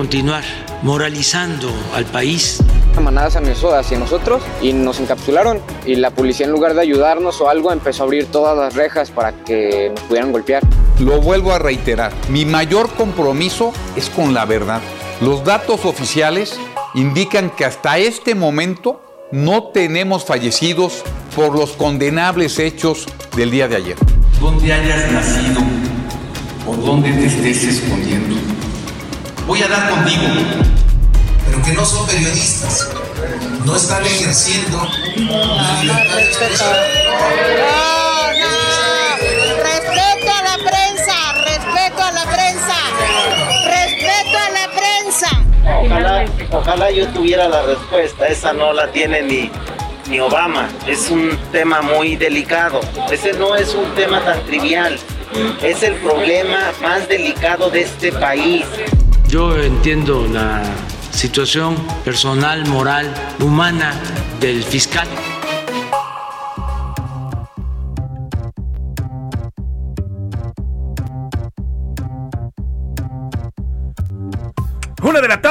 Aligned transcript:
Continuar 0.00 0.42
moralizando 0.80 1.70
al 1.94 2.06
país. 2.06 2.62
Manadas 2.98 3.36
amenazó 3.36 3.74
hacia 3.74 3.98
nosotros 3.98 4.42
y 4.62 4.72
nos 4.72 4.98
encapsularon 4.98 5.60
y 5.84 5.96
la 5.96 6.10
policía 6.10 6.46
en 6.46 6.52
lugar 6.52 6.72
de 6.72 6.80
ayudarnos 6.80 7.38
o 7.42 7.50
algo 7.50 7.70
empezó 7.70 8.04
a 8.04 8.06
abrir 8.06 8.24
todas 8.24 8.56
las 8.56 8.74
rejas 8.74 9.10
para 9.10 9.32
que 9.44 9.92
nos 9.94 10.02
pudieran 10.04 10.32
golpear. 10.32 10.62
Lo 11.00 11.20
vuelvo 11.20 11.52
a 11.52 11.58
reiterar, 11.58 12.14
mi 12.30 12.46
mayor 12.46 12.88
compromiso 12.94 13.74
es 13.94 14.08
con 14.08 14.32
la 14.32 14.46
verdad. 14.46 14.80
Los 15.20 15.44
datos 15.44 15.84
oficiales 15.84 16.58
indican 16.94 17.50
que 17.50 17.66
hasta 17.66 17.98
este 17.98 18.34
momento 18.34 19.02
no 19.32 19.64
tenemos 19.64 20.24
fallecidos 20.24 21.04
por 21.36 21.54
los 21.54 21.72
condenables 21.72 22.58
hechos 22.58 23.06
del 23.36 23.50
día 23.50 23.68
de 23.68 23.76
ayer. 23.76 23.96
Donde 24.40 24.72
hayas 24.72 25.12
nacido 25.12 25.60
o 26.66 26.74
donde 26.74 27.12
te 27.12 27.26
estés 27.26 27.64
escondiendo, 27.64 28.36
voy 29.46 29.62
a 29.62 29.68
dar 29.68 29.90
contigo. 29.90 30.22
Pero 31.46 31.62
que 31.62 31.72
no 31.72 31.84
son 31.84 32.06
periodistas, 32.06 32.90
no 33.64 33.74
están 33.74 34.04
ejerciendo 34.04 34.88
la 35.16 35.82
libertad 35.82 36.16
de 36.16 36.24
expresión. 36.24 36.70
Respeto 39.62 40.30
a 40.32 40.42
la 40.42 40.56
prensa, 40.70 41.32
respeto 41.44 42.02
a 42.02 42.12
la 42.12 42.24
prensa, 42.24 42.76
respeto 43.66 44.38
a 44.38 44.50
la 44.50 44.68
prensa. 44.78 45.28
Ojalá, 45.84 46.24
ojalá 46.52 46.90
yo 46.90 47.08
tuviera 47.08 47.48
la 47.48 47.62
respuesta, 47.62 48.28
esa 48.28 48.52
no 48.52 48.72
la 48.72 48.92
tiene 48.92 49.22
ni, 49.22 49.50
ni 50.08 50.20
Obama. 50.20 50.68
Es 50.86 51.10
un 51.10 51.36
tema 51.50 51.82
muy 51.82 52.16
delicado. 52.16 52.80
Ese 53.10 53.32
no 53.32 53.56
es 53.56 53.74
un 53.74 53.92
tema 53.94 54.20
tan 54.24 54.40
trivial. 54.44 54.98
Es 55.62 55.82
el 55.82 55.94
problema 55.94 56.72
más 56.82 57.08
delicado 57.08 57.70
de 57.70 57.82
este 57.82 58.12
país. 58.12 58.64
Yo 59.30 59.56
entiendo 59.56 60.26
la 60.26 60.60
situación 61.12 61.76
personal, 62.04 62.66
moral, 62.66 63.14
humana 63.38 63.94
del 64.40 64.64
fiscal. 64.64 65.06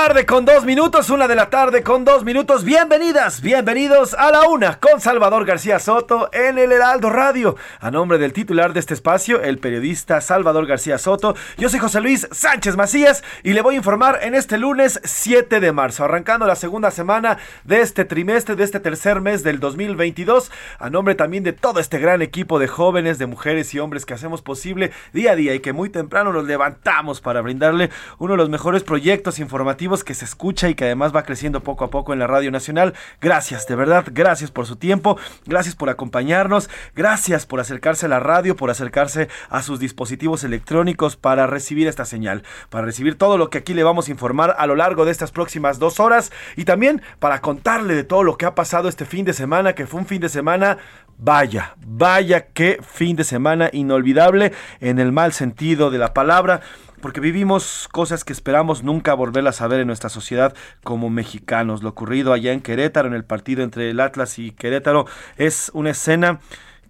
Con 0.09 0.43
dos 0.43 0.65
minutos, 0.65 1.11
una 1.11 1.27
de 1.27 1.35
la 1.35 1.51
tarde 1.51 1.83
con 1.83 2.03
dos 2.03 2.25
minutos. 2.25 2.63
Bienvenidas, 2.63 3.41
bienvenidos 3.41 4.15
a 4.15 4.31
la 4.31 4.49
una 4.49 4.79
con 4.79 4.99
Salvador 4.99 5.45
García 5.45 5.77
Soto 5.77 6.31
en 6.33 6.57
el 6.57 6.71
Heraldo 6.71 7.11
Radio. 7.11 7.55
A 7.79 7.91
nombre 7.91 8.17
del 8.17 8.33
titular 8.33 8.73
de 8.73 8.79
este 8.79 8.95
espacio, 8.95 9.39
el 9.39 9.59
periodista 9.59 10.19
Salvador 10.19 10.65
García 10.65 10.97
Soto, 10.97 11.35
yo 11.59 11.69
soy 11.69 11.79
José 11.79 12.01
Luis 12.01 12.27
Sánchez 12.31 12.75
Macías 12.75 13.23
y 13.43 13.53
le 13.53 13.61
voy 13.61 13.75
a 13.75 13.77
informar 13.77 14.17
en 14.23 14.33
este 14.33 14.57
lunes 14.57 14.99
7 15.03 15.59
de 15.59 15.71
marzo, 15.71 16.03
arrancando 16.05 16.47
la 16.47 16.55
segunda 16.55 16.89
semana 16.89 17.37
de 17.63 17.81
este 17.81 18.03
trimestre, 18.03 18.55
de 18.55 18.63
este 18.63 18.79
tercer 18.79 19.21
mes 19.21 19.43
del 19.43 19.59
2022. 19.59 20.51
A 20.79 20.89
nombre 20.89 21.13
también 21.13 21.43
de 21.43 21.53
todo 21.53 21.79
este 21.79 21.99
gran 21.99 22.23
equipo 22.23 22.57
de 22.57 22.67
jóvenes, 22.67 23.19
de 23.19 23.27
mujeres 23.27 23.75
y 23.75 23.79
hombres 23.79 24.07
que 24.07 24.15
hacemos 24.15 24.41
posible 24.41 24.91
día 25.13 25.33
a 25.33 25.35
día 25.35 25.53
y 25.53 25.59
que 25.59 25.71
muy 25.71 25.89
temprano 25.89 26.33
nos 26.33 26.45
levantamos 26.45 27.21
para 27.21 27.41
brindarle 27.41 27.91
uno 28.17 28.33
de 28.33 28.37
los 28.37 28.49
mejores 28.49 28.83
proyectos 28.83 29.37
informativos 29.37 29.98
que 30.03 30.13
se 30.13 30.25
escucha 30.25 30.69
y 30.69 30.75
que 30.75 30.85
además 30.85 31.15
va 31.15 31.23
creciendo 31.23 31.61
poco 31.61 31.83
a 31.83 31.89
poco 31.89 32.13
en 32.13 32.19
la 32.19 32.27
Radio 32.27 32.51
Nacional. 32.51 32.93
Gracias, 33.21 33.67
de 33.67 33.75
verdad, 33.75 34.05
gracias 34.11 34.51
por 34.51 34.65
su 34.65 34.75
tiempo, 34.75 35.17
gracias 35.45 35.75
por 35.75 35.89
acompañarnos, 35.89 36.69
gracias 36.95 37.45
por 37.45 37.59
acercarse 37.59 38.05
a 38.05 38.09
la 38.09 38.19
radio, 38.19 38.55
por 38.55 38.69
acercarse 38.69 39.29
a 39.49 39.61
sus 39.61 39.79
dispositivos 39.79 40.43
electrónicos 40.43 41.15
para 41.15 41.47
recibir 41.47 41.87
esta 41.87 42.05
señal, 42.05 42.43
para 42.69 42.85
recibir 42.85 43.17
todo 43.17 43.37
lo 43.37 43.49
que 43.49 43.59
aquí 43.59 43.73
le 43.73 43.83
vamos 43.83 44.07
a 44.07 44.11
informar 44.11 44.55
a 44.57 44.67
lo 44.67 44.75
largo 44.75 45.05
de 45.05 45.11
estas 45.11 45.31
próximas 45.31 45.79
dos 45.79 45.99
horas 45.99 46.31
y 46.55 46.65
también 46.65 47.01
para 47.19 47.41
contarle 47.41 47.95
de 47.95 48.03
todo 48.03 48.23
lo 48.23 48.37
que 48.37 48.45
ha 48.45 48.55
pasado 48.55 48.89
este 48.89 49.05
fin 49.05 49.25
de 49.25 49.33
semana, 49.33 49.73
que 49.73 49.87
fue 49.87 49.99
un 49.99 50.07
fin 50.07 50.21
de 50.21 50.29
semana 50.29 50.77
Vaya, 51.21 51.75
vaya 51.85 52.47
qué 52.53 52.79
fin 52.81 53.17
de 53.17 53.25
semana 53.25 53.69
inolvidable 53.73 54.53
en 54.79 54.99
el 54.99 55.11
mal 55.11 55.33
sentido 55.33 55.91
de 55.91 55.97
la 55.97 56.13
palabra 56.13 56.61
porque 56.99 57.19
vivimos 57.19 57.87
cosas 57.91 58.23
que 58.23 58.33
esperamos 58.33 58.83
nunca 58.83 59.13
volverlas 59.13 59.61
a 59.61 59.67
ver 59.67 59.79
en 59.79 59.87
nuestra 59.87 60.09
sociedad 60.09 60.53
como 60.83 61.09
mexicanos. 61.09 61.83
Lo 61.83 61.89
ocurrido 61.89 62.33
allá 62.33 62.51
en 62.53 62.61
Querétaro, 62.61 63.07
en 63.07 63.13
el 63.13 63.25
partido 63.25 63.63
entre 63.63 63.89
el 63.89 63.99
Atlas 63.99 64.39
y 64.39 64.51
Querétaro, 64.51 65.05
es 65.37 65.71
una 65.73 65.91
escena 65.91 66.39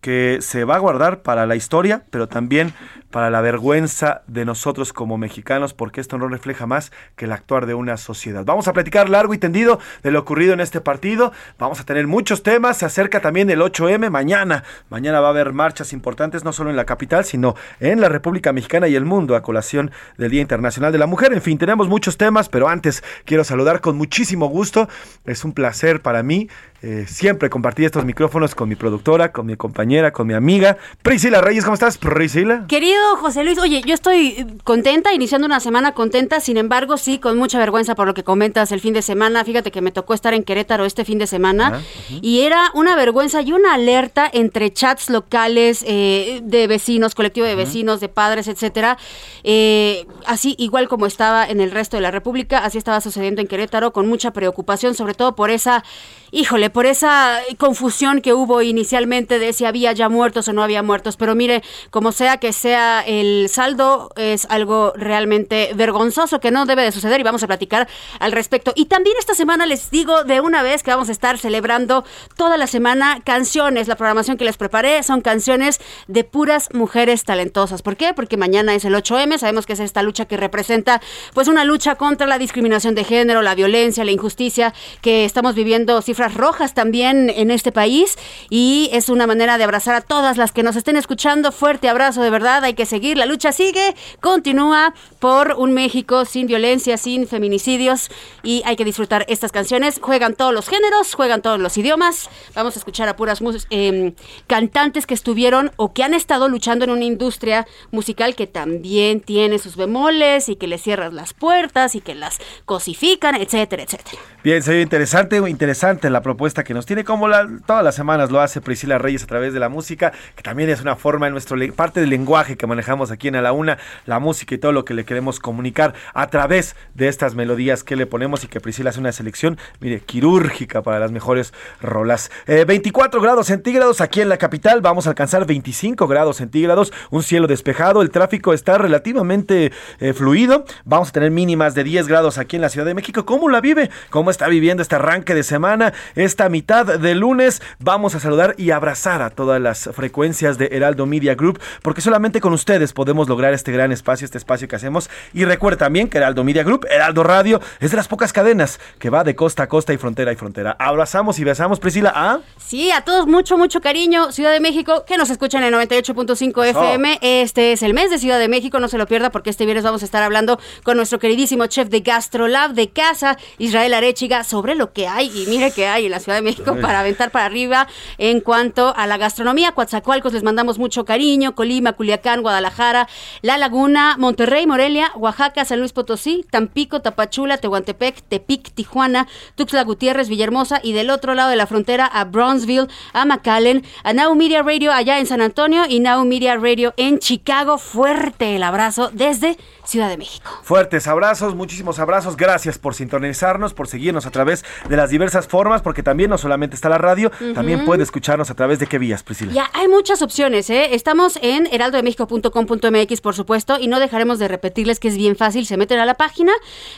que 0.02 0.40
se 0.42 0.64
va 0.64 0.76
a 0.76 0.80
guardar 0.80 1.22
para 1.22 1.46
la 1.46 1.56
historia, 1.56 2.04
pero 2.10 2.28
también 2.28 2.74
para 3.12 3.30
la 3.30 3.42
vergüenza 3.42 4.22
de 4.28 4.46
nosotros 4.46 4.94
como 4.94 5.18
mexicanos, 5.18 5.74
porque 5.74 6.00
esto 6.00 6.18
no 6.18 6.28
refleja 6.28 6.68
más 6.68 6.92
que 7.16 7.26
el 7.26 7.32
actuar 7.32 7.66
de 7.66 7.74
una 7.74 7.98
sociedad. 7.98 8.46
Vamos 8.46 8.68
a 8.68 8.74
platicar 8.74 9.10
largo 9.10 9.34
y 9.34 9.38
tendido 9.38 9.80
de 10.04 10.12
lo 10.12 10.20
ocurrido 10.20 10.54
en 10.54 10.60
este 10.60 10.80
partido. 10.80 11.32
Vamos 11.58 11.80
a 11.80 11.86
tener 11.86 12.08
muchos 12.08 12.44
temas. 12.44 12.78
Se 12.78 12.86
acerca 12.86 13.20
también 13.20 13.50
el 13.50 13.62
8M 13.62 14.10
mañana. 14.10 14.64
Mañana 14.90 15.20
va 15.20 15.28
a 15.28 15.32
haber 15.32 15.54
marchas 15.54 15.92
importantes, 15.92 16.44
no 16.44 16.54
solo 16.54 16.70
en 16.70 16.76
la 16.76 16.86
capital, 16.86 17.26
sino 17.26 17.56
en 17.80 18.00
la 18.00 18.10
República 18.10 18.54
Mexicana 18.54 18.88
y 18.88 18.96
el 18.96 19.06
mundo, 19.06 19.36
a 19.36 19.42
colación 19.42 19.92
del 20.18 20.32
Día 20.32 20.42
Internacional 20.42 20.92
de 20.92 21.00
la 21.00 21.08
Mujer. 21.08 21.34
En 21.34 21.42
fin, 21.42 21.58
tenemos 21.58 21.88
muchos 21.88 22.18
temas, 22.18 22.48
pero 22.48 22.70
antes 22.70 23.04
quiero 23.26 23.44
saludar 23.44 23.82
con 23.82 23.98
muchísimo 23.98 24.48
gusto. 24.48 24.88
Es 25.26 25.44
un 25.44 25.54
placer 25.54 26.02
para 26.02 26.22
mí 26.22 26.48
eh, 26.82 27.06
siempre 27.08 27.50
compartir 27.50 27.86
estos 27.86 28.06
micrófonos 28.06 28.56
con 28.56 28.70
mi 28.70 28.76
productora, 28.76 29.34
con 29.34 29.46
mi 29.46 29.58
compañera, 29.58 30.14
con 30.14 30.26
mi 30.26 30.34
amiga 30.34 30.78
Priscila 31.02 31.42
Reyes. 31.42 31.66
¿Cómo 31.66 31.74
estás, 31.74 31.98
Priscila? 31.98 32.66
Querido 32.70 33.18
José 33.18 33.44
Luis, 33.44 33.60
oye, 33.60 33.82
yo 33.86 33.94
estoy 33.94 34.48
contenta, 34.64 35.14
iniciando 35.14 35.46
una 35.46 35.60
semana 35.60 35.94
contenta, 35.94 36.40
sin 36.40 36.56
embargo, 36.56 36.96
sí, 36.96 37.20
con 37.20 37.38
mucha 37.38 37.60
vergüenza 37.60 37.96
por 37.96 38.08
lo 38.08 38.14
que 38.14 38.24
comentas 38.24 38.72
el 38.72 38.80
fin 38.80 38.94
de 38.94 39.02
semana. 39.02 39.44
Fíjate 39.44 39.72
que 39.72 39.82
me 39.82 39.92
tocó 39.92 40.14
estar 40.14 40.34
en 40.34 40.44
Querétaro 40.44 40.86
este 40.86 41.04
fin 41.04 41.18
de 41.18 41.28
semana 41.28 41.82
y 42.22 42.42
era 42.42 42.72
una 42.74 42.96
vergüenza 42.96 43.42
y 43.42 43.52
una 43.52 43.74
alerta 43.74 44.30
entre 44.32 44.72
chats 44.72 45.10
locales 45.10 45.84
eh, 45.86 46.40
de 46.44 46.68
vecinos, 46.68 47.14
colectivo 47.14 47.46
de 47.46 47.56
vecinos, 47.56 48.00
de 48.00 48.08
padres, 48.08 48.48
etcétera. 48.48 48.98
Eh, 49.44 50.06
así, 50.26 50.56
igual 50.58 50.88
como 50.88 51.08
estaba 51.08 51.46
en 51.46 51.60
el 51.60 51.72
resto 51.72 51.98
de 51.98 52.02
la 52.02 52.12
República, 52.12 52.60
así 52.60 52.78
estaba 52.78 53.02
sucediendo 53.02 53.42
en 53.42 53.48
Querétaro, 53.48 53.92
con 53.92 54.08
mucha 54.08 54.32
preocupación, 54.32 54.96
sobre 54.96 55.14
todo 55.14 55.36
por 55.36 55.50
esa 55.50 55.84
híjole, 56.32 56.69
por 56.70 56.86
esa 56.86 57.40
confusión 57.58 58.22
que 58.22 58.34
hubo 58.34 58.62
inicialmente 58.62 59.40
de 59.40 59.54
si 59.54 59.66
había 59.66 59.92
ya 59.94 60.10
muertos 60.10 60.48
o 60.48 60.54
no 60.54 60.62
había 60.62 60.84
muertos. 60.84 61.18
Pero 61.18 61.36
mire, 61.36 61.64
como 61.90 62.12
sea 62.12 62.38
que 62.38 62.54
sea 62.54 63.02
el 63.02 63.50
saldo, 63.50 64.12
es 64.16 64.46
algo 64.50 64.94
realmente 64.96 65.72
vergonzoso 65.76 66.40
que 66.40 66.52
no 66.52 66.66
debe 66.66 66.84
de 66.84 66.92
suceder 66.92 67.20
y 67.20 67.24
vamos 67.24 67.44
a 67.44 67.48
platicar 67.48 67.88
al 68.20 68.32
respecto. 68.32 68.74
Y 68.76 68.86
también 68.86 69.16
esta 69.18 69.34
semana 69.34 69.66
les 69.66 69.90
digo 69.90 70.24
de 70.24 70.42
una 70.42 70.62
vez 70.62 70.84
que 70.84 70.92
vamos 70.92 71.10
a 71.10 71.12
estar 71.12 71.38
celebrando 71.38 72.04
toda 72.36 72.58
la 72.58 72.68
semana 72.68 73.22
canciones. 73.24 73.88
La 73.88 73.96
programación 73.96 74.38
que 74.38 74.46
les 74.46 74.58
preparé 74.58 75.02
son 75.04 75.22
canciones 75.22 75.80
de 76.08 76.24
puras 76.24 76.70
mujeres 76.74 77.24
talentosas. 77.24 77.82
¿Por 77.82 77.98
qué? 77.98 78.14
Porque 78.14 78.38
mañana 78.38 78.76
es 78.76 78.86
el 78.86 78.94
8M, 78.94 79.38
sabemos 79.38 79.66
que 79.66 79.74
es 79.74 79.80
esta 79.80 80.04
lucha 80.04 80.26
que 80.26 80.38
representa 80.38 81.02
pues 81.34 81.48
una 81.48 81.64
lucha 81.64 81.96
contra 81.96 82.28
la 82.28 82.38
discriminación 82.38 82.96
de 82.96 83.04
género, 83.04 83.42
la 83.42 83.56
violencia, 83.56 84.04
la 84.04 84.12
injusticia 84.12 84.74
que 85.02 85.26
estamos 85.26 85.56
viviendo 85.56 86.02
rojas 86.36 86.59
también 86.68 87.30
en 87.30 87.52
este 87.52 87.72
país 87.72 88.18
y 88.50 88.90
es 88.94 89.10
una 89.10 89.28
manera 89.28 89.58
de 89.58 89.64
abrazar 89.64 89.96
a 89.96 90.02
todas 90.02 90.38
las 90.38 90.52
que 90.52 90.64
nos 90.64 90.76
estén 90.76 90.98
escuchando. 90.98 91.52
Fuerte 91.52 91.90
abrazo, 91.90 92.22
de 92.22 92.30
verdad, 92.30 92.64
hay 92.64 92.74
que 92.74 92.86
seguir. 92.86 93.18
La 93.18 93.26
lucha 93.26 93.52
sigue, 93.52 93.96
continúa 94.20 94.94
por 95.20 95.56
un 95.58 95.74
México 95.74 96.26
sin 96.26 96.48
violencia, 96.48 96.98
sin 96.98 97.28
feminicidios 97.28 98.12
y 98.44 98.62
hay 98.66 98.76
que 98.76 98.86
disfrutar 98.86 99.26
estas 99.30 99.52
canciones. 99.52 100.00
Juegan 100.02 100.36
todos 100.36 100.54
los 100.54 100.68
géneros, 100.68 101.14
juegan 101.14 101.42
todos 101.42 101.60
los 101.60 101.78
idiomas. 101.78 102.30
Vamos 102.56 102.76
a 102.76 102.80
escuchar 102.80 103.08
a 103.08 103.16
puras 103.16 103.42
eh, 103.70 104.14
cantantes 104.48 105.06
que 105.06 105.14
estuvieron 105.14 105.72
o 105.78 105.94
que 105.94 106.04
han 106.04 106.14
estado 106.14 106.50
luchando 106.50 106.86
en 106.86 106.92
una 106.92 107.06
industria 107.06 107.68
musical 107.92 108.36
que 108.36 108.48
también 108.48 109.22
tiene 109.22 109.60
sus 109.60 109.76
bemoles 109.76 110.50
y 110.50 110.56
que 110.56 110.68
le 110.68 110.78
cierras 110.78 111.14
las 111.14 111.34
puertas 111.34 111.96
y 111.96 112.02
que 112.02 112.16
las 112.16 112.40
cosifican, 112.66 113.36
etcétera, 113.36 113.84
etcétera. 113.84 114.22
Bien, 114.44 114.64
sería 114.64 114.82
interesante, 114.82 115.38
interesante 115.50 116.10
la 116.10 116.22
propuesta 116.22 116.49
que 116.54 116.74
nos 116.74 116.86
tiene, 116.86 117.04
como 117.04 117.28
todas 117.66 117.84
las 117.84 117.96
semanas 117.96 118.32
lo 118.32 118.42
hace 118.42 118.60
Priscila 118.62 118.98
Reyes 118.98 119.24
a 119.24 119.28
través 119.28 119.54
de 119.54 119.60
la 119.60 119.70
música, 119.70 120.12
que 120.36 120.42
también 120.42 120.70
es 120.70 120.82
una 120.82 120.96
forma 120.96 121.28
en 121.28 121.34
nuestro 121.34 121.56
parte 121.76 122.00
del 122.00 122.10
lenguaje 122.10 122.58
que 122.58 122.68
manejamos 122.68 123.12
aquí 123.12 123.28
en 123.28 123.36
A 123.36 123.42
la 123.42 123.52
Una, 123.52 123.78
la 124.06 124.20
música 124.20 124.56
y 124.56 124.58
todo 124.58 124.72
lo 124.72 124.86
que 124.86 124.94
le 124.94 125.06
queremos 125.06 125.40
comunicar 125.40 125.94
a 126.14 126.28
través 126.28 126.76
de 126.96 127.08
estas 127.08 127.36
melodías 127.36 127.84
que 127.84 127.96
le 127.96 128.06
ponemos 128.06 128.44
y 128.44 128.48
que 128.48 128.60
Priscila 128.60 128.90
hace 128.90 129.00
una 129.00 129.12
selección, 129.12 129.58
mire, 129.80 130.00
quirúrgica 130.02 130.82
para 130.82 131.00
las 131.00 131.12
mejores 131.12 131.54
rolas. 131.82 132.32
24 132.48 133.20
eh, 133.20 133.24
grados 133.24 133.48
centígrados 133.48 134.02
aquí 134.02 134.22
en 134.22 134.30
la 134.30 134.38
capital, 134.38 134.82
vamos 134.82 135.08
a 135.08 135.12
alcanzar 135.12 135.46
25 135.46 136.08
grados 136.08 136.38
centígrados, 136.38 136.92
un 137.12 137.24
cielo 137.24 137.48
despejado, 137.48 138.02
el 138.02 138.10
tráfico 138.10 138.54
está 138.54 138.78
relativamente 138.78 139.72
eh, 140.00 140.14
fluido, 140.14 140.66
vamos 140.86 141.10
a 141.10 141.12
tener 141.12 141.32
mínimas 141.32 141.76
de 141.76 141.84
10 141.84 142.08
grados 142.08 142.38
aquí 142.38 142.56
en 142.56 142.62
la 142.62 142.70
Ciudad 142.70 142.86
de 142.86 142.94
México. 142.94 143.26
¿Cómo 143.26 143.50
la 143.50 143.62
vive? 143.62 143.90
¿Cómo 144.10 144.32
está 144.32 144.48
viviendo 144.48 144.82
este 144.82 144.96
arranque 144.96 145.36
de 145.36 145.44
semana? 145.44 145.94
Esta 146.40 146.48
mitad 146.48 146.86
de 146.86 147.16
lunes. 147.16 147.62
Vamos 147.80 148.16
a 148.16 148.22
saludar 148.22 148.56
y 148.58 148.72
abrazar 148.72 149.22
a 149.22 149.30
todas 149.30 149.60
las 149.60 149.90
frecuencias 149.94 150.58
de 150.58 150.70
Heraldo 150.72 151.06
Media 151.06 151.36
Group, 151.36 151.60
porque 151.82 152.00
solamente 152.00 152.40
con 152.40 152.54
ustedes 152.54 152.94
podemos 152.94 153.28
lograr 153.28 153.54
este 153.54 153.74
gran 153.74 153.92
espacio, 153.92 154.24
este 154.24 154.38
espacio 154.38 154.70
que 154.70 154.78
hacemos. 154.78 155.10
Y 155.34 155.44
recuerda 155.44 155.80
también 155.80 156.08
que 156.08 156.18
Heraldo 156.18 156.46
Media 156.46 156.64
Group, 156.64 156.86
Heraldo 156.90 157.24
Radio, 157.24 157.60
es 157.82 157.92
de 157.92 157.98
las 157.98 158.08
pocas 158.08 158.32
cadenas 158.32 158.80
que 159.00 159.10
va 159.10 159.26
de 159.26 159.36
costa 159.36 159.64
a 159.64 159.68
costa 159.68 159.92
y 159.92 159.98
frontera 159.98 160.32
y 160.32 160.38
frontera. 160.38 160.78
Abrazamos 160.80 161.40
y 161.40 161.44
besamos, 161.44 161.82
Priscila, 161.82 162.14
¿ah? 162.16 162.40
Sí, 162.56 162.90
a 162.92 163.02
todos 163.02 163.28
mucho, 163.28 163.58
mucho 163.58 163.82
cariño. 163.82 164.32
Ciudad 164.32 164.54
de 164.54 164.62
México, 164.62 165.04
que 165.06 165.18
nos 165.18 165.30
escuchan 165.30 165.66
en 165.66 165.74
98.5 165.74 166.68
FM. 166.68 167.20
Este 167.22 167.74
es 167.74 167.84
el 167.84 167.94
mes 167.94 168.12
de 168.12 168.18
Ciudad 168.18 168.40
de 168.40 168.48
México, 168.48 168.80
no 168.80 168.88
se 168.88 168.98
lo 168.98 169.08
pierda 169.08 169.30
porque 169.30 169.50
este 169.50 169.66
viernes 169.66 169.84
vamos 169.84 170.04
a 170.04 170.06
estar 170.06 170.24
hablando 170.24 170.58
con 170.84 170.96
nuestro 170.96 171.20
queridísimo 171.20 171.68
chef 171.68 171.90
de 171.90 172.00
GastroLab 172.00 172.76
de 172.76 172.92
casa, 172.92 173.38
Israel 173.58 173.94
Arechiga, 173.94 174.46
sobre 174.46 174.76
lo 174.76 174.94
que 174.94 175.06
hay. 175.06 175.30
Y 175.36 175.48
mire 175.50 175.72
que 175.72 175.86
hay 175.86 176.06
en 176.06 176.12
la 176.12 176.20
Ciudad 176.20 176.29
de 176.34 176.42
México 176.42 176.76
para 176.82 177.00
aventar 177.00 177.32
para 177.32 177.46
arriba 177.46 177.88
en 178.18 178.42
cuanto 178.42 178.94
a 178.96 179.08
la 179.08 179.18
gastronomía. 179.18 179.72
Coatzacoalcos 179.72 180.34
les 180.34 180.44
mandamos 180.44 180.80
mucho 180.80 181.06
cariño, 181.06 181.56
Colima, 181.56 181.94
Culiacán, 181.94 182.42
Guadalajara, 182.42 183.08
La 183.42 183.58
Laguna, 183.58 184.16
Monterrey, 184.18 184.68
Morelia, 184.68 185.12
Oaxaca, 185.16 185.66
San 185.66 185.80
Luis 185.80 185.94
Potosí, 185.94 186.46
Tampico, 186.50 187.02
Tapachula, 187.02 187.58
Tehuantepec, 187.58 188.22
Tepic, 188.28 188.72
Tijuana, 188.74 189.28
Tuxtla 189.56 189.84
Gutiérrez, 189.84 190.30
Villahermosa 190.30 190.80
y 190.84 190.94
del 190.94 191.10
otro 191.10 191.36
lado 191.36 191.50
de 191.50 191.56
la 191.56 191.68
frontera 191.68 192.06
a 192.06 192.26
Bronzeville, 192.26 192.88
a 193.14 193.26
McAllen, 193.26 193.84
a 194.04 194.14
Now 194.14 194.36
Media 194.36 194.64
Radio 194.64 194.92
allá 194.92 195.20
en 195.20 195.26
San 195.26 195.42
Antonio 195.42 195.84
y 195.88 196.00
Now 196.00 196.26
Media 196.26 196.56
Radio 196.58 196.94
en 196.98 197.20
Chicago. 197.20 197.78
Fuerte 197.78 198.56
el 198.56 198.64
abrazo 198.64 199.10
desde 199.14 199.58
Ciudad 199.90 200.08
de 200.08 200.18
México. 200.18 200.52
Fuertes 200.62 201.08
abrazos, 201.08 201.56
muchísimos 201.56 201.98
abrazos. 201.98 202.38
Gracias 202.38 202.78
por 202.78 202.94
sintonizarnos, 202.94 203.74
por 203.74 203.88
seguirnos 203.88 204.28
a 204.28 204.30
través 204.30 204.64
de 204.88 204.96
las 204.96 205.10
diversas 205.10 205.48
formas, 205.48 205.82
porque 205.82 206.04
también 206.04 206.30
no 206.30 206.38
solamente 206.38 206.76
está 206.76 206.90
la 206.90 207.00
radio, 207.00 207.32
también 207.56 207.86
puede 207.86 208.04
escucharnos 208.04 208.52
a 208.52 208.54
través 208.54 208.78
de 208.78 208.86
qué 208.86 209.00
vías, 209.00 209.24
Priscila. 209.24 209.52
Ya 209.52 209.68
hay 209.74 209.88
muchas 209.88 210.22
opciones, 210.22 210.70
¿eh? 210.70 210.94
Estamos 210.94 211.40
en 211.42 211.68
heraldodemexico.com.mx, 211.72 213.22
por 213.22 213.34
supuesto, 213.34 213.80
y 213.80 213.88
no 213.88 214.00
dejaremos 214.00 214.38
de 214.38 214.48
repetirles 214.48 215.00
que 215.00 215.08
es 215.08 215.18
bien 215.18 215.36
fácil. 215.36 215.66
Se 215.66 215.76
meten 215.76 215.98
a 215.98 216.06
la 216.06 216.14
página, 216.14 216.54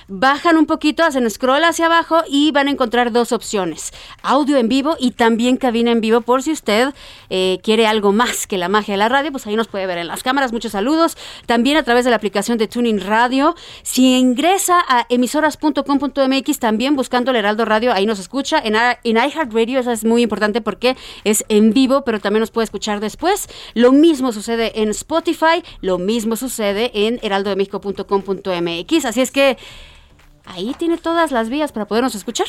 bajan 0.09 0.57
un 0.57 0.65
poquito, 0.65 1.05
hacen 1.05 1.29
scroll 1.29 1.63
hacia 1.63 1.85
abajo 1.85 2.23
y 2.27 2.51
van 2.51 2.67
a 2.67 2.71
encontrar 2.71 3.13
dos 3.13 3.31
opciones: 3.31 3.93
audio 4.21 4.57
en 4.57 4.67
vivo 4.67 4.97
y 4.99 5.11
también 5.11 5.55
cabina 5.55 5.91
en 5.91 6.01
vivo, 6.01 6.19
por 6.19 6.43
si 6.43 6.51
usted 6.51 6.93
eh, 7.29 7.59
quiere 7.63 7.87
algo 7.87 8.11
más 8.11 8.47
que 8.47 8.57
la 8.57 8.67
magia 8.67 8.95
de 8.95 8.97
la 8.97 9.07
radio, 9.07 9.31
pues 9.31 9.47
ahí 9.47 9.55
nos 9.55 9.69
puede 9.69 9.87
ver 9.87 9.97
en 9.97 10.07
las 10.07 10.23
cámaras. 10.23 10.51
Muchos 10.51 10.73
saludos. 10.73 11.15
También 11.45 11.77
a 11.77 11.83
través 11.83 12.03
de 12.03 12.11
la 12.11 12.17
aplicación 12.17 12.57
de 12.57 12.67
Radio. 13.01 13.55
Si 13.83 14.17
ingresa 14.17 14.83
a 14.87 15.05
emisoras.com.mx 15.09 16.59
también 16.59 16.95
buscando 16.95 17.31
el 17.31 17.37
Heraldo 17.37 17.65
Radio, 17.65 17.93
ahí 17.93 18.05
nos 18.05 18.19
escucha. 18.19 18.59
En, 18.59 18.75
en 18.75 19.17
iHeartRadio, 19.17 19.79
eso 19.79 19.91
es 19.91 20.03
muy 20.05 20.23
importante 20.23 20.61
porque 20.61 20.95
es 21.23 21.45
en 21.49 21.73
vivo, 21.73 22.03
pero 22.03 22.19
también 22.19 22.41
nos 22.41 22.51
puede 22.51 22.65
escuchar 22.65 22.99
después. 22.99 23.47
Lo 23.73 23.91
mismo 23.91 24.31
sucede 24.31 24.81
en 24.81 24.89
Spotify, 24.89 25.63
lo 25.81 25.97
mismo 25.97 26.35
sucede 26.35 26.91
en 26.93 27.19
heraldodemexico.com.mx. 27.21 29.05
Así 29.05 29.21
es 29.21 29.31
que 29.31 29.57
ahí 30.45 30.75
tiene 30.77 30.97
todas 30.97 31.31
las 31.31 31.49
vías 31.49 31.71
para 31.71 31.85
podernos 31.85 32.15
escuchar. 32.15 32.47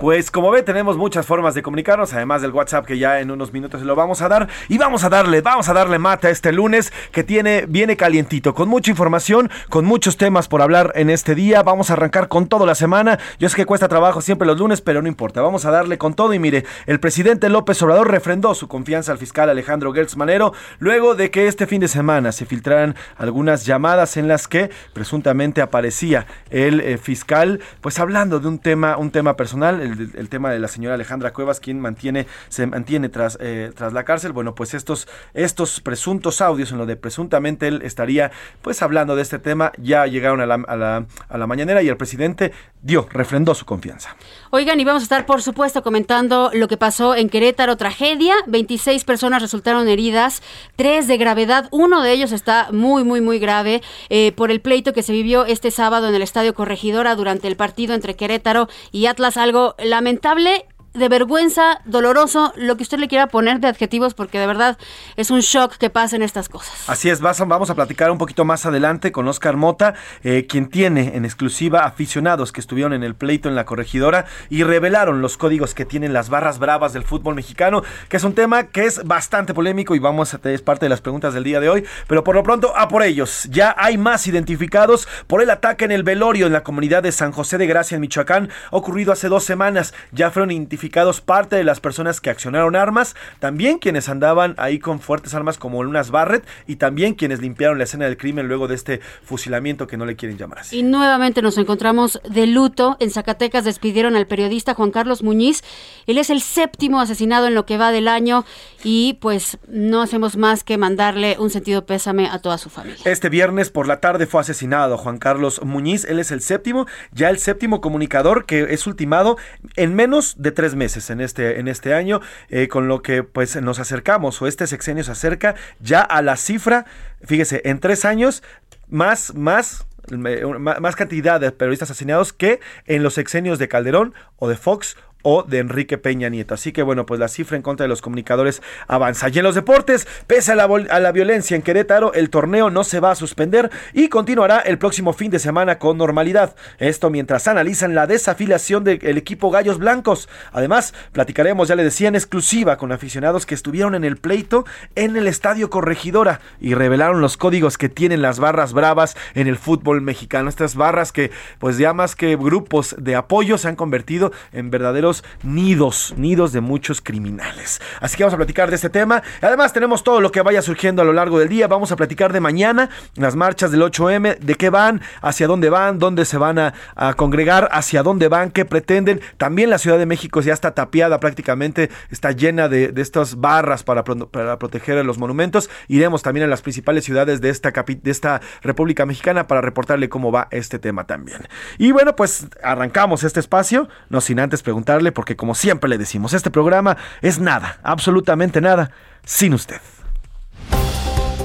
Pues 0.00 0.30
como 0.30 0.50
ve, 0.50 0.62
tenemos 0.62 0.96
muchas 0.96 1.26
formas 1.26 1.54
de 1.54 1.60
comunicarnos, 1.60 2.14
además 2.14 2.40
del 2.40 2.52
WhatsApp 2.52 2.86
que 2.86 2.96
ya 2.96 3.20
en 3.20 3.30
unos 3.30 3.52
minutos 3.52 3.82
lo 3.82 3.94
vamos 3.94 4.22
a 4.22 4.30
dar. 4.30 4.48
Y 4.70 4.78
vamos 4.78 5.04
a 5.04 5.10
darle, 5.10 5.42
vamos 5.42 5.68
a 5.68 5.74
darle 5.74 5.98
mata 5.98 6.30
este 6.30 6.52
lunes 6.52 6.90
que 7.12 7.22
tiene, 7.22 7.66
viene 7.68 7.98
calientito, 7.98 8.54
con 8.54 8.66
mucha 8.66 8.90
información, 8.90 9.50
con 9.68 9.84
muchos 9.84 10.16
temas 10.16 10.48
por 10.48 10.62
hablar 10.62 10.92
en 10.94 11.10
este 11.10 11.34
día. 11.34 11.62
Vamos 11.62 11.90
a 11.90 11.92
arrancar 11.92 12.28
con 12.28 12.46
toda 12.46 12.64
la 12.64 12.74
semana. 12.74 13.18
Yo 13.38 13.50
sé 13.50 13.56
que 13.56 13.66
cuesta 13.66 13.88
trabajo 13.88 14.22
siempre 14.22 14.46
los 14.46 14.58
lunes, 14.58 14.80
pero 14.80 15.02
no 15.02 15.08
importa. 15.08 15.42
Vamos 15.42 15.66
a 15.66 15.70
darle 15.70 15.98
con 15.98 16.14
todo. 16.14 16.32
Y 16.32 16.38
mire, 16.38 16.64
el 16.86 16.98
presidente 16.98 17.50
López 17.50 17.82
Obrador 17.82 18.10
refrendó 18.10 18.54
su 18.54 18.68
confianza 18.68 19.12
al 19.12 19.18
fiscal 19.18 19.50
Alejandro 19.50 19.92
Gertz 19.92 20.16
Manero 20.16 20.54
luego 20.78 21.14
de 21.14 21.30
que 21.30 21.46
este 21.46 21.66
fin 21.66 21.82
de 21.82 21.88
semana 21.88 22.32
se 22.32 22.46
filtraran 22.46 22.96
algunas 23.18 23.66
llamadas 23.66 24.16
en 24.16 24.28
las 24.28 24.48
que 24.48 24.70
presuntamente 24.94 25.60
aparecía 25.60 26.26
el 26.48 26.80
eh, 26.80 26.96
fiscal, 26.96 27.60
pues 27.82 27.98
hablando 27.98 28.40
de 28.40 28.48
un 28.48 28.58
tema, 28.58 28.96
un 28.96 29.10
tema 29.10 29.36
personal 29.36 29.89
el, 29.90 30.28
tema 30.28 30.50
de 30.50 30.58
la 30.58 30.68
señora 30.68 30.94
Alejandra 30.94 31.32
Cuevas, 31.32 31.60
quien 31.60 31.80
mantiene, 31.80 32.26
se 32.48 32.66
mantiene 32.66 33.08
tras, 33.08 33.38
eh, 33.40 33.72
tras 33.74 33.92
la 33.92 34.04
cárcel. 34.04 34.32
Bueno, 34.32 34.54
pues 34.54 34.74
estos, 34.74 35.08
estos 35.34 35.80
presuntos 35.80 36.40
audios 36.40 36.72
en 36.72 36.78
lo 36.78 36.86
de 36.86 36.96
presuntamente 36.96 37.68
él 37.68 37.82
estaría 37.82 38.30
pues 38.62 38.82
hablando 38.82 39.16
de 39.16 39.22
este 39.22 39.38
tema, 39.38 39.72
ya 39.78 40.06
llegaron 40.06 40.40
a 40.40 40.46
la, 40.46 40.54
a 40.54 40.76
la, 40.76 41.06
a 41.28 41.38
la 41.38 41.46
mañanera 41.46 41.82
y 41.82 41.88
el 41.88 41.96
presidente 41.96 42.52
dio, 42.82 43.06
refrendó 43.10 43.54
su 43.54 43.66
confianza. 43.66 44.16
Oigan, 44.50 44.80
y 44.80 44.84
vamos 44.84 45.02
a 45.02 45.04
estar, 45.04 45.26
por 45.26 45.42
supuesto, 45.42 45.82
comentando 45.82 46.50
lo 46.54 46.68
que 46.68 46.76
pasó 46.76 47.14
en 47.14 47.28
Querétaro, 47.28 47.76
tragedia. 47.76 48.34
26 48.46 49.04
personas 49.04 49.42
resultaron 49.42 49.88
heridas, 49.88 50.42
tres 50.76 51.06
de 51.06 51.16
gravedad. 51.16 51.68
Uno 51.70 52.02
de 52.02 52.12
ellos 52.12 52.32
está 52.32 52.68
muy, 52.72 53.04
muy, 53.04 53.20
muy 53.20 53.38
grave 53.38 53.82
eh, 54.08 54.32
por 54.32 54.50
el 54.50 54.60
pleito 54.60 54.92
que 54.92 55.02
se 55.02 55.12
vivió 55.12 55.44
este 55.44 55.70
sábado 55.70 56.08
en 56.08 56.14
el 56.14 56.22
Estadio 56.22 56.54
Corregidora 56.54 57.14
durante 57.14 57.48
el 57.48 57.56
partido 57.56 57.94
entre 57.94 58.16
Querétaro 58.16 58.68
y 58.92 59.06
Atlas. 59.06 59.36
Algo 59.36 59.74
lamentable 59.84 60.66
de 60.92 61.08
vergüenza, 61.08 61.80
doloroso, 61.84 62.52
lo 62.56 62.76
que 62.76 62.82
usted 62.82 62.98
le 62.98 63.06
quiera 63.06 63.28
poner 63.28 63.60
de 63.60 63.68
adjetivos, 63.68 64.14
porque 64.14 64.40
de 64.40 64.46
verdad 64.46 64.76
es 65.16 65.30
un 65.30 65.40
shock 65.40 65.76
que 65.76 65.88
pasen 65.88 66.22
estas 66.22 66.48
cosas. 66.48 66.88
Así 66.88 67.08
es, 67.08 67.20
vamos 67.20 67.70
a 67.70 67.74
platicar 67.74 68.10
un 68.10 68.18
poquito 68.18 68.44
más 68.44 68.66
adelante 68.66 69.12
con 69.12 69.28
Oscar 69.28 69.56
Mota, 69.56 69.94
eh, 70.24 70.46
quien 70.48 70.68
tiene 70.68 71.16
en 71.16 71.24
exclusiva 71.24 71.84
aficionados 71.84 72.50
que 72.50 72.60
estuvieron 72.60 72.92
en 72.92 73.04
el 73.04 73.14
pleito 73.14 73.48
en 73.48 73.54
la 73.54 73.64
corregidora 73.64 74.26
y 74.48 74.64
revelaron 74.64 75.22
los 75.22 75.36
códigos 75.36 75.74
que 75.74 75.84
tienen 75.84 76.12
las 76.12 76.28
barras 76.28 76.58
bravas 76.58 76.92
del 76.92 77.04
fútbol 77.04 77.36
mexicano, 77.36 77.84
que 78.08 78.16
es 78.16 78.24
un 78.24 78.34
tema 78.34 78.64
que 78.64 78.86
es 78.86 79.04
bastante 79.04 79.54
polémico 79.54 79.94
y 79.94 80.00
vamos 80.00 80.34
a 80.34 80.40
es 80.42 80.62
parte 80.62 80.86
de 80.86 80.90
las 80.90 81.00
preguntas 81.00 81.34
del 81.34 81.44
día 81.44 81.60
de 81.60 81.68
hoy, 81.68 81.86
pero 82.08 82.24
por 82.24 82.34
lo 82.34 82.42
pronto 82.42 82.76
a 82.76 82.88
por 82.88 83.04
ellos. 83.04 83.46
Ya 83.50 83.74
hay 83.78 83.96
más 83.96 84.26
identificados 84.26 85.06
por 85.28 85.42
el 85.42 85.50
ataque 85.50 85.84
en 85.84 85.92
el 85.92 86.02
velorio 86.02 86.46
en 86.46 86.52
la 86.52 86.64
comunidad 86.64 87.02
de 87.02 87.12
San 87.12 87.30
José 87.30 87.58
de 87.58 87.66
Gracia 87.66 87.94
en 87.94 88.00
Michoacán, 88.00 88.48
ocurrido 88.72 89.12
hace 89.12 89.28
dos 89.28 89.44
semanas. 89.44 89.94
Ya 90.10 90.30
fueron 90.30 90.50
identificados 90.50 90.79
parte 91.20 91.56
de 91.56 91.64
las 91.64 91.80
personas 91.80 92.20
que 92.20 92.30
accionaron 92.30 92.76
armas, 92.76 93.14
también 93.38 93.78
quienes 93.78 94.08
andaban 94.08 94.54
ahí 94.56 94.78
con 94.78 95.00
fuertes 95.00 95.34
armas 95.34 95.58
como 95.58 95.78
unas 95.78 96.10
Barrett 96.10 96.46
y 96.66 96.76
también 96.76 97.14
quienes 97.14 97.40
limpiaron 97.40 97.78
la 97.78 97.84
escena 97.84 98.06
del 98.06 98.16
crimen 98.16 98.48
luego 98.48 98.68
de 98.68 98.74
este 98.74 99.00
fusilamiento 99.24 99.86
que 99.86 99.96
no 99.96 100.06
le 100.06 100.16
quieren 100.16 100.38
llamar 100.38 100.60
así. 100.60 100.78
Y 100.78 100.82
nuevamente 100.82 101.42
nos 101.42 101.58
encontramos 101.58 102.20
de 102.28 102.46
luto. 102.46 102.96
En 103.00 103.10
Zacatecas 103.10 103.64
despidieron 103.64 104.16
al 104.16 104.26
periodista 104.26 104.74
Juan 104.74 104.90
Carlos 104.90 105.22
Muñiz. 105.22 105.62
Él 106.06 106.18
es 106.18 106.30
el 106.30 106.40
séptimo 106.40 107.00
asesinado 107.00 107.46
en 107.46 107.54
lo 107.54 107.66
que 107.66 107.78
va 107.78 107.92
del 107.92 108.08
año 108.08 108.44
y 108.82 109.18
pues 109.20 109.58
no 109.68 110.02
hacemos 110.02 110.36
más 110.36 110.64
que 110.64 110.78
mandarle 110.78 111.36
un 111.38 111.50
sentido 111.50 111.84
pésame 111.84 112.28
a 112.28 112.38
toda 112.38 112.58
su 112.58 112.70
familia. 112.70 112.98
Este 113.04 113.28
viernes 113.28 113.70
por 113.70 113.86
la 113.86 114.00
tarde 114.00 114.26
fue 114.26 114.40
asesinado 114.40 114.96
Juan 114.96 115.18
Carlos 115.18 115.62
Muñiz. 115.64 116.04
Él 116.04 116.18
es 116.18 116.30
el 116.30 116.40
séptimo, 116.40 116.86
ya 117.12 117.30
el 117.30 117.38
séptimo 117.38 117.80
comunicador 117.80 118.46
que 118.46 118.68
es 118.70 118.86
ultimado 118.86 119.36
en 119.76 119.94
menos 119.94 120.34
de 120.38 120.52
tres 120.52 120.69
meses 120.74 121.10
en 121.10 121.20
este, 121.20 121.60
en 121.60 121.68
este 121.68 121.94
año, 121.94 122.20
eh, 122.48 122.68
con 122.68 122.88
lo 122.88 123.02
que 123.02 123.22
pues 123.22 123.60
nos 123.60 123.78
acercamos 123.78 124.40
o 124.42 124.46
este 124.46 124.66
sexenio 124.66 125.04
se 125.04 125.12
acerca 125.12 125.54
ya 125.80 126.00
a 126.00 126.22
la 126.22 126.36
cifra, 126.36 126.86
fíjese, 127.24 127.62
en 127.64 127.80
tres 127.80 128.04
años 128.04 128.42
más, 128.88 129.34
más 129.34 129.86
más 130.16 130.96
cantidad 130.96 131.40
de 131.40 131.52
periodistas 131.52 131.90
asesinados 131.90 132.32
que 132.32 132.58
en 132.86 133.02
los 133.02 133.14
sexenios 133.14 133.58
de 133.58 133.68
Calderón 133.68 134.14
o 134.38 134.48
de 134.48 134.56
Fox 134.56 134.96
o 135.22 135.42
de 135.42 135.58
Enrique 135.58 135.98
Peña 135.98 136.28
Nieto. 136.28 136.54
Así 136.54 136.72
que 136.72 136.82
bueno, 136.82 137.06
pues 137.06 137.20
la 137.20 137.28
cifra 137.28 137.56
en 137.56 137.62
contra 137.62 137.84
de 137.84 137.88
los 137.88 138.02
comunicadores 138.02 138.62
avanza. 138.86 139.28
Y 139.28 139.38
en 139.38 139.44
los 139.44 139.54
deportes, 139.54 140.06
pese 140.26 140.52
a 140.52 140.54
la, 140.54 140.64
a 140.64 141.00
la, 141.00 141.12
violencia 141.12 141.56
en 141.56 141.62
Querétaro, 141.62 142.12
el 142.14 142.30
torneo 142.30 142.70
no 142.70 142.84
se 142.84 143.00
va 143.00 143.10
a 143.10 143.14
suspender 143.14 143.70
y 143.92 144.08
continuará 144.08 144.58
el 144.60 144.78
próximo 144.78 145.12
fin 145.12 145.30
de 145.30 145.38
semana 145.38 145.78
con 145.78 145.98
normalidad. 145.98 146.54
Esto 146.78 147.10
mientras 147.10 147.48
analizan 147.48 147.94
la 147.94 148.06
desafiliación 148.06 148.84
del 148.84 149.18
equipo 149.18 149.50
Gallos 149.50 149.78
Blancos. 149.78 150.28
Además, 150.52 150.94
platicaremos, 151.12 151.68
ya 151.68 151.76
le 151.76 151.84
decía, 151.84 152.08
en 152.08 152.14
exclusiva 152.14 152.76
con 152.76 152.92
aficionados 152.92 153.46
que 153.46 153.54
estuvieron 153.54 153.94
en 153.94 154.04
el 154.04 154.16
pleito 154.16 154.64
en 154.94 155.16
el 155.16 155.26
Estadio 155.26 155.70
Corregidora 155.70 156.40
y 156.60 156.74
revelaron 156.74 157.20
los 157.20 157.36
códigos 157.36 157.78
que 157.78 157.88
tienen 157.88 158.22
las 158.22 158.38
barras 158.38 158.72
bravas 158.72 159.16
en 159.34 159.46
el 159.48 159.56
fútbol 159.56 160.00
mexicano. 160.00 160.48
Estas 160.48 160.74
barras 160.74 161.12
que 161.12 161.30
pues 161.58 161.78
ya 161.78 161.92
más 161.92 162.16
que 162.16 162.36
grupos 162.36 162.94
de 162.98 163.16
apoyo 163.16 163.58
se 163.58 163.68
han 163.68 163.76
convertido 163.76 164.32
en 164.52 164.70
verdaderos 164.70 165.09
nidos, 165.42 166.14
nidos 166.16 166.52
de 166.52 166.60
muchos 166.60 167.00
criminales. 167.00 167.80
Así 168.00 168.16
que 168.16 168.22
vamos 168.22 168.34
a 168.34 168.36
platicar 168.36 168.70
de 168.70 168.76
este 168.76 168.90
tema. 168.90 169.22
Además 169.40 169.72
tenemos 169.72 170.04
todo 170.04 170.20
lo 170.20 170.30
que 170.30 170.42
vaya 170.42 170.62
surgiendo 170.62 171.02
a 171.02 171.04
lo 171.04 171.12
largo 171.12 171.38
del 171.38 171.48
día. 171.48 171.66
Vamos 171.66 171.92
a 171.92 171.96
platicar 171.96 172.32
de 172.32 172.40
mañana, 172.40 172.90
las 173.16 173.36
marchas 173.36 173.70
del 173.70 173.82
8M, 173.82 174.38
de 174.38 174.54
qué 174.54 174.70
van, 174.70 175.00
hacia 175.22 175.46
dónde 175.46 175.70
van, 175.70 175.98
dónde 175.98 176.24
se 176.24 176.38
van 176.38 176.58
a, 176.58 176.74
congregar, 177.16 177.68
hacia 177.72 178.02
dónde 178.02 178.28
van, 178.28 178.50
qué 178.50 178.64
pretenden. 178.64 179.20
También 179.36 179.70
la 179.70 179.78
Ciudad 179.78 179.98
de 179.98 180.06
México 180.06 180.40
ya 180.40 180.52
está 180.52 180.72
tapiada 180.72 181.20
prácticamente, 181.20 181.90
está 182.10 182.32
llena 182.32 182.68
de, 182.68 182.92
estas 182.96 183.40
barras 183.40 183.82
para, 183.82 184.04
para 184.04 184.58
proteger 184.58 184.90
los 185.04 185.18
monumentos. 185.18 185.70
Iremos 185.88 186.22
también 186.22 186.44
a 186.44 186.48
las 186.48 186.62
principales 186.62 187.04
ciudades 187.04 187.40
de 187.40 187.50
esta, 187.50 187.70
de 187.70 188.10
esta 188.10 188.40
República 188.62 189.06
Mexicana 189.06 189.46
para 189.46 189.60
reportarle 189.60 190.08
cómo 190.08 190.32
va 190.32 190.48
este 190.50 190.78
tema 190.78 191.06
también. 191.06 191.48
Y 191.78 191.92
bueno, 191.92 192.16
pues 192.16 192.48
arrancamos 192.62 193.24
este 193.24 193.40
espacio, 193.40 193.88
no 194.08 194.20
sin 194.20 194.40
antes 194.40 194.62
preguntar 194.62 194.99
porque 195.10 195.36
como 195.36 195.54
siempre 195.54 195.88
le 195.88 195.98
decimos, 195.98 196.34
este 196.34 196.50
programa 196.50 196.96
es 197.22 197.38
nada, 197.38 197.78
absolutamente 197.82 198.60
nada, 198.60 198.90
sin 199.24 199.54
usted. 199.54 199.80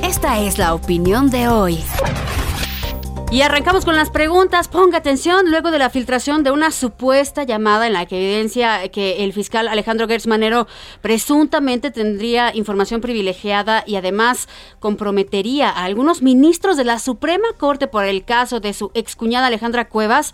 Esta 0.03 0.39
es 0.39 0.57
la 0.57 0.73
opinión 0.73 1.29
de 1.29 1.47
hoy. 1.47 1.83
Y 3.31 3.41
arrancamos 3.41 3.83
con 3.83 3.95
las 3.95 4.11
preguntas. 4.11 4.67
Ponga 4.67 4.99
atención, 4.99 5.49
luego 5.49 5.71
de 5.71 5.79
la 5.79 5.89
filtración 5.89 6.43
de 6.43 6.51
una 6.51 6.71
supuesta 6.71 7.43
llamada 7.43 7.87
en 7.87 7.93
la 7.93 8.05
que 8.05 8.17
evidencia 8.17 8.87
que 8.89 9.25
el 9.25 9.33
fiscal 9.33 9.67
Alejandro 9.67 10.07
Gertz 10.07 10.27
Manero 10.27 10.67
presuntamente 11.01 11.91
tendría 11.91 12.55
información 12.55 13.01
privilegiada 13.01 13.83
y 13.85 13.95
además 13.95 14.47
comprometería 14.79 15.69
a 15.69 15.83
algunos 15.83 16.21
ministros 16.21 16.77
de 16.77 16.85
la 16.85 16.99
Suprema 16.99 17.47
Corte 17.57 17.87
por 17.87 18.05
el 18.05 18.23
caso 18.23 18.59
de 18.59 18.73
su 18.73 18.91
excuñada 18.93 19.47
Alejandra 19.47 19.89
Cuevas, 19.89 20.33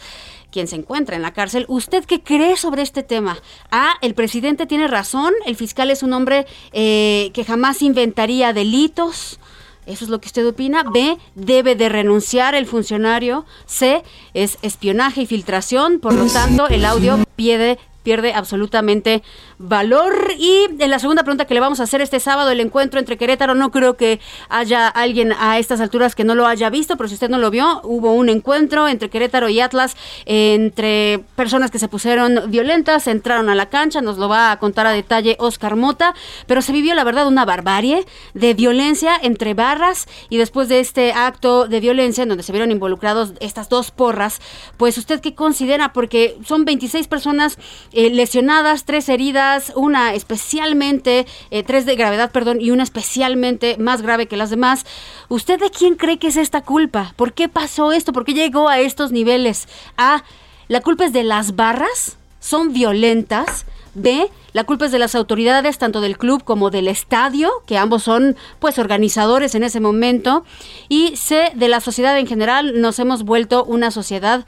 quien 0.51 0.67
se 0.67 0.75
encuentra 0.75 1.15
en 1.15 1.21
la 1.21 1.33
cárcel. 1.33 1.65
¿Usted 1.67 2.05
qué 2.05 2.21
cree 2.21 2.57
sobre 2.57 2.81
este 2.81 3.03
tema? 3.03 3.37
A, 3.71 3.93
el 4.01 4.13
presidente 4.13 4.65
tiene 4.65 4.87
razón, 4.87 5.33
el 5.45 5.55
fiscal 5.55 5.89
es 5.89 6.03
un 6.03 6.13
hombre 6.13 6.45
eh, 6.73 7.31
que 7.33 7.43
jamás 7.43 7.81
inventaría 7.81 8.53
delitos. 8.53 9.39
Eso 9.87 10.05
es 10.05 10.11
lo 10.11 10.21
que 10.21 10.27
usted 10.27 10.47
opina. 10.47 10.83
B, 10.83 11.17
debe 11.33 11.75
de 11.75 11.89
renunciar 11.89 12.53
el 12.53 12.67
funcionario. 12.67 13.45
C, 13.65 14.03
es 14.33 14.59
espionaje 14.61 15.21
y 15.23 15.25
filtración. 15.25 15.99
Por 15.99 16.13
lo 16.13 16.27
tanto, 16.27 16.67
el 16.67 16.85
audio 16.85 17.17
pierde 17.35 17.79
pierde 18.03 18.33
absolutamente 18.33 19.23
valor. 19.57 20.31
Y 20.37 20.67
en 20.79 20.89
la 20.89 20.99
segunda 20.99 21.23
pregunta 21.23 21.45
que 21.45 21.53
le 21.53 21.59
vamos 21.59 21.79
a 21.79 21.83
hacer 21.83 22.01
este 22.01 22.19
sábado, 22.19 22.49
el 22.51 22.59
encuentro 22.59 22.99
entre 22.99 23.17
Querétaro, 23.17 23.55
no 23.55 23.71
creo 23.71 23.95
que 23.95 24.19
haya 24.49 24.87
alguien 24.87 25.33
a 25.39 25.59
estas 25.59 25.81
alturas 25.81 26.15
que 26.15 26.23
no 26.23 26.35
lo 26.35 26.47
haya 26.47 26.69
visto, 26.69 26.97
pero 26.97 27.07
si 27.07 27.15
usted 27.15 27.29
no 27.29 27.37
lo 27.37 27.51
vio, 27.51 27.81
hubo 27.83 28.13
un 28.13 28.29
encuentro 28.29 28.87
entre 28.87 29.09
Querétaro 29.09 29.49
y 29.49 29.59
Atlas, 29.59 29.95
entre 30.25 31.23
personas 31.35 31.71
que 31.71 31.79
se 31.79 31.87
pusieron 31.87 32.49
violentas, 32.49 33.07
entraron 33.07 33.49
a 33.49 33.55
la 33.55 33.67
cancha, 33.69 34.01
nos 34.01 34.17
lo 34.17 34.29
va 34.29 34.51
a 34.51 34.59
contar 34.59 34.87
a 34.87 34.91
detalle 34.91 35.35
Oscar 35.39 35.75
Mota, 35.75 36.15
pero 36.47 36.61
se 36.61 36.71
vivió 36.71 36.95
la 36.95 37.03
verdad 37.03 37.27
una 37.27 37.45
barbarie 37.45 38.05
de 38.33 38.53
violencia 38.53 39.13
entre 39.21 39.53
barras 39.53 40.07
y 40.29 40.37
después 40.37 40.69
de 40.69 40.79
este 40.79 41.13
acto 41.13 41.67
de 41.67 41.79
violencia 41.79 42.23
en 42.23 42.29
donde 42.29 42.43
se 42.43 42.51
vieron 42.51 42.71
involucrados 42.71 43.33
estas 43.39 43.69
dos 43.69 43.91
porras, 43.91 44.41
pues 44.77 44.97
usted 44.97 45.19
qué 45.21 45.35
considera, 45.35 45.93
porque 45.93 46.37
son 46.45 46.65
26 46.65 47.07
personas 47.07 47.57
eh, 47.93 48.09
lesionadas, 48.09 48.85
tres 48.85 49.09
heridas, 49.09 49.73
una 49.75 50.13
especialmente, 50.13 51.25
eh, 51.49 51.63
tres 51.63 51.85
de 51.85 51.95
gravedad, 51.95 52.31
perdón, 52.31 52.61
y 52.61 52.71
una 52.71 52.83
especialmente 52.83 53.77
más 53.77 54.01
grave 54.01 54.27
que 54.27 54.37
las 54.37 54.49
demás. 54.49 54.85
¿Usted 55.29 55.59
de 55.59 55.69
quién 55.69 55.95
cree 55.95 56.17
que 56.17 56.27
es 56.27 56.37
esta 56.37 56.61
culpa? 56.61 57.13
¿Por 57.15 57.33
qué 57.33 57.49
pasó 57.49 57.91
esto? 57.91 58.13
¿Por 58.13 58.25
qué 58.25 58.33
llegó 58.33 58.69
a 58.69 58.79
estos 58.79 59.11
niveles? 59.11 59.67
A, 59.97 60.23
la 60.67 60.81
culpa 60.81 61.05
es 61.05 61.13
de 61.13 61.23
las 61.23 61.55
barras, 61.55 62.17
son 62.39 62.73
violentas. 62.73 63.65
B, 63.93 64.29
la 64.53 64.63
culpa 64.63 64.85
es 64.85 64.93
de 64.93 64.99
las 64.99 65.15
autoridades, 65.15 65.77
tanto 65.77 65.99
del 65.99 66.17
club 66.17 66.45
como 66.45 66.69
del 66.69 66.87
estadio, 66.87 67.51
que 67.65 67.77
ambos 67.77 68.03
son 68.03 68.37
pues 68.59 68.79
organizadores 68.79 69.53
en 69.53 69.63
ese 69.63 69.81
momento. 69.81 70.45
Y 70.87 71.15
C, 71.17 71.51
de 71.55 71.67
la 71.67 71.81
sociedad 71.81 72.17
en 72.17 72.27
general, 72.27 72.79
nos 72.79 72.99
hemos 72.99 73.23
vuelto 73.23 73.65
una 73.65 73.91
sociedad 73.91 74.45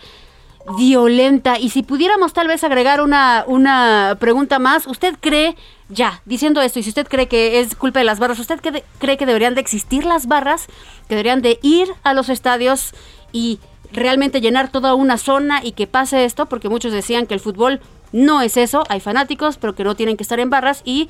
violenta. 0.77 1.59
Y 1.59 1.69
si 1.69 1.83
pudiéramos 1.83 2.33
tal 2.33 2.47
vez 2.47 2.63
agregar 2.63 3.01
una, 3.01 3.43
una 3.47 4.17
pregunta 4.19 4.59
más, 4.59 4.87
¿usted 4.87 5.15
cree, 5.19 5.55
ya, 5.89 6.21
diciendo 6.25 6.61
esto, 6.61 6.79
y 6.79 6.83
si 6.83 6.89
usted 6.89 7.07
cree 7.07 7.27
que 7.27 7.59
es 7.59 7.75
culpa 7.75 7.99
de 7.99 8.05
las 8.05 8.19
barras, 8.19 8.39
¿usted 8.39 8.59
cree 8.99 9.17
que 9.17 9.25
deberían 9.25 9.55
de 9.55 9.61
existir 9.61 10.05
las 10.05 10.27
barras, 10.27 10.67
que 11.07 11.15
deberían 11.15 11.41
de 11.41 11.59
ir 11.61 11.89
a 12.03 12.13
los 12.13 12.29
estadios 12.29 12.93
y 13.31 13.59
realmente 13.91 14.41
llenar 14.41 14.71
toda 14.71 14.95
una 14.95 15.17
zona 15.17 15.63
y 15.63 15.73
que 15.73 15.87
pase 15.87 16.25
esto? 16.25 16.45
Porque 16.45 16.69
muchos 16.69 16.91
decían 16.91 17.27
que 17.27 17.33
el 17.33 17.39
fútbol 17.39 17.81
no 18.11 18.41
es 18.41 18.57
eso, 18.57 18.83
hay 18.89 18.99
fanáticos, 18.99 19.57
pero 19.57 19.75
que 19.75 19.83
no 19.83 19.95
tienen 19.95 20.17
que 20.17 20.23
estar 20.23 20.39
en 20.39 20.49
barras 20.49 20.81
y 20.85 21.09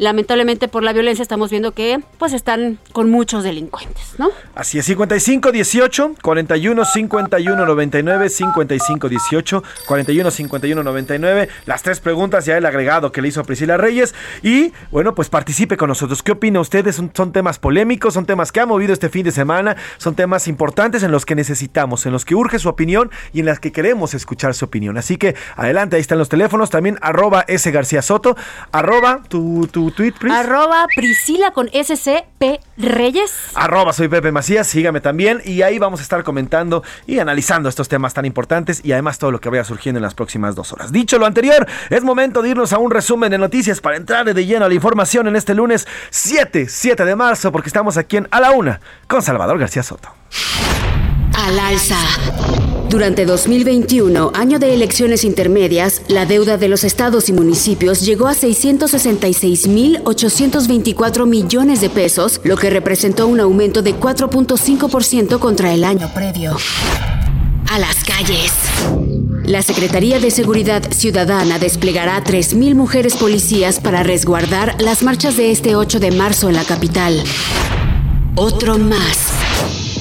lamentablemente 0.00 0.66
por 0.66 0.82
la 0.82 0.94
violencia 0.94 1.22
estamos 1.22 1.50
viendo 1.50 1.72
que 1.72 2.00
pues 2.18 2.32
están 2.32 2.78
con 2.92 3.10
muchos 3.10 3.44
delincuentes, 3.44 4.14
¿no? 4.16 4.30
Así 4.54 4.78
es, 4.78 4.86
55 4.86 5.52
18 5.52 6.14
41 6.22 6.84
51 6.86 7.66
99 7.66 8.28
55 8.30 9.08
18 9.10 9.62
41 9.86 10.30
51 10.30 10.82
99, 10.82 11.48
las 11.66 11.82
tres 11.82 12.00
preguntas 12.00 12.46
ya 12.46 12.56
el 12.56 12.64
agregado 12.64 13.12
que 13.12 13.20
le 13.20 13.28
hizo 13.28 13.44
Priscila 13.44 13.76
Reyes 13.76 14.14
y 14.42 14.72
bueno, 14.90 15.14
pues 15.14 15.28
participe 15.28 15.76
con 15.76 15.88
nosotros. 15.88 16.22
¿Qué 16.22 16.32
opina 16.32 16.60
ustedes? 16.60 16.96
Son, 16.96 17.10
son 17.14 17.32
temas 17.32 17.58
polémicos, 17.58 18.14
son 18.14 18.24
temas 18.24 18.52
que 18.52 18.60
ha 18.60 18.66
movido 18.66 18.94
este 18.94 19.10
fin 19.10 19.24
de 19.24 19.32
semana, 19.32 19.76
son 19.98 20.14
temas 20.14 20.48
importantes 20.48 21.02
en 21.02 21.12
los 21.12 21.26
que 21.26 21.34
necesitamos, 21.34 22.06
en 22.06 22.12
los 22.12 22.24
que 22.24 22.34
urge 22.34 22.58
su 22.58 22.70
opinión 22.70 23.10
y 23.34 23.40
en 23.40 23.46
las 23.46 23.60
que 23.60 23.70
queremos 23.70 24.14
escuchar 24.14 24.54
su 24.54 24.64
opinión. 24.64 24.96
Así 24.96 25.18
que 25.18 25.36
adelante, 25.56 25.96
ahí 25.96 26.00
están 26.00 26.16
los 26.16 26.30
teléfonos, 26.30 26.70
también 26.70 26.96
arroba 27.02 27.44
S 27.48 27.70
García 27.70 28.00
Soto, 28.00 28.34
arroba 28.72 29.22
tu, 29.28 29.68
tu 29.70 29.89
tu 29.90 29.96
tweet, 29.96 30.12
Pris. 30.12 30.32
Arroba 30.32 30.86
Priscila 30.94 31.50
con 31.52 31.68
SCP 31.68 32.60
Reyes. 32.76 33.32
Arroba 33.54 33.92
soy 33.92 34.08
Pepe 34.08 34.32
Macías, 34.32 34.66
sígame 34.66 35.00
también 35.00 35.40
y 35.44 35.62
ahí 35.62 35.78
vamos 35.78 36.00
a 36.00 36.02
estar 36.02 36.22
comentando 36.22 36.82
y 37.06 37.18
analizando 37.18 37.68
estos 37.68 37.88
temas 37.88 38.14
tan 38.14 38.24
importantes 38.24 38.80
y 38.84 38.92
además 38.92 39.18
todo 39.18 39.30
lo 39.30 39.40
que 39.40 39.48
vaya 39.48 39.64
surgiendo 39.64 39.98
en 39.98 40.02
las 40.02 40.14
próximas 40.14 40.54
dos 40.54 40.72
horas. 40.72 40.92
Dicho 40.92 41.18
lo 41.18 41.26
anterior, 41.26 41.66
es 41.90 42.02
momento 42.02 42.42
de 42.42 42.50
irnos 42.50 42.72
a 42.72 42.78
un 42.78 42.90
resumen 42.90 43.30
de 43.30 43.38
noticias 43.38 43.80
para 43.80 43.96
entrar 43.96 44.32
de 44.32 44.46
lleno 44.46 44.64
a 44.64 44.68
la 44.68 44.74
información 44.74 45.26
en 45.28 45.36
este 45.36 45.54
lunes 45.54 45.86
7, 46.10 46.66
7 46.68 47.04
de 47.04 47.16
marzo, 47.16 47.52
porque 47.52 47.68
estamos 47.68 47.96
aquí 47.96 48.16
en 48.16 48.28
A 48.30 48.40
la 48.40 48.52
Una 48.52 48.80
con 49.06 49.22
Salvador 49.22 49.58
García 49.58 49.82
Soto. 49.82 50.10
Al 51.42 51.58
alza. 51.58 51.96
Durante 52.90 53.24
2021, 53.24 54.32
año 54.34 54.58
de 54.58 54.74
elecciones 54.74 55.24
intermedias, 55.24 56.02
la 56.08 56.26
deuda 56.26 56.58
de 56.58 56.68
los 56.68 56.84
estados 56.84 57.30
y 57.30 57.32
municipios 57.32 58.04
llegó 58.04 58.26
a 58.26 58.34
666.824 58.34 61.26
millones 61.26 61.80
de 61.80 61.88
pesos, 61.88 62.42
lo 62.44 62.58
que 62.58 62.68
representó 62.68 63.26
un 63.26 63.40
aumento 63.40 63.80
de 63.80 63.94
4.5% 63.94 65.38
contra 65.38 65.72
el 65.72 65.84
año 65.84 66.12
previo. 66.12 66.58
A 67.70 67.78
las 67.78 68.04
calles. 68.04 68.52
La 69.44 69.62
Secretaría 69.62 70.20
de 70.20 70.30
Seguridad 70.30 70.92
Ciudadana 70.92 71.58
desplegará 71.58 72.16
a 72.16 72.24
3.000 72.24 72.74
mujeres 72.74 73.16
policías 73.16 73.80
para 73.80 74.02
resguardar 74.02 74.76
las 74.78 75.02
marchas 75.02 75.38
de 75.38 75.52
este 75.52 75.74
8 75.74 76.00
de 76.00 76.10
marzo 76.10 76.50
en 76.50 76.56
la 76.56 76.64
capital. 76.64 77.24
Otro 78.36 78.76
más. 78.76 79.49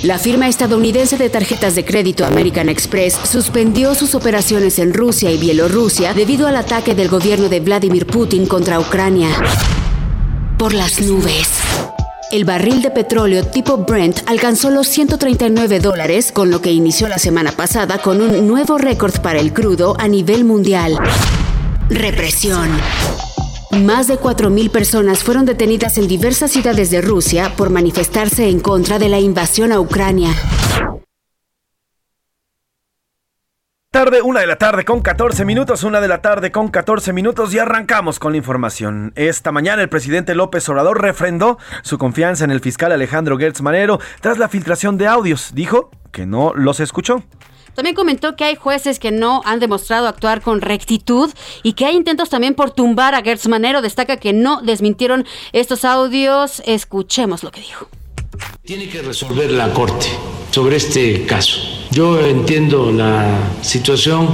La 0.04 0.18
firma 0.18 0.48
estadounidense 0.48 1.18
de 1.18 1.30
tarjetas 1.30 1.76
de 1.76 1.84
crédito 1.84 2.26
American 2.26 2.70
Express 2.70 3.20
suspendió 3.30 3.94
sus 3.96 4.16
operaciones 4.16 4.80
en 4.80 4.94
Rusia 4.94 5.30
y 5.30 5.38
Bielorrusia 5.38 6.14
debido 6.14 6.48
al 6.48 6.56
ataque 6.56 6.96
del 6.96 7.10
gobierno 7.10 7.50
de 7.50 7.60
Vladimir 7.60 8.08
Putin 8.08 8.46
contra 8.46 8.80
Ucrania. 8.80 9.30
Por 10.58 10.74
las 10.74 11.02
nubes. 11.02 11.50
El 12.32 12.46
barril 12.46 12.82
de 12.82 12.92
petróleo 12.92 13.46
tipo 13.48 13.76
Brent 13.78 14.20
alcanzó 14.28 14.70
los 14.70 14.88
139 14.88 15.82
dólares, 15.82 16.32
con 16.32 16.50
lo 16.50 16.62
que 16.62 16.72
inició 16.72 17.10
la 17.10 17.18
semana 17.18 17.52
pasada 17.52 17.98
con 17.98 18.22
un 18.22 18.48
nuevo 18.48 18.78
récord 18.78 19.20
para 19.20 19.40
el 19.40 19.52
crudo 19.52 19.96
a 20.00 20.08
nivel 20.08 20.46
mundial. 20.46 20.98
Represión. 21.90 22.70
Más 23.72 24.08
de 24.08 24.20
4.000 24.20 24.72
personas 24.72 25.24
fueron 25.24 25.46
detenidas 25.46 26.00
en 26.00 26.08
diversas 26.08 26.52
ciudades 26.52 26.90
de 26.90 27.02
Rusia 27.02 27.54
por 27.56 27.70
manifestarse 27.70 28.50
en 28.50 28.60
contra 28.60 28.98
de 28.98 29.10
la 29.10 29.20
invasión 29.20 29.72
a 29.72 29.80
Ucrania. 29.80 30.32
Tarde, 33.92 34.24
una 34.24 34.40
de 34.40 34.48
la 34.48 34.56
tarde 34.56 34.86
con 34.86 35.02
14 35.02 35.46
minutos, 35.46 35.84
una 35.84 36.02
de 36.02 36.08
la 36.08 36.22
tarde 36.22 36.52
con 36.52 36.70
14 36.70 37.14
minutos 37.14 37.54
y 37.54 37.60
arrancamos 37.60 38.18
con 38.18 38.32
la 38.32 38.38
información. 38.38 39.14
Esta 39.16 39.52
mañana 39.52 39.84
el 39.84 39.90
presidente 39.90 40.34
López 40.34 40.68
Obrador 40.70 41.02
refrendó 41.02 41.60
su 41.84 42.00
confianza 42.00 42.46
en 42.46 42.52
el 42.52 42.62
fiscal 42.62 42.92
Alejandro 42.92 43.38
Gertz 43.38 43.62
Manero 43.62 44.00
tras 44.22 44.40
la 44.40 44.50
filtración 44.50 44.98
de 44.98 45.08
audios. 45.08 45.52
Dijo 45.54 45.92
que 46.12 46.26
no 46.26 46.54
los 46.56 46.80
escuchó. 46.80 47.24
También 47.74 47.96
comentó 47.96 48.36
que 48.36 48.44
hay 48.44 48.56
jueces 48.56 49.00
que 49.00 49.12
no 49.12 49.42
han 49.46 49.60
demostrado 49.60 50.08
actuar 50.08 50.42
con 50.42 50.62
rectitud 50.62 51.30
y 51.64 51.74
que 51.74 51.86
hay 51.86 51.96
intentos 51.96 52.30
también 52.30 52.56
por 52.56 52.72
tumbar 52.72 53.16
a 53.16 53.22
Gertz 53.22 53.48
Manero. 53.48 53.82
Destaca 53.82 54.18
que 54.18 54.34
no 54.34 54.62
desmintieron 54.62 55.26
estos 55.54 55.86
audios. 55.86 56.62
Escuchemos 56.66 57.44
lo 57.44 57.52
que 57.52 57.62
dijo. 57.62 57.88
Tiene 58.64 58.88
que 58.88 59.02
resolver 59.02 59.52
la 59.52 59.74
Corte 59.74 60.08
sobre 60.52 60.78
este 60.78 61.26
caso. 61.26 61.60
Yo 61.92 62.20
entiendo 62.20 62.92
la 62.92 63.40
situación 63.62 64.28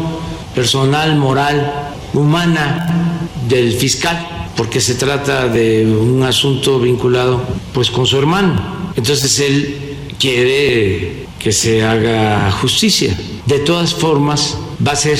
personal, 0.53 1.15
moral, 1.15 1.93
humana 2.13 3.17
del 3.47 3.73
fiscal, 3.73 4.49
porque 4.55 4.79
se 4.79 4.95
trata 4.95 5.47
de 5.47 5.85
un 5.85 6.23
asunto 6.23 6.79
vinculado 6.79 7.41
pues 7.73 7.91
con 7.91 8.05
su 8.05 8.17
hermano. 8.17 8.91
Entonces 8.95 9.39
él 9.39 9.97
quiere 10.19 11.24
que 11.45 11.51
se 11.51 11.83
haga 11.83 12.49
justicia. 12.53 13.15
De 13.45 13.59
todas 13.59 13.93
formas, 13.93 14.57
va 14.85 14.93
a 14.93 14.95
ser 14.95 15.19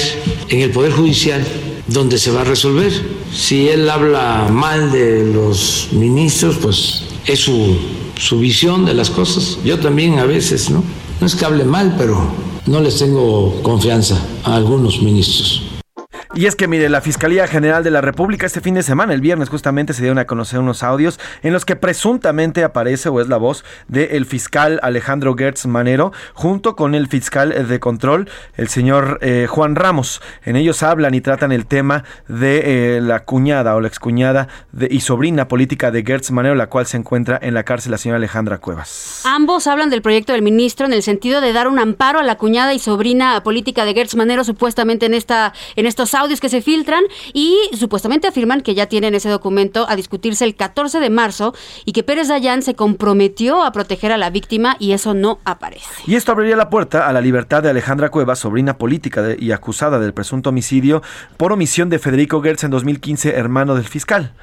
en 0.50 0.62
el 0.62 0.72
Poder 0.72 0.92
Judicial 0.92 1.46
donde 1.86 2.18
se 2.18 2.32
va 2.32 2.42
a 2.42 2.44
resolver. 2.44 2.92
Si 3.32 3.70
él 3.70 3.88
habla 3.88 4.48
mal 4.52 4.92
de 4.92 5.24
los 5.32 5.90
ministros, 5.92 6.58
pues 6.60 7.04
es 7.28 7.42
su, 7.42 7.78
su 8.18 8.40
visión 8.40 8.86
de 8.86 8.96
las 8.96 9.12
cosas. 9.12 9.60
Yo 9.64 9.78
también 9.78 10.18
a 10.18 10.26
veces, 10.26 10.72
¿no? 10.72 10.84
No 11.22 11.28
es 11.28 11.36
que 11.36 11.46
hable 11.46 11.64
mal, 11.64 11.94
pero 11.96 12.20
no 12.66 12.82
les 12.82 12.98
tengo 12.98 13.62
confianza 13.62 14.20
a 14.46 14.56
algunos 14.56 15.04
ministros. 15.04 15.62
Y 16.38 16.48
es 16.48 16.58
que, 16.58 16.68
mire, 16.68 16.90
la 16.90 17.00
Fiscalía 17.00 17.48
General 17.48 17.82
de 17.82 17.92
la 17.92 18.02
República 18.02 18.46
este 18.46 18.60
fin 18.60 18.74
de 18.74 18.84
semana, 18.84 19.14
el 19.14 19.22
viernes 19.22 19.48
justamente, 19.48 19.94
se 19.94 20.02
dieron 20.02 20.18
a 20.18 20.26
conocer 20.26 20.60
unos 20.60 20.84
audios 20.84 21.18
en 21.44 21.54
los 21.54 21.64
que 21.64 21.78
presuntamente 21.78 22.66
aparece 22.66 23.08
o 23.08 23.22
es 23.22 23.30
la 23.30 23.38
voz 23.38 23.64
del 23.88 24.26
fiscal 24.26 24.78
Alejandro 24.84 25.34
Gertz 25.38 25.66
Manero 25.66 26.12
junto 26.34 26.76
con 26.76 26.94
el 26.94 27.08
fiscal 27.08 27.70
de 27.70 27.80
control, 27.80 28.30
el 28.58 28.68
señor 28.68 29.20
eh, 29.22 29.48
Juan 29.50 29.78
Ramos. 29.78 30.22
En 30.44 30.58
ellos 30.58 30.84
hablan 30.84 31.14
y 31.14 31.22
tratan 31.22 31.54
el 31.54 31.68
tema 31.68 32.04
de 32.28 32.98
eh, 32.98 33.02
la 33.02 33.24
cuñada 33.24 33.74
o 33.76 33.80
la 33.80 33.88
excuñada 33.88 34.50
de, 34.74 34.90
y 34.92 35.00
sobrina 35.00 35.48
política 35.48 35.90
de 35.90 36.04
Gertz 36.04 36.32
Manero, 36.32 36.56
la 36.56 36.68
cual 36.68 36.86
se 36.86 36.98
encuentra 36.98 37.40
en 37.42 37.54
la 37.54 37.64
cárcel, 37.64 37.92
la 37.92 37.98
señora 37.98 38.18
Alejandra 38.18 38.58
Cuevas. 38.58 39.22
Ambos 39.24 39.68
hablan 39.68 39.90
del 39.90 40.02
proyecto 40.02 40.34
del 40.34 40.42
ministro 40.42 40.86
en 40.86 40.92
el 40.92 41.02
sentido 41.02 41.40
de 41.40 41.54
dar 41.54 41.70
un 41.70 41.80
amparo 41.80 42.20
a 42.20 42.24
la 42.24 42.36
cuñada 42.36 42.74
y 42.74 42.80
sobrina 42.80 43.42
política 43.42 43.86
de 43.86 43.94
Gertz 43.94 44.16
Manero, 44.16 44.44
supuestamente 44.44 45.06
en, 45.06 45.14
esta, 45.14 45.54
en 45.78 45.86
estos 45.86 46.14
audios 46.14 46.25
que 46.42 46.50
se 46.50 46.62
filtran 46.62 47.04
y 47.34 47.58
supuestamente 47.78 48.28
afirman 48.28 48.62
que 48.62 48.76
ya 48.76 48.88
tienen 48.88 49.16
ese 49.16 49.30
documento 49.30 49.86
a 49.88 49.96
discutirse 49.96 50.44
el 50.44 50.56
14 50.56 51.00
de 51.00 51.10
marzo 51.10 51.54
y 51.86 51.92
que 51.92 52.04
Pérez 52.04 52.28
Dayán 52.28 52.62
se 52.62 52.76
comprometió 52.76 53.64
a 53.64 53.72
proteger 53.72 54.12
a 54.12 54.18
la 54.18 54.30
víctima 54.30 54.76
y 54.80 54.92
eso 54.92 55.14
no 55.14 55.40
aparece. 55.46 56.04
Y 56.08 56.16
esto 56.16 56.32
abriría 56.32 56.56
la 56.56 56.70
puerta 56.70 57.08
a 57.08 57.14
la 57.14 57.22
libertad 57.22 57.64
de 57.64 57.70
Alejandra 57.70 58.10
Cuevas, 58.10 58.40
sobrina 58.40 58.78
política 58.78 59.24
y 59.38 59.52
acusada 59.52 60.00
del 60.00 60.14
presunto 60.14 60.50
homicidio 60.50 61.02
por 61.38 61.52
omisión 61.52 61.90
de 61.90 62.00
Federico 62.00 62.42
Gertz 62.42 62.64
en 62.64 62.72
2015, 62.72 63.36
hermano 63.36 63.76
del 63.76 63.86
fiscal. 63.86 64.34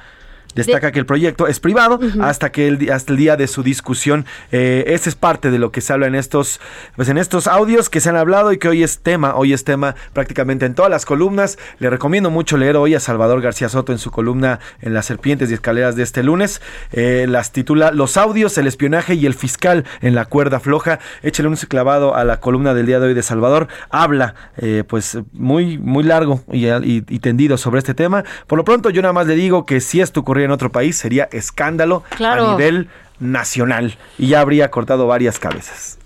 Destaca 0.55 0.91
que 0.91 0.99
el 0.99 1.05
proyecto 1.05 1.47
es 1.47 1.59
privado 1.59 1.99
hasta 2.21 2.51
que 2.51 2.67
el, 2.67 2.91
hasta 2.91 3.13
el 3.13 3.17
día 3.17 3.35
de 3.35 3.47
su 3.47 3.63
discusión. 3.63 4.25
Eh, 4.51 4.83
ese 4.87 5.09
es 5.09 5.15
parte 5.15 5.49
de 5.49 5.59
lo 5.59 5.71
que 5.71 5.81
se 5.81 5.93
habla 5.93 6.07
en 6.07 6.15
estos, 6.15 6.59
pues 6.95 7.09
en 7.09 7.17
estos 7.17 7.47
audios 7.47 7.89
que 7.89 7.99
se 7.99 8.09
han 8.09 8.15
hablado 8.15 8.51
y 8.51 8.57
que 8.57 8.67
hoy 8.67 8.83
es 8.83 8.99
tema, 8.99 9.35
hoy 9.35 9.53
es 9.53 9.63
tema 9.63 9.95
prácticamente 10.13 10.65
en 10.65 10.75
todas 10.75 10.91
las 10.91 11.05
columnas. 11.05 11.57
Le 11.79 11.89
recomiendo 11.89 12.29
mucho 12.29 12.57
leer 12.57 12.77
hoy 12.77 12.93
a 12.93 12.99
Salvador 12.99 13.41
García 13.41 13.69
Soto 13.69 13.91
en 13.91 13.97
su 13.97 14.11
columna 14.11 14.59
en 14.81 14.93
las 14.93 15.05
serpientes 15.05 15.49
y 15.49 15.55
escaleras 15.55 15.95
de 15.95 16.03
este 16.03 16.21
lunes. 16.21 16.61
Eh, 16.91 17.25
las 17.27 17.51
titula 17.51 17.91
Los 17.91 18.17
audios, 18.17 18.57
el 18.57 18.67
espionaje 18.67 19.15
y 19.15 19.25
el 19.25 19.33
fiscal 19.33 19.85
en 20.01 20.13
la 20.13 20.25
cuerda 20.25 20.59
floja. 20.59 20.99
Échale 21.23 21.49
un 21.49 21.55
clavado 21.67 22.15
a 22.15 22.23
la 22.23 22.39
columna 22.39 22.73
del 22.73 22.85
día 22.85 22.99
de 22.99 23.07
hoy 23.07 23.13
de 23.13 23.23
Salvador. 23.23 23.67
Habla 23.89 24.35
eh, 24.57 24.83
pues 24.87 25.17
muy, 25.31 25.77
muy 25.77 26.03
largo 26.03 26.41
y, 26.51 26.67
y, 26.67 27.03
y 27.07 27.19
tendido 27.19 27.57
sobre 27.57 27.79
este 27.79 27.93
tema. 27.93 28.23
Por 28.47 28.57
lo 28.57 28.65
pronto 28.65 28.89
yo 28.89 29.01
nada 29.01 29.13
más 29.13 29.27
le 29.27 29.35
digo 29.35 29.65
que 29.65 29.81
si 29.81 30.01
esto 30.01 30.23
en 30.43 30.51
otro 30.51 30.71
país 30.71 30.97
sería 30.97 31.27
escándalo 31.31 32.03
Claro. 32.15 32.49
a 32.49 32.51
nivel 32.51 32.89
nacional 33.19 33.97
y 34.17 34.27
ya 34.27 34.41
habría 34.41 34.69
cortado 34.71 35.07
varias 35.07 35.39
cabezas. 35.39 35.97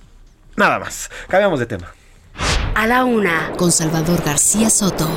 Nada 0.56 0.80
más. 0.80 1.10
Cambiamos 1.28 1.60
de 1.60 1.66
tema. 1.66 1.88
A 2.76 2.86
la 2.88 3.06
una, 3.06 3.52
con 3.58 3.72
Salvador 3.72 4.22
García 4.24 4.70
Soto. 4.70 5.10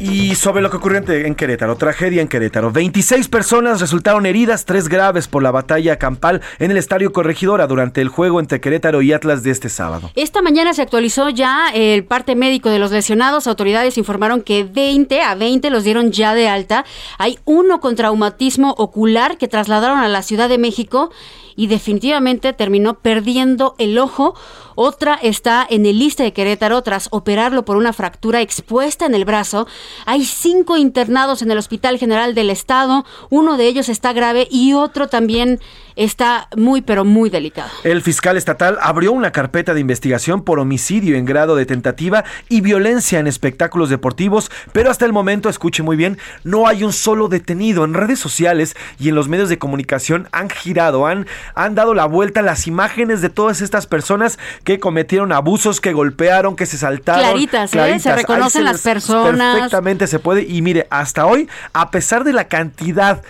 Y 0.00 0.34
sobre 0.34 0.62
lo 0.62 0.70
que 0.70 0.76
ocurrió 0.78 1.02
en- 1.06 1.34
Querétaro, 1.34 1.76
tragedia 1.76 2.22
en 2.22 2.28
Querétaro. 2.28 2.70
26 2.72 3.28
personas 3.28 3.80
resultaron 3.80 4.24
heridas, 4.26 4.64
tres 4.64 4.88
graves 4.88 5.28
por 5.28 5.42
la 5.42 5.50
batalla 5.50 5.96
campal 5.98 6.40
en 6.58 6.70
el 6.70 6.76
Estadio 6.76 7.12
Corregidora 7.12 7.66
durante 7.66 8.00
el 8.00 8.08
juego 8.08 8.40
entre 8.40 8.60
Querétaro 8.60 9.02
y 9.02 9.12
Atlas 9.12 9.42
de 9.42 9.50
este 9.50 9.68
sábado. 9.68 10.10
Esta 10.14 10.42
mañana 10.42 10.72
se 10.74 10.82
actualizó 10.82 11.28
ya 11.28 11.68
el 11.74 12.04
parte 12.04 12.34
médico 12.34 12.70
de 12.70 12.78
los 12.78 12.90
lesionados. 12.90 13.46
Autoridades 13.46 13.98
informaron 13.98 14.42
que 14.42 14.64
20 14.64 15.20
a 15.22 15.34
20 15.34 15.70
los 15.70 15.84
dieron 15.84 16.12
ya 16.12 16.34
de 16.34 16.48
alta. 16.48 16.84
Hay 17.18 17.38
uno 17.44 17.80
con 17.80 17.94
traumatismo 17.94 18.74
ocular 18.78 19.36
que 19.38 19.48
trasladaron 19.48 19.98
a 19.98 20.08
la 20.08 20.22
Ciudad 20.22 20.48
de 20.48 20.58
México 20.58 21.10
y 21.58 21.66
definitivamente 21.66 22.52
terminó 22.52 23.00
perdiendo 23.00 23.74
el 23.78 23.98
ojo. 23.98 24.36
Otra 24.76 25.18
está 25.20 25.66
en 25.68 25.86
el 25.86 25.98
liste 25.98 26.22
de 26.22 26.32
Querétaro 26.32 26.82
tras 26.82 27.08
operarlo 27.10 27.64
por 27.64 27.76
una 27.76 27.92
fractura 27.92 28.40
expuesta 28.40 29.06
en 29.06 29.16
el 29.16 29.24
brazo. 29.24 29.66
Hay 30.06 30.24
cinco 30.24 30.76
internados 30.76 31.42
en 31.42 31.50
el 31.50 31.58
Hospital 31.58 31.98
General 31.98 32.32
del 32.36 32.50
Estado. 32.50 33.04
Uno 33.28 33.56
de 33.56 33.66
ellos 33.66 33.88
está 33.88 34.12
grave 34.12 34.46
y 34.48 34.74
otro 34.74 35.08
también 35.08 35.58
está 35.98 36.48
muy, 36.56 36.80
pero 36.80 37.04
muy 37.04 37.28
delicado. 37.28 37.70
El 37.82 38.02
fiscal 38.02 38.36
estatal 38.36 38.78
abrió 38.80 39.12
una 39.12 39.32
carpeta 39.32 39.74
de 39.74 39.80
investigación 39.80 40.42
por 40.42 40.60
homicidio 40.60 41.16
en 41.16 41.24
grado 41.24 41.56
de 41.56 41.66
tentativa 41.66 42.24
y 42.48 42.60
violencia 42.60 43.18
en 43.18 43.26
espectáculos 43.26 43.90
deportivos, 43.90 44.50
pero 44.72 44.90
hasta 44.90 45.04
el 45.04 45.12
momento, 45.12 45.48
escuche 45.48 45.82
muy 45.82 45.96
bien, 45.96 46.16
no 46.44 46.68
hay 46.68 46.84
un 46.84 46.92
solo 46.92 47.28
detenido. 47.28 47.84
En 47.84 47.94
redes 47.94 48.20
sociales 48.20 48.76
y 48.98 49.08
en 49.08 49.16
los 49.16 49.28
medios 49.28 49.48
de 49.48 49.58
comunicación 49.58 50.28
han 50.30 50.48
girado, 50.48 51.06
han, 51.06 51.26
han 51.54 51.74
dado 51.74 51.94
la 51.94 52.06
vuelta 52.06 52.42
las 52.42 52.66
imágenes 52.68 53.20
de 53.20 53.28
todas 53.28 53.60
estas 53.60 53.86
personas 53.86 54.38
que 54.62 54.78
cometieron 54.78 55.32
abusos, 55.32 55.80
que 55.80 55.92
golpearon, 55.92 56.54
que 56.54 56.66
se 56.66 56.78
saltaron. 56.78 57.22
Claritas, 57.22 57.74
¿eh? 57.74 57.98
Se 57.98 58.14
reconocen 58.14 58.64
las 58.64 58.80
personas, 58.82 59.54
Perfectamente 59.54 60.06
se 60.06 60.20
puede. 60.20 60.42
Y 60.42 60.62
mire, 60.62 60.86
hasta 60.90 61.26
hoy, 61.26 61.48
a 61.72 61.90
pesar 61.90 62.22
de 62.22 62.32
la 62.32 62.44
cantidad 62.44 63.22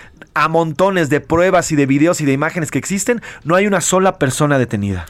a 0.43 0.49
montones 0.49 1.11
de 1.11 1.21
pruebas 1.21 1.73
y 1.73 1.77
de 1.77 1.87
videos 1.87 2.21
y 2.21 2.25
de 2.25 2.33
imágenes 2.33 2.71
que 2.71 2.79
existen, 2.79 3.23
no 3.45 3.55
hay 3.55 3.67
una 3.67 3.81
sola 3.81 4.19
persona 4.19 4.59
detenida. 4.59 5.07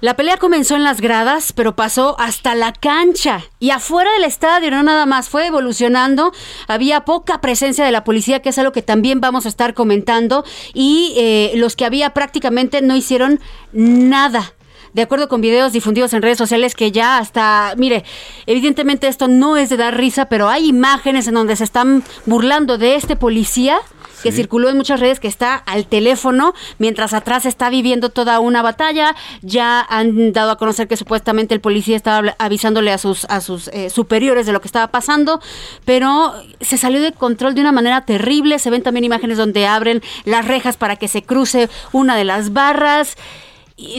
La 0.00 0.16
pelea 0.16 0.36
comenzó 0.36 0.76
en 0.76 0.82
las 0.82 1.00
gradas, 1.00 1.54
pero 1.54 1.76
pasó 1.76 2.14
hasta 2.18 2.54
la 2.54 2.72
cancha 2.72 3.42
y 3.58 3.70
afuera 3.70 4.12
del 4.12 4.24
estadio, 4.24 4.70
no 4.70 4.82
nada 4.82 5.06
más, 5.06 5.30
fue 5.30 5.46
evolucionando. 5.46 6.32
Había 6.68 7.06
poca 7.06 7.40
presencia 7.40 7.84
de 7.86 7.92
la 7.92 8.04
policía, 8.04 8.42
que 8.42 8.50
es 8.50 8.58
algo 8.58 8.72
que 8.72 8.82
también 8.82 9.20
vamos 9.20 9.46
a 9.46 9.48
estar 9.48 9.72
comentando, 9.72 10.44
y 10.74 11.14
eh, 11.16 11.52
los 11.54 11.74
que 11.74 11.86
había 11.86 12.10
prácticamente 12.10 12.82
no 12.82 12.96
hicieron 12.96 13.40
nada 13.72 14.53
de 14.94 15.02
acuerdo 15.02 15.28
con 15.28 15.40
videos 15.40 15.72
difundidos 15.72 16.14
en 16.14 16.22
redes 16.22 16.38
sociales 16.38 16.74
que 16.74 16.92
ya 16.92 17.18
hasta, 17.18 17.74
mire, 17.76 18.04
evidentemente 18.46 19.08
esto 19.08 19.28
no 19.28 19.56
es 19.56 19.68
de 19.68 19.76
dar 19.76 19.96
risa, 19.96 20.26
pero 20.26 20.48
hay 20.48 20.68
imágenes 20.68 21.28
en 21.28 21.34
donde 21.34 21.56
se 21.56 21.64
están 21.64 22.02
burlando 22.26 22.78
de 22.78 22.94
este 22.94 23.16
policía 23.16 23.78
que 24.22 24.32
circuló 24.32 24.70
en 24.70 24.78
muchas 24.78 25.00
redes 25.00 25.20
que 25.20 25.28
está 25.28 25.54
al 25.54 25.86
teléfono 25.86 26.54
mientras 26.78 27.12
atrás 27.12 27.44
está 27.44 27.68
viviendo 27.68 28.08
toda 28.08 28.40
una 28.40 28.62
batalla. 28.62 29.14
Ya 29.42 29.82
han 29.82 30.32
dado 30.32 30.50
a 30.50 30.56
conocer 30.56 30.88
que 30.88 30.96
supuestamente 30.96 31.52
el 31.52 31.60
policía 31.60 31.94
estaba 31.94 32.34
avisándole 32.38 32.90
a 32.90 32.96
sus, 32.96 33.26
a 33.26 33.42
sus 33.42 33.68
eh, 33.68 33.90
superiores 33.90 34.46
de 34.46 34.52
lo 34.52 34.62
que 34.62 34.68
estaba 34.68 34.86
pasando, 34.86 35.42
pero 35.84 36.32
se 36.62 36.78
salió 36.78 37.02
de 37.02 37.12
control 37.12 37.54
de 37.54 37.60
una 37.60 37.72
manera 37.72 38.06
terrible. 38.06 38.58
Se 38.58 38.70
ven 38.70 38.82
también 38.82 39.04
imágenes 39.04 39.36
donde 39.36 39.66
abren 39.66 40.02
las 40.24 40.48
rejas 40.48 40.78
para 40.78 40.96
que 40.96 41.08
se 41.08 41.22
cruce 41.22 41.68
una 41.92 42.16
de 42.16 42.24
las 42.24 42.54
barras 42.54 43.18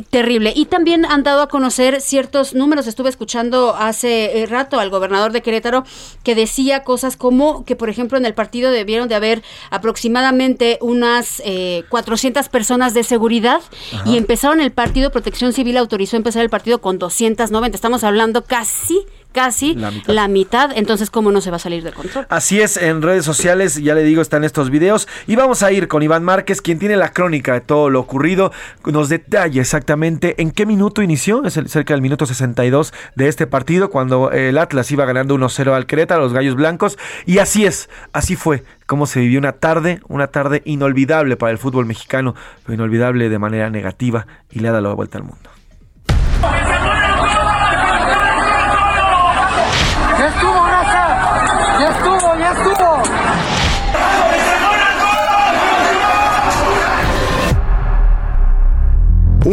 terrible. 0.10 0.54
Y 0.56 0.66
también 0.66 1.06
han 1.06 1.24
dado 1.24 1.42
a 1.42 1.50
conocer 1.50 2.00
ciertos 2.00 2.54
números. 2.54 2.88
Estuve 2.88 3.10
escuchando 3.10 3.76
hace 3.76 4.42
eh, 4.42 4.46
rato 4.46 4.80
al 4.80 4.90
gobernador 4.90 5.34
de 5.34 5.42
Querétaro 5.42 5.84
que 6.24 6.34
decía 6.34 6.84
cosas 6.84 7.18
como 7.18 7.66
que, 7.66 7.76
por 7.76 7.90
ejemplo, 7.90 8.18
en 8.18 8.26
el 8.26 8.34
partido 8.34 8.72
debieron 8.72 9.10
de 9.10 9.16
haber 9.16 9.44
aproximadamente 9.72 10.78
unas 10.82 11.42
400 11.90 12.46
eh, 12.46 12.50
personas 12.50 12.94
de 12.94 13.04
seguridad 13.04 13.62
y 14.06 14.18
empezaron 14.18 14.62
el 14.62 14.72
partido, 14.72 15.12
Protección 15.12 15.52
Civil 15.52 15.78
autorizó 15.78 16.16
empezar 16.16 16.42
el 16.42 16.50
partido 16.50 16.80
con 16.80 16.98
290. 16.98 17.76
Estamos 17.76 18.04
hablando 18.04 18.44
casi, 18.46 19.06
casi 19.36 19.76
la 20.08 20.28
mitad. 20.30 20.72
Entonces, 20.74 21.10
¿cómo 21.10 21.30
no 21.30 21.42
se 21.42 21.50
va 21.52 21.58
a 21.58 21.60
salir 21.60 21.84
de 21.84 21.92
control? 21.92 22.26
Así 22.30 22.62
es, 22.62 22.78
en 22.78 23.02
redes 23.02 23.26
sociales, 23.26 23.76
ya 23.76 23.94
le 23.94 24.04
digo, 24.04 24.22
están 24.22 24.46
estos 24.46 24.70
videos. 24.70 25.10
Y 25.28 25.36
vamos 25.36 25.62
a 25.62 25.74
ir 25.74 25.90
con 25.90 26.02
Iván 26.02 26.24
Márquez, 26.24 26.62
quien 26.62 26.80
tiene 26.80 26.96
la 26.96 27.12
crónica 27.12 27.52
de 27.52 27.60
todo 27.60 27.90
lo 27.90 28.00
ocurrido. 28.00 28.54
Nos 28.86 29.10
detalla 29.10 29.60
exactamente 29.60 30.42
en 30.42 30.52
qué 30.52 30.66
minuto 30.66 31.02
inició. 31.02 31.44
Es 31.44 31.58
el, 31.58 31.68
cerca 31.68 31.94
del 31.94 32.02
minuto 32.02 32.26
62 32.26 32.94
de 33.16 33.28
este 33.28 33.46
partido, 33.46 33.90
cuando 33.90 34.32
el 34.32 34.58
Atlas 34.58 34.90
iba 34.92 35.04
ganando 35.04 35.36
1-0 35.36 35.74
al 35.74 35.86
Querétaro, 35.86 36.22
los 36.22 36.32
Gallos 36.32 36.56
Blancos. 36.56 36.98
Y 37.26 37.40
así 37.40 37.66
es, 37.66 37.90
así 38.14 38.38
fue 38.38 38.64
cómo 38.86 39.06
se 39.06 39.20
vivió 39.20 39.38
una 39.40 39.52
tarde, 39.52 40.00
una 40.08 40.28
tarde 40.28 40.62
inolvidable 40.64 41.36
para 41.36 41.52
el 41.52 41.58
fútbol 41.58 41.86
mexicano, 41.86 42.36
pero 42.64 42.76
inolvidable 42.76 43.28
de 43.28 43.40
manera 43.40 43.70
negativa 43.70 44.28
y 44.50 44.60
le 44.60 44.70
ha 44.70 44.72
dado 44.72 44.88
la 44.88 44.94
vuelta 44.94 45.18
al 45.18 45.26
mundo. 45.26 45.55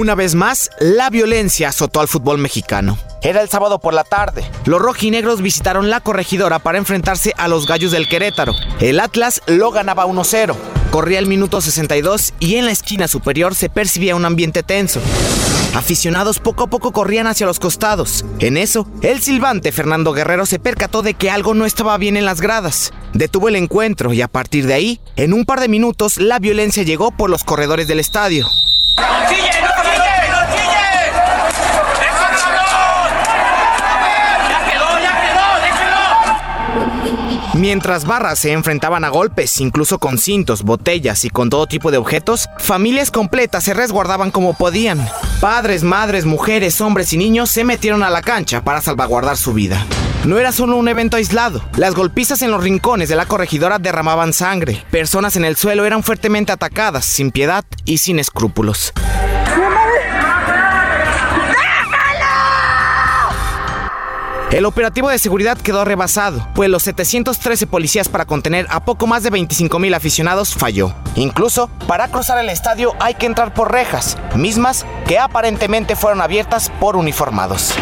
Una 0.03 0.17
vez 0.17 0.35
más, 0.35 0.69
la 0.81 1.11
violencia 1.11 1.69
azotó 1.69 2.01
al 2.01 2.09
fútbol 2.09 2.37
mexicano. 2.37 2.99
Era 3.23 3.41
el 3.41 3.49
sábado 3.49 3.79
por 3.79 3.95
la 3.95 4.03
tarde. 4.03 4.45
Los 4.65 4.83
rojinegros 4.83 5.41
visitaron 5.41 5.91
la 5.91 6.01
corregidora 6.01 6.59
para 6.59 6.79
enfrentarse 6.79 7.33
a 7.37 7.47
los 7.47 7.69
gallos 7.69 7.93
del 7.93 8.09
Querétaro. 8.09 8.53
El 8.81 8.99
Atlas 8.99 9.43
lo 9.47 9.71
ganaba 9.71 10.05
1-0. 10.07 10.57
Corría 10.91 11.21
el 11.21 11.29
minuto 11.29 11.61
62 11.61 12.35
y 12.41 12.57
en 12.57 12.65
la 12.67 12.73
esquina 12.73 13.07
superior 13.07 13.55
se 13.55 13.69
percibía 13.69 14.17
un 14.17 14.25
ambiente 14.25 14.65
tenso. 14.65 15.01
Aficionados 15.73 16.41
poco 16.41 16.65
a 16.65 16.67
poco 16.67 16.91
corrían 16.91 17.29
hacia 17.29 17.47
los 17.47 17.61
costados. 17.61 18.25
En 18.41 18.57
eso, 18.57 18.89
el 19.03 19.23
silbante 19.23 19.71
Fernando 19.71 20.13
Guerrero 20.13 20.47
se 20.47 20.59
percató 20.59 21.03
de 21.03 21.15
que 21.15 21.31
algo 21.31 21.55
no 21.55 21.65
estaba 21.65 21.97
bien 21.97 22.17
en 22.17 22.25
las 22.25 22.41
gradas. 22.41 22.93
Detuvo 23.13 23.49
el 23.49 23.55
encuentro 23.55 24.13
y 24.13 24.21
a 24.21 24.27
partir 24.27 24.67
de 24.67 24.75
ahí, 24.75 25.01
en 25.15 25.33
un 25.33 25.45
par 25.45 25.61
de 25.61 25.69
minutos, 25.69 26.17
la 26.17 26.41
violencia 26.41 26.83
llegó 26.83 27.13
por 27.13 27.31
los 27.31 27.45
corredores 27.45 27.87
del 27.87 28.01
estadio. 28.01 28.49
Mientras 37.55 38.07
barras 38.07 38.39
se 38.39 38.53
enfrentaban 38.53 39.05
a 39.05 39.11
golpes, 39.11 39.61
incluso 39.61 39.99
con 39.99 40.17
cintos, 40.17 40.63
botellas 40.63 41.27
y 41.27 41.31
con 41.31 41.51
todo 41.51 41.67
tipo 41.67 41.91
de 41.91 41.99
objetos, 41.99 42.49
familias 42.59 43.11
completas 43.11 43.65
se 43.65 43.75
resguardaban 43.75 44.31
como 44.31 44.55
podían. 44.55 45.07
Padres, 45.39 45.83
madres, 45.83 46.25
mujeres, 46.25 46.81
hombres 46.81 47.13
y 47.13 47.19
niños 47.19 47.51
se 47.51 47.65
metieron 47.65 48.03
a 48.03 48.11
la 48.11 48.23
cancha 48.23 48.65
para 48.65 48.81
salvaguardar 48.81 49.37
su 49.37 49.53
vida. 49.53 49.87
No 50.25 50.39
era 50.39 50.51
solo 50.51 50.77
un 50.77 50.89
evento 50.89 51.19
aislado. 51.19 51.63
Las 51.77 51.95
golpizas 51.95 52.41
en 52.41 52.51
los 52.51 52.63
rincones 52.63 53.11
de 53.11 53.17
la 53.17 53.27
corregidora 53.27 53.79
derramaban 53.79 54.33
sangre. 54.33 54.83
Personas 54.91 55.37
en 55.37 55.45
el 55.45 55.57
suelo 55.57 55.85
eran 55.85 56.03
fuertemente 56.03 56.53
atacadas, 56.53 57.05
sin 57.05 57.33
piedad 57.33 57.65
y 57.85 57.99
sin 57.99 58.19
escrúpulos. 58.19 58.95
El 64.53 64.67
operativo 64.67 65.09
de 65.09 65.19
seguridad 65.19 65.57
quedó 65.57 65.83
rebasado, 65.87 66.47
pues 66.55 66.69
los 66.69 66.83
713 66.83 67.67
policías 67.67 68.11
para 68.11 68.27
contener 68.27 68.67
a 68.69 68.85
poco 68.85 69.07
más 69.07 69.23
de 69.23 69.31
25 69.31 69.79
mil 69.79 69.95
aficionados 69.95 70.55
falló. 70.55 70.93
Incluso, 71.15 71.69
para 71.89 72.09
cruzar 72.09 72.37
el 72.37 72.51
estadio 72.51 72.93
hay 73.01 73.15
que 73.15 73.25
entrar 73.25 73.55
por 73.55 73.73
rejas, 73.73 74.19
mismas 74.37 74.85
que 75.07 75.19
aparentemente 75.19 75.97
fueron 75.97 76.21
abiertas 76.21 76.71
por 76.81 76.97
uniformados. 76.97 77.73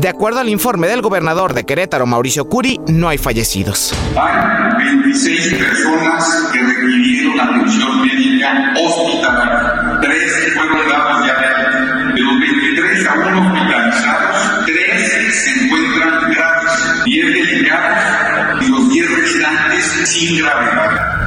De 0.00 0.08
acuerdo 0.08 0.40
al 0.40 0.48
informe 0.48 0.88
del 0.88 1.02
gobernador 1.02 1.52
de 1.52 1.64
Querétaro, 1.64 2.06
Mauricio 2.06 2.46
Curi, 2.46 2.80
no 2.86 3.10
hay 3.10 3.18
fallecidos. 3.18 3.92
Hay 4.16 4.94
26 4.94 5.54
personas 5.56 6.48
que 6.50 6.58
requirieron 6.58 7.38
atención 7.38 8.00
médica 8.00 8.72
hospitalaria. 8.82 10.00
Tres 10.00 10.54
fueron 10.54 10.88
dados 10.88 11.26
ya 11.26 12.14
de 12.14 12.20
los 12.22 12.40
23 12.40 13.08
aún 13.08 13.46
hospitalizados, 13.46 14.64
tres 14.64 15.44
se 15.44 15.64
encuentran 15.64 16.32
graves, 16.32 17.04
10 17.04 17.26
delicados 17.26 18.62
y 18.62 18.68
los 18.70 18.88
10 18.88 19.10
restantes 19.10 19.84
sin 20.08 20.38
gravedad. 20.38 21.19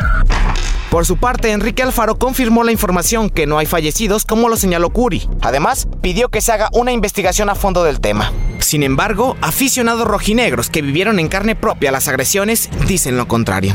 Por 0.93 1.07
su 1.07 1.17
parte, 1.17 1.51
Enrique 1.51 1.81
Alfaro 1.81 2.19
confirmó 2.19 2.63
la 2.63 2.71
información 2.71 3.31
que 3.31 3.47
no 3.47 3.57
hay 3.57 3.65
fallecidos, 3.65 4.25
como 4.25 4.47
lo 4.47 4.57
señaló 4.57 4.91
Curi. 4.91 5.27
Además, 5.41 5.87
pidió 6.03 6.29
que 6.29 6.39
se 6.39 6.51
haga 6.51 6.69
una 6.71 6.91
investigación 6.91 7.49
a 7.49 7.55
fondo 7.55 7.83
del 7.83 7.99
tema. 7.99 8.31
Sin 8.59 8.83
embargo, 8.83 9.35
aficionados 9.41 10.05
rojinegros 10.05 10.69
que 10.69 10.83
vivieron 10.83 11.17
en 11.17 11.29
carne 11.29 11.55
propia 11.55 11.91
las 11.91 12.07
agresiones 12.07 12.69
dicen 12.85 13.17
lo 13.17 13.27
contrario. 13.27 13.73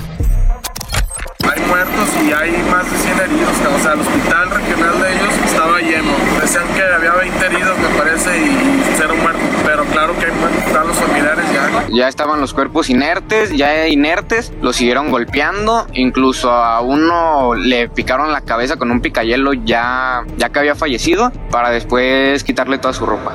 Hay 1.43 1.61
muertos 1.67 2.09
y 2.25 2.33
hay 2.33 2.53
más 2.71 2.89
de 2.89 2.99
100 2.99 3.19
heridos. 3.19 3.53
O 3.77 3.83
sea, 3.83 3.93
el 3.95 4.01
hospital 4.01 4.51
regional 4.51 5.01
de 5.03 5.13
ellos 5.13 5.35
estaba. 5.45 5.78
Decían 6.59 6.77
que 6.77 6.95
había 6.95 7.13
20 7.13 7.47
heridos, 7.47 7.79
me 7.79 7.89
parece, 7.99 8.37
y 8.37 8.83
cero 8.97 9.15
muertos. 9.21 9.43
Pero 9.65 9.85
claro 9.85 10.15
que 10.19 10.27
están 10.27 10.89
los 10.89 10.97
familiares 10.97 11.45
ya. 11.53 11.87
Ya 11.89 12.09
estaban 12.09 12.41
los 12.41 12.53
cuerpos 12.53 12.91
inertes, 12.91 13.51
ya 13.51 13.87
inertes. 13.87 14.53
Los 14.61 14.77
siguieron 14.77 15.11
golpeando. 15.11 15.87
Incluso 15.93 16.51
a 16.51 16.81
uno 16.81 17.55
le 17.55 17.89
picaron 17.89 18.33
la 18.33 18.41
cabeza 18.41 18.77
con 18.77 18.91
un 18.91 19.01
picayelo 19.01 19.53
ya, 19.53 20.25
ya 20.37 20.49
que 20.49 20.59
había 20.59 20.75
fallecido. 20.75 21.31
Para 21.51 21.71
después 21.71 22.43
quitarle 22.43 22.79
toda 22.79 22.93
su 22.93 23.07
ropa. 23.07 23.35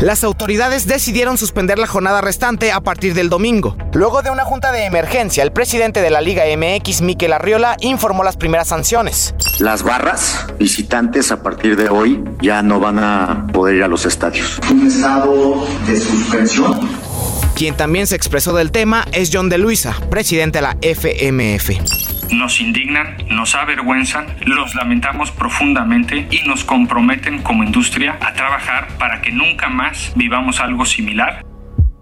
Las 0.00 0.24
autoridades 0.24 0.86
decidieron 0.86 1.38
suspender 1.38 1.78
la 1.78 1.86
jornada 1.86 2.20
restante 2.20 2.70
a 2.70 2.80
partir 2.80 3.14
del 3.14 3.30
domingo. 3.30 3.78
Luego 3.94 4.20
de 4.20 4.30
una 4.30 4.44
junta 4.44 4.70
de 4.70 4.84
emergencia, 4.84 5.42
el 5.42 5.52
presidente 5.52 6.02
de 6.02 6.10
la 6.10 6.20
Liga 6.20 6.44
MX, 6.54 7.00
Miquel 7.00 7.32
Arriola, 7.32 7.78
informó 7.80 8.22
las 8.22 8.36
primeras 8.36 8.68
sanciones. 8.68 9.34
Las 9.58 9.82
barras 9.82 10.46
visitantes 10.58 11.32
a 11.32 11.42
partir 11.42 11.76
de 11.76 11.88
hoy 11.88 12.22
ya 12.42 12.62
no 12.62 12.78
van 12.78 12.98
a 12.98 13.46
poder 13.54 13.76
ir 13.76 13.84
a 13.84 13.88
los 13.88 14.04
estadios. 14.04 14.60
Un 14.70 14.86
estado 14.86 15.66
de 15.86 15.98
suspensión. 15.98 16.78
Quien 17.54 17.74
también 17.74 18.06
se 18.06 18.16
expresó 18.16 18.54
del 18.54 18.72
tema 18.72 19.06
es 19.12 19.30
John 19.32 19.48
de 19.48 19.56
Luisa, 19.56 19.96
presidente 20.10 20.58
de 20.58 20.62
la 20.62 20.76
FMF 20.82 22.15
nos 22.30 22.60
indignan, 22.60 23.16
nos 23.28 23.54
avergüenzan, 23.54 24.26
los 24.44 24.74
lamentamos 24.74 25.30
profundamente 25.30 26.26
y 26.30 26.46
nos 26.46 26.64
comprometen 26.64 27.42
como 27.42 27.64
industria 27.64 28.18
a 28.20 28.32
trabajar 28.32 28.88
para 28.98 29.20
que 29.20 29.32
nunca 29.32 29.68
más 29.68 30.12
vivamos 30.16 30.60
algo 30.60 30.84
similar. 30.84 31.44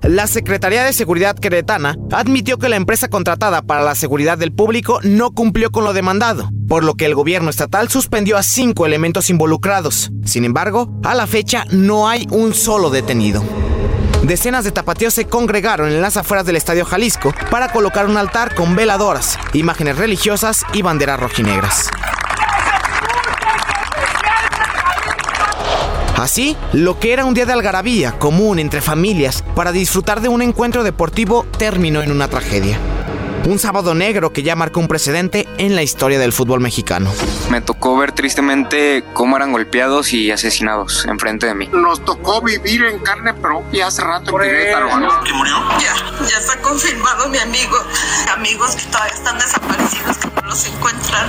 La 0.02 0.26
Secretaría 0.26 0.84
de 0.84 0.92
Seguridad 0.92 1.34
queretana 1.34 1.96
admitió 2.12 2.58
que 2.58 2.68
la 2.68 2.76
empresa 2.76 3.08
contratada 3.08 3.62
para 3.62 3.82
la 3.82 3.94
seguridad 3.94 4.36
del 4.36 4.52
público 4.52 5.00
no 5.02 5.30
cumplió 5.30 5.70
con 5.70 5.84
lo 5.84 5.94
demandado 5.94 6.50
por 6.68 6.84
lo 6.84 6.94
que 6.94 7.06
el 7.06 7.14
gobierno 7.14 7.50
estatal 7.50 7.88
suspendió 7.88 8.36
a 8.36 8.42
cinco 8.42 8.86
elementos 8.86 9.30
involucrados. 9.30 10.10
Sin 10.24 10.44
embargo, 10.44 10.92
a 11.04 11.14
la 11.14 11.26
fecha 11.26 11.64
no 11.70 12.08
hay 12.08 12.26
un 12.30 12.54
solo 12.54 12.90
detenido. 12.90 13.44
Decenas 14.24 14.64
de 14.64 14.72
tapatíos 14.72 15.12
se 15.12 15.26
congregaron 15.26 15.90
en 15.90 16.00
las 16.00 16.16
afueras 16.16 16.46
del 16.46 16.56
Estadio 16.56 16.86
Jalisco 16.86 17.34
para 17.50 17.68
colocar 17.70 18.06
un 18.06 18.16
altar 18.16 18.54
con 18.54 18.74
veladoras, 18.74 19.38
imágenes 19.52 19.98
religiosas 19.98 20.64
y 20.72 20.80
banderas 20.80 21.20
rojinegras. 21.20 21.90
Así, 26.16 26.56
lo 26.72 26.98
que 26.98 27.12
era 27.12 27.26
un 27.26 27.34
día 27.34 27.44
de 27.44 27.52
algarabía 27.52 28.12
común 28.12 28.58
entre 28.58 28.80
familias 28.80 29.44
para 29.54 29.72
disfrutar 29.72 30.22
de 30.22 30.30
un 30.30 30.40
encuentro 30.40 30.84
deportivo 30.84 31.44
terminó 31.58 32.00
en 32.00 32.10
una 32.10 32.28
tragedia. 32.28 32.78
Un 33.46 33.58
sábado 33.58 33.94
negro 33.94 34.32
que 34.32 34.42
ya 34.42 34.56
marcó 34.56 34.80
un 34.80 34.88
precedente 34.88 35.46
en 35.58 35.76
la 35.76 35.82
historia 35.82 36.18
del 36.18 36.32
fútbol 36.32 36.60
mexicano. 36.60 37.12
Me 37.50 37.60
tocó 37.60 37.94
ver 37.98 38.12
tristemente 38.12 39.04
cómo 39.12 39.36
eran 39.36 39.52
golpeados 39.52 40.14
y 40.14 40.30
asesinados 40.30 41.04
enfrente 41.04 41.46
de 41.46 41.54
mí. 41.54 41.68
Nos 41.70 42.02
tocó 42.02 42.40
vivir 42.40 42.84
en 42.84 43.00
carne 43.00 43.34
propia 43.34 43.88
hace 43.88 44.02
rato 44.02 44.30
en 44.40 44.48
Querétaro, 44.48 44.98
¿no? 44.98 45.22
¿Que 45.24 45.32
murió? 45.34 45.56
Ya, 45.78 45.94
ya 46.26 46.38
está 46.38 46.58
confirmado 46.62 47.28
mi 47.28 47.36
amigo. 47.36 47.76
Amigos 48.34 48.76
que 48.76 48.86
todavía 48.86 49.12
están 49.12 49.38
desaparecidos, 49.38 50.16
que 50.16 50.28
no 50.28 50.48
los 50.48 50.66
encuentran. 50.66 51.28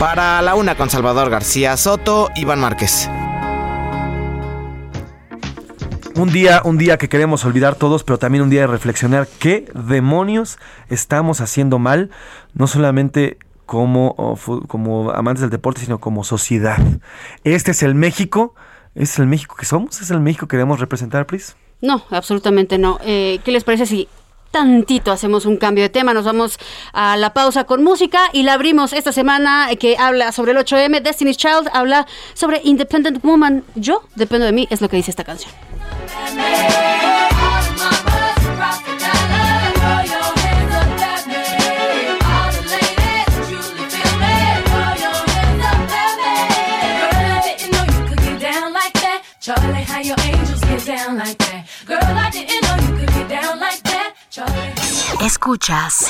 Para 0.00 0.42
la 0.42 0.56
una 0.56 0.74
con 0.74 0.90
Salvador 0.90 1.30
García 1.30 1.76
Soto, 1.76 2.30
Iván 2.34 2.58
Márquez. 2.58 3.08
Un 6.14 6.30
día, 6.30 6.60
un 6.64 6.76
día 6.76 6.98
que 6.98 7.08
queremos 7.08 7.44
olvidar 7.44 7.74
todos, 7.74 8.04
pero 8.04 8.18
también 8.18 8.44
un 8.44 8.50
día 8.50 8.62
de 8.62 8.66
reflexionar 8.66 9.26
qué 9.38 9.70
demonios 9.74 10.58
estamos 10.88 11.40
haciendo 11.40 11.78
mal, 11.78 12.10
no 12.54 12.66
solamente 12.66 13.38
como, 13.66 14.14
oh, 14.18 14.36
como 14.68 15.10
amantes 15.12 15.40
del 15.40 15.50
deporte, 15.50 15.80
sino 15.80 15.98
como 15.98 16.22
sociedad. 16.22 16.78
Este 17.44 17.70
es 17.70 17.82
el 17.82 17.94
México, 17.94 18.54
¿es 18.94 19.18
el 19.18 19.26
México 19.26 19.56
que 19.56 19.64
somos? 19.64 20.00
¿Es 20.00 20.10
el 20.10 20.20
México 20.20 20.46
que 20.46 20.52
queremos 20.52 20.80
representar, 20.80 21.26
Pris? 21.26 21.56
No, 21.80 22.04
absolutamente 22.10 22.76
no. 22.76 22.98
Eh, 23.04 23.40
¿Qué 23.44 23.50
les 23.50 23.64
parece 23.64 23.86
si 23.86 24.08
tantito 24.52 25.10
hacemos 25.10 25.46
un 25.46 25.56
cambio 25.56 25.82
de 25.82 25.88
tema. 25.88 26.14
Nos 26.14 26.26
vamos 26.26 26.58
a 26.92 27.16
la 27.16 27.32
pausa 27.32 27.64
con 27.64 27.82
música 27.82 28.28
y 28.32 28.44
la 28.44 28.52
abrimos 28.52 28.92
esta 28.92 29.10
semana 29.10 29.68
que 29.80 29.96
habla 29.98 30.30
sobre 30.30 30.52
el 30.52 30.58
8M. 30.58 31.00
Destiny's 31.00 31.38
Child 31.38 31.70
habla 31.72 32.06
sobre 32.34 32.60
Independent 32.62 33.24
Woman. 33.24 33.64
Yo, 33.74 34.02
dependo 34.14 34.44
de 34.44 34.52
mí, 34.52 34.68
es 34.70 34.80
lo 34.80 34.88
que 34.88 34.96
dice 34.96 35.10
esta 35.10 35.24
canción. 35.24 35.50
Escuchas 55.20 56.06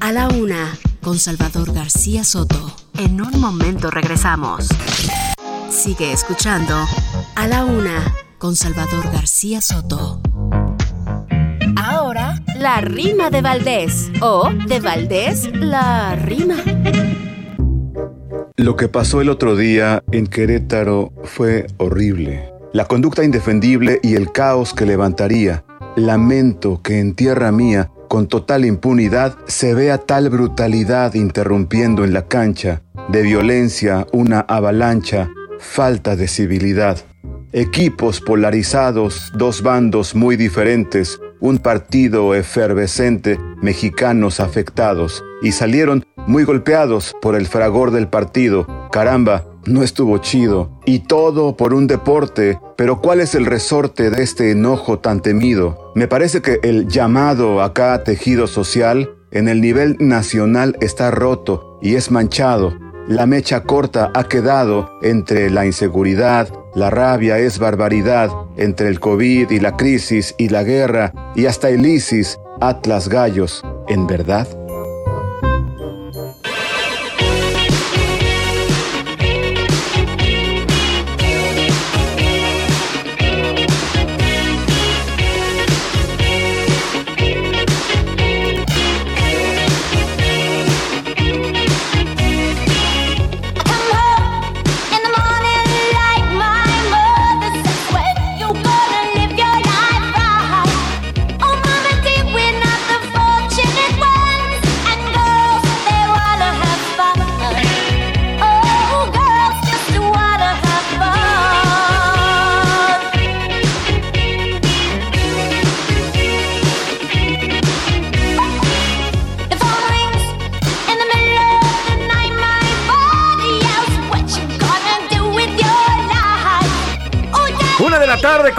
a 0.00 0.12
la 0.12 0.28
una 0.28 0.76
con 1.02 1.18
Salvador 1.18 1.72
García 1.72 2.24
Soto. 2.24 2.74
En 2.98 3.20
un 3.20 3.40
momento 3.40 3.90
regresamos. 3.90 4.68
Sigue 5.70 6.12
escuchando 6.12 6.74
a 7.34 7.46
la 7.46 7.64
una 7.64 8.12
con 8.44 8.56
Salvador 8.56 9.10
García 9.10 9.62
Soto. 9.62 10.20
Ahora, 11.76 12.42
la 12.58 12.82
rima 12.82 13.30
de 13.30 13.40
Valdés 13.40 14.10
o 14.20 14.50
de 14.68 14.80
Valdés 14.80 15.48
la 15.54 16.14
rima. 16.14 16.56
Lo 18.58 18.76
que 18.76 18.88
pasó 18.88 19.22
el 19.22 19.30
otro 19.30 19.56
día 19.56 20.04
en 20.12 20.26
Querétaro 20.26 21.10
fue 21.22 21.68
horrible. 21.78 22.52
La 22.74 22.84
conducta 22.84 23.24
indefendible 23.24 23.98
y 24.02 24.14
el 24.14 24.30
caos 24.30 24.74
que 24.74 24.84
levantaría. 24.84 25.64
Lamento 25.96 26.82
que 26.82 27.00
en 27.00 27.14
tierra 27.14 27.50
mía, 27.50 27.92
con 28.08 28.28
total 28.28 28.66
impunidad, 28.66 29.38
se 29.46 29.72
vea 29.72 29.96
tal 29.96 30.28
brutalidad 30.28 31.14
interrumpiendo 31.14 32.04
en 32.04 32.12
la 32.12 32.28
cancha, 32.28 32.82
de 33.08 33.22
violencia 33.22 34.06
una 34.12 34.40
avalancha, 34.40 35.30
falta 35.58 36.14
de 36.14 36.28
civilidad. 36.28 36.98
Equipos 37.56 38.20
polarizados, 38.20 39.30
dos 39.36 39.62
bandos 39.62 40.16
muy 40.16 40.34
diferentes, 40.34 41.20
un 41.38 41.58
partido 41.58 42.34
efervescente, 42.34 43.38
mexicanos 43.62 44.40
afectados, 44.40 45.22
y 45.40 45.52
salieron 45.52 46.04
muy 46.26 46.42
golpeados 46.42 47.14
por 47.22 47.36
el 47.36 47.46
fragor 47.46 47.92
del 47.92 48.08
partido. 48.08 48.66
Caramba, 48.90 49.44
no 49.66 49.84
estuvo 49.84 50.18
chido. 50.18 50.80
Y 50.84 51.06
todo 51.06 51.56
por 51.56 51.74
un 51.74 51.86
deporte. 51.86 52.58
Pero 52.76 53.00
¿cuál 53.00 53.20
es 53.20 53.36
el 53.36 53.46
resorte 53.46 54.10
de 54.10 54.24
este 54.24 54.50
enojo 54.50 54.98
tan 54.98 55.20
temido? 55.20 55.92
Me 55.94 56.08
parece 56.08 56.42
que 56.42 56.58
el 56.64 56.88
llamado 56.88 57.62
acá 57.62 58.02
tejido 58.02 58.48
social 58.48 59.14
en 59.30 59.46
el 59.46 59.60
nivel 59.60 59.96
nacional 60.00 60.76
está 60.80 61.12
roto 61.12 61.78
y 61.80 61.94
es 61.94 62.10
manchado. 62.10 62.74
La 63.06 63.26
mecha 63.26 63.62
corta 63.62 64.10
ha 64.12 64.24
quedado 64.24 64.90
entre 65.02 65.50
la 65.50 65.66
inseguridad, 65.66 66.48
la 66.74 66.90
rabia 66.90 67.38
es 67.38 67.58
barbaridad, 67.58 68.30
entre 68.56 68.88
el 68.88 69.00
COVID 69.00 69.50
y 69.50 69.60
la 69.60 69.76
crisis 69.76 70.34
y 70.38 70.48
la 70.48 70.62
guerra 70.62 71.12
y 71.34 71.46
hasta 71.46 71.68
el 71.68 71.86
ISIS, 71.86 72.38
Atlas 72.60 73.08
Gallos, 73.08 73.62
¿en 73.88 74.06
verdad? 74.06 74.46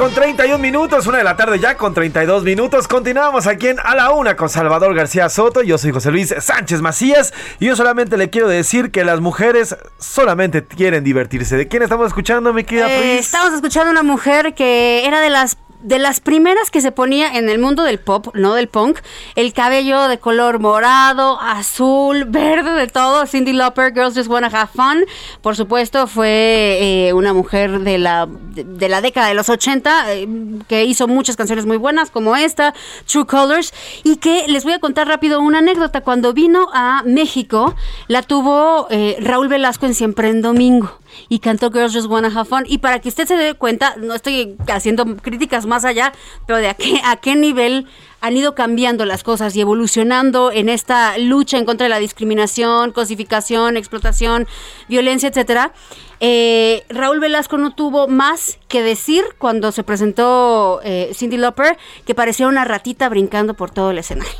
Con 0.05 0.13
31 0.13 0.59
minutos, 0.59 1.07
una 1.07 1.17
de 1.17 1.23
la 1.23 1.35
tarde 1.35 1.57
ya 1.57 1.77
con 1.77 1.95
32 1.95 2.43
minutos. 2.43 2.87
Continuamos 2.87 3.47
aquí 3.47 3.69
en 3.69 3.79
A 3.79 3.95
la 3.95 4.11
Una 4.11 4.35
con 4.35 4.49
Salvador 4.49 4.93
García 4.93 5.29
Soto. 5.29 5.63
Yo 5.63 5.79
soy 5.79 5.91
José 5.91 6.11
Luis 6.11 6.31
Sánchez 6.37 6.79
Macías 6.79 7.33
y 7.59 7.65
yo 7.65 7.75
solamente 7.75 8.15
le 8.15 8.29
quiero 8.29 8.47
decir 8.47 8.91
que 8.91 9.03
las 9.03 9.19
mujeres 9.19 9.75
solamente 9.97 10.63
quieren 10.63 11.03
divertirse. 11.03 11.57
¿De 11.57 11.67
quién 11.67 11.81
estamos 11.81 12.05
escuchando, 12.05 12.53
mi 12.53 12.63
querida 12.63 12.87
eh, 12.87 13.17
Estamos 13.17 13.51
escuchando 13.55 13.89
una 13.89 14.03
mujer 14.03 14.53
que 14.53 15.07
era 15.07 15.21
de 15.21 15.31
las 15.31 15.57
de 15.85 15.99
las 15.99 16.19
primeras 16.19 16.71
que 16.71 16.81
se 16.81 16.91
ponía 16.91 17.37
en 17.37 17.47
el 17.47 17.59
mundo 17.59 17.83
del 17.83 17.99
pop, 17.99 18.29
no 18.33 18.55
del 18.55 18.67
punk, 18.67 18.99
el 19.35 19.53
cabello 19.53 20.07
de 20.07 20.17
color 20.17 20.59
morado, 20.59 21.39
azul, 21.39 22.25
verde, 22.25 22.71
de 22.71 22.87
todo. 22.87 23.27
Cindy 23.27 23.53
Lauper, 23.53 23.93
Girls 23.93 24.15
Just 24.15 24.27
Wanna 24.27 24.47
Have 24.47 24.71
Fun. 24.73 25.05
Por 25.41 25.55
supuesto, 25.55 26.07
fue 26.07 26.79
eh, 26.81 27.13
una 27.13 27.33
mujer 27.33 27.81
de 27.81 27.99
la, 27.99 28.27
de, 28.27 28.89
la 28.89 29.01
década 29.01 29.27
de 29.27 29.35
los 29.35 29.47
80 29.47 30.13
eh, 30.13 30.27
que 30.67 30.85
hizo 30.85 31.07
muchas 31.07 31.35
canciones 31.35 31.67
muy 31.67 31.77
buenas, 31.77 32.09
como 32.09 32.35
esta, 32.35 32.73
True 33.05 33.27
Colors. 33.27 33.71
Y 34.03 34.17
que 34.17 34.47
les 34.47 34.63
voy 34.63 34.73
a 34.73 34.79
contar 34.79 35.07
rápido 35.07 35.39
una 35.39 35.59
anécdota. 35.59 36.01
Cuando 36.01 36.33
vino 36.33 36.67
a 36.73 37.03
México, 37.05 37.75
la 38.07 38.23
tuvo 38.23 38.87
eh, 38.89 39.17
Raúl 39.19 39.49
Velasco 39.49 39.85
en 39.85 39.93
Siempre 39.93 40.29
en 40.29 40.41
Domingo 40.41 40.99
y 41.29 41.39
cantó 41.39 41.71
Girls 41.71 41.93
Just 41.93 42.07
Wanna 42.07 42.27
Have 42.27 42.45
Fun. 42.45 42.63
Y 42.67 42.79
para 42.79 42.99
que 42.99 43.09
usted 43.09 43.27
se 43.27 43.35
dé 43.35 43.53
cuenta, 43.53 43.95
no 43.97 44.13
estoy 44.13 44.55
haciendo 44.67 45.05
críticas 45.17 45.65
más 45.65 45.85
allá, 45.85 46.13
pero 46.45 46.59
de 46.59 46.69
a 46.69 46.73
qué, 46.73 47.01
a 47.03 47.17
qué 47.17 47.35
nivel 47.35 47.87
han 48.21 48.35
ido 48.35 48.55
cambiando 48.55 49.05
las 49.05 49.23
cosas 49.23 49.55
y 49.55 49.61
evolucionando 49.61 50.51
en 50.51 50.67
esta 50.67 51.17
lucha 51.17 51.57
en 51.57 51.65
contra 51.65 51.85
de 51.85 51.89
la 51.89 51.99
discriminación, 51.99 52.91
cosificación, 52.91 53.77
explotación, 53.77 54.47
violencia, 54.87 55.29
etcétera. 55.29 55.73
Eh, 56.19 56.85
Raúl 56.89 57.19
Velasco 57.19 57.57
no 57.57 57.75
tuvo 57.75 58.07
más 58.07 58.57
que 58.67 58.81
decir 58.81 59.23
cuando 59.37 59.71
se 59.71 59.83
presentó 59.83 60.79
eh, 60.83 61.11
Cindy 61.13 61.37
Lauper 61.37 61.77
que 62.05 62.15
parecía 62.15 62.47
una 62.47 62.65
ratita 62.65 63.09
brincando 63.09 63.53
por 63.53 63.69
todo 63.69 63.91
el 63.91 63.97
escenario 63.97 64.31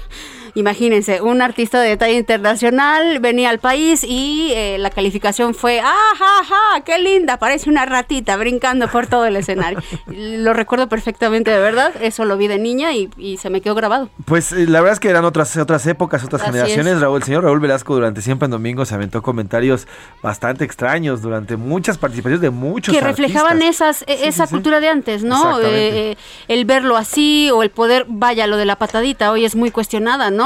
imagínense, 0.55 1.21
un 1.21 1.41
artista 1.41 1.81
de 1.81 1.95
talla 1.97 2.17
internacional 2.17 3.19
venía 3.19 3.49
al 3.49 3.59
país 3.59 4.03
y 4.03 4.51
eh, 4.55 4.77
la 4.79 4.89
calificación 4.89 5.53
fue, 5.53 5.81
¡ah, 5.83 6.81
¡Qué 6.85 6.97
linda! 6.97 7.37
Parece 7.37 7.69
una 7.69 7.85
ratita 7.85 8.37
brincando 8.37 8.87
por 8.87 9.07
todo 9.07 9.25
el 9.25 9.35
escenario. 9.35 9.79
lo 10.07 10.53
recuerdo 10.53 10.87
perfectamente, 10.87 11.51
de 11.51 11.59
verdad. 11.59 11.93
Eso 12.01 12.25
lo 12.25 12.37
vi 12.37 12.47
de 12.47 12.57
niña 12.57 12.93
y, 12.93 13.37
se 13.37 13.49
me 13.49 13.59
quedó 13.61 13.75
grabado. 13.75 14.09
Pues 14.23 14.53
eh, 14.53 14.65
la 14.67 14.79
verdad 14.79 14.93
es 14.93 14.99
que 14.99 15.09
eran 15.09 15.25
otras, 15.25 15.57
otras 15.57 15.85
épocas, 15.87 16.23
otras 16.23 16.41
generaciones. 16.41 17.01
Raúl, 17.01 17.17
el 17.17 17.23
señor 17.23 17.43
Raúl 17.43 17.59
Velasco 17.59 17.93
durante 17.93 18.21
siempre 18.21 18.45
en 18.45 18.51
domingo 18.51 18.85
se 18.85 18.95
aventó 18.95 19.21
comentarios 19.21 19.87
bastante 20.23 20.63
extraños 20.63 21.21
durante 21.21 21.57
muchas 21.57 21.97
participaciones 21.97 22.41
de 22.41 22.49
muchos 22.49 22.95
Que 22.95 23.01
reflejaban 23.01 23.61
esas, 23.61 24.03
e, 24.07 24.27
esa 24.27 24.47
cultura 24.47 24.79
de 24.79 24.87
antes, 24.87 25.23
¿no? 25.23 25.59
Eh, 25.61 26.15
el 26.47 26.65
verlo 26.65 26.95
así 26.95 27.49
o 27.51 27.61
el 27.61 27.71
poder, 27.71 28.05
vaya, 28.07 28.47
lo 28.47 28.55
de 28.57 28.65
la 28.65 28.77
patadita 28.77 29.31
hoy 29.31 29.43
es 29.43 29.55
muy 29.55 29.71
cuestionada, 29.71 30.31
¿no? 30.31 30.44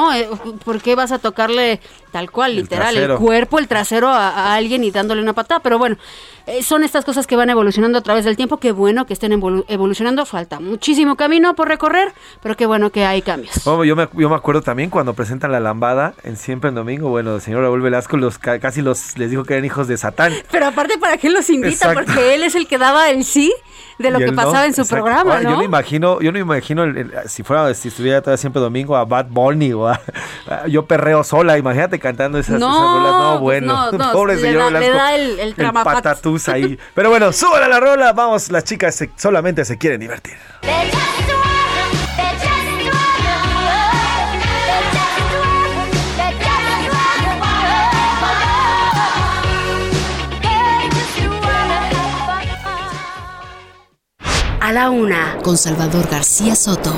¿Por 0.63 0.81
qué 0.81 0.95
vas 0.95 1.11
a 1.11 1.19
tocarle 1.19 1.79
tal 2.11 2.31
cual, 2.31 2.55
literal, 2.55 2.95
el, 2.97 3.15
cuerpo, 3.15 3.59
el 3.59 3.67
trasero 3.67 4.09
a, 4.09 4.53
alguien 4.53 4.83
y 4.83 4.91
dándole 4.91 5.21
una 5.21 5.33
patada? 5.33 5.59
Pero 5.61 5.77
bueno, 5.77 5.97
eh, 6.47 6.63
son 6.63 6.83
estas 6.83 7.05
cosas 7.05 7.27
que 7.27 7.35
van 7.35 7.49
evolucionando 7.49 7.97
a 7.97 8.01
través 8.01 8.25
del 8.25 8.35
tiempo. 8.35 8.57
Qué 8.57 8.71
bueno 8.71 9.05
que 9.05 9.13
estén 9.13 9.31
evolucionando. 9.67 10.25
Falta 10.25 10.59
muchísimo 10.59 11.15
camino 11.15 11.55
por 11.55 11.67
recorrer, 11.67 12.13
pero 12.41 12.55
qué 12.55 12.65
bueno 12.65 12.89
que 12.89 13.05
hay 13.05 13.21
cambios. 13.21 13.65
Oh, 13.67 13.83
yo, 13.83 13.95
me, 13.95 14.07
yo 14.13 14.29
me 14.29 14.35
acuerdo 14.35 14.61
también 14.61 14.89
cuando 14.89 15.13
presentan 15.13 15.51
la 15.51 15.59
lambada 15.59 16.13
en 16.23 16.37
Siempre 16.37 16.69
en 16.69 16.75
Domingo. 16.75 17.09
Bueno, 17.09 17.35
el 17.35 17.41
señor 17.41 17.61
Raúl 17.61 17.81
Velasco 17.81 18.17
los, 18.17 18.37
casi 18.37 18.81
los, 18.81 19.17
les 19.17 19.29
dijo 19.29 19.43
que 19.43 19.53
eran 19.53 19.65
hijos 19.65 19.87
de 19.87 19.97
Satán. 19.97 20.33
Pero 20.51 20.67
aparte, 20.67 20.97
¿para 20.97 21.17
qué 21.17 21.29
los 21.29 21.49
invita? 21.49 21.93
Porque 21.93 22.35
él 22.35 22.43
es 22.43 22.55
el 22.55 22.67
que 22.67 22.77
daba 22.77 23.09
el 23.09 23.23
sí 23.23 23.53
de 23.99 24.11
lo 24.11 24.19
que 24.19 24.31
pasaba 24.31 24.65
en 24.65 24.73
su 24.73 24.87
programa, 24.87 25.41
¿no? 25.41 25.51
Yo 25.51 25.57
no 25.57 25.63
imagino, 25.63 26.21
yo 26.21 26.31
no 26.31 26.39
imagino 26.39 26.85
si 27.25 27.43
fuera, 27.43 27.73
si 27.73 27.89
estuviera 27.89 28.21
todo 28.21 28.35
siempre 28.37 28.61
domingo 28.61 28.95
a 28.95 29.03
Bad 29.03 29.27
Bunny 29.29 29.73
o 29.73 29.87
a, 29.87 29.99
yo 30.67 30.85
perreo 30.85 31.23
sola, 31.23 31.57
imagínate 31.57 31.98
cantando 31.99 32.37
esas, 32.39 32.59
no, 32.59 32.67
rolas. 32.67 33.11
No, 33.13 33.29
pues 33.31 33.41
bueno, 33.41 33.91
no, 33.91 34.11
pobre 34.11 34.37
señor 34.37 34.71
le 34.71 34.89
da 34.89 35.15
el, 35.15 35.39
el, 35.39 35.53
el 35.57 35.71
patatús 35.73 36.49
ahí. 36.49 36.77
Pero 36.93 37.09
bueno, 37.09 37.31
súbala 37.31 37.67
la 37.67 37.79
rola, 37.79 38.13
vamos, 38.13 38.51
las 38.51 38.63
chicas 38.63 39.03
solamente 39.15 39.65
se 39.65 39.77
quieren 39.77 39.99
divertir. 39.99 40.35
A 54.61 54.71
la 54.71 54.91
una, 54.91 55.37
con 55.41 55.57
Salvador 55.57 56.07
García 56.11 56.55
Soto. 56.55 56.93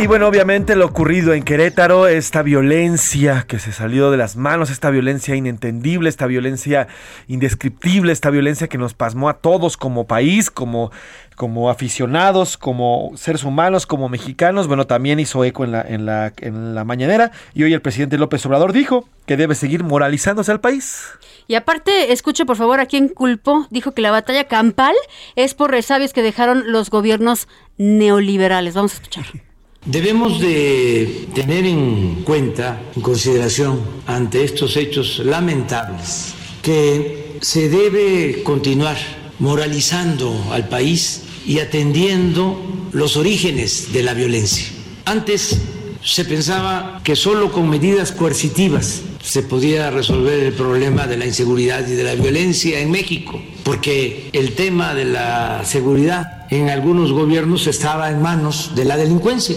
Y 0.00 0.06
bueno, 0.06 0.28
obviamente 0.28 0.76
lo 0.76 0.86
ocurrido 0.86 1.34
en 1.34 1.42
Querétaro, 1.42 2.06
esta 2.06 2.42
violencia 2.42 3.46
que 3.48 3.58
se 3.58 3.72
salió 3.72 4.12
de 4.12 4.16
las 4.16 4.36
manos, 4.36 4.70
esta 4.70 4.90
violencia 4.90 5.34
inentendible, 5.34 6.08
esta 6.08 6.28
violencia 6.28 6.86
indescriptible, 7.26 8.12
esta 8.12 8.30
violencia 8.30 8.68
que 8.68 8.78
nos 8.78 8.94
pasmó 8.94 9.28
a 9.28 9.38
todos 9.38 9.76
como 9.76 10.06
país, 10.06 10.52
como, 10.52 10.92
como 11.34 11.68
aficionados, 11.68 12.56
como 12.56 13.10
seres 13.16 13.42
humanos, 13.42 13.86
como 13.86 14.08
mexicanos, 14.08 14.68
bueno, 14.68 14.86
también 14.86 15.18
hizo 15.18 15.42
eco 15.44 15.64
en 15.64 15.72
la, 15.72 15.82
en, 15.82 16.06
la, 16.06 16.32
en 16.36 16.76
la 16.76 16.84
mañanera 16.84 17.32
y 17.52 17.64
hoy 17.64 17.72
el 17.72 17.82
presidente 17.82 18.18
López 18.18 18.46
Obrador 18.46 18.72
dijo 18.72 19.08
que 19.26 19.36
debe 19.36 19.56
seguir 19.56 19.82
moralizándose 19.82 20.52
al 20.52 20.60
país. 20.60 21.08
Y 21.48 21.56
aparte, 21.56 22.12
escuche 22.12 22.46
por 22.46 22.56
favor 22.56 22.78
a 22.78 22.86
quién 22.86 23.08
culpó, 23.08 23.66
dijo 23.70 23.94
que 23.94 24.02
la 24.02 24.12
batalla 24.12 24.44
campal 24.44 24.94
es 25.34 25.54
por 25.54 25.72
resabios 25.72 26.12
que 26.12 26.22
dejaron 26.22 26.70
los 26.70 26.88
gobiernos 26.88 27.48
neoliberales. 27.78 28.74
Vamos 28.74 28.92
a 28.92 28.94
escuchar. 28.94 29.47
Debemos 29.84 30.40
de 30.40 31.28
tener 31.34 31.64
en 31.64 32.22
cuenta, 32.24 32.82
en 32.94 33.02
consideración, 33.02 33.80
ante 34.06 34.44
estos 34.44 34.76
hechos 34.76 35.20
lamentables, 35.20 36.34
que 36.62 37.38
se 37.40 37.68
debe 37.68 38.42
continuar 38.42 38.96
moralizando 39.38 40.34
al 40.50 40.68
país 40.68 41.22
y 41.46 41.60
atendiendo 41.60 42.60
los 42.92 43.16
orígenes 43.16 43.92
de 43.92 44.02
la 44.02 44.14
violencia. 44.14 44.66
Antes 45.04 45.58
se 46.02 46.24
pensaba 46.24 47.00
que 47.04 47.16
solo 47.16 47.52
con 47.52 47.68
medidas 47.68 48.12
coercitivas 48.12 49.02
se 49.22 49.42
podía 49.42 49.90
resolver 49.90 50.38
el 50.42 50.52
problema 50.52 51.06
de 51.06 51.16
la 51.16 51.26
inseguridad 51.26 51.86
y 51.86 51.92
de 51.92 52.04
la 52.04 52.14
violencia 52.14 52.80
en 52.80 52.90
México, 52.90 53.40
porque 53.64 54.30
el 54.32 54.54
tema 54.54 54.94
de 54.94 55.04
la 55.04 55.64
seguridad 55.64 56.46
en 56.50 56.70
algunos 56.70 57.12
gobiernos 57.12 57.66
estaba 57.66 58.10
en 58.10 58.22
manos 58.22 58.72
de 58.74 58.84
la 58.84 58.96
delincuencia. 58.96 59.56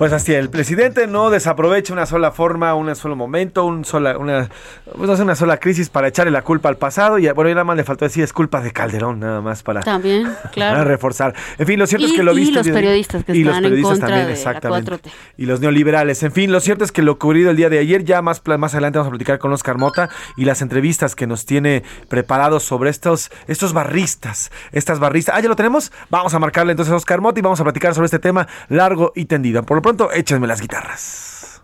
Pues 0.00 0.14
así, 0.14 0.32
el 0.32 0.48
presidente 0.48 1.06
no 1.06 1.28
desaprovecha 1.28 1.92
una 1.92 2.06
sola 2.06 2.32
forma, 2.32 2.74
un 2.74 2.96
solo 2.96 3.16
momento, 3.16 3.66
un 3.66 3.84
sola, 3.84 4.16
una, 4.16 4.48
pues 4.96 5.20
una 5.20 5.34
sola 5.34 5.58
crisis 5.58 5.90
para 5.90 6.08
echarle 6.08 6.30
la 6.30 6.40
culpa 6.40 6.70
al 6.70 6.78
pasado. 6.78 7.18
Y 7.18 7.28
bueno, 7.32 7.50
y 7.50 7.52
nada 7.52 7.64
más 7.64 7.76
le 7.76 7.84
faltó 7.84 8.06
decir 8.06 8.24
es 8.24 8.32
culpa 8.32 8.62
de 8.62 8.72
Calderón, 8.72 9.20
nada 9.20 9.42
más 9.42 9.62
para, 9.62 9.82
también, 9.82 10.26
claro. 10.52 10.78
para 10.78 10.84
reforzar. 10.84 11.34
En 11.58 11.66
fin, 11.66 11.78
lo 11.78 11.86
cierto 11.86 12.06
es 12.06 12.14
que 12.14 12.22
lo 12.22 12.32
viste. 12.32 12.50
Y 12.50 12.54
los 12.54 12.68
periodistas 12.68 13.24
que 13.24 13.32
están 13.32 13.62
en 13.62 13.82
contra 13.82 14.06
también, 14.06 14.26
de 14.28 14.32
exactamente. 14.32 14.90
La 14.90 14.98
Y 15.36 15.44
los 15.44 15.60
neoliberales. 15.60 16.22
En 16.22 16.32
fin, 16.32 16.50
lo 16.50 16.60
cierto 16.60 16.82
es 16.82 16.92
que 16.92 17.02
lo 17.02 17.12
ocurrido 17.12 17.50
el 17.50 17.58
día 17.58 17.68
de 17.68 17.78
ayer, 17.78 18.02
ya 18.02 18.22
más, 18.22 18.40
más 18.56 18.72
adelante 18.72 18.98
vamos 18.98 19.08
a 19.08 19.10
platicar 19.10 19.38
con 19.38 19.52
Oscar 19.52 19.76
Mota 19.76 20.08
y 20.34 20.46
las 20.46 20.62
entrevistas 20.62 21.14
que 21.14 21.26
nos 21.26 21.44
tiene 21.44 21.82
preparados 22.08 22.62
sobre 22.62 22.88
estos, 22.88 23.30
estos 23.48 23.74
barristas, 23.74 24.50
estas 24.72 24.98
barristas. 24.98 25.34
Ah, 25.36 25.40
ya 25.40 25.50
lo 25.50 25.56
tenemos. 25.56 25.92
Vamos 26.08 26.32
a 26.32 26.38
marcarle 26.38 26.70
entonces 26.70 26.90
a 26.90 26.96
Oscar 26.96 27.20
Mota 27.20 27.38
y 27.38 27.42
vamos 27.42 27.60
a 27.60 27.64
platicar 27.64 27.92
sobre 27.92 28.06
este 28.06 28.18
tema 28.18 28.48
largo 28.70 29.12
y 29.14 29.26
tendido. 29.26 29.62
Por 29.62 29.76
lo 29.76 29.89
pronto, 29.94 30.12
échenme 30.12 30.46
las 30.46 30.60
guitarras. 30.60 31.62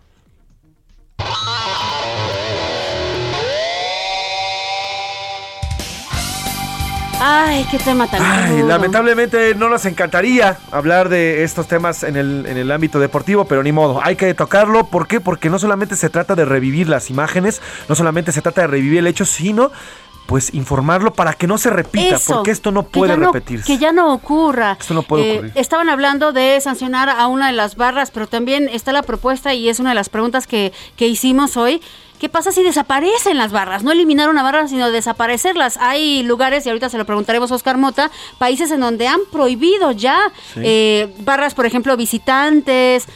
Ay, 7.19 7.67
qué 7.71 7.79
tema 7.79 8.07
tan 8.09 8.21
Ay, 8.23 8.63
lamentablemente 8.63 9.55
no 9.55 9.71
nos 9.71 9.87
encantaría 9.87 10.59
hablar 10.71 11.09
de 11.09 11.45
estos 11.45 11.67
temas 11.67 12.03
en 12.03 12.17
el, 12.17 12.45
en 12.47 12.59
el 12.59 12.71
ámbito 12.71 13.01
deportivo, 13.01 13.47
pero 13.47 13.63
ni 13.63 13.73
modo, 13.73 14.01
hay 14.03 14.17
que 14.17 14.35
tocarlo. 14.35 14.89
¿Por 14.89 15.07
qué? 15.09 15.21
Porque 15.21 15.49
no 15.49 15.59
solamente 15.59 15.97
se 15.97 16.11
trata 16.11 16.35
de 16.35 16.45
revivir 16.45 16.89
las 16.89 17.09
imágenes, 17.09 17.63
no 17.89 17.95
solamente 17.95 18.33
se 18.33 18.43
trata 18.43 18.63
de 18.63 18.67
revivir 18.67 18.99
el 18.99 19.07
hecho, 19.07 19.25
sino 19.25 19.73
pues 20.27 20.53
informarlo 20.53 21.13
para 21.13 21.33
que 21.33 21.47
no 21.47 21.57
se 21.57 21.71
repita, 21.71 22.19
porque 22.27 22.51
esto 22.51 22.73
no 22.73 22.83
puede 22.83 23.17
repetirse. 23.17 23.67
Que 23.67 23.79
ya 23.79 23.93
no 23.93 24.13
ocurra. 24.13 24.77
Esto 24.79 24.95
no 24.95 25.03
puede 25.03 25.29
eh, 25.29 25.33
ocurrir. 25.35 25.53
Estaban 25.55 25.89
hablando 25.89 26.33
de 26.33 26.61
sancionar 26.61 27.09
a 27.09 27.27
una 27.29 27.47
de 27.47 27.53
las 27.53 27.77
barras, 27.77 28.11
pero 28.11 28.27
también 28.27 28.69
está 28.69 28.93
la 28.93 29.03
propuesta 29.03 29.55
y 29.55 29.69
es 29.69 29.81
una 29.81 29.91
de 29.91 29.95
las 29.95 30.09
preguntas 30.09 30.47
que, 30.47 30.73
que 30.97 31.07
hicimos 31.07 31.57
hoy. 31.57 31.81
¿Qué 32.19 32.31
pasa 32.31 32.51
si 32.51 32.63
desaparecen 32.63 33.37
las 33.37 33.53
barras? 33.53 33.83
No 33.83 33.93
eliminar 33.93 34.31
una 34.31 34.43
barra, 34.43 34.69
sino 34.69 34.91
desaparecerlas. 34.91 35.77
Hay 35.77 36.23
lugares, 36.23 36.65
y 36.65 36.71
ahorita 36.71 36.89
se 36.89 36.97
lo 36.97 37.05
preguntaremos 37.05 37.53
a 37.53 37.57
Oscar 37.57 37.77
Mota, 37.77 38.11
países 38.39 38.71
en 38.71 38.81
donde 38.81 39.07
han 39.07 39.21
prohibido 39.31 39.93
ya 39.93 40.33
eh, 40.57 41.15
barras, 41.19 41.55
por 41.55 41.67
ejemplo, 41.67 41.95
visitantes, 41.97 43.07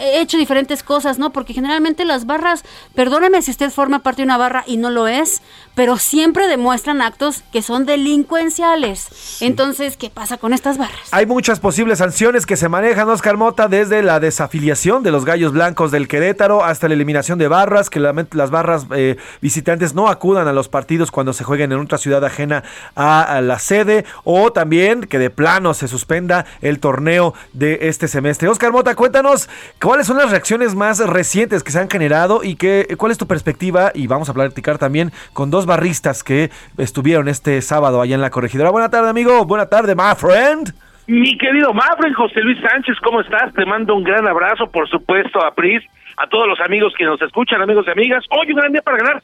he 0.00 0.20
hecho 0.20 0.38
diferentes 0.38 0.82
cosas, 0.82 1.18
¿no? 1.18 1.30
Porque 1.30 1.52
generalmente 1.52 2.04
las 2.04 2.26
barras, 2.26 2.64
perdóneme 2.94 3.42
si 3.42 3.50
usted 3.50 3.70
forma 3.70 4.00
parte 4.00 4.22
de 4.22 4.24
una 4.24 4.38
barra 4.38 4.64
y 4.66 4.78
no 4.78 4.90
lo 4.90 5.06
es, 5.06 5.42
pero 5.74 5.96
siempre 5.96 6.48
demuestran 6.48 7.02
actos 7.02 7.42
que 7.52 7.62
son 7.62 7.86
delincuenciales. 7.86 9.40
Entonces, 9.40 9.96
¿qué 9.96 10.10
pasa 10.10 10.36
con 10.36 10.52
estas 10.52 10.78
barras? 10.78 11.08
Hay 11.12 11.26
muchas 11.26 11.60
posibles 11.60 11.98
sanciones 11.98 12.46
que 12.46 12.56
se 12.56 12.68
manejan, 12.68 13.08
Oscar 13.08 13.36
Mota, 13.36 13.68
desde 13.68 14.02
la 14.02 14.20
desafiliación 14.20 15.02
de 15.02 15.10
los 15.10 15.24
gallos 15.24 15.52
blancos 15.52 15.90
del 15.90 16.08
Querétaro 16.08 16.64
hasta 16.64 16.88
la 16.88 16.94
eliminación 16.94 17.38
de 17.38 17.48
barras, 17.48 17.90
que 17.90 18.00
las 18.00 18.50
barras 18.50 18.86
eh, 18.94 19.16
visitantes 19.40 19.94
no 19.94 20.08
acudan 20.08 20.48
a 20.48 20.52
los 20.52 20.68
partidos 20.68 21.10
cuando 21.10 21.32
se 21.32 21.44
jueguen 21.44 21.72
en 21.72 21.80
otra 21.80 21.98
ciudad 21.98 22.24
ajena 22.24 22.64
a, 22.94 23.40
la 23.40 23.58
sede, 23.58 24.04
o 24.24 24.52
también 24.52 25.02
que 25.02 25.18
de 25.18 25.30
plano 25.30 25.74
se 25.74 25.88
suspenda 25.88 26.46
el 26.60 26.80
torneo 26.80 27.34
de 27.52 27.78
este 27.82 28.08
semestre. 28.08 28.48
Oscar 28.48 28.72
Mota, 28.72 28.94
cuéntanos 28.94 29.48
cuáles 29.80 30.06
son 30.06 30.18
las 30.18 30.30
reacciones 30.30 30.74
más 30.74 30.98
recientes 30.98 31.62
que 31.62 31.72
se 31.72 31.78
han 31.78 31.88
generado 31.88 32.42
y 32.42 32.56
qué, 32.56 32.94
cuál 32.98 33.12
es 33.12 33.18
tu 33.18 33.26
perspectiva, 33.26 33.92
y 33.94 34.06
vamos 34.06 34.28
a 34.28 34.34
platicar 34.34 34.78
también 34.78 35.12
con 35.32 35.50
dos 35.50 35.59
barristas 35.66 36.24
que 36.24 36.50
estuvieron 36.78 37.28
este 37.28 37.60
sábado 37.62 38.00
allá 38.00 38.14
en 38.14 38.20
la 38.20 38.30
corregidora. 38.30 38.70
Buena 38.70 38.90
tarde, 38.90 39.10
amigo. 39.10 39.44
Buena 39.44 39.66
tarde, 39.66 39.94
my 39.94 40.14
friend. 40.16 40.72
Mi 41.10 41.36
querido 41.36 41.74
Mafren, 41.74 42.12
José 42.12 42.40
Luis 42.40 42.60
Sánchez, 42.60 42.96
¿cómo 43.02 43.20
estás? 43.20 43.52
Te 43.54 43.66
mando 43.66 43.96
un 43.96 44.04
gran 44.04 44.28
abrazo, 44.28 44.70
por 44.70 44.88
supuesto, 44.88 45.44
a 45.44 45.52
Pris, 45.52 45.82
a 46.16 46.28
todos 46.28 46.46
los 46.46 46.60
amigos 46.60 46.94
que 46.96 47.04
nos 47.04 47.20
escuchan, 47.20 47.60
amigos 47.60 47.84
y 47.88 47.90
amigas. 47.90 48.24
Hoy 48.30 48.52
un 48.52 48.60
gran 48.60 48.70
día 48.70 48.82
para 48.82 48.98
ganar. 48.98 49.22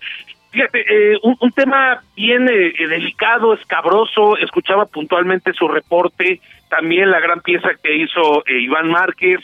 Fíjate, 0.51 0.81
eh, 0.81 1.19
un, 1.23 1.53
tema 1.53 2.01
bien 2.17 2.49
eh, 2.49 2.73
delicado, 2.89 3.55
escabroso. 3.55 4.37
Escuchaba 4.39 4.87
puntualmente 4.87 5.53
su 5.53 5.69
reporte, 5.69 6.41
también 6.69 7.11
la 7.11 7.21
gran 7.21 7.41
pieza 7.41 7.69
que 7.81 7.95
hizo 7.95 8.45
eh, 8.47 8.59
Iván 8.63 8.89
Márquez. 8.89 9.41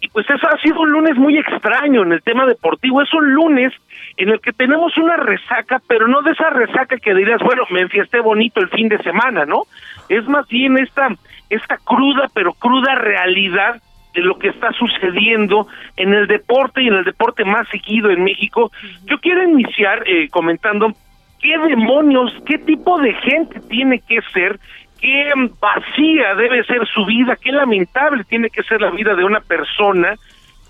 Y 0.00 0.08
pues 0.08 0.28
eso 0.28 0.48
ha 0.48 0.58
sido 0.62 0.80
un 0.80 0.90
lunes 0.90 1.16
muy 1.16 1.38
extraño 1.38 2.02
en 2.02 2.12
el 2.12 2.22
tema 2.22 2.44
deportivo. 2.44 3.02
Es 3.02 3.14
un 3.14 3.34
lunes 3.34 3.72
en 4.16 4.28
el 4.28 4.40
que 4.40 4.52
tenemos 4.52 4.96
una 4.96 5.16
resaca, 5.16 5.80
pero 5.88 6.06
no 6.06 6.22
de 6.22 6.32
esa 6.32 6.50
resaca 6.50 6.96
que 6.98 7.14
dirías, 7.14 7.40
bueno, 7.42 7.64
me 7.70 7.80
enfiesté 7.80 8.20
bonito 8.20 8.60
el 8.60 8.68
fin 8.68 8.88
de 8.88 8.98
semana, 8.98 9.44
¿no? 9.44 9.62
Es 10.08 10.26
más 10.28 10.46
bien 10.48 10.78
esta, 10.78 11.08
esta 11.50 11.78
cruda, 11.78 12.28
pero 12.32 12.52
cruda 12.52 12.94
realidad 12.94 13.80
de 14.14 14.20
lo 14.20 14.38
que 14.38 14.48
está 14.48 14.72
sucediendo 14.72 15.66
en 15.96 16.14
el 16.14 16.26
deporte 16.26 16.82
y 16.82 16.88
en 16.88 16.94
el 16.94 17.04
deporte 17.04 17.44
más 17.44 17.68
seguido 17.68 18.10
en 18.10 18.22
México. 18.22 18.70
Yo 19.06 19.18
quiero 19.18 19.42
iniciar 19.42 20.04
eh, 20.06 20.28
comentando 20.30 20.92
qué 21.40 21.58
demonios, 21.58 22.32
qué 22.46 22.58
tipo 22.58 23.00
de 23.00 23.12
gente 23.14 23.60
tiene 23.68 23.98
que 23.98 24.20
ser, 24.32 24.60
qué 25.00 25.32
vacía 25.60 26.34
debe 26.36 26.64
ser 26.64 26.86
su 26.86 27.04
vida, 27.04 27.36
qué 27.36 27.50
lamentable 27.50 28.22
tiene 28.24 28.50
que 28.50 28.62
ser 28.62 28.80
la 28.80 28.90
vida 28.90 29.14
de 29.14 29.24
una 29.24 29.40
persona 29.40 30.14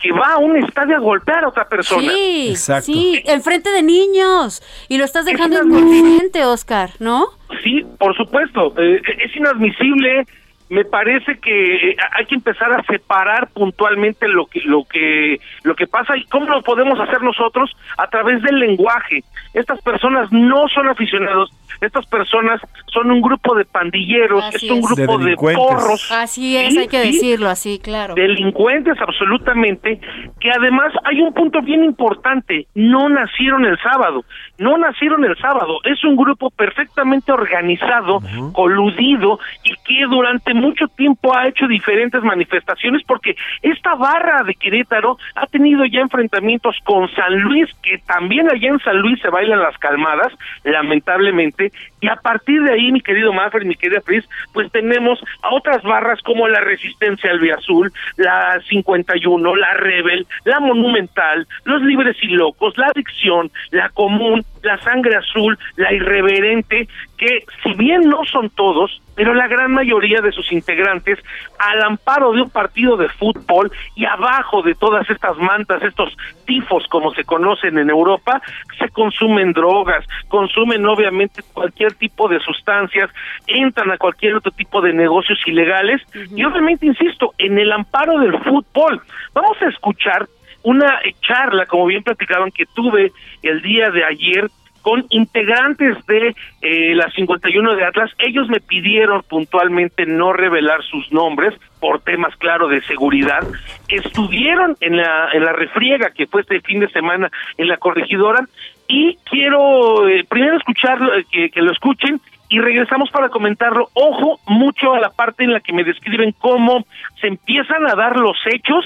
que 0.05 0.13
va 0.13 0.35
a 0.35 0.39
un 0.39 0.55
estadio 0.59 0.97
a 0.97 1.01
golpear 1.01 1.45
a 1.45 1.49
otra 1.49 1.67
persona. 1.67 2.13
Sí, 2.13 2.55
sí, 2.57 3.23
enfrente 3.25 3.71
de 3.71 3.83
niños. 3.83 4.63
Y 4.91 4.99
lo 4.99 5.05
estás 5.05 5.25
dejando 5.25 5.63
inconsciente, 5.65 6.45
Oscar, 6.45 6.91
¿no? 6.99 7.29
Sí, 7.63 7.83
por 7.99 8.15
supuesto. 8.15 8.75
Eh, 8.77 9.01
es 9.25 9.35
inadmisible 9.35 10.27
me 10.71 10.85
parece 10.85 11.39
que 11.39 11.91
eh, 11.91 11.97
hay 12.17 12.27
que 12.27 12.35
empezar 12.35 12.73
a 12.73 12.83
separar 12.85 13.49
puntualmente 13.53 14.27
lo 14.29 14.47
que 14.47 14.61
lo 14.65 14.85
que 14.85 15.39
lo 15.63 15.77
que 15.77 15.87
pasa 15.87 16.17
y 16.17 16.25
cómo 16.25 16.47
lo 16.47 16.63
podemos 16.63 16.99
hacer 16.99 17.23
nosotros 17.23 17.71
a 17.99 18.09
través 18.09 18.43
del 18.43 18.59
lenguaje. 18.59 19.23
Estas 19.53 19.81
personas 19.83 20.33
no 20.33 20.67
son 20.69 20.89
aficionados, 20.89 21.51
estas 21.81 22.07
personas 22.07 22.61
son 22.87 23.11
un 23.11 23.21
grupo 23.21 23.55
de 23.55 23.65
pandilleros, 23.65 24.55
es 24.55 24.71
un 24.71 24.81
grupo 24.81 25.19
de, 25.19 25.37
porros. 25.37 26.11
Así 26.13 26.57
es, 26.57 26.77
hay 26.77 26.89
que 26.89 26.99
decirlo 26.99 27.49
así, 27.49 27.79
claro. 27.79 28.15
Delincuentes 28.15 28.97
absolutamente, 29.01 30.01
que 30.41 30.51
además 30.51 30.93
hay 31.05 31.21
un 31.21 31.33
punto 31.33 31.61
bien 31.63 31.85
importante, 31.85 32.67
no 32.75 33.09
nacieron 33.09 33.65
el 33.65 33.79
sábado, 33.79 34.25
no 34.59 34.79
nacieron 34.79 35.25
el 35.25 35.37
sábado, 35.39 35.79
es 35.85 36.03
un 36.05 36.17
grupo 36.17 36.51
perfectamente 36.51 37.33
organizado, 37.33 38.21
coludido 38.53 39.39
y 39.63 39.75
que 39.85 40.07
durante 40.09 40.55
mucho 40.55 40.87
tiempo 40.89 41.37
ha 41.37 41.49
hecho 41.49 41.67
diferentes 41.67 42.23
manifestaciones 42.23 43.03
porque 43.07 43.37
esta 43.63 43.95
barra 43.95 44.43
de 44.45 44.55
Querétaro 44.55 45.19
ha 45.35 45.47
tenido 45.47 45.85
ya 45.85 46.01
enfrentamientos 46.01 46.77
con 46.85 47.09
San 47.15 47.39
Luis, 47.41 47.69
que 47.83 47.99
también 47.99 48.51
allá 48.51 48.69
en 48.69 48.79
San 48.81 48.99
Luis 48.99 49.21
se 49.21 49.29
bailan 49.29 49.61
las 49.61 49.77
calmadas, 49.79 50.33
lamentablemente, 50.65 51.64
y 52.01 52.09
a 52.09 52.17
partir 52.17 52.63
de 52.63 52.73
ahí, 52.73 52.93
mi 52.93 53.01
querido 53.01 53.33
Maffer, 53.33 53.65
mi 53.65 53.75
querida 53.75 54.01
Fris, 54.01 54.25
pues 54.53 54.71
tenemos 54.73 55.23
a 55.43 55.55
otras 55.55 55.83
barras 55.83 56.21
como 56.23 56.49
la 56.49 56.61
Resistencia 56.61 57.31
Azul, 57.57 57.93
la 58.17 58.61
51, 58.69 59.57
la 59.57 59.75
Rebel, 59.75 60.27
la 60.45 60.61
Monumental, 60.61 61.47
los 61.65 61.83
Libres 61.83 62.17
y 62.23 62.29
Locos, 62.29 62.77
la 62.77 62.87
Adicción, 62.87 63.51
la 63.71 63.89
Común, 63.91 64.45
la 64.63 64.79
Sangre 64.79 65.17
Azul, 65.17 65.59
la 65.77 65.93
Irreverente, 65.93 66.89
que 67.17 67.45
si 67.63 67.73
bien 67.75 68.03
no 68.03 68.25
son 68.25 68.51
todos, 68.51 69.01
pero 69.15 69.35
la 69.35 69.49
gran 69.49 69.73
mayoría 69.73 70.21
de 70.21 70.33
sus 70.33 70.51
integrantes, 70.53 71.19
al 71.59 71.83
amparo 71.83 72.33
de 72.33 72.43
un 72.43 72.51
partido 72.51 72.97
de 72.97 73.09
fútbol 73.09 73.71
y 73.95 74.05
abajo 74.05 74.63
de 74.63 74.75
todas 74.75 75.09
estas 75.11 75.37
mantas, 75.39 75.83
estos 75.83 76.17
tifos 76.47 76.87
como 76.89 77.13
se 77.15 77.25
conocen 77.25 77.79
en 77.79 77.91
Europa, 77.91 78.41
se 78.79 78.89
consumen 78.89 79.53
drogas, 79.53 80.05
consumen 80.29 80.87
obviamente 80.87 81.43
cualquier 81.53 81.95
tipo 81.95 82.29
de 82.29 82.41
sustancias, 82.41 83.11
entran 83.47 83.91
a 83.91 83.99
cualquier 83.99 84.37
otro 84.37 84.53
tipo 84.53 84.81
de 84.81 84.93
negocios 84.93 85.39
ilegales 85.47 86.03
y 86.35 86.45
obviamente, 86.45 86.87
insisto, 86.87 87.33
en 87.39 87.59
el 87.59 87.73
amparo 87.73 88.19
del 88.19 88.39
fútbol. 88.43 89.01
Vamos 89.33 89.57
a 89.63 89.69
escuchar 89.69 90.27
una 90.63 90.99
charla, 91.21 91.67
como 91.67 91.87
bien 91.87 92.03
platicaban, 92.03 92.51
que 92.51 92.65
tuve 92.67 93.13
el 93.43 93.61
día 93.63 93.91
de 93.91 94.05
ayer 94.05 94.51
con 94.85 95.07
integrantes 95.09 95.97
de 96.07 96.35
eh, 96.61 96.95
la 96.95 97.11
51 97.11 97.75
de 97.75 97.85
Atlas. 97.87 98.11
Ellos 98.19 98.49
me 98.51 98.61
pidieron 98.61 99.23
puntualmente 99.23 100.05
no 100.05 100.35
revelar 100.35 100.83
sus 100.83 101.11
nombres 101.11 101.55
por 101.81 102.03
temas, 102.03 102.37
claro, 102.37 102.69
de 102.69 102.83
seguridad. 102.83 103.41
Estuvieron 103.89 104.77
en 104.83 104.99
la, 104.99 105.31
en 105.33 105.43
la 105.43 105.55
refriega 105.55 106.11
que 106.11 106.27
fue 106.27 106.43
este 106.43 106.61
fin 106.61 106.81
de 106.81 106.91
semana 106.91 107.31
en 107.57 107.69
la 107.69 107.79
corregidora 107.79 108.47
y 108.87 109.17
quiero 109.25 110.07
eh, 110.07 110.27
primero 110.29 110.59
escucharlo, 110.59 111.15
eh, 111.15 111.25
que, 111.33 111.49
que 111.49 111.63
lo 111.63 111.73
escuchen 111.73 112.21
y 112.51 112.61
regresamos 112.61 113.11
para 113.11 113.31
comentarlo. 113.31 113.89
Ojo 113.95 114.39
mucho 114.47 114.93
a 114.93 115.01
la 115.01 115.09
parte 115.09 115.45
en 115.45 115.55
la 115.55 115.61
que 115.61 115.73
me 115.73 115.83
describen 115.83 116.33
cómo 116.33 116.85
se 117.23 117.29
empiezan 117.29 117.87
a 117.87 117.95
dar 117.95 118.21
los 118.21 118.37
hechos, 118.53 118.85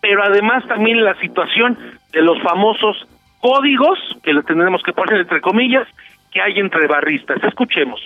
pero 0.00 0.22
además 0.22 0.64
también 0.68 1.04
la 1.04 1.18
situación 1.18 1.76
de 2.12 2.22
los 2.22 2.40
famosos 2.40 3.08
códigos, 3.40 3.98
que 4.22 4.32
le 4.32 4.42
tendremos 4.42 4.82
que 4.82 4.92
poner 4.92 5.20
entre 5.20 5.40
comillas, 5.40 5.86
que 6.32 6.40
hay 6.40 6.58
entre 6.58 6.86
barristas. 6.86 7.42
Escuchemos. 7.42 8.00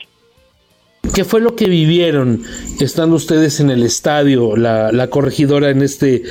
¿Qué 1.15 1.25
fue 1.25 1.41
lo 1.41 1.55
que 1.55 1.67
vivieron 1.67 2.41
estando 2.81 3.17
ustedes 3.17 3.61
en 3.61 3.71
el 3.71 3.83
estadio, 3.83 4.57
la, 4.57 4.91
la 4.91 5.09
corregidora, 5.09 5.69
en 5.71 5.83
este 5.83 6.23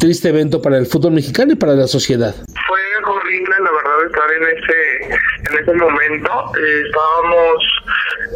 triste 0.00 0.30
evento 0.30 0.60
para 0.60 0.78
el 0.78 0.86
fútbol 0.86 1.12
mexicano 1.12 1.52
y 1.52 1.56
para 1.56 1.74
la 1.74 1.86
sociedad? 1.86 2.34
Fue 2.66 2.80
horrible, 3.06 3.54
la 3.62 3.70
verdad, 3.70 4.06
estar 4.06 4.30
en 4.32 4.42
ese, 4.42 4.95
en 5.50 5.58
ese 5.58 5.72
momento. 5.74 6.30
Eh, 6.58 6.82
estábamos 6.86 7.64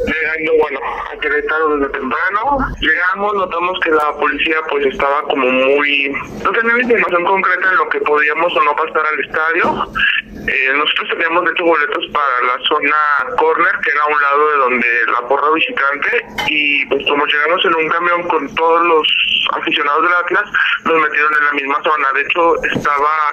llegando, 0.06 0.52
bueno, 0.60 0.80
a 1.10 1.18
Querétaro 1.18 1.76
desde 1.76 1.92
temprano. 1.92 2.58
Llegamos, 2.80 3.34
notamos 3.34 3.78
que 3.80 3.90
la 3.90 4.12
policía 4.12 4.56
pues 4.68 4.86
estaba 4.86 5.22
como 5.22 5.50
muy... 5.50 6.12
No 6.42 6.52
teníamos 6.52 6.82
información 6.82 7.24
concreta 7.24 7.70
en 7.70 7.76
lo 7.76 7.88
que 7.88 8.00
podíamos 8.00 8.56
o 8.56 8.62
no 8.62 8.76
pasar 8.76 9.06
al 9.06 9.20
estadio. 9.20 9.92
Eh, 10.46 10.72
nosotros 10.74 11.08
teníamos 11.10 11.44
de 11.44 11.50
hecho 11.50 11.64
boletos 11.64 12.06
para 12.12 12.42
la 12.46 12.58
zona 12.66 13.36
corner, 13.36 13.72
que 13.84 13.90
era 13.90 14.06
un 14.06 14.22
lado 14.22 14.50
de 14.50 14.56
donde 14.56 14.86
la 15.12 15.28
porra 15.28 15.50
visitante, 15.52 16.24
y 16.46 16.86
pues 16.86 17.06
como 17.06 17.26
llegamos 17.26 17.64
en 17.64 17.74
un 17.74 17.88
camión 17.88 18.22
con 18.28 18.54
todos 18.54 18.86
los 18.86 19.08
aficionados 19.52 20.02
del 20.02 20.12
Atlas, 20.14 20.50
nos 20.84 21.00
metieron 21.02 21.32
en 21.38 21.44
la 21.44 21.52
misma 21.52 21.82
zona. 21.82 22.12
De 22.14 22.22
hecho, 22.22 22.64
estaba, 22.64 23.32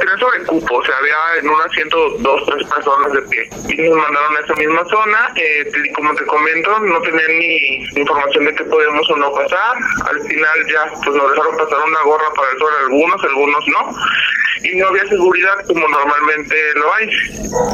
era 0.00 0.18
sobre 0.18 0.44
cupo, 0.44 0.76
o 0.76 0.84
sea, 0.84 0.96
había 0.98 1.16
en 1.40 1.48
un 1.48 1.60
asiento 1.60 2.10
dos, 2.18 2.44
tres 2.46 2.68
personas 2.68 3.01
de 3.12 3.22
pie. 3.22 3.48
Y 3.68 3.88
nos 3.88 3.96
mandaron 3.96 4.36
a 4.36 4.40
esa 4.40 4.54
misma 4.54 4.84
zona, 4.84 5.32
eh, 5.36 5.70
como 5.94 6.14
te 6.14 6.24
comento, 6.26 6.78
no 6.80 7.00
tenían 7.00 7.38
ni 7.38 7.84
información 7.96 8.44
de 8.44 8.54
qué 8.54 8.64
podíamos 8.64 9.08
o 9.10 9.16
no 9.16 9.32
pasar. 9.32 9.76
Al 10.10 10.20
final 10.20 10.66
ya, 10.72 10.92
pues 11.04 11.16
nos 11.16 11.30
dejaron 11.30 11.56
pasar 11.56 11.78
una 11.86 12.02
gorra 12.02 12.30
para 12.34 12.50
el 12.52 12.58
sol 12.58 12.72
algunos, 12.84 13.24
algunos 13.24 13.64
no. 13.68 13.94
Y 14.64 14.76
no 14.76 14.88
había 14.88 15.06
seguridad 15.08 15.66
como 15.66 15.88
normalmente 15.88 16.54
lo 16.76 16.94
hay. 16.94 17.08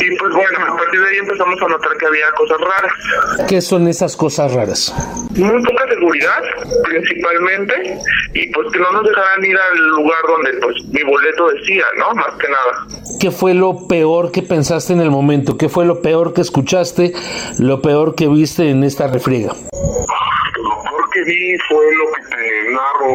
Y 0.01 0.17
pues 0.17 0.33
bueno, 0.33 0.73
a 0.73 0.77
partir 0.77 1.01
de 1.01 1.09
ahí 1.09 1.17
empezamos 1.19 1.61
a 1.61 1.69
notar 1.69 1.97
que 1.99 2.07
había 2.07 2.31
cosas 2.33 2.59
raras. 2.61 3.47
¿Qué 3.49 3.61
son 3.61 3.89
esas 3.89 4.17
cosas 4.17 4.55
raras? 4.55 4.95
Muy 5.35 5.63
poca 5.65 5.87
seguridad, 5.89 6.43
principalmente, 6.85 7.99
y 8.33 8.47
pues 8.53 8.73
que 8.73 8.79
no 8.79 8.91
nos 8.93 9.05
dejaran 9.05 9.45
ir 9.45 9.57
al 9.57 9.79
lugar 9.89 10.21
donde 10.27 10.53
pues 10.61 10.77
mi 10.89 11.03
boleto 11.03 11.49
decía, 11.49 11.85
¿no? 11.99 12.15
Más 12.15 12.35
que 12.39 12.49
nada. 12.49 12.87
¿Qué 13.21 13.31
fue 13.31 13.55
lo 13.55 13.87
peor 13.87 14.33
que 14.33 14.43
pensaste 14.43 14.93
en 14.93 15.01
el 15.01 15.08
momento? 15.11 15.57
¿Qué 15.57 15.69
fue 15.69 15.85
lo 15.85 16.03
peor 16.03 16.35
que 16.35 16.41
escuchaste? 16.41 17.13
¿Lo 17.59 17.81
peor 17.81 18.15
que 18.15 18.29
viste 18.29 18.71
en 18.71 18.85
esta 18.85 19.07
refriega? 19.07 19.53
Lo 19.53 20.83
peor 20.83 21.11
que 21.13 21.23
vi 21.25 21.57
fue 21.69 21.85
lo 21.97 22.13
que 22.13 22.23
te 22.23 22.73
narro, 22.73 23.15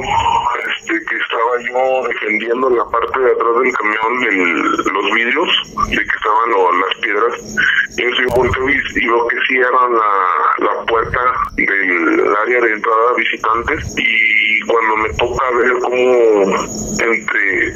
este, 0.76 0.94
que 1.06 1.16
estaba 1.16 1.54
yo 1.68 2.08
defendiendo 2.08 2.70
la 2.70 2.86
parte 2.86 3.20
de 3.20 3.32
atrás 3.32 3.60
del 3.62 3.74
camión 3.74 4.24
el, 4.30 4.62
los 4.94 5.12
vidrios, 5.14 5.50
de 5.89 5.98
que 5.98 6.16
estaban 6.16 6.50
lo, 6.50 6.72
las 6.86 6.96
piedras. 7.00 7.56
Yo 7.98 8.16
soy 8.16 8.26
volteo 8.36 8.70
y, 8.70 9.08
veo 9.08 9.28
que 9.28 9.38
cierran 9.48 9.94
la, 9.94 10.66
la 10.66 10.86
puerta 10.86 11.20
del 11.56 12.36
área 12.36 12.62
de 12.62 12.72
entrada 12.74 13.10
a 13.12 13.18
visitantes 13.18 13.96
y 13.98 14.60
cuando 14.68 14.98
me 14.98 15.10
toca 15.14 15.52
ver 15.52 15.72
cómo 15.82 16.74
entre 17.00 17.74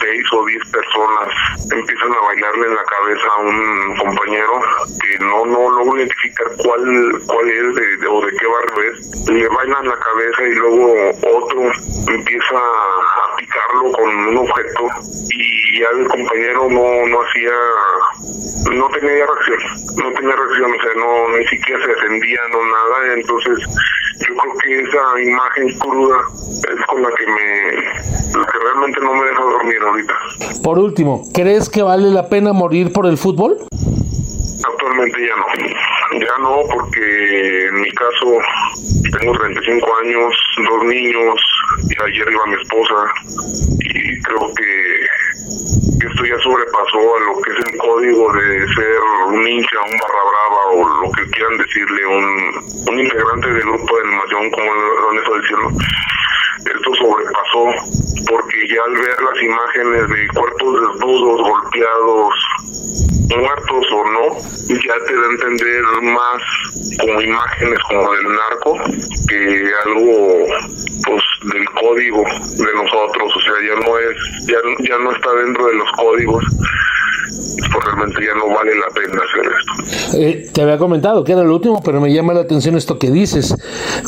seis 0.00 0.24
o 0.32 0.46
diez 0.46 0.62
personas 0.70 1.28
empiezan 1.70 2.12
a 2.12 2.20
bailarle 2.26 2.66
en 2.66 2.74
la 2.74 2.84
cabeza 2.84 3.28
a 3.36 3.41
un 3.42 3.96
compañero 3.96 4.60
que 5.00 5.24
no 5.24 5.44
no 5.46 5.70
logro 5.70 5.96
identificar 5.98 6.46
cuál 6.58 7.22
cuál 7.26 7.50
es 7.50 7.74
de, 7.74 8.06
o 8.08 8.20
de 8.24 8.32
qué 8.32 8.46
barrio 8.46 8.92
es. 8.92 9.28
Le 9.28 9.48
bailan 9.48 9.88
la 9.88 9.98
cabeza 9.98 10.42
y 10.42 10.54
luego 10.54 11.10
otro 11.10 11.62
empieza 12.08 12.56
a 12.56 13.36
picarlo 13.36 13.92
con 13.92 14.08
un 14.08 14.36
objeto 14.38 14.86
y 15.30 15.80
ya 15.80 15.88
el 15.98 16.06
compañero 16.08 16.68
no 16.70 17.06
no 17.06 17.22
hacía 17.22 17.52
no 18.72 18.88
tenía 18.88 19.26
reacción 19.26 19.58
no 19.96 20.12
tenía 20.12 20.36
reacción 20.36 20.72
o 20.72 20.82
sea 20.82 20.94
no 20.96 21.36
ni 21.36 21.46
siquiera 21.48 21.84
se 21.84 21.88
defendía 21.88 22.40
no 22.52 22.58
nada. 22.64 23.14
Entonces 23.14 23.58
yo 24.28 24.36
creo 24.36 24.54
que 24.62 24.80
esa 24.82 25.20
imagen 25.20 25.78
cruda 25.78 26.16
es 26.38 26.86
con 26.86 27.02
la 27.02 27.08
que 27.10 27.26
me 27.26 28.38
la 28.38 28.46
que 28.46 28.58
realmente 28.58 29.00
no 29.00 29.14
me 29.14 29.26
deja 29.26 29.42
dormir 29.42 29.76
ahorita 29.82 30.14
Por 30.62 30.78
último, 30.78 31.22
¿crees 31.32 31.68
que 31.68 31.82
vale 31.82 32.10
la 32.10 32.28
pena 32.28 32.52
morir 32.52 32.92
por 32.92 33.06
el 33.06 33.18
fútbol? 33.18 33.58
Actualmente 34.64 35.26
ya 35.26 35.36
no. 35.36 35.46
Ya 36.20 36.38
no, 36.38 36.62
porque 36.72 37.66
en 37.66 37.80
mi 37.80 37.90
caso 37.92 38.38
tengo 39.18 39.32
35 39.32 39.96
años, 40.04 40.34
dos 40.68 40.84
niños, 40.84 41.40
y 41.88 42.02
ayer 42.02 42.28
iba 42.30 42.46
mi 42.46 42.54
esposa, 42.54 42.94
y 43.80 44.22
creo 44.22 44.52
que 44.54 46.06
esto 46.06 46.24
ya 46.24 46.38
sobrepasó 46.38 47.16
a 47.16 47.20
lo 47.20 47.40
que 47.42 47.52
es 47.52 47.58
el 47.58 47.78
código 47.78 48.32
de 48.32 48.74
ser 48.74 49.00
un 49.28 49.46
hincha, 49.46 49.80
un 49.80 49.98
barra 49.98 50.22
brava, 50.30 50.66
o 50.72 51.02
lo 51.02 51.12
que 51.12 51.30
quieran 51.30 51.58
decirle, 51.58 52.06
un, 52.06 52.90
un 52.90 53.00
integrante 53.00 53.48
del 53.48 53.62
grupo 53.62 53.96
de 53.96 54.08
animación, 54.08 54.50
como 54.50 54.74
lo 54.74 55.10
han 55.10 55.42
diciendo. 55.42 55.68
Esto 56.64 56.94
sobrepasó 56.94 57.64
porque 58.28 58.68
ya 58.68 58.82
al 58.84 58.94
ver 58.94 59.22
las 59.22 59.42
imágenes 59.42 60.08
de 60.08 60.28
cuerpos 60.28 60.80
desnudos, 60.80 61.42
golpeados, 61.42 62.34
muertos 63.36 63.86
o 63.92 64.04
no, 64.04 64.38
ya 64.68 64.94
te 65.06 65.14
da 65.14 65.26
a 65.26 65.32
entender 65.32 65.82
más 66.02 66.42
como 67.00 67.20
imágenes 67.20 67.78
como 67.88 68.12
del 68.12 68.24
narco 68.24 68.78
que 69.28 69.70
algo 69.86 70.46
pues 71.06 71.22
del 71.52 71.64
código 71.70 72.24
de 72.24 72.74
nosotros, 72.74 73.32
o 73.36 73.40
sea, 73.40 73.54
ya 73.66 73.86
no 73.86 73.98
es, 73.98 74.16
ya, 74.46 74.58
ya 74.88 74.98
no 74.98 75.12
está 75.12 75.32
dentro 75.34 75.66
de 75.66 75.74
los 75.74 75.92
códigos 75.92 76.44
pues 77.72 77.84
realmente 77.84 78.20
ya 78.24 78.34
no 78.34 78.54
vale 78.54 78.72
la 78.74 78.88
pena 78.94 79.20
hacer 79.22 79.52
esto. 79.58 80.18
Eh, 80.18 80.50
te 80.52 80.62
había 80.62 80.78
comentado 80.78 81.24
que 81.24 81.32
era 81.32 81.42
lo 81.42 81.54
último, 81.54 81.82
pero 81.82 82.00
me 82.00 82.12
llama 82.12 82.34
la 82.34 82.40
atención 82.40 82.76
esto 82.76 82.98
que 82.98 83.10
dices. 83.10 83.54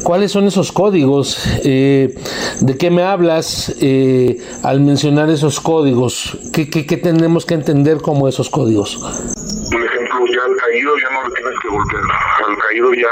¿Cuáles 0.02 0.32
son 0.32 0.46
esos 0.46 0.72
códigos? 0.72 1.38
Eh, 1.64 2.14
¿De 2.61 2.76
qué 2.76 2.90
me 2.90 3.02
hablas 3.02 3.74
eh, 3.80 4.38
al 4.62 4.80
mencionar 4.80 5.30
esos 5.30 5.61
códigos? 5.61 6.38
¿Qué, 6.52 6.68
¿Qué, 6.68 6.86
qué, 6.86 6.96
tenemos 6.96 7.46
que 7.46 7.55
entender 7.55 7.98
como 7.98 8.28
esos 8.28 8.43
códigos? 8.51 8.97
Un 8.97 9.82
ejemplo, 9.82 10.26
ya 10.26 10.45
al 10.45 10.57
caído 10.57 10.97
ya 10.99 11.11
no 11.11 11.28
le 11.28 11.34
tienes 11.34 11.55
que 11.61 11.68
golpear. 11.68 12.03
Al 12.47 12.59
caído 12.59 12.95
ya, 12.95 13.09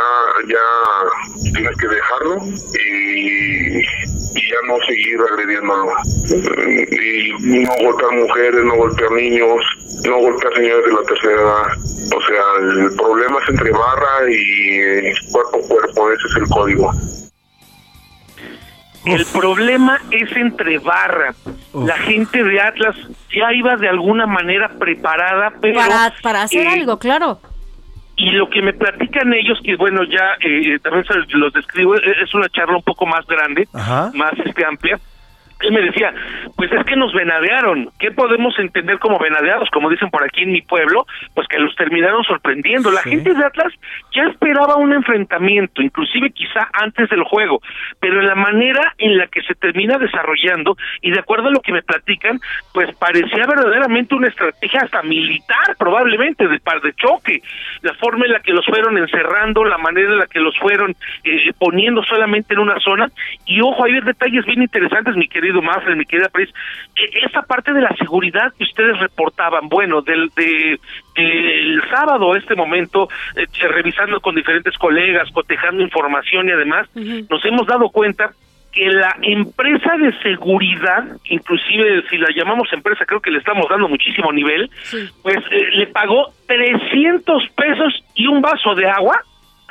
ya 0.48 1.52
tienes 1.52 1.76
que 1.76 1.88
dejarlo 1.88 2.36
y, 2.78 3.78
y 3.78 4.50
ya 4.50 4.56
no 4.66 4.76
seguir 4.86 5.18
agrediéndolo. 5.32 5.92
Y 6.28 7.64
no 7.64 7.72
golpear 7.82 8.12
mujeres, 8.12 8.64
no 8.64 8.76
golpear 8.76 9.10
niños, 9.12 9.60
no 10.04 10.18
golpear 10.18 10.54
señores 10.54 10.84
de 10.84 10.92
la 10.92 11.02
tercera 11.02 11.42
edad. 11.42 11.66
O 12.14 12.20
sea, 12.20 12.44
el 12.60 12.96
problema 12.96 13.38
es 13.42 13.48
entre 13.48 13.70
barra 13.72 14.30
y 14.30 15.12
cuerpo 15.30 15.58
a 15.58 15.68
cuerpo, 15.68 16.12
ese 16.12 16.26
es 16.28 16.36
el 16.36 16.48
código. 16.48 16.92
El 19.04 19.24
problema 19.26 20.00
es 20.10 20.30
entre 20.36 20.78
barra. 20.78 21.34
La 21.74 21.96
gente 21.98 22.42
de 22.42 22.60
Atlas 22.60 22.96
ya 23.34 23.52
iba 23.52 23.76
de 23.76 23.88
alguna 23.88 24.26
manera 24.26 24.68
preparada, 24.78 25.52
pero... 25.60 25.78
Para, 25.80 26.12
para 26.22 26.42
hacer 26.42 26.66
eh, 26.66 26.70
algo, 26.70 26.98
claro. 26.98 27.40
Y 28.16 28.30
lo 28.30 28.48
que 28.48 28.62
me 28.62 28.72
platican 28.72 29.32
ellos, 29.32 29.58
que 29.64 29.74
bueno, 29.76 30.04
ya 30.04 30.36
eh, 30.40 30.78
también 30.80 31.04
se 31.04 31.36
los 31.36 31.52
describo, 31.52 31.96
es 31.96 32.02
es 32.22 32.34
una 32.34 32.48
charla 32.50 32.76
un 32.76 32.82
poco 32.82 33.06
más 33.06 33.26
grande, 33.26 33.66
más 33.72 34.32
este, 34.44 34.64
amplia. 34.64 35.00
Él 35.62 35.72
me 35.72 35.80
decía, 35.80 36.12
pues 36.56 36.70
es 36.72 36.84
que 36.84 36.96
nos 36.96 37.12
venadearon. 37.12 37.90
¿Qué 37.98 38.10
podemos 38.10 38.58
entender 38.58 38.98
como 38.98 39.18
venadeados? 39.18 39.70
Como 39.70 39.88
dicen 39.88 40.10
por 40.10 40.24
aquí 40.24 40.42
en 40.42 40.52
mi 40.52 40.62
pueblo, 40.62 41.06
pues 41.34 41.46
que 41.48 41.58
los 41.58 41.74
terminaron 41.76 42.22
sorprendiendo. 42.24 42.90
La 42.90 43.02
gente 43.02 43.32
de 43.32 43.44
Atlas 43.44 43.72
ya 44.14 44.24
esperaba 44.24 44.76
un 44.76 44.92
enfrentamiento, 44.92 45.82
inclusive 45.82 46.30
quizá 46.30 46.68
antes 46.72 47.08
del 47.10 47.22
juego, 47.24 47.60
pero 48.00 48.20
en 48.20 48.26
la 48.26 48.34
manera 48.34 48.94
en 48.98 49.18
la 49.18 49.26
que 49.26 49.42
se 49.42 49.54
termina 49.54 49.98
desarrollando 49.98 50.76
y 51.00 51.10
de 51.10 51.20
acuerdo 51.20 51.48
a 51.48 51.52
lo 51.52 51.60
que 51.60 51.72
me 51.72 51.82
platican, 51.82 52.40
pues 52.72 52.94
parecía 52.96 53.44
verdaderamente 53.46 54.14
una 54.14 54.28
estrategia 54.28 54.80
hasta 54.82 55.02
militar, 55.02 55.76
probablemente, 55.78 56.48
de 56.48 56.58
par 56.60 56.80
de 56.80 56.92
choque. 56.94 57.42
La 57.82 57.94
forma 57.94 58.26
en 58.26 58.32
la 58.32 58.40
que 58.40 58.52
los 58.52 58.64
fueron 58.66 58.98
encerrando, 58.98 59.64
la 59.64 59.78
manera 59.78 60.12
en 60.12 60.18
la 60.18 60.26
que 60.26 60.40
los 60.40 60.56
fueron 60.58 60.94
eh, 61.24 61.52
poniendo 61.58 62.02
solamente 62.04 62.54
en 62.54 62.60
una 62.60 62.78
zona. 62.80 63.08
Y 63.46 63.60
ojo, 63.60 63.84
hay 63.84 64.00
detalles 64.00 64.44
bien 64.46 64.62
interesantes, 64.62 65.16
mi 65.16 65.28
querido 65.28 65.51
Mafre, 65.60 65.96
mi 65.96 66.06
querida 66.06 66.28
Pris, 66.28 66.48
esa 67.26 67.42
parte 67.42 67.72
de 67.72 67.80
la 67.80 67.94
seguridad 67.96 68.52
que 68.56 68.64
ustedes 68.64 68.98
reportaban, 68.98 69.68
bueno, 69.68 70.00
del 70.00 70.30
de, 70.36 70.78
el 71.16 71.82
sábado, 71.90 72.36
este 72.36 72.54
momento, 72.54 73.08
eh, 73.36 73.46
revisando 73.68 74.20
con 74.20 74.34
diferentes 74.34 74.78
colegas, 74.78 75.30
cotejando 75.32 75.82
información 75.82 76.48
y 76.48 76.52
además, 76.52 76.88
nos 76.94 77.44
hemos 77.44 77.66
dado 77.66 77.88
cuenta 77.90 78.30
que 78.72 78.86
la 78.86 79.14
empresa 79.20 79.96
de 79.98 80.18
seguridad, 80.22 81.04
inclusive 81.24 82.04
si 82.08 82.16
la 82.16 82.28
llamamos 82.34 82.72
empresa, 82.72 83.04
creo 83.04 83.20
que 83.20 83.30
le 83.30 83.38
estamos 83.38 83.66
dando 83.68 83.88
muchísimo 83.88 84.32
nivel, 84.32 84.70
pues 85.22 85.36
eh, 85.50 85.68
le 85.74 85.86
pagó 85.88 86.32
300 86.46 87.48
pesos 87.50 88.02
y 88.14 88.26
un 88.26 88.40
vaso 88.40 88.74
de 88.74 88.88
agua 88.88 89.20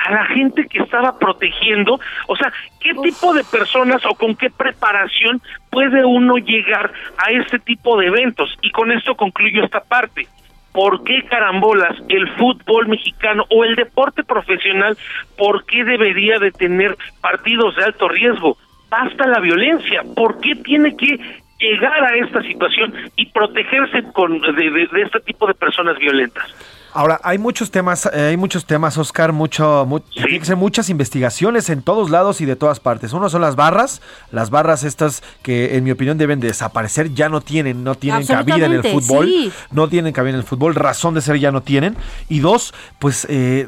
a 0.06 0.12
la 0.12 0.26
gente 0.26 0.68
que 0.68 0.80
estaba 0.80 1.18
protegiendo, 1.18 2.00
o 2.28 2.36
sea, 2.36 2.52
¿qué 2.80 2.94
tipo 3.04 3.34
de 3.34 3.44
personas 3.44 4.06
o 4.06 4.16
con 4.16 4.36
qué 4.36 4.50
preparación 4.50 5.42
puede 5.70 6.04
uno 6.06 6.38
llegar 6.38 6.92
a 7.18 7.32
este 7.32 7.60
tipo 7.60 7.98
de 7.98 8.08
eventos? 8.08 8.58
Y 8.62 8.72
con 8.72 8.92
esto 8.92 9.16
concluyo 9.16 9.64
esta 9.64 9.82
parte. 9.82 10.28
¿Por 10.72 11.04
qué 11.04 11.24
carambolas 11.26 11.98
el 12.08 12.30
fútbol 12.36 12.88
mexicano 12.88 13.46
o 13.50 13.66
el 13.66 13.76
deporte 13.76 14.24
profesional, 14.24 14.98
por 15.38 15.66
qué 15.66 15.84
debería 15.84 16.40
de 16.40 16.52
tener 16.52 16.96
partidos 17.20 17.76
de 17.76 17.84
alto 17.84 18.08
riesgo? 18.08 18.58
Basta 18.90 19.28
la 19.28 19.40
violencia, 19.40 20.02
¿por 20.16 20.40
qué 20.40 20.56
tiene 20.56 20.96
que 20.96 21.20
llegar 21.60 22.04
a 22.04 22.16
esta 22.16 22.42
situación 22.42 22.94
y 23.16 23.28
protegerse 23.28 24.04
con 24.14 24.40
de, 24.40 24.52
de, 24.52 24.88
de 24.88 25.02
este 25.02 25.20
tipo 25.20 25.46
de 25.46 25.54
personas 25.54 25.98
violentas? 25.98 26.81
Ahora, 26.94 27.22
hay 27.24 27.38
muchos 27.38 27.72
temas, 27.72 28.06
eh, 28.06 28.30
hay 28.30 28.38
muchos 28.38 28.66
temas, 28.66 28.98
Oscar, 28.98 29.32
mucho, 29.32 29.86
mu 29.88 30.00
tiene 30.02 30.40
que 30.40 30.46
ser 30.46 30.58
muchas 30.58 30.90
investigaciones 30.90 31.70
en 31.70 31.82
todos 31.82 32.10
lados 32.10 32.42
y 32.42 32.46
de 32.46 32.56
todas 32.56 32.80
partes. 32.80 33.14
Uno 33.14 33.30
son 33.30 33.42
las 33.42 33.56
barras, 33.56 34.02
las 34.32 34.50
barras 34.50 34.84
estas 34.84 35.24
que 35.42 35.78
en 35.78 35.84
mi 35.84 35.92
opinión 35.92 36.18
deben 36.18 36.40
desaparecer, 36.40 37.14
ya 37.14 37.30
no 37.30 37.42
tienen, 37.42 37.84
no 37.84 37.96
tienen 37.96 38.26
cabida 38.26 38.66
en 38.66 38.74
el 38.74 38.84
fútbol, 38.84 39.28
sí. 39.28 39.52
no 39.72 39.88
tienen 39.88 40.12
cabida 40.12 40.32
en 40.34 40.40
el 40.40 40.44
fútbol, 40.44 40.76
razón 40.76 41.14
de 41.14 41.22
ser 41.22 41.40
ya 41.40 41.52
no 41.52 41.62
tienen. 41.62 41.96
Y 42.28 42.40
dos, 42.40 42.74
pues 43.00 43.26
eh, 43.30 43.68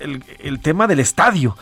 el, 0.00 0.24
el 0.40 0.60
tema 0.60 0.86
del 0.86 1.00
estadio 1.00 1.56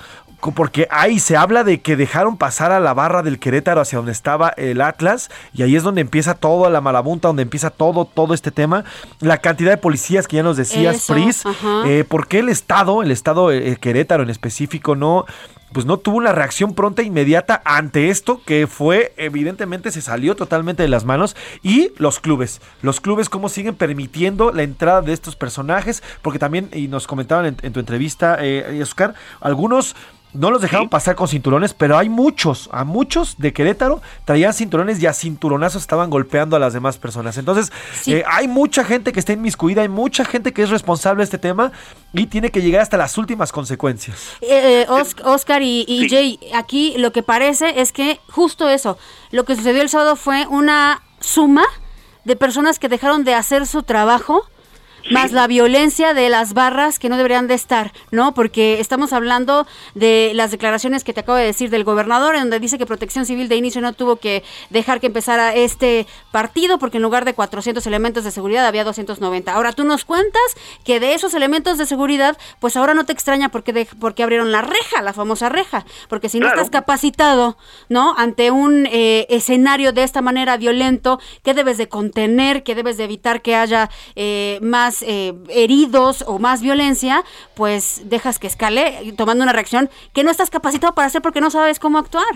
porque 0.50 0.88
ahí 0.90 1.20
se 1.20 1.36
habla 1.36 1.62
de 1.62 1.80
que 1.80 1.94
dejaron 1.94 2.36
pasar 2.36 2.72
a 2.72 2.80
la 2.80 2.92
barra 2.94 3.22
del 3.22 3.38
Querétaro 3.38 3.80
hacia 3.80 3.98
donde 3.98 4.10
estaba 4.10 4.48
el 4.56 4.80
Atlas 4.80 5.30
y 5.52 5.62
ahí 5.62 5.76
es 5.76 5.84
donde 5.84 6.00
empieza 6.00 6.34
toda 6.34 6.68
la 6.68 6.80
malabunta, 6.80 7.28
donde 7.28 7.44
empieza 7.44 7.70
todo, 7.70 8.04
todo 8.04 8.34
este 8.34 8.50
tema. 8.50 8.84
La 9.20 9.38
cantidad 9.38 9.70
de 9.70 9.76
policías 9.76 10.26
que 10.26 10.36
ya 10.36 10.42
nos 10.42 10.56
decías, 10.56 10.96
Eso, 10.96 11.12
Pris, 11.12 11.44
eh, 11.86 12.04
¿por 12.08 12.26
qué 12.26 12.40
el 12.40 12.48
Estado, 12.48 13.02
el 13.02 13.12
Estado 13.12 13.52
eh, 13.52 13.76
Querétaro 13.80 14.24
en 14.24 14.30
específico, 14.30 14.96
no 14.96 15.26
pues 15.72 15.86
no 15.86 15.98
tuvo 15.98 16.18
una 16.18 16.32
reacción 16.32 16.74
pronta 16.74 17.02
e 17.02 17.06
inmediata 17.06 17.62
ante 17.64 18.10
esto 18.10 18.40
que 18.44 18.66
fue 18.66 19.14
evidentemente 19.16 19.90
se 19.90 20.02
salió 20.02 20.36
totalmente 20.36 20.82
de 20.82 20.88
las 20.88 21.04
manos 21.04 21.36
y 21.62 21.92
los 21.96 22.20
clubes, 22.20 22.60
los 22.82 23.00
clubes 23.00 23.28
cómo 23.28 23.48
siguen 23.48 23.74
permitiendo 23.74 24.52
la 24.52 24.62
entrada 24.62 25.02
de 25.02 25.12
estos 25.12 25.36
personajes 25.36 26.02
porque 26.20 26.38
también 26.38 26.68
y 26.72 26.88
nos 26.88 27.06
comentaban 27.06 27.46
en, 27.46 27.56
en 27.62 27.72
tu 27.72 27.80
entrevista 27.80 28.36
eh, 28.40 28.80
Oscar 28.82 29.14
algunos 29.40 29.96
no 30.34 30.50
los 30.50 30.62
dejaron 30.62 30.88
pasar 30.88 31.14
con 31.14 31.28
cinturones, 31.28 31.74
pero 31.74 31.98
hay 31.98 32.08
muchos, 32.08 32.68
a 32.72 32.84
muchos 32.84 33.36
de 33.38 33.52
Querétaro 33.52 34.00
traían 34.24 34.54
cinturones 34.54 35.02
y 35.02 35.06
a 35.06 35.12
cinturonazos 35.12 35.82
estaban 35.82 36.08
golpeando 36.10 36.56
a 36.56 36.58
las 36.58 36.72
demás 36.72 36.96
personas. 36.98 37.36
Entonces, 37.38 37.70
Sí. 38.00 38.14
eh, 38.14 38.24
hay 38.26 38.48
mucha 38.48 38.82
gente 38.84 39.12
que 39.12 39.20
está 39.20 39.32
inmiscuida, 39.32 39.82
hay 39.82 39.88
mucha 39.88 40.24
gente 40.24 40.52
que 40.52 40.62
es 40.62 40.70
responsable 40.70 41.18
de 41.20 41.24
este 41.24 41.38
tema 41.38 41.72
y 42.12 42.26
tiene 42.26 42.50
que 42.50 42.62
llegar 42.62 42.80
hasta 42.80 42.96
las 42.96 43.18
últimas 43.18 43.52
consecuencias. 43.52 44.16
Eh, 44.40 44.84
eh, 44.84 44.86
Os- 44.88 45.16
Oscar 45.24 45.62
y, 45.62 45.84
y 45.86 46.08
Jay, 46.08 46.38
aquí 46.54 46.94
lo 46.98 47.12
que 47.12 47.22
parece 47.22 47.80
es 47.80 47.92
que 47.92 48.18
justo 48.30 48.68
eso, 48.68 48.96
lo 49.30 49.44
que 49.44 49.54
sucedió 49.56 49.82
el 49.82 49.88
sábado 49.88 50.16
fue 50.16 50.46
una 50.46 51.02
suma 51.20 51.64
de 52.24 52.36
personas 52.36 52.78
que 52.78 52.88
dejaron 52.88 53.24
de 53.24 53.34
hacer 53.34 53.66
su 53.66 53.82
trabajo. 53.82 54.44
Más 55.10 55.32
la 55.32 55.46
violencia 55.46 56.14
de 56.14 56.28
las 56.28 56.54
barras 56.54 56.98
que 56.98 57.08
no 57.08 57.16
deberían 57.16 57.48
de 57.48 57.54
estar, 57.54 57.92
¿no? 58.10 58.34
Porque 58.34 58.80
estamos 58.80 59.12
hablando 59.12 59.66
de 59.94 60.32
las 60.34 60.50
declaraciones 60.50 61.02
que 61.04 61.12
te 61.12 61.20
acabo 61.20 61.36
de 61.38 61.44
decir 61.44 61.70
del 61.70 61.84
gobernador, 61.84 62.34
en 62.34 62.42
donde 62.42 62.60
dice 62.60 62.78
que 62.78 62.86
Protección 62.86 63.26
Civil 63.26 63.48
de 63.48 63.56
inicio 63.56 63.80
no 63.80 63.92
tuvo 63.92 64.16
que 64.16 64.44
dejar 64.70 65.00
que 65.00 65.08
empezara 65.08 65.54
este 65.54 66.06
partido, 66.30 66.78
porque 66.78 66.98
en 66.98 67.02
lugar 67.02 67.24
de 67.24 67.34
400 67.34 67.86
elementos 67.86 68.24
de 68.24 68.30
seguridad 68.30 68.66
había 68.66 68.84
290. 68.84 69.52
Ahora 69.52 69.72
tú 69.72 69.84
nos 69.84 70.04
cuentas 70.04 70.42
que 70.84 71.00
de 71.00 71.14
esos 71.14 71.34
elementos 71.34 71.78
de 71.78 71.86
seguridad, 71.86 72.36
pues 72.60 72.76
ahora 72.76 72.94
no 72.94 73.04
te 73.04 73.12
extraña 73.12 73.48
porque, 73.48 73.72
de, 73.72 73.88
porque 73.98 74.22
abrieron 74.22 74.52
la 74.52 74.62
reja, 74.62 75.02
la 75.02 75.12
famosa 75.12 75.48
reja, 75.48 75.84
porque 76.08 76.28
si 76.28 76.38
no 76.38 76.46
Claro. 76.46 76.62
estás 76.62 76.70
capacitado, 76.70 77.56
¿no? 77.88 78.14
Ante 78.18 78.50
un 78.50 78.86
eh, 78.86 79.26
escenario 79.30 79.92
de 79.92 80.02
esta 80.02 80.22
manera 80.22 80.56
violento, 80.56 81.18
que 81.42 81.54
debes 81.54 81.78
de 81.78 81.88
contener, 81.88 82.62
que 82.62 82.74
debes 82.74 82.96
de 82.98 83.04
evitar 83.04 83.42
que 83.42 83.56
haya 83.56 83.90
eh, 84.16 84.58
más 84.62 84.91
eh, 85.00 85.32
heridos 85.48 86.22
o 86.26 86.38
más 86.38 86.60
violencia, 86.60 87.22
pues 87.56 88.02
dejas 88.10 88.38
que 88.38 88.46
escale 88.46 89.14
tomando 89.16 89.42
una 89.44 89.54
reacción 89.54 89.88
que 90.12 90.24
no 90.24 90.30
estás 90.30 90.50
capacitado 90.50 90.94
para 90.94 91.06
hacer 91.06 91.22
porque 91.22 91.40
no 91.40 91.48
sabes 91.48 91.78
cómo 91.78 91.98
actuar. 91.98 92.34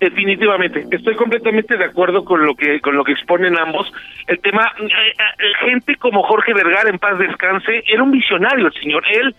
Definitivamente, 0.00 0.84
estoy 0.90 1.14
completamente 1.14 1.78
de 1.78 1.84
acuerdo 1.84 2.24
con 2.24 2.44
lo 2.44 2.54
que 2.54 2.80
con 2.80 2.96
lo 2.96 3.04
que 3.04 3.12
exponen 3.12 3.56
ambos. 3.56 3.90
El 4.26 4.38
tema, 4.40 4.70
eh, 4.78 4.88
eh, 4.88 5.66
gente 5.66 5.96
como 5.96 6.22
Jorge 6.24 6.52
Vergara, 6.52 6.90
en 6.90 6.98
paz 6.98 7.16
descanse, 7.18 7.82
era 7.86 8.02
un 8.02 8.10
visionario 8.10 8.66
el 8.66 8.72
señor. 8.74 9.04
Él 9.08 9.34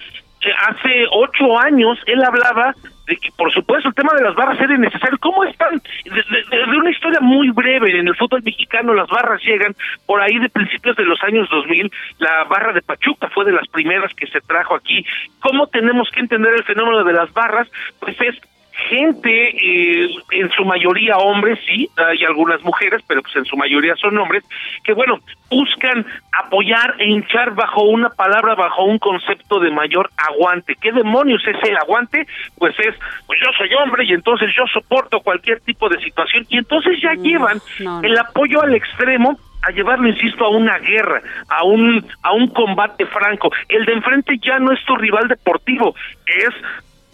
hace 0.68 1.06
ocho 1.12 1.60
años 1.60 1.98
él 2.06 2.24
hablaba 2.24 2.74
de 3.08 3.18
que, 3.18 3.30
por 3.38 3.52
supuesto, 3.54 3.90
el 3.90 3.94
tema 3.96 4.14
de 4.16 4.24
las 4.24 4.34
barras 4.34 4.60
era 4.60 4.76
necesario. 4.78 5.18
¿Cómo 5.20 5.44
están? 5.44 5.80
De, 6.06 6.12
de- 6.12 6.78
una 6.78 6.90
historia 6.90 7.20
muy 7.22 7.52
breve 7.52 8.00
en 8.00 8.08
el 8.08 8.16
fútbol 8.16 8.42
mexicano, 8.44 8.94
las 8.96 9.08
barras 9.08 9.42
llegan 9.44 9.76
por 10.08 10.22
ahí 10.22 10.40
de 10.40 10.50
principios 10.50 10.96
de 10.96 11.06
los 11.06 11.22
años 11.24 11.48
2000. 11.50 11.92
La 12.18 12.46
barra 12.46 12.74
de 12.74 12.82
Pachuca 12.82 13.30
fue 13.30 13.46
de 13.46 13.52
las 13.52 13.68
primeras 13.68 14.12
que 14.16 14.26
se 14.28 14.42
trajo 14.42 14.74
aquí. 14.76 15.06
¿Cómo 15.40 15.68
tenemos 15.68 16.10
que 16.10 16.20
entender 16.20 16.54
el 16.56 16.64
fenómeno 16.64 17.04
de 17.04 17.14
las 17.14 17.32
barras? 17.32 17.68
Pues 18.00 18.20
es 18.22 18.36
gente, 18.90 19.50
eh, 19.50 20.10
en 20.32 20.50
su 20.52 20.66
mayoría 20.66 21.18
hombres, 21.18 21.60
sí, 21.66 21.90
hay 21.98 22.24
algunas 22.26 22.62
mujeres, 22.64 23.02
pero 23.08 23.22
pues 23.22 23.36
en 23.36 23.46
su 23.46 23.56
mayoría 23.56 23.96
son 23.96 24.18
hombres, 24.18 24.44
que 24.84 24.94
bueno, 24.94 25.20
buscan 25.50 26.06
apoyar 26.44 26.96
e 27.00 27.08
hinchar 27.08 27.56
bajo 27.56 27.84
una 27.84 28.10
palabra, 28.10 28.56
bajo 28.56 28.84
un 28.84 29.00
concepto 29.00 29.60
de 29.60 29.72
mayor 29.72 30.10
aguante. 30.18 30.76
¿Qué 30.80 30.92
demonios 30.92 31.42
es 31.48 31.58
el 31.68 31.78
aguante? 31.78 32.28
Pues 32.58 32.78
es, 32.80 32.96
pues 33.26 33.40
yo 33.40 33.52
soy 33.58 33.74
hombre 33.76 34.06
y 34.06 34.14
entonces 34.14 34.54
yo 34.56 34.66
soporto 34.68 35.22
cualquier 35.22 35.62
tipo 35.62 35.88
de 35.90 36.00
situación 36.02 36.46
y 36.50 36.58
entonces 36.58 37.02
ya 37.02 37.14
llevan 37.14 37.60
el 38.04 38.18
apoyo 38.18 38.62
al 38.62 38.76
extremo 38.76 39.38
a 39.68 39.72
llevarlo, 39.72 40.08
insisto, 40.08 40.46
a 40.46 40.50
una 40.50 40.78
guerra, 40.78 41.22
a 41.50 41.64
un, 41.64 42.06
a 42.22 42.34
un 42.34 42.48
combate 42.50 43.06
franco. 43.08 43.52
El 43.68 43.86
de 43.86 43.94
enfrente 43.94 44.38
ya 44.40 44.60
no 44.60 44.72
es 44.72 44.84
tu 44.86 44.96
rival 44.96 45.28
deportivo, 45.28 45.96
es 46.28 46.54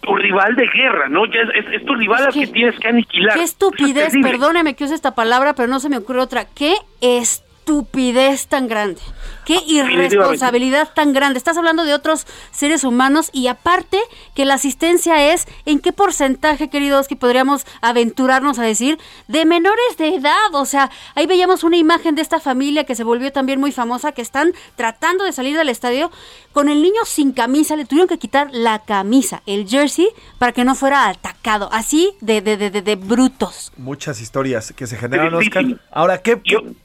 tu 0.02 0.14
rival 0.16 0.54
de 0.56 0.66
guerra, 0.66 1.08
¿no? 1.08 1.24
Ya 1.26 1.40
es, 1.54 1.80
es, 1.80 1.86
tu 1.86 1.94
rival 1.94 2.26
al 2.26 2.32
que 2.32 2.46
tienes 2.48 2.78
que 2.78 2.88
aniquilar. 2.88 3.36
Qué 3.36 3.44
estupidez, 3.44 4.12
perdóneme 4.20 4.74
que 4.74 4.84
use 4.84 4.94
esta 4.94 5.14
palabra, 5.14 5.54
pero 5.54 5.68
no 5.68 5.80
se 5.80 5.88
me 5.88 5.96
ocurre 5.96 6.20
otra. 6.20 6.44
Qué 6.44 6.74
estupidez 7.00 8.48
tan 8.48 8.66
grande. 8.66 9.00
Qué 9.44 9.58
irresponsabilidad 9.66 10.90
tan 10.94 11.12
grande. 11.12 11.38
Estás 11.38 11.56
hablando 11.56 11.84
de 11.84 11.94
otros 11.94 12.26
seres 12.52 12.84
humanos 12.84 13.30
y 13.32 13.48
aparte 13.48 13.98
que 14.34 14.44
la 14.44 14.54
asistencia 14.54 15.32
es, 15.32 15.46
¿en 15.66 15.80
qué 15.80 15.92
porcentaje, 15.92 16.70
queridos, 16.70 17.08
que 17.08 17.16
podríamos 17.16 17.66
aventurarnos 17.80 18.58
a 18.58 18.62
decir? 18.62 18.98
De 19.26 19.44
menores 19.44 19.96
de 19.98 20.14
edad. 20.14 20.54
O 20.54 20.64
sea, 20.64 20.90
ahí 21.14 21.26
veíamos 21.26 21.64
una 21.64 21.76
imagen 21.76 22.14
de 22.14 22.22
esta 22.22 22.40
familia 22.40 22.84
que 22.84 22.94
se 22.94 23.04
volvió 23.04 23.32
también 23.32 23.58
muy 23.58 23.72
famosa, 23.72 24.12
que 24.12 24.22
están 24.22 24.52
tratando 24.76 25.24
de 25.24 25.32
salir 25.32 25.56
del 25.56 25.68
estadio 25.68 26.10
con 26.52 26.68
el 26.68 26.82
niño 26.82 27.04
sin 27.04 27.32
camisa. 27.32 27.74
Le 27.74 27.84
tuvieron 27.84 28.08
que 28.08 28.18
quitar 28.18 28.48
la 28.52 28.80
camisa, 28.80 29.42
el 29.46 29.68
jersey, 29.68 30.08
para 30.38 30.52
que 30.52 30.64
no 30.64 30.74
fuera 30.74 31.08
atacado. 31.08 31.68
Así 31.72 32.12
de, 32.20 32.40
de, 32.40 32.56
de, 32.56 32.70
de, 32.70 32.96
brutos. 32.96 33.72
Muchas 33.76 34.20
historias 34.20 34.72
que 34.76 34.86
se 34.86 34.96
generan, 34.96 35.34
Oscar. 35.34 35.64
Ahora, 35.90 36.18
¿qué, 36.18 36.40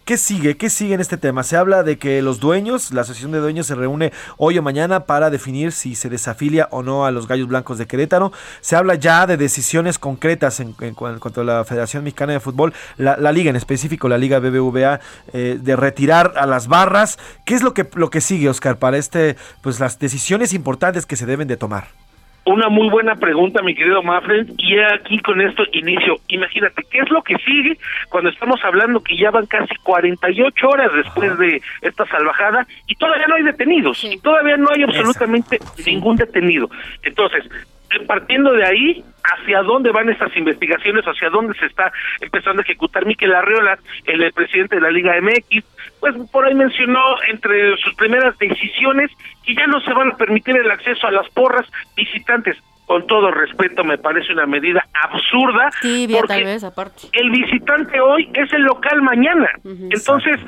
¿qué 0.06 0.18
sigue? 0.18 0.58
¿Qué 0.58 0.70
sigue 0.70 0.96
en 0.96 1.02
este 1.02 1.18
tema? 1.18 1.44
Se 1.44 1.56
habla 1.56 1.84
de 1.84 1.98
que 1.98 2.22
los 2.22 2.40
dueños, 2.48 2.94
la 2.94 3.02
asociación 3.02 3.34
de 3.34 3.40
dueños 3.40 3.68
se 3.68 3.76
reúne 3.76 4.14
hoy 4.38 4.58
o 4.58 4.62
mañana 4.62 5.02
para 5.02 5.30
definir 5.30 5.74
si 5.74 5.96
se 5.96 6.10
desafilia 6.10 6.70
o 6.72 6.82
no 6.82 7.06
a 7.06 7.12
los 7.12 7.28
Gallos 7.28 7.50
Blancos 7.50 7.78
de 7.78 7.88
Querétaro. 7.88 8.32
Se 8.62 8.78
habla 8.78 8.96
ya 8.96 9.28
de 9.28 9.36
decisiones 9.36 10.00
concretas 10.00 10.62
en, 10.62 10.72
cuanto 10.72 11.42
a 11.42 11.44
la 11.44 11.66
Federación 11.66 12.06
Mexicana 12.06 12.32
de 12.32 12.40
Fútbol, 12.40 12.74
la, 12.98 13.32
liga 13.34 13.50
en 13.50 13.58
específico, 13.58 14.08
la 14.08 14.18
liga 14.18 14.40
BBVA, 14.40 15.02
eh, 15.34 15.60
de 15.62 15.76
retirar 15.76 16.36
a 16.38 16.46
las 16.46 16.70
barras. 16.70 17.20
¿Qué 17.44 17.54
es 17.54 17.64
lo 17.64 17.74
que, 17.74 17.86
lo 17.96 18.10
que 18.10 18.22
sigue, 18.22 18.48
Oscar, 18.48 18.78
para 18.78 18.98
este, 18.98 19.36
pues 19.62 19.82
las 19.82 20.00
decisiones 20.00 20.54
importantes 20.54 21.06
que 21.06 21.18
se 21.18 21.26
deben 21.26 21.50
de 21.50 21.58
tomar? 21.58 22.07
Una 22.48 22.70
muy 22.70 22.90
buena 22.90 23.16
pregunta, 23.16 23.62
mi 23.62 23.76
querido 23.76 24.02
Mafren, 24.02 24.48
y 24.58 24.80
aquí 24.80 25.20
con 25.20 25.42
esto 25.42 25.64
inicio. 25.74 26.16
Imagínate, 26.30 26.82
¿qué 26.90 27.00
es 27.00 27.10
lo 27.10 27.22
que 27.22 27.36
sigue 27.40 27.78
cuando 28.08 28.30
estamos 28.30 28.64
hablando 28.64 29.02
que 29.02 29.18
ya 29.18 29.32
van 29.32 29.48
casi 29.48 29.76
48 29.84 30.70
horas 30.70 30.90
después 30.96 31.38
de 31.40 31.62
esta 31.82 32.06
salvajada 32.06 32.66
y 32.88 32.96
todavía 32.96 33.28
no 33.28 33.36
hay 33.36 33.44
detenidos, 33.44 34.02
y 34.06 34.18
todavía 34.20 34.56
no 34.56 34.70
hay 34.74 34.84
absolutamente 34.84 35.60
ningún 35.86 36.16
detenido? 36.16 36.70
Entonces, 37.04 37.44
eh, 37.92 38.06
partiendo 38.08 38.54
de 38.54 38.66
ahí, 38.66 39.04
hacia 39.26 39.62
dónde 39.62 39.92
van 39.92 40.10
estas 40.10 40.36
investigaciones, 40.38 41.04
hacia 41.04 41.30
dónde 41.30 41.54
se 41.60 41.66
está 41.66 41.92
empezando 42.22 42.62
a 42.62 42.64
ejecutar. 42.64 43.06
Miquel 43.06 43.36
Arriola, 43.36 43.78
el 44.06 44.32
presidente 44.32 44.76
de 44.76 44.82
la 44.82 44.92
Liga 44.92 45.20
MX, 45.22 45.66
pues 46.00 46.16
por 46.32 46.46
ahí 46.46 46.56
mencionó 46.56 47.02
entre 47.30 47.76
sus 47.78 47.94
primeras 47.96 48.38
decisiones 48.38 49.12
que 49.46 49.56
ya 49.56 49.68
no 49.68 49.80
se 49.82 49.94
van 49.94 50.12
a 50.12 50.18
permitir 50.18 50.58
el 50.58 50.70
acceso 50.70 51.08
a 51.08 51.12
las 51.12 51.30
porras 51.30 51.66
visitantes. 51.96 52.58
Con 52.86 53.06
todo 53.06 53.32
respeto, 53.32 53.84
me 53.84 53.98
parece 53.98 54.32
una 54.32 54.46
medida 54.46 54.82
absurda. 55.04 55.72
Sí, 55.82 56.08
tal 56.26 56.46
vez, 56.46 56.64
aparte. 56.64 57.10
El 57.12 57.32
visitante 57.32 58.00
hoy 58.00 58.30
es 58.34 58.52
el 58.54 58.62
local 58.62 59.02
mañana. 59.02 59.50
Entonces, 59.66 60.40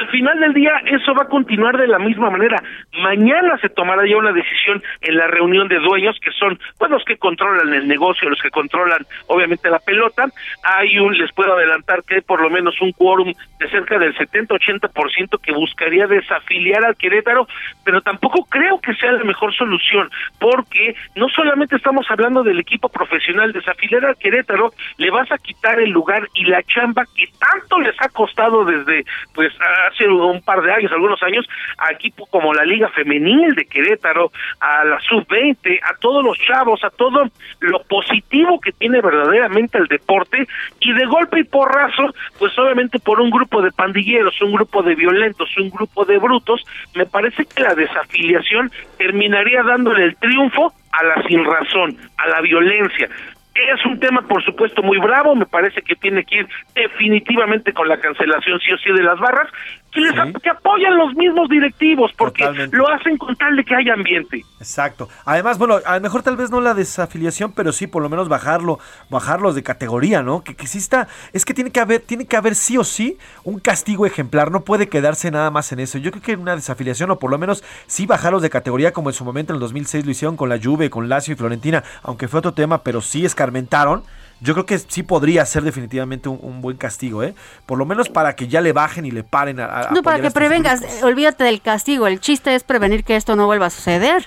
al 0.00 0.08
final 0.08 0.40
del 0.40 0.54
día 0.54 0.72
eso 0.86 1.14
va 1.14 1.24
a 1.24 1.28
continuar 1.28 1.76
de 1.76 1.86
la 1.86 1.98
misma 1.98 2.30
manera. 2.30 2.62
Mañana 3.02 3.58
se 3.58 3.68
tomará 3.68 4.06
ya 4.06 4.16
una 4.16 4.32
decisión 4.32 4.82
en 5.02 5.16
la 5.16 5.26
reunión 5.26 5.68
de 5.68 5.78
dueños 5.78 6.16
que 6.20 6.30
son 6.32 6.58
pues, 6.78 6.90
los 6.90 7.04
que 7.04 7.18
controlan 7.18 7.72
el 7.74 7.86
negocio, 7.86 8.28
los 8.28 8.40
que 8.40 8.50
controlan 8.50 9.06
obviamente 9.26 9.68
la 9.68 9.78
pelota. 9.78 10.26
Hay 10.64 10.98
un, 10.98 11.16
les 11.16 11.32
puedo 11.32 11.52
adelantar 11.52 12.02
que 12.04 12.16
hay 12.16 12.20
por 12.22 12.40
lo 12.40 12.48
menos 12.48 12.80
un 12.80 12.92
quórum 12.92 13.32
de 13.58 13.68
cerca 13.68 13.98
del 13.98 14.16
70-80% 14.16 15.40
que 15.40 15.52
buscaría 15.52 16.06
desafiliar 16.06 16.84
al 16.84 16.96
Querétaro, 16.96 17.46
pero 17.84 18.00
tampoco 18.00 18.46
creo 18.48 18.80
que 18.80 18.94
sea 18.94 19.12
la 19.12 19.24
mejor 19.24 19.54
solución, 19.54 20.10
porque 20.38 20.94
no 21.14 21.28
solamente 21.28 21.76
estamos 21.76 22.06
hablando 22.10 22.42
del 22.42 22.58
equipo 22.58 22.88
profesional, 22.88 23.52
desafiliar 23.52 24.06
al 24.06 24.16
Querétaro, 24.16 24.72
le 24.96 25.10
vas 25.10 25.30
a 25.30 25.38
quitar 25.38 25.78
el 25.78 25.90
lugar 25.90 26.26
y 26.34 26.44
la 26.44 26.62
chamba 26.62 27.04
que 27.14 27.26
tanto 27.38 27.78
les 27.80 27.94
ha 28.00 28.08
costado 28.08 28.64
desde 28.64 29.04
pues 29.34 29.52
hace 29.90 30.08
un 30.08 30.40
par 30.42 30.62
de 30.62 30.72
años, 30.72 30.92
algunos 30.92 31.22
años, 31.22 31.46
a 31.78 31.92
equipos 31.92 32.28
como 32.28 32.52
la 32.54 32.64
Liga 32.64 32.88
Femenil 32.88 33.54
de 33.54 33.66
Querétaro, 33.66 34.32
a 34.60 34.84
la 34.84 35.00
Sub-20, 35.00 35.80
a 35.82 35.96
todos 35.98 36.24
los 36.24 36.38
chavos, 36.38 36.82
a 36.84 36.90
todo 36.90 37.24
lo 37.60 37.82
positivo 37.84 38.60
que 38.60 38.72
tiene 38.72 39.00
verdaderamente 39.00 39.78
el 39.78 39.86
deporte, 39.86 40.46
y 40.80 40.92
de 40.92 41.06
golpe 41.06 41.40
y 41.40 41.44
porrazo, 41.44 42.14
pues 42.38 42.56
obviamente 42.58 42.98
por 42.98 43.20
un 43.20 43.30
grupo 43.30 43.62
de 43.62 43.72
pandilleros, 43.72 44.40
un 44.42 44.52
grupo 44.52 44.82
de 44.82 44.94
violentos, 44.94 45.48
un 45.56 45.70
grupo 45.70 46.04
de 46.04 46.18
brutos, 46.18 46.64
me 46.94 47.06
parece 47.06 47.44
que 47.44 47.62
la 47.62 47.74
desafiliación 47.74 48.70
terminaría 48.98 49.62
dándole 49.62 50.04
el 50.04 50.16
triunfo 50.16 50.72
a 50.92 51.04
la 51.04 51.22
sinrazón, 51.26 51.96
a 52.16 52.28
la 52.28 52.40
violencia. 52.40 53.08
Es 53.54 53.84
un 53.84 53.98
tema, 53.98 54.22
por 54.22 54.42
supuesto, 54.44 54.82
muy 54.82 54.98
bravo. 54.98 55.34
Me 55.34 55.44
parece 55.44 55.82
que 55.82 55.96
tiene 55.96 56.24
que 56.24 56.38
ir 56.38 56.48
definitivamente 56.74 57.72
con 57.72 57.88
la 57.88 57.98
cancelación 57.98 58.60
sí 58.60 58.72
o 58.72 58.78
sí 58.78 58.90
de 58.92 59.02
las 59.02 59.18
barras 59.18 59.48
que, 59.90 60.00
les, 60.00 60.12
que 60.42 60.50
apoyan 60.50 60.96
los 60.96 61.14
mismos 61.14 61.48
directivos 61.48 62.12
porque 62.16 62.44
lo 62.70 62.88
hacen 62.88 63.16
con 63.16 63.36
tal 63.36 63.56
de 63.56 63.64
que 63.64 63.74
haya 63.74 63.94
ambiente. 63.94 64.44
Exacto. 64.58 65.08
Además, 65.24 65.58
bueno, 65.58 65.78
a 65.84 65.96
lo 65.96 66.00
mejor 66.00 66.22
tal 66.22 66.36
vez 66.36 66.50
no 66.50 66.60
la 66.60 66.74
desafiliación, 66.74 67.52
pero 67.52 67.72
sí 67.72 67.86
por 67.86 68.02
lo 68.02 68.08
menos 68.08 68.28
bajarlo, 68.28 68.78
bajarlos 69.08 69.54
de 69.54 69.62
categoría, 69.62 70.22
¿no? 70.22 70.42
Que, 70.42 70.54
que 70.54 70.64
exista, 70.64 71.08
es 71.32 71.44
que 71.44 71.54
tiene 71.54 71.70
que 71.70 71.80
haber, 71.80 72.00
tiene 72.00 72.26
que 72.26 72.36
haber 72.36 72.54
sí 72.54 72.78
o 72.78 72.84
sí 72.84 73.18
un 73.44 73.58
castigo 73.58 74.06
ejemplar, 74.06 74.50
no 74.50 74.64
puede 74.64 74.88
quedarse 74.88 75.30
nada 75.30 75.50
más 75.50 75.72
en 75.72 75.80
eso. 75.80 75.98
Yo 75.98 76.10
creo 76.10 76.22
que 76.22 76.36
una 76.36 76.56
desafiliación 76.56 77.10
o 77.10 77.18
por 77.18 77.30
lo 77.30 77.38
menos 77.38 77.64
sí 77.86 78.06
bajarlos 78.06 78.42
de 78.42 78.50
categoría 78.50 78.92
como 78.92 79.10
en 79.10 79.14
su 79.14 79.24
momento 79.24 79.52
en 79.52 79.56
el 79.56 79.60
2006 79.60 80.04
lo 80.04 80.10
hicieron 80.10 80.36
con 80.36 80.48
la 80.48 80.58
Juve, 80.62 80.90
con 80.90 81.08
Lazio 81.08 81.34
y 81.34 81.36
Florentina, 81.36 81.82
aunque 82.02 82.28
fue 82.28 82.38
otro 82.38 82.54
tema, 82.54 82.82
pero 82.82 83.00
sí 83.00 83.24
escarmentaron 83.24 84.02
yo 84.40 84.54
creo 84.54 84.66
que 84.66 84.78
sí 84.78 85.02
podría 85.02 85.44
ser 85.44 85.62
definitivamente 85.62 86.28
un, 86.28 86.60
buen 86.60 86.76
castigo, 86.76 87.22
¿eh? 87.22 87.34
Por 87.66 87.78
lo 87.78 87.86
menos 87.86 88.08
para 88.08 88.34
que 88.34 88.48
ya 88.48 88.60
le 88.60 88.72
bajen 88.72 89.04
y 89.04 89.10
le 89.10 89.22
paren 89.22 89.60
a... 89.60 89.88
no, 89.92 90.02
para 90.02 90.20
que 90.20 90.30
prevengas, 90.30 91.02
olvídate 91.02 91.44
del 91.44 91.60
castigo, 91.60 92.06
el 92.06 92.20
chiste 92.20 92.54
es 92.54 92.64
prevenir 92.64 93.04
que 93.04 93.16
esto 93.16 93.36
no 93.36 93.46
vuelva 93.46 93.66
a 93.66 93.70
suceder. 93.70 94.24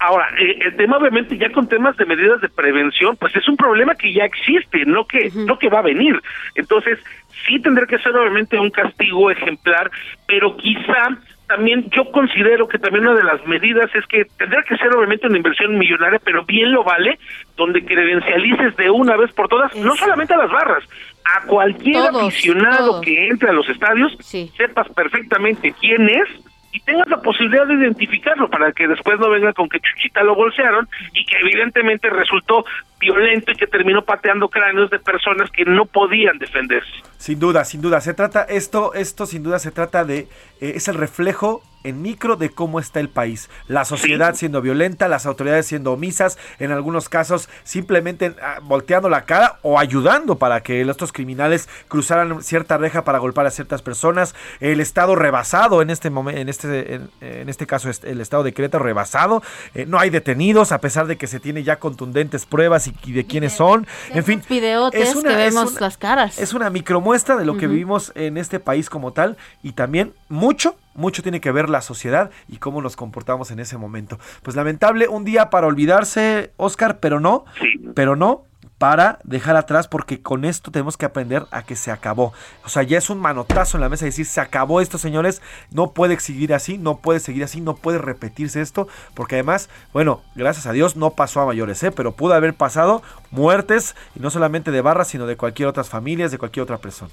Ahora, 0.00 0.28
eh, 0.38 0.58
el 0.64 0.76
tema 0.76 0.96
obviamente 0.96 1.36
ya 1.36 1.50
con 1.50 1.68
temas 1.68 1.96
de 1.96 2.06
medidas 2.06 2.40
de 2.40 2.48
prevención, 2.48 3.16
pues 3.16 3.34
es 3.34 3.48
un 3.48 3.56
problema 3.56 3.96
que 3.96 4.12
ya 4.12 4.24
existe, 4.24 4.84
no 4.86 5.06
que 5.06 5.30
no 5.34 5.58
que 5.58 5.68
va 5.68 5.80
a 5.80 5.82
venir. 5.82 6.20
Entonces, 6.54 6.98
sí 7.46 7.58
tendrá 7.60 7.86
que 7.86 7.98
ser 7.98 8.14
obviamente 8.14 8.58
un 8.58 8.70
castigo 8.70 9.30
ejemplar, 9.30 9.90
pero 10.26 10.56
quizá 10.56 11.18
también 11.48 11.88
yo 11.90 12.10
considero 12.12 12.68
que 12.68 12.78
también 12.78 13.06
una 13.06 13.16
de 13.16 13.24
las 13.24 13.44
medidas 13.46 13.90
es 13.94 14.06
que 14.06 14.26
tendrá 14.36 14.62
que 14.62 14.76
ser 14.76 14.94
obviamente 14.94 15.26
una 15.26 15.38
inversión 15.38 15.78
millonaria, 15.78 16.20
pero 16.22 16.44
bien 16.44 16.70
lo 16.72 16.84
vale, 16.84 17.18
donde 17.56 17.84
credencialices 17.84 18.76
de 18.76 18.90
una 18.90 19.16
vez 19.16 19.32
por 19.32 19.48
todas, 19.48 19.74
no 19.76 19.96
solamente 19.96 20.34
a 20.34 20.36
las 20.36 20.50
barras, 20.50 20.84
a 21.24 21.46
cualquier 21.46 22.04
aficionado 22.14 23.00
que 23.00 23.28
entre 23.28 23.48
a 23.48 23.52
los 23.52 23.68
estadios, 23.68 24.16
sepas 24.56 24.88
perfectamente 24.94 25.74
quién 25.80 26.08
es 26.08 26.28
y 26.72 26.80
tengas 26.80 27.08
la 27.08 27.20
posibilidad 27.20 27.66
de 27.66 27.74
identificarlo 27.74 28.48
para 28.50 28.72
que 28.72 28.86
después 28.86 29.18
no 29.18 29.30
venga 29.30 29.52
con 29.52 29.68
que 29.68 29.80
Chuchita 29.80 30.22
lo 30.22 30.34
bolsearon 30.34 30.88
y 31.14 31.24
que 31.24 31.36
evidentemente 31.38 32.10
resultó 32.10 32.64
violento 33.00 33.52
y 33.52 33.54
que 33.54 33.66
terminó 33.66 34.02
pateando 34.02 34.48
cráneos 34.48 34.90
de 34.90 34.98
personas 34.98 35.50
que 35.50 35.64
no 35.64 35.86
podían 35.86 36.38
defenderse. 36.38 36.90
Sin 37.16 37.38
duda, 37.38 37.64
sin 37.64 37.80
duda, 37.80 38.00
se 38.00 38.14
trata 38.14 38.42
esto 38.42 38.92
esto 38.94 39.26
sin 39.26 39.42
duda 39.42 39.58
se 39.58 39.70
trata 39.70 40.04
de 40.04 40.28
eh, 40.60 40.72
es 40.76 40.88
el 40.88 40.96
reflejo 40.96 41.62
en 41.84 42.02
micro 42.02 42.36
de 42.36 42.50
cómo 42.50 42.80
está 42.80 43.00
el 43.00 43.08
país. 43.08 43.48
La 43.66 43.84
sociedad 43.84 44.34
siendo 44.34 44.60
violenta, 44.60 45.08
las 45.08 45.26
autoridades 45.26 45.66
siendo 45.66 45.92
omisas, 45.92 46.38
en 46.58 46.72
algunos 46.72 47.08
casos 47.08 47.48
simplemente 47.64 48.34
ah, 48.42 48.58
volteando 48.62 49.08
la 49.08 49.24
cara 49.24 49.58
o 49.62 49.78
ayudando 49.78 50.36
para 50.36 50.62
que 50.62 50.80
estos 50.80 51.12
criminales 51.12 51.68
cruzaran 51.88 52.42
cierta 52.42 52.78
reja 52.78 53.04
para 53.04 53.18
golpear 53.18 53.46
a 53.46 53.50
ciertas 53.50 53.82
personas. 53.82 54.34
El 54.60 54.80
Estado 54.80 55.14
rebasado 55.14 55.82
en 55.82 55.90
este 55.90 56.10
momento, 56.10 56.40
en 56.40 56.48
este, 56.48 56.94
en, 56.94 57.48
este 57.48 57.66
caso 57.66 57.90
el 58.02 58.20
Estado 58.20 58.42
de 58.42 58.52
Querétaro 58.52 58.84
rebasado. 58.84 59.42
Eh, 59.74 59.86
no 59.86 59.98
hay 59.98 60.10
detenidos 60.10 60.72
a 60.72 60.78
pesar 60.78 61.06
de 61.06 61.16
que 61.16 61.26
se 61.26 61.40
tiene 61.40 61.62
ya 61.62 61.78
contundentes 61.78 62.46
pruebas 62.46 62.88
y, 62.88 63.12
de 63.12 63.26
quiénes 63.26 63.52
son. 63.52 63.86
En 64.10 64.24
fin, 64.24 64.42
es 64.92 65.14
una, 65.14 65.30
que 65.30 65.36
vemos 65.36 65.80
las 65.80 65.96
caras. 65.96 66.38
Es 66.38 66.52
una 66.52 66.70
micromuestra 66.70 67.36
de 67.36 67.44
lo 67.44 67.56
que 67.56 67.66
vivimos 67.66 68.12
en 68.14 68.36
este 68.36 68.60
país 68.60 68.90
como 68.90 69.12
tal 69.12 69.36
y 69.62 69.72
también 69.72 70.12
mucho 70.28 70.76
mucho 70.98 71.22
tiene 71.22 71.40
que 71.40 71.52
ver 71.52 71.70
la 71.70 71.80
sociedad 71.80 72.30
y 72.48 72.58
cómo 72.58 72.82
nos 72.82 72.96
comportamos 72.96 73.50
en 73.50 73.60
ese 73.60 73.78
momento. 73.78 74.18
Pues 74.42 74.56
lamentable, 74.56 75.08
un 75.08 75.24
día 75.24 75.48
para 75.48 75.68
olvidarse, 75.68 76.52
Oscar, 76.56 76.98
pero 76.98 77.20
no, 77.20 77.44
pero 77.94 78.16
no 78.16 78.44
para 78.78 79.18
dejar 79.24 79.56
atrás 79.56 79.88
porque 79.88 80.22
con 80.22 80.44
esto 80.44 80.70
tenemos 80.70 80.96
que 80.96 81.06
aprender 81.06 81.46
a 81.50 81.62
que 81.62 81.76
se 81.76 81.90
acabó. 81.90 82.32
O 82.64 82.68
sea, 82.68 82.82
ya 82.82 82.98
es 82.98 83.10
un 83.10 83.18
manotazo 83.18 83.76
en 83.76 83.82
la 83.82 83.88
mesa 83.88 84.04
decir, 84.04 84.26
se 84.26 84.40
acabó 84.40 84.80
esto, 84.80 84.98
señores, 84.98 85.42
no 85.70 85.92
puede 85.92 86.18
seguir 86.20 86.54
así, 86.54 86.78
no 86.78 86.98
puede 86.98 87.20
seguir 87.20 87.44
así, 87.44 87.60
no 87.60 87.76
puede 87.76 87.98
repetirse 87.98 88.60
esto, 88.60 88.88
porque 89.14 89.36
además, 89.36 89.68
bueno, 89.92 90.22
gracias 90.34 90.66
a 90.66 90.72
Dios 90.72 90.96
no 90.96 91.10
pasó 91.10 91.40
a 91.40 91.46
mayores, 91.46 91.82
¿eh? 91.82 91.90
pero 91.90 92.12
pudo 92.12 92.34
haber 92.34 92.54
pasado 92.54 93.02
muertes, 93.30 93.96
y 94.14 94.20
no 94.20 94.30
solamente 94.30 94.70
de 94.70 94.80
barras, 94.80 95.08
sino 95.08 95.26
de 95.26 95.36
cualquier 95.36 95.68
otras 95.68 95.88
familias, 95.88 96.30
de 96.30 96.38
cualquier 96.38 96.62
otra 96.62 96.78
persona 96.78 97.12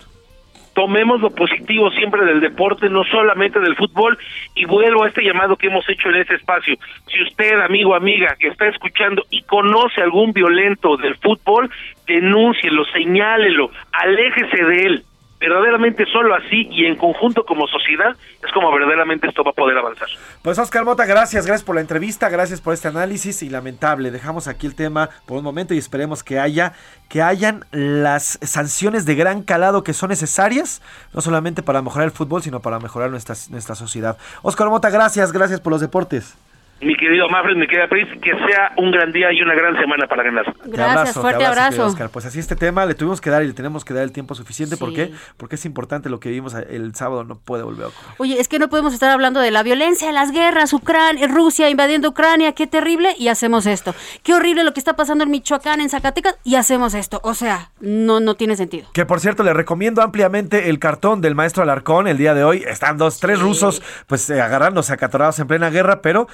tomemos 0.75 1.21
lo 1.21 1.31
positivo 1.31 1.89
siempre 1.91 2.25
del 2.25 2.41
deporte, 2.41 2.89
no 2.89 3.03
solamente 3.05 3.59
del 3.59 3.75
fútbol, 3.75 4.17
y 4.53 4.65
vuelvo 4.65 5.03
a 5.03 5.07
este 5.07 5.23
llamado 5.23 5.55
que 5.55 5.67
hemos 5.67 5.87
hecho 5.89 6.09
en 6.09 6.17
este 6.17 6.35
espacio. 6.35 6.75
Si 7.07 7.23
usted, 7.23 7.59
amigo, 7.61 7.95
amiga, 7.95 8.35
que 8.37 8.49
está 8.49 8.67
escuchando 8.67 9.23
y 9.29 9.41
conoce 9.43 10.01
algún 10.01 10.33
violento 10.33 10.97
del 10.97 11.15
fútbol, 11.15 11.71
denúncielo, 12.05 12.83
señálelo, 12.85 13.71
aléjese 13.93 14.63
de 14.63 14.83
él 14.83 15.03
verdaderamente 15.49 16.05
solo 16.11 16.33
así 16.33 16.67
y 16.71 16.85
en 16.85 16.95
conjunto 16.95 17.45
como 17.45 17.67
sociedad 17.67 18.15
es 18.43 18.51
como 18.51 18.71
verdaderamente 18.71 19.27
esto 19.27 19.43
va 19.43 19.51
a 19.51 19.53
poder 19.53 19.77
avanzar. 19.77 20.07
Pues 20.41 20.57
Oscar 20.57 20.85
Mota, 20.85 21.05
gracias, 21.05 21.45
gracias 21.45 21.63
por 21.63 21.75
la 21.75 21.81
entrevista, 21.81 22.29
gracias 22.29 22.61
por 22.61 22.73
este 22.73 22.87
análisis 22.87 23.43
y 23.43 23.49
lamentable, 23.49 24.11
dejamos 24.11 24.47
aquí 24.47 24.65
el 24.65 24.75
tema 24.75 25.09
por 25.27 25.37
un 25.37 25.43
momento 25.43 25.73
y 25.73 25.77
esperemos 25.77 26.23
que 26.23 26.39
haya 26.39 26.73
que 27.09 27.21
hayan 27.21 27.65
las 27.71 28.39
sanciones 28.41 29.05
de 29.05 29.13
gran 29.13 29.43
calado 29.43 29.83
que 29.83 29.93
son 29.93 30.09
necesarias, 30.09 30.81
no 31.13 31.21
solamente 31.21 31.61
para 31.61 31.83
mejorar 31.83 32.05
el 32.05 32.11
fútbol, 32.11 32.41
sino 32.41 32.61
para 32.61 32.79
mejorar 32.79 33.11
nuestra, 33.11 33.35
nuestra 33.51 33.75
sociedad. 33.75 34.17
Oscar 34.41 34.69
Mota, 34.69 34.89
gracias, 34.89 35.31
gracias 35.31 35.61
por 35.61 35.71
los 35.71 35.81
deportes 35.81 36.35
mi 36.81 36.95
querido 36.95 37.29
Mafred, 37.29 37.55
mi 37.55 37.67
querida 37.67 37.87
Pris, 37.87 38.07
que 38.21 38.31
sea 38.31 38.71
un 38.77 38.91
gran 38.91 39.11
día 39.11 39.31
y 39.31 39.41
una 39.41 39.55
gran 39.55 39.75
semana 39.77 40.07
para 40.07 40.23
ganar. 40.23 40.53
Gracias, 40.65 41.15
fuerte 41.15 41.45
abrazo. 41.45 41.85
Oscar. 41.85 42.09
Pues 42.09 42.25
así 42.25 42.39
este 42.39 42.55
tema 42.55 42.85
le 42.85 42.95
tuvimos 42.95 43.21
que 43.21 43.29
dar 43.29 43.43
y 43.43 43.47
le 43.47 43.53
tenemos 43.53 43.85
que 43.85 43.93
dar 43.93 44.03
el 44.03 44.11
tiempo 44.11 44.35
suficiente. 44.35 44.77
¿Por 44.77 44.93
qué? 44.93 45.11
Porque 45.37 45.55
es 45.55 45.65
importante 45.65 46.09
lo 46.09 46.19
que 46.19 46.29
vimos 46.29 46.53
el 46.53 46.93
sábado, 46.95 47.23
no 47.23 47.37
puede 47.37 47.63
volver 47.63 47.85
a 47.85 47.87
ocurrir. 47.87 48.13
Oye, 48.17 48.39
es 48.39 48.47
que 48.47 48.59
no 48.59 48.69
podemos 48.69 48.93
estar 48.93 49.09
hablando 49.09 49.39
de 49.39 49.51
la 49.51 49.63
violencia, 49.63 50.11
las 50.11 50.31
guerras, 50.31 50.73
Ucrania, 50.73 51.27
Rusia 51.27 51.69
invadiendo 51.69 52.09
Ucrania, 52.09 52.51
qué 52.53 52.67
terrible, 52.67 53.15
y 53.17 53.29
hacemos 53.29 53.65
esto. 53.65 53.95
Qué 54.23 54.33
horrible 54.33 54.63
lo 54.63 54.73
que 54.73 54.79
está 54.79 54.95
pasando 54.95 55.23
en 55.23 55.31
Michoacán, 55.31 55.79
en 55.81 55.89
Zacatecas, 55.89 56.37
y 56.43 56.55
hacemos 56.55 56.93
esto. 56.93 57.21
O 57.23 57.33
sea, 57.33 57.71
no, 57.79 58.19
no 58.19 58.35
tiene 58.35 58.55
sentido. 58.55 58.87
Que 58.93 59.05
por 59.05 59.19
cierto, 59.19 59.43
le 59.43 59.53
recomiendo 59.53 60.01
ampliamente 60.01 60.69
el 60.69 60.79
cartón 60.79 61.21
del 61.21 61.35
maestro 61.35 61.63
Alarcón 61.63 62.07
el 62.07 62.17
día 62.17 62.33
de 62.33 62.43
hoy. 62.43 62.63
Están 62.67 62.97
dos, 62.97 63.19
tres 63.19 63.39
rusos, 63.39 63.81
pues 64.07 64.29
eh, 64.29 64.41
agarrándose 64.41 64.93
acatorados 64.93 65.39
en 65.39 65.47
plena 65.47 65.69
guerra, 65.69 66.01
pero 66.01 66.27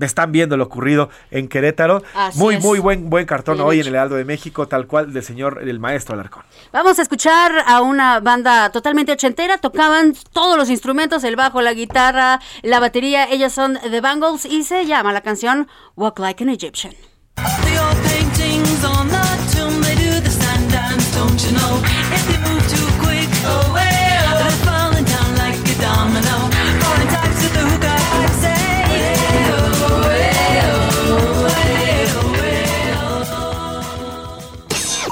están 0.00 0.32
viendo 0.32 0.56
lo 0.56 0.64
ocurrido 0.64 1.10
en 1.30 1.48
Querétaro. 1.48 2.02
muy, 2.34 2.58
muy 2.58 2.78
buen, 2.78 3.10
buen 3.10 3.26
cartón 3.26 3.60
hoy 3.60 3.80
en 3.80 3.88
el 3.88 3.96
Aldo 3.96 4.16
de 4.16 4.24
México, 4.24 4.68
tal 4.68 4.86
cual 4.86 5.12
del 5.12 5.22
señor, 5.22 5.60
el 5.62 5.78
maestro 5.78 6.14
Alarcón. 6.14 6.42
Vamos 6.72 6.98
a 6.98 7.02
escuchar 7.02 7.52
a 7.66 7.80
una 7.80 8.20
banda 8.20 8.70
totalmente 8.70 9.12
ochentera, 9.12 9.58
tocaban 9.58 10.14
todos 10.32 10.56
los 10.56 10.70
instrumentos, 10.70 11.24
el 11.24 11.36
bajo, 11.36 11.62
la 11.62 11.74
guitarra, 11.74 12.40
la 12.62 12.80
batería, 12.80 13.28
ellas 13.30 13.52
son 13.52 13.78
The 13.82 14.00
Bangles 14.00 14.44
y 14.44 14.64
se 14.64 14.86
llama 14.86 15.12
la 15.12 15.20
canción 15.20 15.68
Walk 15.96 16.18
Like 16.18 16.44
an 16.44 16.50
Egyptian. 16.50 16.94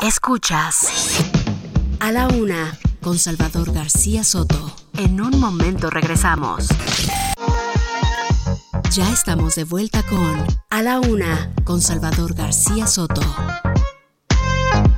Escuchas 0.09 0.89
a 2.01 2.11
la 2.11 2.29
una 2.29 2.79
con 3.03 3.19
Salvador 3.19 3.75
García 3.75 4.25
Soto. 4.25 4.75
En 4.97 5.21
un 5.21 5.39
momento 5.39 5.91
regresamos. 5.91 6.67
Ya 8.91 9.07
estamos 9.13 9.55
de 9.57 9.65
vuelta 9.65 10.03
con 10.05 10.47
A 10.71 10.81
la 10.81 10.99
una 10.99 11.53
con 11.65 11.83
Salvador 11.83 12.35
García 12.35 12.87
Soto. 12.87 13.21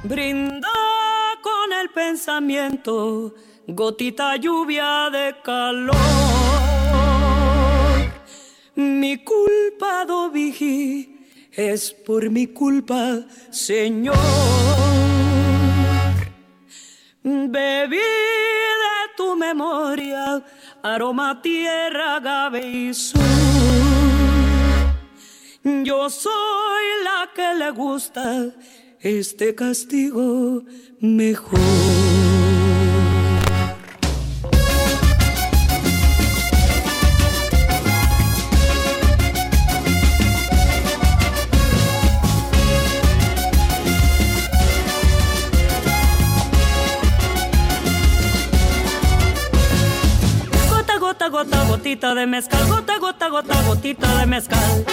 Brinda 0.04 0.68
con 1.42 1.72
el 1.82 1.90
pensamiento, 1.92 3.34
gotita 3.66 4.36
lluvia 4.36 5.10
de 5.10 5.34
calor. 5.42 5.96
Mi 8.76 9.24
culpa, 9.24 10.04
do 10.06 10.30
es 11.52 11.92
por 11.92 12.30
mi 12.30 12.46
culpa, 12.46 13.26
Señor. 13.50 14.89
Bebí 17.22 17.98
de 17.98 19.14
tu 19.16 19.36
memoria, 19.36 20.42
aroma, 20.82 21.40
tierra, 21.42 22.16
agave 22.16 22.66
y 22.66 22.92
Yo 25.84 26.08
soy 26.08 26.84
la 27.04 27.28
que 27.34 27.54
le 27.58 27.70
gusta 27.72 28.46
este 29.00 29.54
castigo 29.54 30.62
mejor. 31.00 31.99
Gotita 51.90 52.14
de 52.14 52.26
mezcal, 52.26 52.68
gota, 52.68 52.98
gota, 52.98 53.28
gota, 53.28 53.62
gotita 53.62 54.18
de 54.20 54.26
mezcal. 54.26 54.84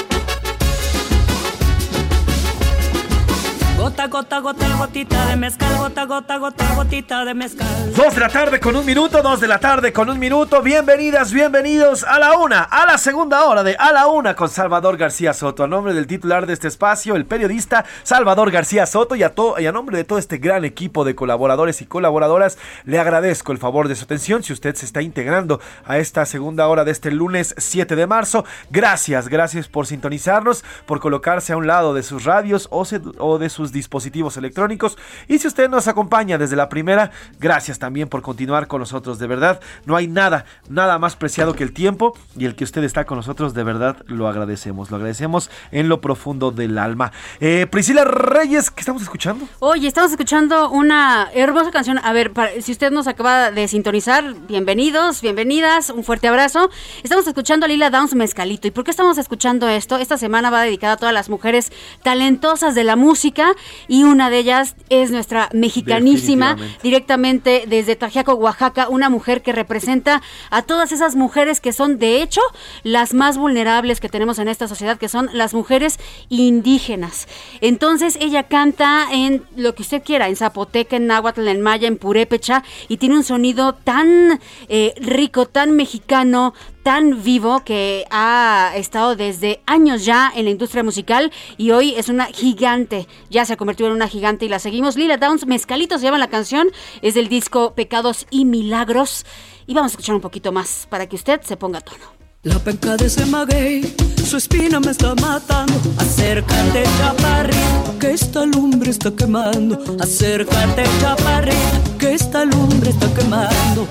Gota, 3.77 4.07
gota, 4.07 4.39
gota, 4.39 4.75
gotita 4.75 5.27
de 5.27 5.35
mezcal, 5.35 5.77
gota, 5.77 6.05
gota, 6.05 6.37
gota, 6.39 6.73
gotita 6.73 7.23
de 7.23 7.35
mezcal. 7.35 7.93
Dos 7.95 8.15
de 8.15 8.21
la 8.21 8.29
tarde 8.29 8.59
con 8.59 8.75
un 8.75 8.83
minuto, 8.83 9.21
dos 9.21 9.39
de 9.39 9.47
la 9.47 9.59
tarde 9.59 9.93
con 9.93 10.09
un 10.09 10.17
minuto. 10.17 10.63
Bienvenidas, 10.63 11.31
bienvenidos 11.31 12.03
a 12.03 12.17
la 12.17 12.37
una, 12.39 12.63
a 12.63 12.87
la 12.87 12.97
segunda 12.97 13.45
hora 13.45 13.63
de 13.63 13.75
A 13.77 13.91
la 13.91 14.07
una 14.07 14.35
con 14.35 14.49
Salvador 14.49 14.97
García 14.97 15.31
Soto. 15.31 15.63
A 15.63 15.67
nombre 15.67 15.93
del 15.93 16.07
titular 16.07 16.47
de 16.47 16.53
este 16.53 16.67
espacio, 16.67 17.15
el 17.15 17.27
periodista 17.27 17.85
Salvador 18.01 18.49
García 18.49 18.87
Soto 18.87 19.15
y 19.15 19.21
a, 19.21 19.33
y 19.59 19.67
a 19.67 19.71
nombre 19.71 19.95
de 19.95 20.03
todo 20.03 20.17
este 20.17 20.39
gran 20.39 20.65
equipo 20.65 21.05
de 21.05 21.13
colaboradores 21.13 21.79
y 21.83 21.85
colaboradoras, 21.85 22.57
le 22.83 22.97
agradezco 22.97 23.51
el 23.51 23.59
favor 23.59 23.87
de 23.87 23.95
su 23.95 24.05
atención. 24.05 24.41
Si 24.41 24.53
usted 24.53 24.73
se 24.73 24.87
está 24.87 25.03
integrando 25.03 25.61
a 25.85 25.99
esta 25.99 26.25
segunda 26.25 26.67
hora 26.67 26.83
de 26.83 26.91
este 26.91 27.11
lunes 27.11 27.53
7 27.59 27.95
de 27.95 28.07
marzo, 28.07 28.43
gracias, 28.71 29.29
gracias 29.29 29.67
por 29.67 29.85
sintonizarnos, 29.85 30.65
por 30.87 30.99
colocarse 30.99 31.53
a 31.53 31.57
un 31.57 31.67
lado 31.67 31.93
de 31.93 32.01
sus 32.01 32.23
radios 32.23 32.67
o, 32.71 32.83
o 33.19 33.37
de 33.37 33.49
sus 33.49 33.66
dispositivos 33.71 34.37
electrónicos. 34.37 34.97
Y 35.27 35.39
si 35.39 35.47
usted 35.47 35.69
nos 35.69 35.87
acompaña 35.87 36.37
desde 36.37 36.55
la 36.55 36.69
primera, 36.69 37.11
gracias 37.39 37.79
también 37.79 38.07
por 38.09 38.21
continuar 38.21 38.67
con 38.67 38.79
nosotros. 38.79 39.19
De 39.19 39.27
verdad, 39.27 39.59
no 39.85 39.95
hay 39.95 40.07
nada, 40.07 40.45
nada 40.69 40.99
más 40.99 41.15
preciado 41.15 41.53
que 41.53 41.63
el 41.63 41.73
tiempo 41.73 42.17
y 42.37 42.45
el 42.45 42.55
que 42.55 42.63
usted 42.63 42.83
está 42.83 43.05
con 43.05 43.17
nosotros, 43.17 43.53
de 43.53 43.63
verdad 43.63 43.97
lo 44.05 44.27
agradecemos. 44.27 44.91
Lo 44.91 44.97
agradecemos 44.97 45.49
en 45.71 45.89
lo 45.89 46.01
profundo 46.01 46.51
del 46.51 46.77
alma. 46.77 47.11
Eh, 47.39 47.67
Priscila 47.69 48.03
Reyes, 48.03 48.71
¿qué 48.71 48.81
estamos 48.81 49.01
escuchando? 49.01 49.47
Oye, 49.59 49.87
estamos 49.87 50.11
escuchando 50.11 50.69
una 50.69 51.29
hermosa 51.33 51.71
canción. 51.71 51.99
A 52.03 52.13
ver, 52.13 52.31
si 52.61 52.71
usted 52.71 52.91
nos 52.91 53.07
acaba 53.07 53.51
de 53.51 53.67
sintonizar, 53.67 54.35
bienvenidos, 54.47 55.21
bienvenidas, 55.21 55.89
un 55.89 56.03
fuerte 56.03 56.27
abrazo. 56.27 56.69
Estamos 57.03 57.27
escuchando 57.27 57.65
a 57.65 57.69
Lila 57.69 57.89
Downs 57.89 58.15
Mezcalito. 58.15 58.67
¿Y 58.67 58.71
por 58.71 58.83
qué 58.83 58.91
estamos 58.91 59.17
escuchando 59.17 59.67
esto? 59.67 59.97
Esta 59.97 60.17
semana 60.17 60.49
va 60.49 60.63
dedicada 60.63 60.93
a 60.93 60.97
todas 60.97 61.13
las 61.13 61.29
mujeres 61.29 61.71
talentosas 62.03 62.75
de 62.75 62.83
la 62.83 62.95
música 62.95 63.53
y 63.87 64.03
una 64.03 64.29
de 64.29 64.39
ellas 64.39 64.75
es 64.89 65.11
nuestra 65.11 65.49
mexicanísima, 65.53 66.57
directamente 66.83 67.63
desde 67.67 67.95
Tajiaco, 67.95 68.33
Oaxaca, 68.33 68.89
una 68.89 69.09
mujer 69.09 69.41
que 69.41 69.51
representa 69.51 70.21
a 70.49 70.61
todas 70.61 70.91
esas 70.91 71.15
mujeres 71.15 71.61
que 71.61 71.73
son 71.73 71.99
de 71.99 72.21
hecho 72.21 72.41
las 72.83 73.13
más 73.13 73.37
vulnerables 73.37 73.99
que 73.99 74.09
tenemos 74.09 74.39
en 74.39 74.47
esta 74.47 74.67
sociedad, 74.67 74.97
que 74.97 75.09
son 75.09 75.29
las 75.33 75.53
mujeres 75.53 75.99
indígenas. 76.29 77.27
Entonces 77.61 78.17
ella 78.21 78.43
canta 78.43 79.07
en 79.11 79.43
lo 79.55 79.75
que 79.75 79.83
usted 79.83 80.03
quiera, 80.03 80.27
en 80.27 80.35
zapoteca, 80.35 80.95
en 80.95 81.07
náhuatl, 81.07 81.47
en 81.47 81.61
maya, 81.61 81.87
en 81.87 81.97
purépecha, 81.97 82.63
y 82.87 82.97
tiene 82.97 83.15
un 83.15 83.23
sonido 83.23 83.73
tan 83.73 84.39
eh, 84.69 84.93
rico, 84.99 85.45
tan 85.45 85.71
mexicano, 85.71 86.53
tan 86.83 87.23
vivo 87.23 87.63
que 87.65 88.05
ha 88.11 88.71
estado 88.75 89.15
desde 89.15 89.61
años 89.65 90.05
ya 90.05 90.31
en 90.35 90.45
la 90.45 90.51
industria 90.51 90.83
musical 90.83 91.31
y 91.57 91.71
hoy 91.71 91.93
es 91.95 92.09
una 92.09 92.27
gigante. 92.27 93.07
Ya 93.29 93.45
se 93.45 93.53
ha 93.53 93.57
convertido 93.57 93.89
en 93.89 93.95
una 93.95 94.07
gigante 94.07 94.45
y 94.45 94.49
la 94.49 94.59
seguimos. 94.59 94.95
Lila 94.95 95.17
Downs, 95.17 95.45
Mezcalito 95.45 95.97
se 95.97 96.05
llama 96.05 96.17
la 96.17 96.29
canción, 96.29 96.69
es 97.01 97.13
del 97.13 97.27
disco 97.27 97.73
Pecados 97.75 98.25
y 98.29 98.45
Milagros. 98.45 99.25
Y 99.65 99.73
vamos 99.73 99.91
a 99.91 99.93
escuchar 99.93 100.15
un 100.15 100.21
poquito 100.21 100.51
más 100.51 100.87
para 100.89 101.07
que 101.07 101.15
usted 101.15 101.41
se 101.41 101.57
ponga 101.57 101.79
a 101.79 101.81
tono. 101.81 102.05
La 102.43 102.59
penca 102.59 102.95
de 102.95 103.07
ese 103.07 103.25
maguey, 103.25 103.95
su 104.25 104.37
espina 104.37 104.79
me 104.79 104.91
está 104.91 105.13
matando. 105.15 105.73
Acércate, 105.97 106.83
chaparrito, 106.97 107.99
que 107.99 108.11
esta 108.11 108.45
lumbre 108.45 108.91
está 108.91 109.11
quemando. 109.11 109.77
Acércate, 109.99 110.83
chaparrito, 111.01 111.97
que 111.99 112.13
esta 112.13 112.45
lumbre 112.45 112.91
está 112.91 113.13
quemando. 113.13 113.87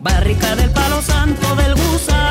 Barrica 0.00 0.54
del 0.56 0.70
palo 0.70 1.00
santo 1.00 1.54
del 1.56 1.74
gusano 1.74 2.23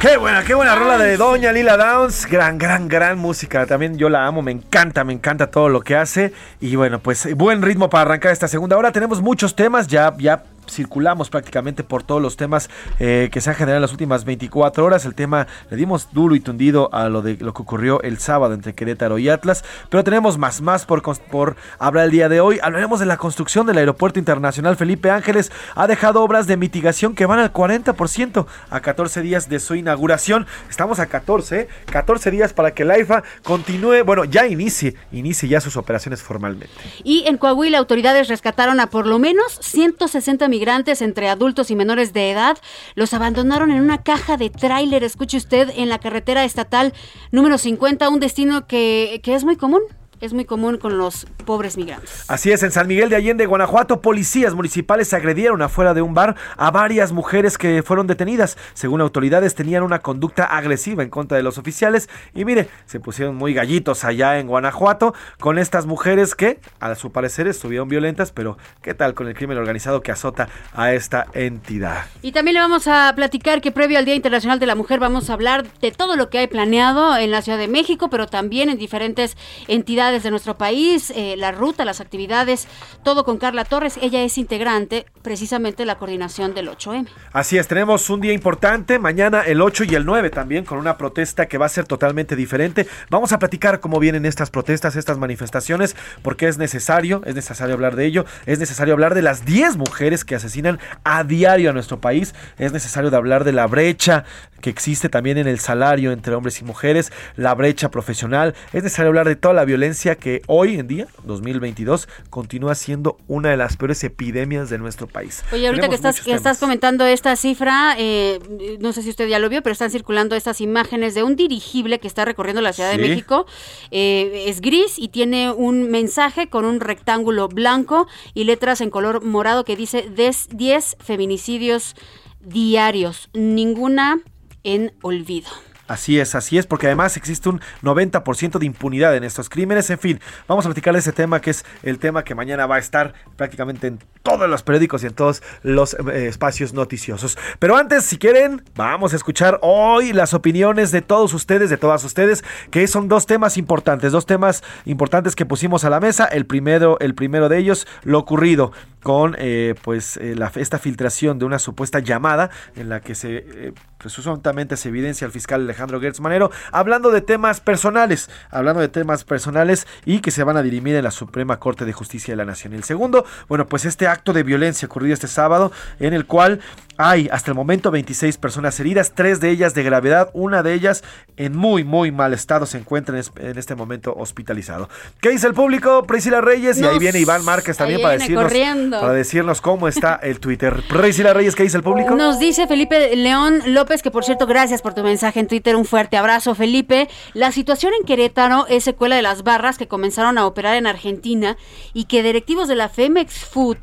Qué 0.00 0.16
buena, 0.16 0.44
qué 0.44 0.54
buena 0.54 0.76
rola 0.76 0.96
de 0.96 1.16
Doña 1.16 1.50
Lila 1.50 1.76
Downs. 1.76 2.26
Gran, 2.26 2.56
gran, 2.56 2.86
gran 2.86 3.18
música. 3.18 3.66
También 3.66 3.98
yo 3.98 4.08
la 4.08 4.26
amo, 4.26 4.42
me 4.42 4.52
encanta, 4.52 5.02
me 5.02 5.12
encanta 5.12 5.50
todo 5.50 5.68
lo 5.68 5.80
que 5.80 5.96
hace. 5.96 6.32
Y 6.60 6.76
bueno, 6.76 7.00
pues 7.00 7.34
buen 7.34 7.62
ritmo 7.62 7.90
para 7.90 8.02
arrancar 8.02 8.30
esta 8.30 8.46
segunda 8.46 8.76
hora. 8.76 8.92
Tenemos 8.92 9.20
muchos 9.20 9.56
temas, 9.56 9.88
ya, 9.88 10.14
ya 10.18 10.44
circulamos 10.68 11.30
prácticamente 11.30 11.84
por 11.84 12.02
todos 12.02 12.20
los 12.20 12.36
temas 12.36 12.70
eh, 12.98 13.28
que 13.32 13.40
se 13.40 13.50
han 13.50 13.56
generado 13.56 13.76
en 13.76 13.82
las 13.82 13.92
últimas 13.92 14.24
24 14.24 14.84
horas. 14.84 15.04
El 15.04 15.14
tema 15.14 15.46
le 15.70 15.76
dimos 15.76 16.08
duro 16.12 16.34
y 16.34 16.40
tundido 16.40 16.90
a 16.92 17.08
lo 17.08 17.22
de 17.22 17.36
lo 17.36 17.52
que 17.54 17.62
ocurrió 17.62 18.02
el 18.02 18.18
sábado 18.18 18.54
entre 18.54 18.74
Querétaro 18.74 19.18
y 19.18 19.28
Atlas, 19.28 19.64
pero 19.88 20.04
tenemos 20.04 20.38
más, 20.38 20.60
más 20.60 20.86
por, 20.86 21.02
por 21.30 21.56
hablar 21.78 22.06
el 22.06 22.10
día 22.10 22.28
de 22.28 22.40
hoy. 22.40 22.58
Hablaremos 22.62 23.00
de 23.00 23.06
la 23.06 23.16
construcción 23.16 23.66
del 23.66 23.78
Aeropuerto 23.78 24.18
Internacional 24.18 24.76
Felipe 24.76 25.10
Ángeles. 25.10 25.52
Ha 25.74 25.86
dejado 25.86 26.22
obras 26.22 26.46
de 26.46 26.56
mitigación 26.56 27.14
que 27.14 27.26
van 27.26 27.38
al 27.38 27.52
40% 27.52 28.46
a 28.70 28.80
14 28.80 29.22
días 29.22 29.48
de 29.48 29.60
su 29.60 29.74
inauguración. 29.74 30.46
Estamos 30.68 30.98
a 30.98 31.06
14, 31.06 31.68
14 31.90 32.30
días 32.30 32.52
para 32.52 32.72
que 32.74 32.84
la 32.84 32.98
IFA 32.98 33.22
continúe, 33.42 34.04
bueno, 34.04 34.24
ya 34.24 34.46
inicie, 34.46 34.94
inicie 35.12 35.48
ya 35.48 35.60
sus 35.60 35.76
operaciones 35.76 36.22
formalmente. 36.22 36.74
Y 37.04 37.24
en 37.26 37.38
Coahuila, 37.38 37.78
autoridades 37.78 38.28
rescataron 38.28 38.80
a 38.80 38.88
por 38.88 39.06
lo 39.06 39.18
menos 39.18 39.58
160 39.60 40.48
migrantes 40.58 41.02
entre 41.02 41.28
adultos 41.28 41.70
y 41.70 41.76
menores 41.76 42.12
de 42.12 42.32
edad. 42.32 42.58
Los 42.96 43.14
abandonaron 43.14 43.70
en 43.70 43.80
una 43.80 44.02
caja 44.02 44.36
de 44.36 44.50
tráiler, 44.50 45.04
escuche 45.04 45.36
usted, 45.36 45.70
en 45.76 45.88
la 45.88 45.98
carretera 45.98 46.44
estatal 46.44 46.92
número 47.30 47.58
50, 47.58 48.08
un 48.08 48.18
destino 48.18 48.66
que, 48.66 49.20
que 49.22 49.36
es 49.36 49.44
muy 49.44 49.56
común 49.56 49.82
es 50.20 50.32
muy 50.32 50.44
común 50.44 50.78
con 50.78 50.98
los 50.98 51.26
pobres 51.44 51.76
migrantes. 51.76 52.24
Así 52.28 52.50
es, 52.50 52.62
en 52.62 52.72
San 52.72 52.86
Miguel 52.86 53.08
de 53.08 53.16
Allende, 53.16 53.46
Guanajuato, 53.46 54.00
policías 54.00 54.54
municipales 54.54 55.12
agredieron 55.12 55.62
afuera 55.62 55.94
de 55.94 56.02
un 56.02 56.14
bar 56.14 56.36
a 56.56 56.70
varias 56.70 57.12
mujeres 57.12 57.58
que 57.58 57.82
fueron 57.82 58.06
detenidas. 58.06 58.56
Según 58.74 59.00
autoridades, 59.00 59.54
tenían 59.54 59.82
una 59.82 60.00
conducta 60.00 60.44
agresiva 60.44 61.02
en 61.02 61.10
contra 61.10 61.36
de 61.36 61.42
los 61.42 61.58
oficiales. 61.58 62.08
Y 62.34 62.44
mire, 62.44 62.68
se 62.86 63.00
pusieron 63.00 63.36
muy 63.36 63.54
gallitos 63.54 64.04
allá 64.04 64.38
en 64.38 64.48
Guanajuato 64.48 65.14
con 65.38 65.58
estas 65.58 65.86
mujeres 65.86 66.34
que, 66.34 66.60
a 66.80 66.94
su 66.94 67.12
parecer, 67.12 67.46
estuvieron 67.46 67.88
violentas, 67.88 68.32
pero 68.32 68.58
¿qué 68.82 68.94
tal 68.94 69.14
con 69.14 69.28
el 69.28 69.34
crimen 69.34 69.58
organizado 69.58 70.02
que 70.02 70.12
azota 70.12 70.48
a 70.74 70.92
esta 70.92 71.26
entidad? 71.32 72.06
Y 72.22 72.32
también 72.32 72.54
le 72.54 72.60
vamos 72.60 72.88
a 72.88 73.12
platicar 73.14 73.60
que 73.60 73.72
previo 73.72 73.98
al 73.98 74.04
Día 74.04 74.14
Internacional 74.14 74.58
de 74.58 74.66
la 74.66 74.74
Mujer 74.74 74.98
vamos 75.00 75.30
a 75.30 75.34
hablar 75.34 75.66
de 75.80 75.92
todo 75.92 76.16
lo 76.16 76.30
que 76.30 76.38
hay 76.38 76.46
planeado 76.46 77.16
en 77.16 77.30
la 77.30 77.42
Ciudad 77.42 77.58
de 77.58 77.68
México, 77.68 78.10
pero 78.10 78.26
también 78.26 78.68
en 78.68 78.78
diferentes 78.78 79.36
entidades 79.68 80.07
de 80.10 80.30
nuestro 80.30 80.56
país, 80.56 81.10
eh, 81.14 81.36
la 81.36 81.52
ruta, 81.52 81.84
las 81.84 82.00
actividades, 82.00 82.66
todo 83.04 83.24
con 83.24 83.38
Carla 83.38 83.64
Torres. 83.64 83.98
Ella 84.00 84.22
es 84.22 84.38
integrante 84.38 85.06
precisamente 85.28 85.84
la 85.84 85.98
coordinación 85.98 86.54
del 86.54 86.70
8M. 86.70 87.06
Así 87.34 87.58
es, 87.58 87.68
tenemos 87.68 88.08
un 88.08 88.22
día 88.22 88.32
importante, 88.32 88.98
mañana 88.98 89.42
el 89.42 89.60
8 89.60 89.84
y 89.84 89.94
el 89.94 90.06
9 90.06 90.30
también, 90.30 90.64
con 90.64 90.78
una 90.78 90.96
protesta 90.96 91.44
que 91.44 91.58
va 91.58 91.66
a 91.66 91.68
ser 91.68 91.84
totalmente 91.84 92.34
diferente. 92.34 92.86
Vamos 93.10 93.32
a 93.32 93.38
platicar 93.38 93.80
cómo 93.80 94.00
vienen 94.00 94.24
estas 94.24 94.48
protestas, 94.48 94.96
estas 94.96 95.18
manifestaciones, 95.18 95.96
porque 96.22 96.48
es 96.48 96.56
necesario, 96.56 97.20
es 97.26 97.34
necesario 97.34 97.74
hablar 97.74 97.94
de 97.94 98.06
ello, 98.06 98.24
es 98.46 98.58
necesario 98.58 98.94
hablar 98.94 99.14
de 99.14 99.20
las 99.20 99.44
10 99.44 99.76
mujeres 99.76 100.24
que 100.24 100.34
asesinan 100.34 100.78
a 101.04 101.24
diario 101.24 101.68
a 101.68 101.72
nuestro 101.74 102.00
país, 102.00 102.34
es 102.56 102.72
necesario 102.72 103.10
de 103.10 103.18
hablar 103.18 103.44
de 103.44 103.52
la 103.52 103.66
brecha 103.66 104.24
que 104.62 104.70
existe 104.70 105.10
también 105.10 105.38
en 105.38 105.46
el 105.46 105.58
salario 105.58 106.10
entre 106.10 106.34
hombres 106.34 106.60
y 106.60 106.64
mujeres, 106.64 107.12
la 107.36 107.54
brecha 107.54 107.90
profesional, 107.90 108.54
es 108.72 108.82
necesario 108.82 109.08
hablar 109.08 109.28
de 109.28 109.36
toda 109.36 109.54
la 109.54 109.66
violencia 109.66 110.14
que 110.16 110.40
hoy 110.46 110.78
en 110.78 110.88
día, 110.88 111.06
2022, 111.24 112.08
continúa 112.30 112.74
siendo 112.74 113.18
una 113.28 113.50
de 113.50 113.56
las 113.56 113.76
peores 113.76 114.02
epidemias 114.04 114.70
de 114.70 114.78
nuestro 114.78 115.06
país. 115.06 115.17
Oye, 115.52 115.66
ahorita 115.66 115.88
que 115.88 115.94
estás, 115.94 116.20
que 116.20 116.32
estás 116.32 116.58
comentando 116.58 117.04
esta 117.04 117.36
cifra, 117.36 117.94
eh, 117.98 118.38
no 118.80 118.92
sé 118.92 119.02
si 119.02 119.10
usted 119.10 119.28
ya 119.28 119.38
lo 119.38 119.48
vio, 119.48 119.62
pero 119.62 119.72
están 119.72 119.90
circulando 119.90 120.36
estas 120.36 120.60
imágenes 120.60 121.14
de 121.14 121.22
un 121.22 121.36
dirigible 121.36 121.98
que 121.98 122.06
está 122.06 122.24
recorriendo 122.24 122.62
la 122.62 122.72
Ciudad 122.72 122.90
de 122.90 122.98
México. 122.98 123.46
Eh, 123.90 124.44
es 124.46 124.60
gris 124.60 124.98
y 124.98 125.08
tiene 125.08 125.50
un 125.50 125.90
mensaje 125.90 126.48
con 126.48 126.64
un 126.64 126.80
rectángulo 126.80 127.48
blanco 127.48 128.06
y 128.34 128.44
letras 128.44 128.80
en 128.80 128.90
color 128.90 129.24
morado 129.24 129.64
que 129.64 129.76
dice 129.76 130.08
10 130.08 130.96
feminicidios 131.00 131.94
diarios, 132.40 133.30
ninguna 133.32 134.20
en 134.64 134.92
olvido. 135.02 135.48
Así 135.88 136.20
es, 136.20 136.34
así 136.34 136.58
es, 136.58 136.66
porque 136.66 136.86
además 136.86 137.16
existe 137.16 137.48
un 137.48 137.60
90% 137.82 138.58
de 138.58 138.66
impunidad 138.66 139.16
en 139.16 139.24
estos 139.24 139.48
crímenes. 139.48 139.88
En 139.88 139.98
fin, 139.98 140.20
vamos 140.46 140.66
a 140.66 140.68
platicar 140.68 140.92
de 140.92 141.00
ese 141.00 141.12
tema 141.12 141.40
que 141.40 141.50
es 141.50 141.64
el 141.82 141.98
tema 141.98 142.24
que 142.24 142.34
mañana 142.34 142.66
va 142.66 142.76
a 142.76 142.78
estar 142.78 143.14
prácticamente 143.36 143.86
en 143.86 143.98
todos 144.22 144.48
los 144.50 144.62
periódicos 144.62 145.02
y 145.02 145.06
en 145.06 145.14
todos 145.14 145.42
los 145.62 145.94
eh, 145.94 146.26
espacios 146.28 146.74
noticiosos. 146.74 147.38
Pero 147.58 147.76
antes, 147.76 148.04
si 148.04 148.18
quieren, 148.18 148.62
vamos 148.76 149.14
a 149.14 149.16
escuchar 149.16 149.58
hoy 149.62 150.12
las 150.12 150.34
opiniones 150.34 150.90
de 150.90 151.00
todos 151.00 151.32
ustedes, 151.32 151.70
de 151.70 151.78
todas 151.78 152.04
ustedes, 152.04 152.44
que 152.70 152.86
son 152.86 153.08
dos 153.08 153.24
temas 153.24 153.56
importantes, 153.56 154.12
dos 154.12 154.26
temas 154.26 154.62
importantes 154.84 155.34
que 155.34 155.46
pusimos 155.46 155.84
a 155.84 155.90
la 155.90 156.00
mesa. 156.00 156.26
El 156.26 156.44
primero, 156.44 156.98
el 157.00 157.14
primero 157.14 157.48
de 157.48 157.56
ellos, 157.56 157.86
lo 158.02 158.18
ocurrido 158.18 158.72
con 159.02 159.36
eh, 159.38 159.74
pues 159.82 160.16
eh, 160.16 160.34
la, 160.36 160.52
esta 160.54 160.78
filtración 160.78 161.38
de 161.38 161.44
una 161.44 161.58
supuesta 161.58 161.98
llamada 162.00 162.50
en 162.76 162.88
la 162.88 163.00
que 163.00 163.14
se 163.14 163.72
presuntamente 163.98 164.76
se 164.76 164.88
evidencia 164.88 165.26
al 165.26 165.32
fiscal 165.32 165.62
Alejandro 165.62 166.00
Gertz 166.00 166.20
Manero, 166.20 166.50
hablando 166.70 167.10
de 167.10 167.20
temas 167.20 167.60
personales, 167.60 168.30
hablando 168.50 168.80
de 168.80 168.88
temas 168.88 169.24
personales 169.24 169.86
y 170.04 170.20
que 170.20 170.30
se 170.30 170.44
van 170.44 170.56
a 170.56 170.62
dirimir 170.62 170.94
en 170.94 171.04
la 171.04 171.10
Suprema 171.10 171.58
Corte 171.58 171.84
de 171.84 171.92
Justicia 171.92 172.32
de 172.32 172.36
la 172.36 172.44
Nación. 172.44 172.74
el 172.74 172.84
segundo, 172.84 173.24
bueno, 173.48 173.66
pues 173.66 173.84
este 173.84 174.06
acto 174.06 174.32
de 174.32 174.44
violencia 174.44 174.86
ocurrido 174.86 175.14
este 175.14 175.28
sábado, 175.28 175.72
en 175.98 176.14
el 176.14 176.26
cual 176.26 176.60
hay 176.96 177.28
hasta 177.30 177.50
el 177.52 177.54
momento 177.54 177.90
26 177.90 178.38
personas 178.38 178.78
heridas, 178.80 179.12
tres 179.14 179.40
de 179.40 179.50
ellas 179.50 179.72
de 179.74 179.84
gravedad, 179.84 180.30
una 180.32 180.62
de 180.62 180.74
ellas 180.74 181.04
en 181.36 181.56
muy, 181.56 181.84
muy 181.84 182.10
mal 182.10 182.34
estado, 182.34 182.66
se 182.66 182.78
encuentra 182.78 183.18
en 183.18 183.58
este 183.58 183.74
momento 183.76 184.14
hospitalizado. 184.16 184.88
¿Qué 185.20 185.30
dice 185.30 185.46
el 185.46 185.54
público? 185.54 186.04
Priscila 186.04 186.40
Reyes, 186.40 186.78
y 186.78 186.84
ahí 186.84 186.98
viene 186.98 187.20
Iván 187.20 187.44
Márquez 187.44 187.76
también 187.76 188.02
para 188.02 188.14
decirnos, 188.14 188.52
para 189.00 189.12
decirnos 189.12 189.60
cómo 189.60 189.88
está 189.88 190.16
el 190.22 190.40
Twitter. 190.40 190.82
Priscila 190.88 191.32
Reyes, 191.32 191.54
¿qué 191.54 191.62
dice 191.62 191.76
el 191.76 191.82
público? 191.82 192.14
Nos 192.14 192.38
dice 192.38 192.66
Felipe 192.66 193.14
León 193.16 193.60
López 193.66 194.02
que 194.02 194.10
por 194.10 194.24
cierto, 194.24 194.46
gracias 194.46 194.82
por 194.82 194.94
tu 194.94 195.02
mensaje 195.02 195.40
en 195.40 195.48
Twitter. 195.48 195.76
Un 195.76 195.84
fuerte 195.84 196.16
abrazo, 196.16 196.54
Felipe. 196.54 197.08
La 197.34 197.52
situación 197.52 197.92
en 197.98 198.06
Querétaro 198.06 198.66
es 198.68 198.84
secuela 198.84 199.16
de 199.16 199.22
las 199.22 199.42
barras 199.42 199.78
que 199.78 199.88
comenzaron 199.88 200.38
a 200.38 200.46
operar 200.46 200.76
en 200.76 200.86
Argentina 200.86 201.56
y 201.92 202.04
que 202.04 202.22
directivos 202.22 202.68
de 202.68 202.76
la 202.76 202.88
Femex 202.88 203.44
Food 203.44 203.78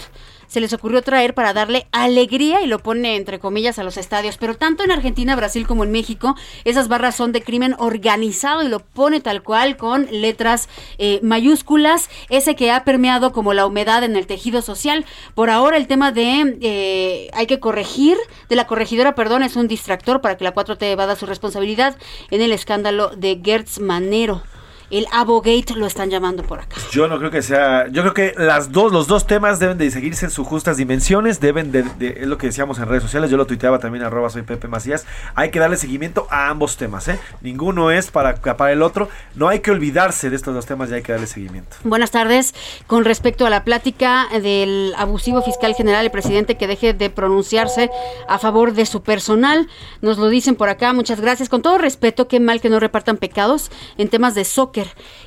se 0.48 0.60
les 0.60 0.74
ocurrió 0.74 1.02
traer 1.02 1.34
para 1.34 1.54
darle 1.54 1.88
alegría 1.92 2.62
y 2.62 2.68
lo 2.68 2.80
pone 2.80 3.16
entre 3.16 3.40
comillas 3.40 3.80
a 3.80 3.84
los 3.84 3.98
estadios. 3.98 4.38
Pero 4.38 4.56
tanto 4.56 4.84
en 4.84 4.92
Argentina, 4.92 5.36
Brasil 5.36 5.68
como 5.68 5.84
en 5.84 5.92
México, 5.92 6.36
esas 6.64 6.88
barras 6.88 7.16
son 7.16 7.32
de 7.32 7.42
crimen 7.42 7.76
organizado 7.80 8.64
y 8.64 8.68
lo 8.68 8.80
pone 8.80 9.22
tal 9.22 9.44
cual 9.44 9.78
con 9.78 10.08
letras 10.12 10.70
eh, 10.98 11.20
mayúsculas, 11.24 12.10
ese 12.30 12.56
que 12.56 12.72
ha 12.72 12.84
permeado 12.84 13.32
como 13.32 13.54
la 13.54 13.66
humedad 13.66 14.04
en 14.04 14.16
el 14.16 14.28
tejido 14.28 14.62
social. 14.62 15.06
Por 15.34 15.50
ahora 15.50 15.78
el 15.78 15.88
tema 15.88 16.12
de 16.12 16.58
eh, 16.62 17.30
hay 17.34 17.48
que 17.48 17.60
corregir, 17.60 18.18
de 18.50 18.56
la 18.56 18.68
corregidora, 18.68 19.16
perdón, 19.16 19.44
es 19.44 19.56
un 19.56 19.68
distractor 19.68 20.22
para 20.22 20.38
que 20.38 20.44
la 20.44 20.54
4T 20.54 20.84
evada 20.84 21.16
su 21.16 21.26
responsabilidad 21.26 21.98
en 22.32 22.42
el 22.42 22.52
escándalo 22.52 23.10
de 23.10 23.40
Gertz 23.44 23.80
Manero 23.80 24.44
el 24.90 25.08
Abogate 25.12 25.76
lo 25.76 25.86
están 25.86 26.10
llamando 26.10 26.44
por 26.44 26.60
acá. 26.60 26.78
Yo 26.92 27.08
no 27.08 27.18
creo 27.18 27.32
que 27.32 27.42
sea, 27.42 27.88
yo 27.88 28.02
creo 28.02 28.14
que 28.14 28.34
las 28.38 28.72
dos, 28.72 28.92
los 28.92 29.08
dos 29.08 29.28
temas 29.28 29.60
deben 29.60 29.78
de 29.78 29.90
seguirse 29.92 30.26
en 30.26 30.32
sus 30.32 30.48
justas 30.48 30.78
dimensiones, 30.78 31.40
deben 31.40 31.72
de, 31.72 31.86
es 32.00 32.28
lo 32.28 32.38
que 32.38 32.48
decíamos 32.48 32.78
en 32.80 32.88
redes 32.88 33.04
sociales, 33.04 33.30
yo 33.30 33.38
lo 33.38 33.46
tuiteaba 33.46 33.80
también 33.80 34.04
arroba 34.04 34.30
soy 34.30 34.44
Pepe 34.44 34.68
Macías, 34.68 35.06
hay 35.36 35.52
que 35.52 35.60
darle 35.60 35.78
seguimiento 35.78 36.28
a 36.30 36.50
ambos 36.50 36.78
temas, 36.78 37.08
¿eh? 37.08 37.20
ninguno 37.42 37.92
es 37.92 38.12
para 38.12 38.36
para 38.36 38.72
el 38.72 38.82
otro, 38.82 39.10
no 39.36 39.50
hay 39.50 39.60
que 39.60 39.72
olvidarse 39.72 40.30
de 40.30 40.36
estos 40.36 40.54
dos 40.54 40.66
temas 40.66 40.90
y 40.92 40.96
hay 40.96 41.02
que 41.02 41.12
darle 41.12 41.28
seguimiento. 41.28 41.78
Buenas 41.84 42.12
tardes, 42.12 42.54
con 42.88 43.06
respecto 43.06 43.46
a 43.46 43.50
la 43.50 43.64
plática 43.64 44.28
del 44.42 44.94
abusivo 44.98 45.42
fiscal 45.42 45.74
general, 45.74 46.06
el 46.06 46.12
presidente 46.12 46.58
que 46.58 46.68
deje 46.68 46.94
de 46.94 47.10
pronunciarse 47.10 47.90
a 48.28 48.38
favor 48.40 48.74
de 48.74 48.86
su 48.86 49.02
personal, 49.02 49.68
nos 50.02 50.18
lo 50.18 50.30
dicen 50.30 50.56
por 50.56 50.70
acá, 50.70 50.94
muchas 50.94 51.20
gracias, 51.20 51.50
con 51.50 51.62
todo 51.62 51.78
respeto, 51.78 52.28
qué 52.28 52.40
mal 52.40 52.62
que 52.62 52.70
no 52.70 52.80
repartan 52.80 53.18
pecados 53.18 53.72
en 53.98 54.10
temas 54.10 54.36
de 54.36 54.46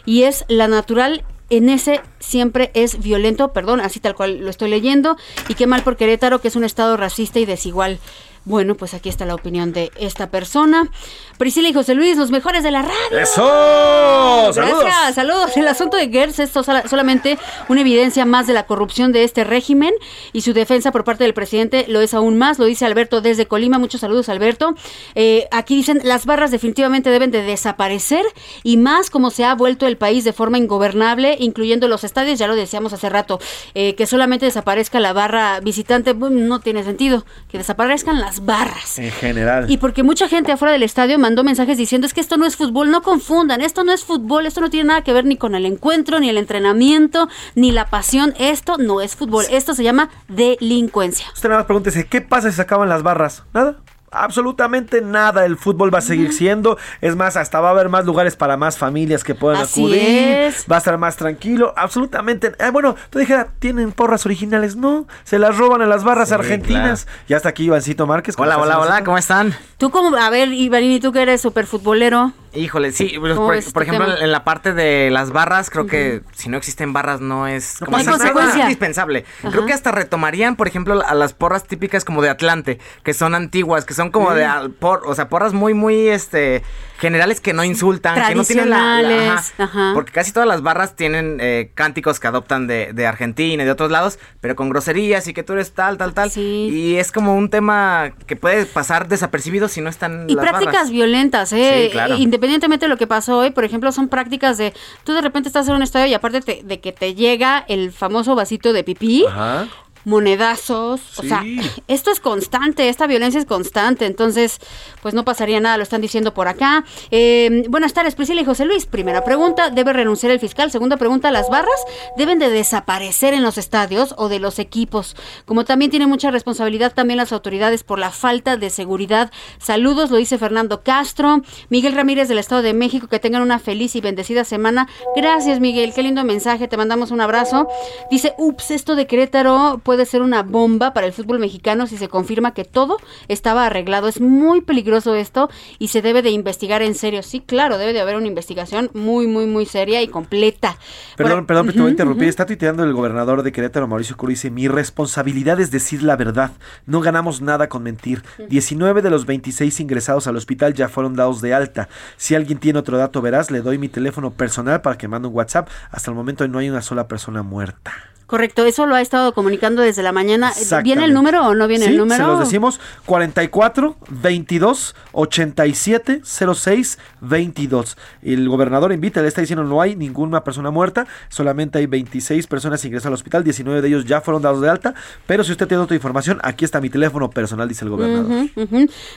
y 0.05 0.23
es 0.25 0.45
la 0.49 0.69
natural 0.69 1.25
en 1.51 1.71
ese 1.71 2.01
siempre 2.19 2.71
es 2.75 3.01
violento, 3.01 3.53
perdón, 3.53 3.81
así 3.81 4.01
tal 4.01 4.15
cual 4.15 4.41
lo 4.41 4.51
estoy 4.51 4.69
leyendo, 4.69 5.17
y 5.49 5.55
qué 5.55 5.67
mal 5.67 5.83
por 5.83 5.97
Querétaro, 5.97 6.41
que 6.41 6.49
es 6.49 6.57
un 6.57 6.65
estado 6.65 6.97
racista 6.97 7.39
y 7.39 7.47
desigual. 7.47 7.99
Bueno, 8.45 8.77
pues 8.77 8.95
aquí 8.95 9.09
está 9.09 9.27
la 9.27 9.35
opinión 9.35 9.73
de 9.73 9.91
esta 9.99 10.31
persona. 10.31 10.91
Priscila 11.39 11.68
y 11.68 11.72
José 11.72 11.95
Luis, 11.95 12.16
los 12.16 12.30
mejores 12.30 12.62
de 12.62 12.70
la 12.70 12.82
radio. 12.82 13.18
¡Eso! 13.18 14.53
¡Saludos! 14.53 14.80
Gracias, 14.84 15.14
saludos. 15.14 15.57
El 15.57 15.68
asunto 15.68 15.97
de 15.97 16.09
Gers 16.09 16.39
es 16.41 16.51
sola- 16.51 16.86
solamente 16.89 17.39
una 17.68 17.80
evidencia 17.82 18.24
más 18.24 18.47
de 18.47 18.53
la 18.53 18.66
corrupción 18.66 19.12
de 19.12 19.24
este 19.24 19.45
régimen 19.45 19.95
y 20.32 20.41
su 20.43 20.53
defensa 20.53 20.91
por 20.93 21.05
parte 21.05 21.24
del 21.24 21.34
presidente 21.34 21.84
lo 21.89 22.01
es 22.01 22.12
aún 22.14 22.36
más, 22.39 22.59
lo 22.59 22.64
dice 22.64 22.84
Alberto 22.86 23.20
desde 23.20 23.47
Colima. 23.47 23.78
Muchos 23.78 24.01
saludos, 24.01 24.28
Alberto. 24.28 24.74
Eh, 25.14 25.47
aquí 25.51 25.76
dicen, 25.76 26.01
las 26.05 26.26
barras 26.26 26.51
definitivamente 26.51 27.11
deben 27.11 27.30
de 27.30 27.43
desaparecer 27.43 28.24
y 28.62 28.76
más 28.76 29.11
como 29.11 29.30
se 29.30 29.45
ha 29.45 29.55
vuelto 29.55 29.86
el 29.86 29.97
país 29.97 30.24
de 30.24 30.32
forma 30.32 30.59
ingobernable, 30.59 31.36
incluyendo 31.39 31.89
los 31.89 32.05
estadios, 32.05 32.39
ya 32.39 32.47
lo 32.49 32.57
decíamos 32.57 32.93
hace 32.93 33.09
rato, 33.09 33.39
eh, 33.74 33.95
que 33.95 34.07
solamente 34.07 34.47
desaparezca 34.47 35.01
la 35.01 35.12
barra 35.12 35.61
visitante, 35.61 36.14
no 36.14 36.61
tiene 36.61 36.82
sentido, 36.84 37.24
que 37.51 37.59
desaparezcan 37.59 38.18
las 38.20 38.45
barras. 38.45 38.99
En 38.99 39.12
general. 39.12 39.70
Y 39.70 39.76
porque 39.78 40.03
mucha 40.03 40.28
gente 40.28 40.53
afuera 40.53 40.72
del 40.72 40.82
estadio 40.82 41.18
mandó 41.29 41.45
mensajes 41.45 41.76
diciendo 41.76 42.07
es 42.07 42.14
que 42.14 42.22
esto 42.22 42.39
no 42.39 42.47
es 42.47 42.57
fútbol, 42.57 42.91
no 42.91 43.03
confundan, 43.03 43.61
esto 43.61 43.85
no 43.85 43.93
es 43.93 44.03
fútbol, 44.03 44.47
esto 44.47 44.62
no 44.62 44.70
tiene 44.70 44.89
nada 44.89 45.03
que 45.03 45.12
ver 45.12 45.26
ni 45.26 45.37
con 45.37 45.55
el 45.55 45.66
encuentro, 45.66 46.20
ni 46.20 46.31
el 46.31 46.39
entrenamiento, 46.39 47.29
ni 47.55 47.70
la 47.70 47.91
pasión, 47.91 48.33
esto 48.39 48.79
no 48.79 49.03
es 49.03 49.14
fútbol, 49.14 49.45
esto 49.51 49.74
se 49.74 49.83
llama 49.83 50.09
delincuencia. 50.29 51.26
Usted 51.35 51.51
nada 51.51 51.61
más 51.61 51.66
pregúntese, 51.66 52.07
¿qué 52.07 52.22
pasa 52.22 52.49
si 52.49 52.57
se 52.57 52.62
acaban 52.62 52.89
las 52.89 53.03
barras? 53.03 53.45
Nada. 53.53 53.76
Absolutamente 54.11 55.01
nada, 55.03 55.45
el 55.45 55.57
fútbol 55.57 55.93
va 55.93 55.99
a 55.99 56.03
seguir 56.03 56.33
siendo, 56.33 56.79
es 57.01 57.17
más, 57.17 57.37
hasta 57.37 57.61
va 57.61 57.69
a 57.69 57.71
haber 57.73 57.89
más 57.89 58.05
lugares 58.05 58.37
para 58.37 58.57
más 58.57 58.79
familias 58.79 59.25
que 59.25 59.35
puedan 59.35 59.63
Así 59.63 59.81
acudir, 59.83 59.99
es. 60.03 60.65
va 60.71 60.77
a 60.77 60.79
estar 60.79 60.97
más 60.99 61.17
tranquilo, 61.17 61.73
absolutamente, 61.77 62.53
eh, 62.59 62.71
bueno, 62.73 62.95
tú 63.11 63.19
dijera, 63.19 63.49
¿tienen 63.59 63.93
porras 63.93 64.25
originales? 64.27 64.77
No, 64.77 65.07
se 65.25 65.39
las 65.39 65.57
roban 65.59 65.83
a 65.83 65.87
las 65.87 66.05
barras 66.05 66.29
Sí, 66.29 66.35
argentinas, 66.35 67.07
ya 67.29 67.37
está 67.37 67.51
aquí 67.51 67.65
Ivancito 67.65 68.07
Márquez. 68.07 68.37
¿cómo 68.37 68.47
Hola, 68.49 68.59
hola, 68.59 68.79
hola? 68.81 69.05
¿cómo 69.05 69.19
están? 69.19 69.55
Tú 69.77 69.91
como, 69.91 70.17
a 70.17 70.31
ver, 70.31 70.49
Ivarín, 70.53 70.93
¿y 70.93 71.01
tú 71.01 71.13
que 71.13 71.23
eres 71.23 71.41
súper 71.41 71.67
futbolero? 71.67 72.33
Híjole, 72.59 72.93
sí, 72.93 73.15
pues, 73.19 73.35
¿Cómo 73.35 73.47
por, 73.49 73.57
este 73.57 73.83
ejemplo, 73.83 74.07
tema? 74.07 74.19
en 74.25 74.33
la 74.33 74.45
parte 74.45 74.75
de 74.75 75.11
las 75.11 75.31
barras, 75.31 75.71
creo 75.71 75.87
que 75.87 76.23
si 76.35 76.49
no 76.49 76.57
existen 76.57 76.93
barras 76.93 77.21
no 77.21 77.47
es 77.47 77.77
como 77.79 77.97
no 77.99 78.15
es 78.17 78.35
nada. 78.35 78.59
indispensable. 78.63 79.25
Ajá. 79.41 79.51
Creo 79.51 79.67
que 79.67 79.73
hasta 79.73 79.93
retomarían, 79.93 80.57
por 80.57 80.69
ejemplo, 80.69 81.03
a 81.07 81.15
las 81.15 81.33
porras 81.35 81.65
típicas 81.65 82.05
como 82.05 82.23
de 82.23 82.31
Atlante, 82.31 82.79
que 83.03 83.15
son 83.15 83.35
antiguas, 83.35 83.85
que 83.85 83.95
son 83.95 84.11
como 84.11 84.33
de 84.35 84.47
por, 84.81 85.03
o 85.07 85.15
sea, 85.15 85.29
porras 85.29 85.53
muy 85.53 85.75
muy 85.75 86.09
este 86.09 86.63
generales 86.99 87.41
que 87.41 87.53
no 87.53 87.63
insultan, 87.63 88.21
que 88.27 88.35
no 88.35 88.43
tienen 88.45 88.71
la, 88.71 89.01
la- 89.03 89.45
ajá. 89.59 89.93
porque 89.95 90.11
casi 90.11 90.33
todas 90.33 90.49
las 90.49 90.63
barras 90.63 90.97
tienen 90.97 91.39
eh, 91.41 91.71
cánticos 91.77 92.19
que 92.19 92.27
adoptan 92.27 92.67
de, 92.67 92.93
de 92.93 93.07
Argentina 93.07 93.63
y 93.63 93.67
de 93.67 93.71
otros 93.71 93.93
lados, 93.93 94.19
pero 94.41 94.57
con 94.57 94.69
groserías 94.69 95.29
y 95.29 95.33
que 95.33 95.45
tú 95.45 95.53
eres 95.53 95.73
tal, 95.75 95.97
tal, 95.97 96.13
tal. 96.13 96.29
Y 96.37 96.97
es 96.97 97.13
como 97.13 97.37
un 97.37 97.51
tema 97.51 98.13
que 98.27 98.35
puede 98.35 98.67
pasar 98.67 99.07
desapercibido 99.07 99.69
si 99.69 99.81
no 99.81 99.89
están 99.91 100.29
Y 100.29 100.35
las 100.35 100.45
prácticas 100.45 100.75
barras. 100.75 100.91
violentas, 100.91 101.53
¿eh? 101.53 101.85
Sí, 101.85 101.93
claro. 101.93 102.17
Independientemente 102.17 102.48
de 102.87 102.89
lo 102.89 102.97
que 102.97 103.07
pasó 103.07 103.39
hoy, 103.39 103.51
por 103.51 103.65
ejemplo, 103.65 103.93
son 103.93 104.09
prácticas 104.09 104.59
de 104.59 104.73
tú 105.05 105.13
de 105.13 105.21
repente 105.21 105.49
estás 105.49 105.69
en 105.69 105.75
un 105.75 105.83
estadio 105.83 106.07
y 106.07 106.15
aparte 106.15 106.41
te- 106.41 106.63
de 106.65 106.81
que 106.81 106.93
te 106.93 107.15
llega 107.15 107.65
el 107.69 107.93
famoso 107.93 108.35
vasito 108.35 108.73
de 108.73 108.85
pipí, 108.85 109.25
Ajá. 109.27 109.67
Monedazos, 110.09 111.01
o 111.19 111.23
sea, 111.23 111.45
esto 111.89 112.11
es 112.11 112.19
constante, 112.19 112.89
esta 112.89 113.07
violencia 113.07 113.39
es 113.39 113.47
constante, 113.47 114.07
entonces, 114.07 114.59
pues 115.03 115.15
no 115.15 115.25
pasaría 115.25 115.61
nada, 115.61 115.77
lo 115.77 115.83
están 115.83 116.01
diciendo 116.01 116.33
por 116.35 116.49
acá. 116.49 116.85
Eh, 117.11 117.65
buenas 117.69 117.93
tardes, 117.93 118.15
Priscila 118.15 118.41
y 118.41 118.45
José 118.45 118.65
Luis. 118.65 118.87
Primera 118.87 119.23
pregunta, 119.23 119.71
¿debe 119.71 119.93
renunciar 119.93 120.33
el 120.33 120.41
fiscal? 120.41 120.71
Segunda 120.71 120.97
pregunta, 120.97 121.31
¿las 121.31 121.51
barras 121.51 121.81
deben 122.17 122.39
de 122.39 122.49
desaparecer 122.49 123.35
en 123.35 123.43
los 123.43 123.59
estadios 123.59 124.15
o 124.17 124.29
de 124.29 124.39
los 124.39 124.59
equipos? 124.59 125.15
Como 125.45 125.65
también 125.65 125.91
tiene 125.91 126.07
mucha 126.07 126.31
responsabilidad 126.31 126.95
también 126.95 127.19
las 127.19 127.33
autoridades 127.33 127.85
por 127.85 127.99
la 127.99 128.11
falta 128.11 128.57
de 128.57 128.71
seguridad. 128.71 129.31
Saludos, 129.59 130.11
lo 130.11 130.17
dice 130.17 130.39
Fernando 130.39 130.83
Castro. 130.83 131.43
Miguel 131.69 131.95
Ramírez 131.95 132.29
del 132.29 132.39
Estado 132.39 132.63
de 132.63 132.73
México, 132.73 133.09
que 133.09 133.19
tengan 133.19 133.43
una 133.43 133.59
feliz 133.59 133.95
y 133.95 134.01
bendecida 134.01 134.45
semana. 134.45 134.89
Gracias, 135.15 135.61
Miguel, 135.61 135.93
qué 135.95 136.03
lindo 136.03 136.25
mensaje, 136.25 136.67
te 136.67 136.77
mandamos 136.79 137.11
un 137.11 137.21
abrazo. 137.21 137.69
Dice, 138.11 138.35
ups, 138.39 138.71
esto 138.71 138.97
de 138.97 139.07
Querétaro 139.07 139.81
puede 139.83 139.98
ser 140.07 140.23
una 140.23 140.43
bomba 140.43 140.93
para 140.93 141.07
el 141.07 141.13
fútbol 141.13 141.39
mexicano 141.39 141.87
si 141.87 141.97
se 141.97 142.09
confirma 142.09 142.55
que 142.55 142.65
todo 142.65 142.97
estaba 143.29 143.67
arreglado. 143.67 144.09
Es 144.09 144.21
muy 144.21 144.61
peligroso 144.61 145.15
esto 145.15 145.49
y 145.79 145.89
se 145.89 146.03
debe 146.03 146.23
de 146.23 146.31
investigar 146.31 146.83
en 146.83 146.95
serio. 146.95 147.23
Sí, 147.23 147.41
claro, 147.41 147.79
debe 147.79 147.93
de 147.93 148.01
haber 148.01 148.17
una 148.17 148.27
investigación 148.27 148.91
muy, 148.95 149.27
muy, 149.27 149.47
muy 149.47 149.67
seria 149.67 150.03
y 150.03 150.09
completa. 150.09 150.77
Perdón, 151.17 151.41
Por- 151.41 151.47
perdón, 151.47 151.67
te 151.73 151.79
voy 151.81 151.89
a 151.89 151.91
interrumpir. 151.91 152.29
Está 152.29 152.47
tuiteando 152.47 152.85
el 152.85 152.93
gobernador 152.93 153.43
de 153.43 153.53
Querétaro, 153.53 153.87
Mauricio 153.89 154.17
Curi, 154.17 154.35
dice, 154.35 154.51
mi 154.51 154.69
responsabilidad 154.69 155.61
es 155.61 155.71
decir 155.71 156.03
la 156.03 156.17
verdad. 156.17 156.53
No 156.87 157.01
ganamos 157.01 157.41
nada 157.41 157.69
con 157.69 157.83
mentir. 157.83 158.23
19 158.49 159.03
de 159.03 159.11
los 159.11 159.27
26 159.27 159.81
ingresados 159.81 160.27
al 160.27 160.37
hospital 160.37 160.75
ya 160.75 160.89
fueron 160.89 161.15
dados 161.15 161.41
de 161.41 161.55
alta. 161.55 161.89
Si 162.17 162.35
alguien 162.35 162.59
tiene 162.59 162.79
otro 162.79 162.99
dato 162.99 163.21
veraz, 163.23 163.51
le 163.51 163.61
doy 163.63 163.79
mi 163.79 163.89
teléfono 163.89 164.31
personal 164.33 164.81
para 164.81 164.99
que 164.99 165.09
mande 165.09 165.29
un 165.29 165.35
WhatsApp. 165.35 165.69
Hasta 165.91 166.11
el 166.11 166.17
momento 166.17 166.47
no 166.49 166.59
hay 166.59 166.69
una 166.71 166.83
sola 166.83 167.09
persona 167.09 167.43
muerta. 167.43 167.93
Correcto, 168.29 168.66
eso 168.66 168.85
lo 168.85 168.95
ha 168.95 169.01
estado 169.01 169.33
comunicando 169.33 169.81
desde 169.81 170.03
la 170.03 170.12
mañana. 170.12 170.49
¿Viene 170.49 170.61
Exactamente. 170.62 171.05
el 171.07 171.14
número 171.14 171.47
o 171.47 171.55
no 171.55 171.66
viene 171.66 171.87
Sí, 171.87 171.93
el 171.93 171.97
número? 171.97 172.22
Se 172.22 172.31
los 172.31 172.41
decimos 172.41 172.79
44 173.07 173.97
22 174.11 174.95
87 175.12 176.20
06 176.22 176.99
22. 177.22 177.97
El 178.20 178.47
gobernador 178.51 178.93
invita, 178.93 179.22
le 179.22 179.29
está 179.29 179.41
diciendo 179.41 179.64
no 179.64 179.81
hay 179.81 179.97
ninguna 179.97 180.45
persona 180.45 180.70
muerta, 180.70 181.07
solamente 181.31 181.79
hay 181.79 181.87
26 181.87 182.47
personas 182.49 182.85
ingresadas 182.85 183.07
al 183.07 183.14
hospital, 183.14 183.45
19 183.45 183.81
de 183.81 183.89
ellos 183.89 184.05
ya 184.05 184.20
fueron 184.20 184.43
dados 184.43 184.61
de 184.61 184.68
alta, 184.68 184.95
pero 185.26 185.43
si 185.43 185.53
usted 185.53 185.66
tiene 185.66 185.83
otra 185.83 185.97
información, 185.97 186.39
aquí 186.43 186.66
está 186.66 186.83
mi 186.83 186.91
teléfono 186.91 187.31
personal, 187.31 187.66
dice 187.66 187.87
el 187.87 187.91
gobernador. 187.93 188.51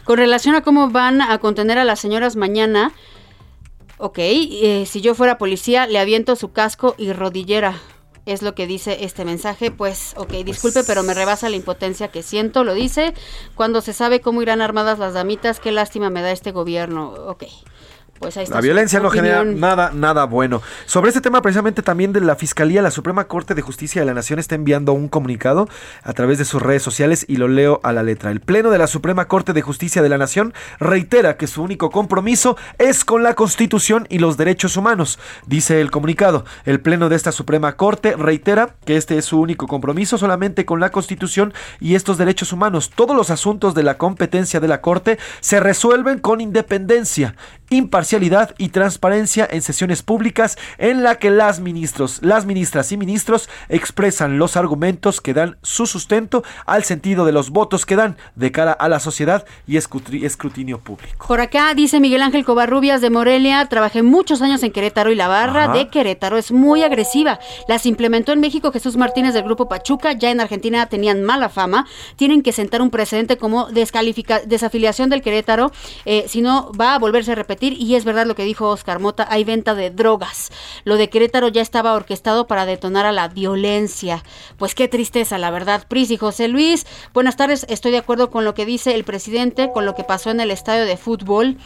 Con 0.05 0.17
relación 0.17 0.55
a 0.55 0.61
cómo 0.61 0.89
van 0.89 1.21
a 1.21 1.37
contener 1.39 1.77
a 1.77 1.83
las 1.83 1.99
señoras 1.99 2.37
mañana, 2.37 2.93
ok, 3.97 4.19
eh, 4.19 4.85
si 4.87 5.01
yo 5.01 5.15
fuera 5.15 5.37
policía, 5.37 5.85
le 5.85 5.99
aviento 5.99 6.37
su 6.37 6.53
casco 6.53 6.95
y 6.97 7.11
rodillera. 7.11 7.73
Es 8.31 8.41
lo 8.41 8.55
que 8.55 8.65
dice 8.65 9.03
este 9.03 9.25
mensaje. 9.25 9.71
Pues, 9.71 10.13
ok, 10.15 10.31
disculpe, 10.45 10.85
pero 10.85 11.03
me 11.03 11.13
rebasa 11.13 11.49
la 11.49 11.57
impotencia 11.57 12.07
que 12.07 12.23
siento, 12.23 12.63
lo 12.63 12.73
dice. 12.73 13.13
Cuando 13.55 13.81
se 13.81 13.91
sabe 13.91 14.21
cómo 14.21 14.41
irán 14.41 14.61
armadas 14.61 14.99
las 14.99 15.13
damitas, 15.13 15.59
qué 15.59 15.73
lástima 15.73 16.09
me 16.09 16.21
da 16.21 16.31
este 16.31 16.53
gobierno. 16.53 17.09
Ok, 17.27 17.43
pues 18.21 18.37
ahí 18.37 18.43
está. 18.43 18.55
La 18.55 18.61
violencia 18.61 18.99
no 18.99 19.09
genera 19.09 19.43
nada, 19.43 19.91
nada 19.93 20.25
bueno. 20.25 20.61
Sobre 20.85 21.09
este 21.09 21.21
tema, 21.21 21.41
precisamente 21.41 21.81
también 21.81 22.13
de 22.13 22.21
la 22.21 22.35
Fiscalía, 22.35 22.81
la 22.81 22.91
Suprema 22.91 23.25
Corte 23.25 23.55
de 23.55 23.61
Justicia 23.61 24.01
de 24.01 24.05
la 24.05 24.13
Nación 24.13 24.39
está 24.39 24.55
enviando 24.55 24.93
un 24.93 25.09
comunicado 25.09 25.67
a 26.03 26.13
través 26.13 26.37
de 26.37 26.45
sus 26.45 26.61
redes 26.61 26.83
sociales 26.83 27.25
y 27.27 27.37
lo 27.37 27.47
leo 27.47 27.79
a 27.83 27.91
la 27.91 28.03
letra. 28.03 28.31
El 28.31 28.39
Pleno 28.39 28.69
de 28.69 28.77
la 28.77 28.87
Suprema 28.87 29.27
Corte 29.27 29.53
de 29.53 29.61
Justicia 29.61 30.01
de 30.01 30.09
la 30.09 30.17
Nación 30.17 30.53
reitera 30.79 31.35
que 31.35 31.47
su 31.47 31.63
único 31.63 31.89
compromiso 31.89 32.57
es 32.77 33.03
con 33.03 33.23
la 33.23 33.33
Constitución 33.33 34.05
y 34.09 34.19
los 34.19 34.37
derechos 34.37 34.77
humanos, 34.77 35.19
dice 35.47 35.81
el 35.81 35.91
comunicado. 35.91 36.45
El 36.65 36.79
Pleno 36.79 37.09
de 37.09 37.15
esta 37.15 37.31
Suprema 37.31 37.75
Corte 37.75 38.15
reitera 38.15 38.75
que 38.85 38.97
este 38.97 39.17
es 39.17 39.25
su 39.25 39.39
único 39.39 39.67
compromiso 39.67 40.17
solamente 40.17 40.65
con 40.65 40.79
la 40.79 40.91
Constitución 40.91 41.53
y 41.79 41.95
estos 41.95 42.17
derechos 42.17 42.53
humanos. 42.53 42.91
Todos 42.93 43.15
los 43.15 43.31
asuntos 43.31 43.73
de 43.73 43.83
la 43.83 43.97
competencia 43.97 44.59
de 44.59 44.67
la 44.67 44.81
Corte 44.81 45.17
se 45.39 45.59
resuelven 45.59 46.19
con 46.19 46.41
independencia, 46.41 47.35
imparcialidad 47.71 48.53
y 48.57 48.69
transparencia 48.69 49.47
en 49.49 49.61
sesiones 49.61 50.03
públicas 50.03 50.57
en 50.77 51.03
la 51.03 51.15
que 51.15 51.31
las 51.31 51.61
ministros, 51.61 52.19
las 52.21 52.45
ministras 52.45 52.91
y 52.91 52.97
ministros 52.97 53.49
expresan 53.69 54.37
los 54.37 54.57
argumentos 54.57 55.21
que 55.21 55.33
dan 55.33 55.57
su 55.63 55.87
sustento 55.87 56.43
al 56.65 56.83
sentido 56.83 57.25
de 57.25 57.31
los 57.31 57.49
votos 57.49 57.85
que 57.85 57.95
dan 57.95 58.17
de 58.35 58.51
cara 58.51 58.73
a 58.73 58.89
la 58.89 58.99
sociedad 58.99 59.45
y 59.65 59.77
escrutinio 59.77 60.79
público. 60.79 61.25
Por 61.27 61.39
acá 61.39 61.73
dice 61.73 62.01
Miguel 62.01 62.21
Ángel 62.21 62.43
Covarrubias 62.43 62.99
de 62.99 63.09
Morelia, 63.09 63.65
trabajé 63.67 64.03
muchos 64.03 64.41
años 64.41 64.61
en 64.63 64.73
Querétaro 64.73 65.09
y 65.09 65.15
la 65.15 65.29
barra 65.29 65.63
Ajá. 65.65 65.73
de 65.73 65.87
Querétaro 65.87 66.37
es 66.37 66.51
muy 66.51 66.83
agresiva. 66.83 67.39
Las 67.69 67.85
implementó 67.85 68.33
en 68.33 68.41
México 68.41 68.73
Jesús 68.73 68.97
Martínez 68.97 69.33
del 69.33 69.43
Grupo 69.43 69.69
Pachuca, 69.69 70.11
ya 70.11 70.29
en 70.29 70.41
Argentina 70.41 70.87
tenían 70.87 71.23
mala 71.23 71.47
fama, 71.47 71.87
tienen 72.17 72.43
que 72.43 72.51
sentar 72.51 72.81
un 72.81 72.89
precedente 72.89 73.37
como 73.37 73.67
descalifica- 73.69 74.41
desafiliación 74.45 75.09
del 75.09 75.21
Querétaro, 75.21 75.71
eh, 76.03 76.25
si 76.27 76.41
no 76.41 76.73
va 76.73 76.95
a 76.95 76.99
volverse 76.99 77.31
a 77.31 77.35
repetir 77.35 77.60
y 77.61 77.95
es 77.95 78.05
verdad 78.05 78.25
lo 78.25 78.35
que 78.35 78.43
dijo 78.43 78.67
Oscar 78.67 78.99
Mota, 78.99 79.27
hay 79.29 79.43
venta 79.43 79.75
de 79.75 79.91
drogas. 79.91 80.51
Lo 80.83 80.97
de 80.97 81.09
Querétaro 81.09 81.47
ya 81.49 81.61
estaba 81.61 81.93
orquestado 81.93 82.47
para 82.47 82.65
detonar 82.65 83.05
a 83.05 83.11
la 83.11 83.27
violencia. 83.27 84.23
Pues 84.57 84.75
qué 84.75 84.87
tristeza, 84.87 85.37
la 85.37 85.51
verdad. 85.51 85.85
Pris 85.87 86.11
y 86.11 86.17
José 86.17 86.47
Luis, 86.47 86.87
buenas 87.13 87.37
tardes, 87.37 87.65
estoy 87.69 87.91
de 87.91 87.99
acuerdo 87.99 88.31
con 88.31 88.45
lo 88.45 88.53
que 88.53 88.65
dice 88.65 88.95
el 88.95 89.03
presidente, 89.03 89.71
con 89.71 89.85
lo 89.85 89.95
que 89.95 90.03
pasó 90.03 90.31
en 90.31 90.39
el 90.39 90.51
estadio 90.51 90.85
de 90.85 90.97
fútbol. 90.97 91.57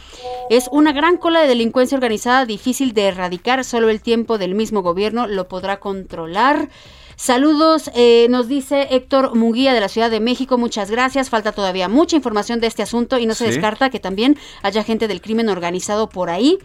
Es 0.49 0.67
una 0.71 0.91
gran 0.91 1.17
cola 1.17 1.41
de 1.41 1.47
delincuencia 1.47 1.95
organizada 1.95 2.45
difícil 2.45 2.93
de 2.93 3.07
erradicar, 3.07 3.63
solo 3.63 3.89
el 3.89 4.01
tiempo 4.01 4.37
del 4.37 4.55
mismo 4.55 4.81
gobierno 4.81 5.27
lo 5.27 5.47
podrá 5.47 5.79
controlar. 5.79 6.69
Saludos, 7.15 7.89
eh, 7.95 8.27
nos 8.29 8.47
dice 8.47 8.87
Héctor 8.91 9.35
Munguía 9.35 9.73
de 9.73 9.79
la 9.79 9.87
Ciudad 9.89 10.11
de 10.11 10.19
México, 10.19 10.57
muchas 10.57 10.91
gracias. 10.91 11.29
Falta 11.29 11.51
todavía 11.53 11.87
mucha 11.87 12.15
información 12.15 12.59
de 12.59 12.67
este 12.67 12.83
asunto 12.83 13.17
y 13.17 13.25
no 13.25 13.33
se 13.35 13.45
Sí. 13.45 13.51
descarta 13.51 13.89
que 13.89 13.99
también 13.99 14.37
haya 14.63 14.83
gente 14.83 15.07
del 15.07 15.21
crimen 15.21 15.47
organizado 15.49 16.09
por 16.09 16.29
ahí. 16.29 16.57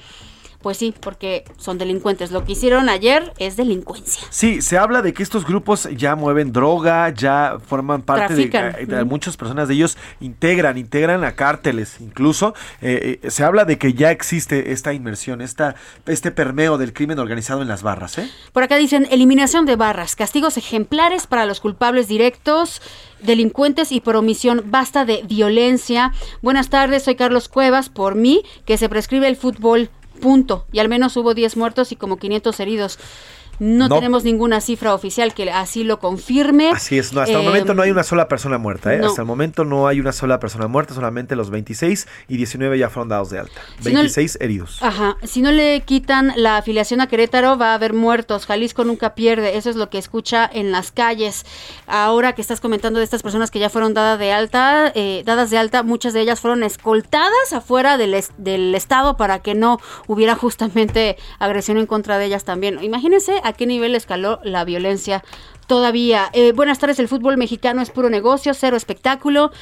Pues 0.63 0.77
sí, 0.77 0.95
porque 1.01 1.45
son 1.57 1.79
delincuentes. 1.79 2.31
Lo 2.33 2.45
que 2.45 2.53
hicieron 2.53 2.89
ayer 2.89 3.33
es 3.39 3.57
delincuencia. 3.57 4.23
Sí, 4.31 4.61
se 4.63 4.77
habla 4.79 5.01
de 5.03 5.13
que 5.15 5.23
estos 5.23 5.47
grupos 5.47 5.89
ya 5.97 6.17
mueven 6.17 6.53
droga, 6.53 7.09
ya 7.11 7.57
forman 7.67 8.03
parte 8.03 8.35
de, 8.35 8.87
de- 8.87 9.05
muchas 9.05 9.37
personas 9.37 9.69
de 9.69 9.75
ellos 9.75 9.97
integran, 10.21 10.77
integran 10.77 11.25
a 11.25 11.33
cárteles, 11.33 11.97
incluso 12.01 12.55
eh, 12.83 13.21
eh, 13.23 13.31
se 13.31 13.43
habla 13.45 13.65
de 13.65 13.79
que 13.79 13.95
ya 13.95 14.11
existe 14.11 14.73
esta 14.73 14.93
inmersión, 14.93 15.41
esta, 15.41 15.75
este 16.07 16.31
permeo 16.31 16.77
del 16.79 16.93
crimen 16.93 17.19
organizado 17.19 17.63
en 17.63 17.69
las 17.69 17.83
barras, 17.83 18.19
¿eh? 18.19 18.31
Por 18.53 18.63
acá 18.63 18.77
dicen 18.77 19.07
eliminación 19.11 19.65
de 19.67 19.77
barras, 19.77 20.15
castigos 20.17 20.57
ejemplares 20.59 21.27
para 21.27 21.47
los 21.47 21.61
culpables 21.61 22.07
directos, 22.09 22.83
delincuentes 23.23 23.93
y 23.93 24.01
por 24.01 24.17
omisión. 24.17 24.63
Basta 24.67 25.05
de 25.05 25.23
violencia. 25.25 26.13
Buenas 26.43 26.69
tardes, 26.71 27.03
soy 27.05 27.17
Carlos 27.17 27.49
Cuevas. 27.49 27.89
Por 27.89 28.15
mí, 28.15 28.43
que 28.65 28.79
se 28.79 28.89
prescribe 28.89 29.29
el 29.29 29.37
fútbol. 29.37 29.91
Punto. 30.21 30.67
Y 30.73 30.79
al 30.79 30.89
menos 30.89 31.17
hubo 31.17 31.35
10 31.35 31.57
muertos 31.57 31.93
y 31.93 31.97
como 31.97 32.17
500 32.19 32.61
heridos. 32.61 32.99
No, 33.61 33.89
No. 33.89 33.95
tenemos 33.97 34.25
ninguna 34.25 34.61
cifra 34.61 34.95
oficial 34.95 35.33
que 35.35 35.51
así 35.53 35.85
lo 35.85 36.01
confirme. 36.01 36.71
Así 36.71 36.99
es, 36.99 37.13
no, 37.13 37.21
hasta 37.21 37.39
el 37.39 37.45
momento 37.45 37.75
no 37.75 37.83
hay 37.83 37.91
una 37.91 38.03
sola 38.03 38.27
persona 38.27 38.59
muerta, 38.59 38.93
¿eh? 38.95 38.99
no. 38.99 39.07
Hasta 39.09 39.21
el 39.23 39.27
momento 39.27 39.65
no 39.65 39.87
hay 39.87 40.01
una 40.01 40.13
sola 40.13 40.41
persona 40.41 40.67
muerta, 40.67 40.95
solamente 40.95 41.37
los 41.37 41.51
26 41.51 42.09
y 42.27 42.37
19 42.39 42.79
ya 42.79 42.91
fueron 42.91 43.09
dados 43.11 43.31
de 43.31 43.39
alta. 43.39 43.61
Si 43.81 43.91
no- 43.93 44.01
26 44.01 44.39
heridos. 44.41 44.83
Ajá, 44.83 45.17
si 45.23 45.43
no 45.43 45.53
le 45.53 45.83
quitan 45.83 46.33
la 46.37 46.57
afiliación 46.57 47.01
a 47.01 47.07
Querétaro 47.07 47.57
va 47.59 47.73
a 47.73 47.75
haber 47.75 47.93
muertos, 47.93 48.47
Jalisco 48.47 48.85
nunca 48.85 49.15
pierde, 49.15 49.57
eso 49.57 49.69
es 49.71 49.77
lo 49.77 49.91
que 49.91 49.99
escucha 49.99 50.49
en 50.53 50.73
las 50.73 50.91
calles. 50.91 51.45
Ahora 51.87 52.35
que 52.35 52.41
estás 52.41 52.61
comentando 52.61 52.99
de 52.99 53.05
estas 53.05 53.23
personas 53.23 53.51
que 53.51 53.59
ya 53.59 53.69
fueron 53.69 53.93
dadas 53.95 54.19
de 54.19 54.33
alta, 54.33 54.91
eh, 54.95 55.23
dadas 55.27 55.51
de 55.51 55.59
alta, 55.59 55.83
muchas 55.83 56.15
de 56.15 56.21
ellas 56.23 56.41
fueron 56.41 56.63
escoltadas 56.63 57.53
afuera 57.53 57.99
del, 57.99 58.15
es- 58.15 58.31
del 58.39 58.75
estado 58.75 59.17
para 59.19 59.41
que 59.41 59.55
no 59.55 59.81
hubiera 60.07 60.35
justamente 60.35 61.17
agresión 61.39 61.77
en 61.77 61.87
contra 61.87 62.17
de 62.19 62.25
ellas 62.25 62.45
también. 62.45 62.83
Imagínense 62.83 63.41
a 63.51 63.53
qué 63.53 63.67
nivel 63.67 63.95
escaló 63.95 64.41
la 64.43 64.65
violencia 64.65 65.23
todavía. 65.67 66.31
Eh, 66.33 66.53
buenas 66.53 66.79
tardes, 66.79 66.99
el 66.99 67.09
fútbol 67.09 67.37
mexicano 67.37 67.83
es 67.83 67.91
puro 67.91 68.11
negocio, 68.11 68.55
cero 68.55 68.77
espectáculo. 68.77 69.53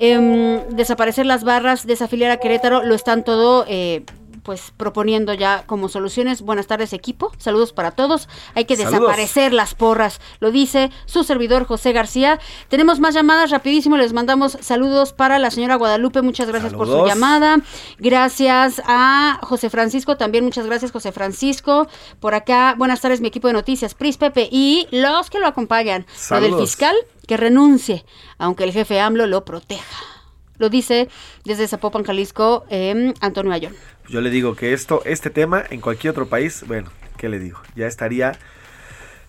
Em, 0.00 0.60
desaparecer 0.68 1.26
las 1.26 1.42
barras, 1.42 1.86
desafiliar 1.86 2.30
a 2.30 2.36
Querétaro, 2.36 2.84
lo 2.84 2.94
están 2.94 3.24
todo 3.24 3.64
eh, 3.66 4.04
pues 4.48 4.72
proponiendo 4.78 5.34
ya 5.34 5.64
como 5.66 5.90
soluciones. 5.90 6.40
Buenas 6.40 6.66
tardes 6.66 6.94
equipo, 6.94 7.32
saludos 7.36 7.74
para 7.74 7.90
todos. 7.90 8.30
Hay 8.54 8.64
que 8.64 8.76
Saludos. 8.76 8.98
desaparecer 9.00 9.52
las 9.52 9.74
porras, 9.74 10.22
lo 10.40 10.50
dice 10.50 10.90
su 11.04 11.22
servidor 11.22 11.66
José 11.66 11.92
García. 11.92 12.40
Tenemos 12.68 12.98
más 12.98 13.12
llamadas, 13.12 13.50
rapidísimo 13.50 13.98
les 13.98 14.14
mandamos 14.14 14.56
saludos 14.62 15.12
para 15.12 15.38
la 15.38 15.50
señora 15.50 15.74
Guadalupe, 15.74 16.22
muchas 16.22 16.48
gracias 16.48 16.72
por 16.72 16.86
su 16.86 16.92
Saludos. 16.94 17.10
llamada. 17.10 17.58
Gracias 17.98 18.80
a 18.86 19.38
José 19.42 19.68
Francisco, 19.68 20.16
también 20.16 20.44
muchas 20.44 20.64
gracias 20.64 20.92
José 20.92 21.12
Francisco. 21.12 21.86
Por 22.18 22.32
acá, 22.34 22.74
buenas 22.78 23.02
tardes 23.02 23.20
mi 23.20 23.28
equipo 23.28 23.48
de 23.48 23.52
noticias, 23.52 23.92
Pris 23.92 24.16
Pepe 24.16 24.48
y 24.50 24.86
los 24.92 25.28
que 25.28 25.40
lo 25.40 25.46
acompañan. 25.46 26.06
Lo 26.30 26.40
del 26.40 26.50
Saludos. 26.52 26.60
fiscal 26.62 26.96
que 27.26 27.36
renuncie, 27.36 28.06
aunque 28.38 28.64
el 28.64 28.72
jefe 28.72 28.98
AMLO 28.98 29.26
lo 29.26 29.44
proteja. 29.44 30.02
Lo 30.56 30.70
dice 30.70 31.08
desde 31.44 31.68
Zapopan, 31.68 32.02
Jalisco, 32.02 32.64
em, 32.68 33.14
Antonio 33.20 33.52
Ayón. 33.52 33.76
Yo 34.08 34.20
le 34.20 34.30
digo 34.30 34.54
que 34.56 34.72
esto, 34.72 35.02
este 35.04 35.30
tema 35.30 35.62
en 35.70 35.80
cualquier 35.80 36.12
otro 36.12 36.26
país, 36.28 36.64
bueno, 36.66 36.90
¿qué 37.16 37.28
le 37.28 37.38
digo? 37.38 37.60
Ya 37.76 37.86
estaría. 37.86 38.32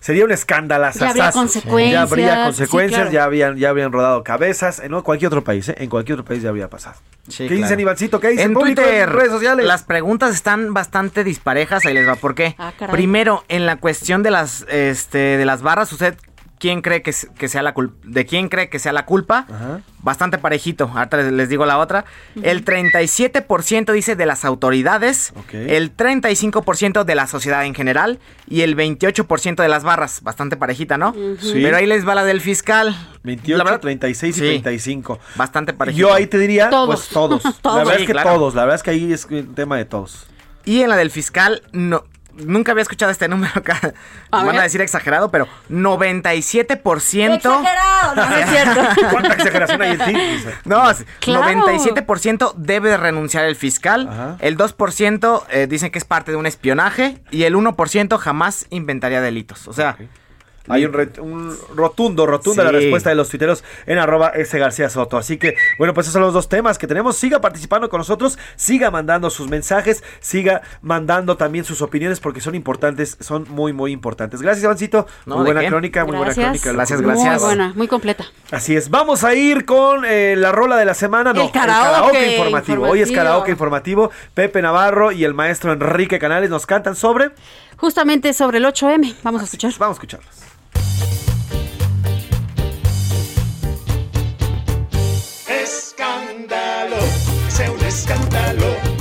Sería 0.00 0.24
un 0.24 0.32
escándalo. 0.32 0.88
Ya 0.94 1.10
habría 1.10 1.30
consecuencias, 1.30 1.92
Ya 1.92 2.02
habría 2.02 2.36
sí, 2.36 2.42
consecuencias, 2.44 3.00
claro. 3.02 3.12
ya, 3.12 3.24
habían, 3.24 3.56
ya 3.58 3.68
habrían 3.68 3.92
rodado 3.92 4.24
cabezas. 4.24 4.78
En 4.80 4.92
no, 4.92 5.04
cualquier 5.04 5.26
otro 5.28 5.44
país, 5.44 5.68
¿eh? 5.68 5.74
En 5.76 5.90
cualquier 5.90 6.14
otro 6.20 6.24
país 6.24 6.42
ya 6.42 6.48
habría 6.48 6.70
pasado. 6.70 6.96
Sí, 7.28 7.42
¿Qué 7.42 7.48
claro. 7.48 7.62
dicen, 7.64 7.80
Ivancito? 7.80 8.18
¿Qué 8.18 8.28
dicen 8.30 8.46
En 8.46 8.54
público 8.54 8.80
Twitter, 8.80 9.02
en 9.02 9.10
redes 9.10 9.30
sociales? 9.30 9.66
las 9.66 9.82
preguntas 9.82 10.34
están 10.34 10.72
bastante 10.72 11.22
disparejas, 11.22 11.84
ahí 11.84 11.92
les 11.92 12.08
va. 12.08 12.14
¿Por 12.16 12.34
qué? 12.34 12.56
Ah. 12.58 12.72
Primero, 12.90 13.44
en 13.48 13.66
la 13.66 13.76
cuestión 13.76 14.22
de 14.22 14.30
las, 14.30 14.64
este, 14.70 15.18
de 15.18 15.44
las 15.44 15.60
barras, 15.60 15.92
¿usted 15.92 16.16
quién 16.60 16.82
cree 16.82 17.02
que, 17.02 17.12
que 17.36 17.48
sea 17.48 17.62
la 17.62 17.74
culpa? 17.74 17.96
¿De 18.04 18.24
quién 18.26 18.48
cree 18.48 18.68
que 18.68 18.78
sea 18.78 18.92
la 18.92 19.04
culpa? 19.06 19.46
Bastante 20.02 20.38
parejito. 20.38 20.90
Ahorita 20.94 21.16
les, 21.16 21.32
les 21.32 21.48
digo 21.48 21.66
la 21.66 21.78
otra. 21.78 22.04
El 22.42 22.64
37% 22.64 23.92
dice 23.92 24.14
de 24.16 24.26
las 24.26 24.44
autoridades, 24.44 25.32
el 25.52 25.96
35% 25.96 27.04
de 27.04 27.14
la 27.14 27.26
sociedad 27.26 27.64
en 27.64 27.74
general 27.74 28.18
y 28.48 28.60
el 28.62 28.76
28% 28.76 29.56
de 29.62 29.68
las 29.68 29.82
barras. 29.84 30.22
Bastante 30.22 30.56
parejita, 30.56 30.96
¿no? 30.98 31.14
Sí. 31.40 31.52
Pero 31.62 31.76
ahí 31.76 31.86
les 31.86 32.06
va 32.06 32.14
la 32.14 32.24
del 32.24 32.40
fiscal. 32.40 32.94
28, 33.24 33.58
La 33.58 33.64
verdad- 33.64 33.80
36 33.80 34.36
y 34.36 34.40
Sí. 34.40 34.46
35. 34.46 35.18
Bastante 35.36 35.72
parejito. 35.72 36.08
Yo 36.08 36.14
ahí 36.14 36.26
te 36.26 36.38
diría, 36.38 36.68
pues 36.70 37.08
Todos. 37.08 37.40
todos. 37.40 37.44
La 37.44 37.52
Todos. 37.62 37.76
verdad 37.78 37.94
Sí, 37.96 38.00
es 38.02 38.06
que 38.06 38.12
claro. 38.12 38.30
todos. 38.34 38.54
La 38.54 38.62
verdad 38.62 38.76
es 38.76 38.82
que 38.82 38.90
ahí 38.90 39.12
es 39.12 39.24
un 39.30 39.54
tema 39.54 39.76
de 39.76 39.84
todos. 39.86 40.26
Y 40.64 40.82
en 40.82 40.90
la 40.90 40.96
del 40.96 41.10
fiscal, 41.10 41.62
no. 41.72 42.04
Nunca 42.46 42.72
había 42.72 42.82
escuchado 42.82 43.10
este 43.12 43.28
número 43.28 43.52
acá. 43.54 43.80
A 44.30 44.44
Van 44.44 44.58
a 44.58 44.62
decir 44.62 44.80
exagerado, 44.80 45.30
pero 45.30 45.46
97%. 45.68 47.34
Exagerado, 47.36 48.14
no, 48.16 48.26
no 48.30 48.36
es 48.36 48.50
cierto. 48.50 48.80
¿Cuánta 49.10 49.34
exageración 49.34 49.82
hay 49.82 49.90
en 49.92 49.98
ti? 49.98 50.44
No, 50.64 50.92
sí, 50.94 51.04
Claro. 51.20 51.46
97% 51.66 52.54
debe 52.56 52.90
de 52.90 52.96
renunciar 52.96 53.44
el 53.44 53.56
fiscal. 53.56 54.36
El 54.40 54.56
2% 54.56 55.42
eh, 55.50 55.66
dicen 55.68 55.90
que 55.90 55.98
es 55.98 56.04
parte 56.04 56.30
de 56.30 56.36
un 56.36 56.46
espionaje. 56.46 57.18
Y 57.30 57.44
el 57.44 57.54
1% 57.54 58.18
jamás 58.18 58.66
inventaría 58.70 59.20
delitos. 59.20 59.68
O 59.68 59.72
sea. 59.72 59.96
Hay 60.70 60.84
un, 60.84 60.92
re- 60.92 61.20
un 61.20 61.56
rotundo, 61.74 62.26
rotunda 62.26 62.64
la 62.64 62.72
respuesta 62.72 63.10
de 63.10 63.16
los 63.16 63.28
tuiteros 63.28 63.64
en 63.86 63.98
arroba 63.98 64.28
S 64.30 64.58
García 64.58 64.88
Soto. 64.88 65.16
Así 65.18 65.36
que, 65.36 65.56
bueno, 65.78 65.94
pues 65.94 66.06
esos 66.06 66.14
son 66.14 66.22
los 66.22 66.32
dos 66.34 66.48
temas 66.48 66.78
que 66.78 66.86
tenemos. 66.86 67.16
Siga 67.16 67.40
participando 67.40 67.88
con 67.88 67.98
nosotros, 67.98 68.38
siga 68.56 68.90
mandando 68.90 69.30
sus 69.30 69.48
mensajes, 69.48 70.02
siga 70.20 70.62
mandando 70.82 71.36
también 71.36 71.64
sus 71.64 71.82
opiniones 71.82 72.20
porque 72.20 72.40
son 72.40 72.54
importantes, 72.54 73.16
son 73.20 73.46
muy, 73.48 73.72
muy 73.72 73.92
importantes. 73.92 74.42
Gracias, 74.42 74.64
Ivancito. 74.64 75.06
No, 75.26 75.36
muy 75.36 75.44
¿de 75.44 75.48
buena 75.48 75.60
qué? 75.60 75.66
crónica, 75.68 76.04
muy 76.04 76.16
buena 76.16 76.34
crónica. 76.34 76.72
Gracias, 76.72 77.00
Muy 77.00 77.10
gracias. 77.12 77.42
buena, 77.42 77.72
muy 77.74 77.88
completa. 77.88 78.24
Así 78.50 78.76
es, 78.76 78.90
vamos 78.90 79.24
a 79.24 79.34
ir 79.34 79.64
con 79.64 80.04
eh, 80.04 80.34
la 80.36 80.52
rola 80.52 80.76
de 80.76 80.84
la 80.84 80.94
semana, 80.94 81.32
no, 81.32 81.44
El 81.44 81.50
karaoke 81.52 82.32
informativo. 82.36 82.88
Hoy 82.88 83.00
es 83.00 83.10
karaoke 83.10 83.50
informativo. 83.50 84.10
Pepe 84.34 84.62
Navarro 84.62 85.12
y 85.12 85.24
el 85.24 85.34
maestro 85.34 85.72
Enrique 85.72 86.18
Canales 86.18 86.50
nos 86.50 86.66
cantan 86.66 86.94
sobre. 86.96 87.30
Justamente 87.76 88.32
sobre 88.34 88.58
el 88.58 88.64
8M, 88.66 89.14
vamos 89.22 89.40
a 89.42 89.44
escuchar. 89.44 89.72
Vamos 89.78 89.94
a 89.96 89.98
escucharlos. 89.98 90.59
Escándalo, 95.70 96.96
sea 97.48 97.70
un 97.70 97.84
escándalo. 97.84 98.99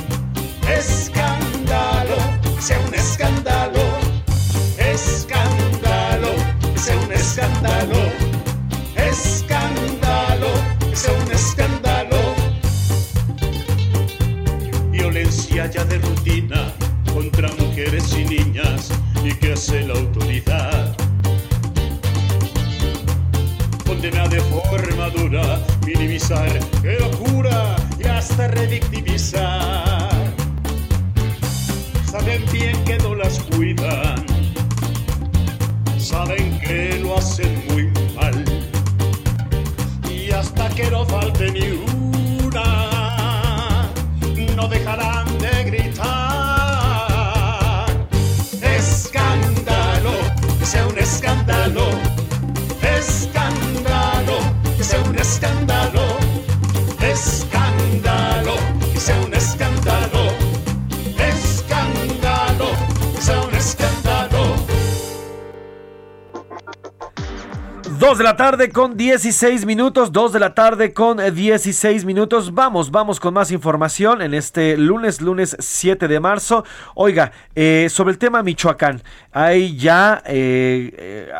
Tarde 68.39 68.69
con 68.69 68.95
16 68.95 69.65
minutos, 69.65 70.13
2 70.13 70.31
de 70.31 70.39
la 70.39 70.53
tarde 70.53 70.93
con 70.93 71.19
eh, 71.19 71.29
16 71.29 72.05
minutos. 72.05 72.53
Vamos, 72.53 72.89
vamos 72.89 73.19
con 73.19 73.33
más 73.33 73.51
información 73.51 74.21
en 74.21 74.33
este 74.33 74.77
lunes, 74.77 75.19
lunes 75.19 75.57
7 75.59 76.07
de 76.07 76.19
marzo. 76.21 76.63
Oiga, 76.95 77.33
eh, 77.53 77.87
sobre 77.89 78.13
el 78.13 78.17
tema 78.17 78.41
Michoacán, 78.41 79.03
hay 79.33 79.75
ya 79.75 80.23
eh, 80.25 80.93
eh, 80.97 81.31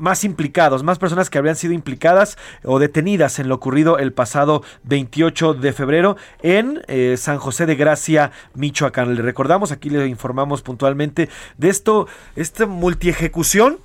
más 0.00 0.24
implicados, 0.24 0.82
más 0.82 0.98
personas 0.98 1.30
que 1.30 1.38
habrían 1.38 1.56
sido 1.56 1.74
implicadas 1.74 2.38
o 2.64 2.78
detenidas 2.78 3.38
en 3.38 3.48
lo 3.48 3.54
ocurrido 3.56 3.98
el 3.98 4.12
pasado 4.12 4.64
28 4.84 5.54
de 5.54 5.72
febrero 5.72 6.16
en 6.42 6.82
eh, 6.88 7.16
San 7.18 7.38
José 7.38 7.66
de 7.66 7.76
Gracia, 7.76 8.32
Michoacán. 8.54 9.14
Le 9.14 9.22
recordamos, 9.22 9.70
aquí 9.70 9.90
le 9.90 10.06
informamos 10.06 10.62
puntualmente 10.62 11.28
de 11.58 11.68
esto, 11.68 12.08
esta 12.34 12.66
multiejecución 12.66 13.78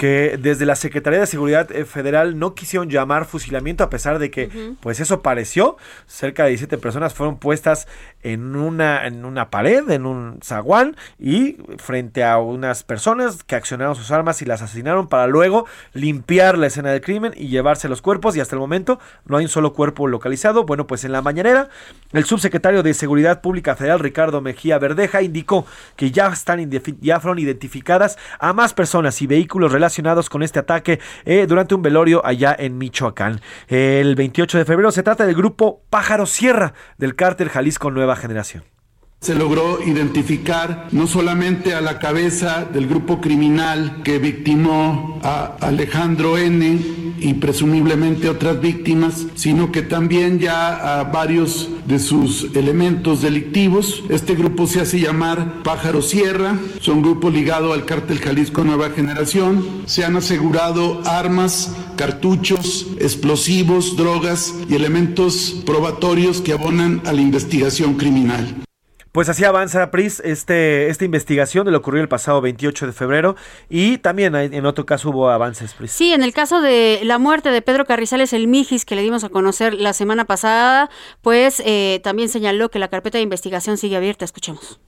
que 0.00 0.38
desde 0.40 0.64
la 0.64 0.76
Secretaría 0.76 1.20
de 1.20 1.26
Seguridad 1.26 1.70
eh, 1.72 1.84
Federal 1.84 2.38
no 2.38 2.54
quisieron 2.54 2.88
llamar 2.88 3.26
fusilamiento 3.26 3.84
a 3.84 3.90
pesar 3.90 4.18
de 4.18 4.30
que 4.30 4.72
pues 4.80 4.98
eso 4.98 5.20
pareció. 5.20 5.76
Cerca 6.06 6.44
de 6.44 6.48
17 6.48 6.78
personas 6.78 7.12
fueron 7.12 7.36
puestas 7.36 7.86
en 8.22 8.56
una, 8.56 9.06
en 9.06 9.26
una 9.26 9.50
pared, 9.50 9.90
en 9.90 10.06
un 10.06 10.40
zaguán 10.42 10.96
y 11.18 11.58
frente 11.76 12.24
a 12.24 12.38
unas 12.38 12.82
personas 12.82 13.44
que 13.44 13.56
accionaron 13.56 13.94
sus 13.94 14.10
armas 14.10 14.40
y 14.40 14.46
las 14.46 14.62
asesinaron 14.62 15.06
para 15.06 15.26
luego 15.26 15.66
limpiar 15.92 16.56
la 16.56 16.68
escena 16.68 16.92
del 16.92 17.02
crimen 17.02 17.34
y 17.36 17.48
llevarse 17.48 17.86
los 17.90 18.00
cuerpos 18.00 18.34
y 18.34 18.40
hasta 18.40 18.56
el 18.56 18.60
momento 18.60 18.98
no 19.26 19.36
hay 19.36 19.44
un 19.44 19.50
solo 19.50 19.74
cuerpo 19.74 20.06
localizado. 20.06 20.64
Bueno, 20.64 20.86
pues 20.86 21.04
en 21.04 21.12
la 21.12 21.20
mañanera 21.20 21.68
el 22.14 22.24
subsecretario 22.24 22.82
de 22.82 22.94
Seguridad 22.94 23.42
Pública 23.42 23.76
Federal 23.76 23.98
Ricardo 23.98 24.40
Mejía 24.40 24.78
Verdeja 24.78 25.20
indicó 25.20 25.66
que 25.96 26.10
ya 26.10 26.28
están 26.28 26.70
ya 27.02 27.20
fueron 27.20 27.38
identificadas 27.38 28.16
a 28.38 28.54
más 28.54 28.72
personas 28.72 29.20
y 29.20 29.26
vehículos 29.26 29.72
relacionados 29.72 29.89
relacionados 29.90 30.30
con 30.30 30.44
este 30.44 30.60
ataque 30.60 31.00
eh, 31.24 31.46
durante 31.48 31.74
un 31.74 31.82
velorio 31.82 32.24
allá 32.24 32.54
en 32.56 32.78
Michoacán. 32.78 33.40
El 33.66 34.14
28 34.14 34.58
de 34.58 34.64
febrero 34.64 34.92
se 34.92 35.02
trata 35.02 35.26
del 35.26 35.34
grupo 35.34 35.82
Pájaro 35.90 36.26
Sierra 36.26 36.74
del 36.96 37.16
cártel 37.16 37.48
Jalisco 37.48 37.90
Nueva 37.90 38.14
Generación. 38.14 38.62
Se 39.20 39.34
logró 39.34 39.82
identificar 39.86 40.88
no 40.92 41.06
solamente 41.06 41.74
a 41.74 41.82
la 41.82 41.98
cabeza 41.98 42.64
del 42.64 42.86
grupo 42.86 43.20
criminal 43.20 44.00
que 44.02 44.18
victimó 44.18 45.20
a 45.22 45.56
Alejandro 45.60 46.38
N 46.38 46.80
y 47.18 47.34
presumiblemente 47.34 48.30
otras 48.30 48.62
víctimas, 48.62 49.26
sino 49.34 49.70
que 49.70 49.82
también 49.82 50.38
ya 50.38 51.00
a 51.00 51.04
varios 51.04 51.68
de 51.86 51.98
sus 51.98 52.48
elementos 52.54 53.20
delictivos. 53.20 54.02
Este 54.08 54.34
grupo 54.34 54.66
se 54.66 54.80
hace 54.80 55.00
llamar 55.00 55.62
Pájaro 55.64 56.00
Sierra, 56.00 56.58
son 56.80 57.02
grupo 57.02 57.28
ligado 57.28 57.74
al 57.74 57.84
cártel 57.84 58.20
Jalisco 58.20 58.64
Nueva 58.64 58.88
Generación. 58.88 59.82
Se 59.84 60.02
han 60.02 60.16
asegurado 60.16 61.02
armas, 61.04 61.76
cartuchos, 61.94 62.86
explosivos, 62.98 63.98
drogas 63.98 64.54
y 64.66 64.76
elementos 64.76 65.62
probatorios 65.66 66.40
que 66.40 66.54
abonan 66.54 67.02
a 67.04 67.12
la 67.12 67.20
investigación 67.20 67.94
criminal. 67.94 68.64
Pues 69.12 69.28
así 69.28 69.44
avanza, 69.44 69.90
Pris, 69.90 70.20
este, 70.20 70.88
esta 70.88 71.04
investigación 71.04 71.66
de 71.66 71.72
lo 71.72 71.78
ocurrido 71.78 72.02
el 72.02 72.08
pasado 72.08 72.40
28 72.40 72.86
de 72.86 72.92
febrero 72.92 73.34
y 73.68 73.98
también 73.98 74.36
en 74.36 74.66
otro 74.66 74.86
caso 74.86 75.10
hubo 75.10 75.30
avances, 75.30 75.74
Pris. 75.74 75.90
Sí, 75.90 76.12
en 76.12 76.22
el 76.22 76.32
caso 76.32 76.60
de 76.60 77.00
la 77.02 77.18
muerte 77.18 77.50
de 77.50 77.60
Pedro 77.60 77.86
Carrizales, 77.86 78.32
el 78.32 78.46
Mijis, 78.46 78.84
que 78.84 78.94
le 78.94 79.02
dimos 79.02 79.24
a 79.24 79.28
conocer 79.28 79.74
la 79.74 79.94
semana 79.94 80.26
pasada, 80.26 80.90
pues 81.22 81.60
eh, 81.66 82.00
también 82.04 82.28
señaló 82.28 82.70
que 82.70 82.78
la 82.78 82.86
carpeta 82.86 83.18
de 83.18 83.22
investigación 83.22 83.78
sigue 83.78 83.96
abierta. 83.96 84.24
Escuchemos 84.24 84.78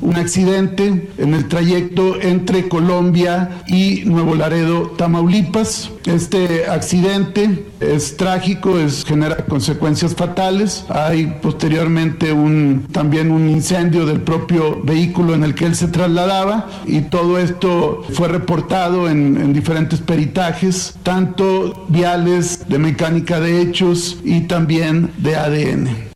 un 0.00 0.16
accidente 0.16 1.10
en 1.16 1.34
el 1.34 1.48
trayecto 1.48 2.20
entre 2.20 2.68
Colombia 2.68 3.62
y 3.66 4.02
Nuevo 4.04 4.34
Laredo, 4.34 4.90
Tamaulipas. 4.98 5.90
Este 6.06 6.66
accidente 6.66 7.66
es 7.80 8.16
trágico, 8.16 8.78
es, 8.78 9.04
genera 9.04 9.36
consecuencias 9.46 10.14
fatales. 10.14 10.84
Hay 10.88 11.38
posteriormente 11.40 12.32
un, 12.32 12.88
también 12.90 13.30
un 13.30 13.48
incendio 13.48 14.04
del 14.04 14.20
propio 14.20 14.80
vehículo 14.82 15.34
en 15.34 15.44
el 15.44 15.54
que 15.54 15.66
él 15.66 15.76
se 15.76 15.88
trasladaba 15.88 16.68
y 16.84 17.02
todo 17.02 17.38
esto 17.38 18.04
fue 18.12 18.28
reportado 18.28 19.08
en, 19.08 19.36
en 19.36 19.52
diferentes 19.52 20.00
peritajes, 20.00 20.96
tanto 21.02 21.86
viales 21.88 22.68
de 22.68 22.78
mecánica 22.78 23.40
de 23.40 23.62
hechos 23.62 24.18
y 24.24 24.42
también 24.42 25.12
de 25.18 25.36
ADN. 25.36 26.11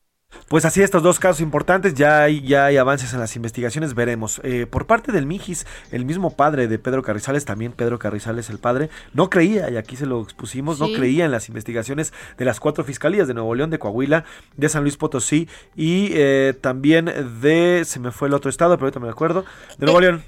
Pues 0.48 0.64
así 0.64 0.80
estos 0.80 1.02
dos 1.02 1.18
casos 1.18 1.40
importantes, 1.40 1.94
ya 1.94 2.22
hay, 2.22 2.40
ya 2.40 2.66
hay 2.66 2.76
avances 2.76 3.12
en 3.12 3.18
las 3.18 3.34
investigaciones, 3.34 3.94
veremos. 3.94 4.40
Eh, 4.44 4.66
por 4.70 4.86
parte 4.86 5.10
del 5.10 5.26
Mijis, 5.26 5.66
el 5.90 6.04
mismo 6.04 6.36
padre 6.36 6.68
de 6.68 6.78
Pedro 6.78 7.02
Carrizales, 7.02 7.44
también 7.44 7.72
Pedro 7.72 7.98
Carrizales 7.98 8.48
el 8.48 8.58
padre, 8.58 8.88
no 9.12 9.28
creía, 9.28 9.68
y 9.70 9.76
aquí 9.76 9.96
se 9.96 10.06
lo 10.06 10.22
expusimos, 10.22 10.78
no 10.78 10.86
creía 10.92 11.24
en 11.24 11.32
las 11.32 11.48
investigaciones 11.48 12.12
de 12.38 12.44
las 12.44 12.60
cuatro 12.60 12.84
fiscalías 12.84 13.26
de 13.26 13.34
Nuevo 13.34 13.56
León, 13.56 13.70
de 13.70 13.80
Coahuila, 13.80 14.24
de 14.56 14.68
San 14.68 14.82
Luis 14.82 14.96
Potosí 14.96 15.48
y 15.74 16.10
eh, 16.12 16.54
también 16.60 17.06
de, 17.40 17.82
se 17.84 17.98
me 17.98 18.12
fue 18.12 18.28
el 18.28 18.34
otro 18.34 18.48
estado, 18.48 18.76
pero 18.76 18.86
ahorita 18.86 19.00
me 19.00 19.08
acuerdo, 19.08 19.44
de 19.78 19.86
Nuevo 19.86 19.98
eh, 19.98 20.02
León. 20.02 20.24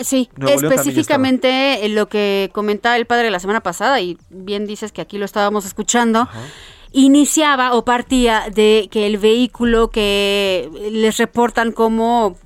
Sí, 0.00 0.30
específicamente 0.48 1.88
lo 1.90 2.08
que 2.08 2.50
comentaba 2.52 2.96
el 2.96 3.06
padre 3.06 3.30
la 3.30 3.38
semana 3.38 3.60
pasada, 3.60 4.00
y 4.00 4.18
bien 4.30 4.66
dices 4.66 4.90
que 4.90 5.00
aquí 5.00 5.16
lo 5.16 5.24
estábamos 5.24 5.64
escuchando 5.64 6.28
iniciaba 6.92 7.74
o 7.74 7.84
partía 7.84 8.50
de 8.52 8.88
que 8.90 9.06
el 9.06 9.18
vehículo 9.18 9.90
que 9.90 10.70
les 10.90 11.16
reportan 11.18 11.72
como 11.72 12.36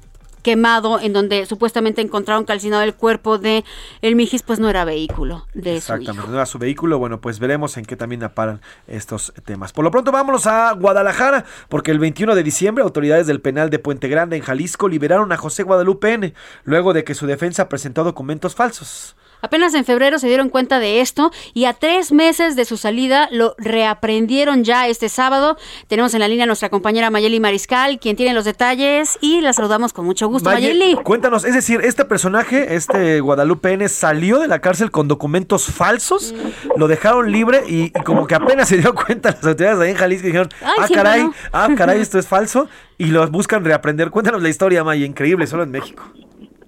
quemado 0.44 1.00
en 1.00 1.12
donde 1.14 1.46
supuestamente 1.46 2.02
encontraron 2.02 2.44
calcinado 2.44 2.82
el 2.82 2.94
cuerpo 2.94 3.38
de 3.38 3.64
el 4.02 4.14
Mijis, 4.14 4.42
pues 4.42 4.60
no 4.60 4.68
era 4.68 4.84
vehículo 4.84 5.46
de 5.54 5.78
Exactamente, 5.78 6.28
no 6.28 6.34
era 6.34 6.46
su 6.46 6.58
vehículo. 6.58 6.98
Bueno, 6.98 7.20
pues 7.20 7.40
veremos 7.40 7.76
en 7.78 7.86
qué 7.86 7.96
también 7.96 8.22
aparan 8.22 8.60
estos 8.86 9.32
temas. 9.44 9.72
Por 9.72 9.84
lo 9.84 9.90
pronto 9.90 10.12
vámonos 10.12 10.46
a 10.46 10.72
Guadalajara, 10.72 11.46
porque 11.68 11.90
el 11.90 11.98
21 11.98 12.34
de 12.34 12.42
diciembre 12.42 12.84
autoridades 12.84 13.26
del 13.26 13.40
penal 13.40 13.70
de 13.70 13.78
Puente 13.78 14.08
Grande 14.08 14.36
en 14.36 14.42
Jalisco 14.42 14.86
liberaron 14.86 15.32
a 15.32 15.38
José 15.38 15.62
Guadalupe 15.62 16.12
N, 16.12 16.34
luego 16.64 16.92
de 16.92 17.04
que 17.04 17.14
su 17.14 17.26
defensa 17.26 17.70
presentó 17.70 18.04
documentos 18.04 18.54
falsos. 18.54 19.16
Apenas 19.44 19.74
en 19.74 19.84
febrero 19.84 20.18
se 20.18 20.26
dieron 20.26 20.48
cuenta 20.48 20.78
de 20.78 21.02
esto 21.02 21.30
y 21.52 21.66
a 21.66 21.74
tres 21.74 22.12
meses 22.12 22.56
de 22.56 22.64
su 22.64 22.78
salida 22.78 23.28
lo 23.30 23.54
reaprendieron 23.58 24.64
ya 24.64 24.88
este 24.88 25.10
sábado. 25.10 25.58
Tenemos 25.86 26.14
en 26.14 26.20
la 26.20 26.28
línea 26.28 26.44
a 26.44 26.46
nuestra 26.46 26.70
compañera 26.70 27.10
Mayeli 27.10 27.40
Mariscal, 27.40 27.98
quien 27.98 28.16
tiene 28.16 28.32
los 28.32 28.46
detalles 28.46 29.18
y 29.20 29.42
la 29.42 29.52
saludamos 29.52 29.92
con 29.92 30.06
mucho 30.06 30.28
gusto. 30.28 30.48
Mayeli. 30.48 30.94
Cuéntanos, 30.94 31.44
es 31.44 31.52
decir, 31.52 31.82
este 31.84 32.06
personaje, 32.06 32.74
este 32.74 33.20
Guadalupe 33.20 33.74
N, 33.74 33.86
salió 33.90 34.38
de 34.38 34.48
la 34.48 34.60
cárcel 34.60 34.90
con 34.90 35.08
documentos 35.08 35.66
falsos, 35.66 36.32
mm. 36.32 36.78
lo 36.78 36.88
dejaron 36.88 37.30
libre 37.30 37.64
y, 37.68 37.90
como 37.90 38.26
que 38.26 38.36
apenas 38.36 38.70
se 38.70 38.78
dio 38.78 38.94
cuenta 39.06 39.32
las 39.32 39.44
autoridades 39.44 39.78
de 39.78 39.84
ahí 39.84 39.90
en 39.90 39.98
Jalisco 39.98 40.26
dijeron, 40.26 40.48
ah, 40.62 40.86
caray, 40.90 41.28
ah, 41.52 41.68
caray, 41.76 42.00
esto 42.00 42.18
es 42.18 42.26
falso 42.26 42.66
y 42.96 43.08
los 43.08 43.30
buscan 43.30 43.62
reaprender. 43.62 44.10
Cuéntanos 44.10 44.42
la 44.42 44.48
historia, 44.48 44.82
Maya, 44.84 45.04
increíble, 45.04 45.46
solo 45.46 45.64
en 45.64 45.70
México. 45.70 46.02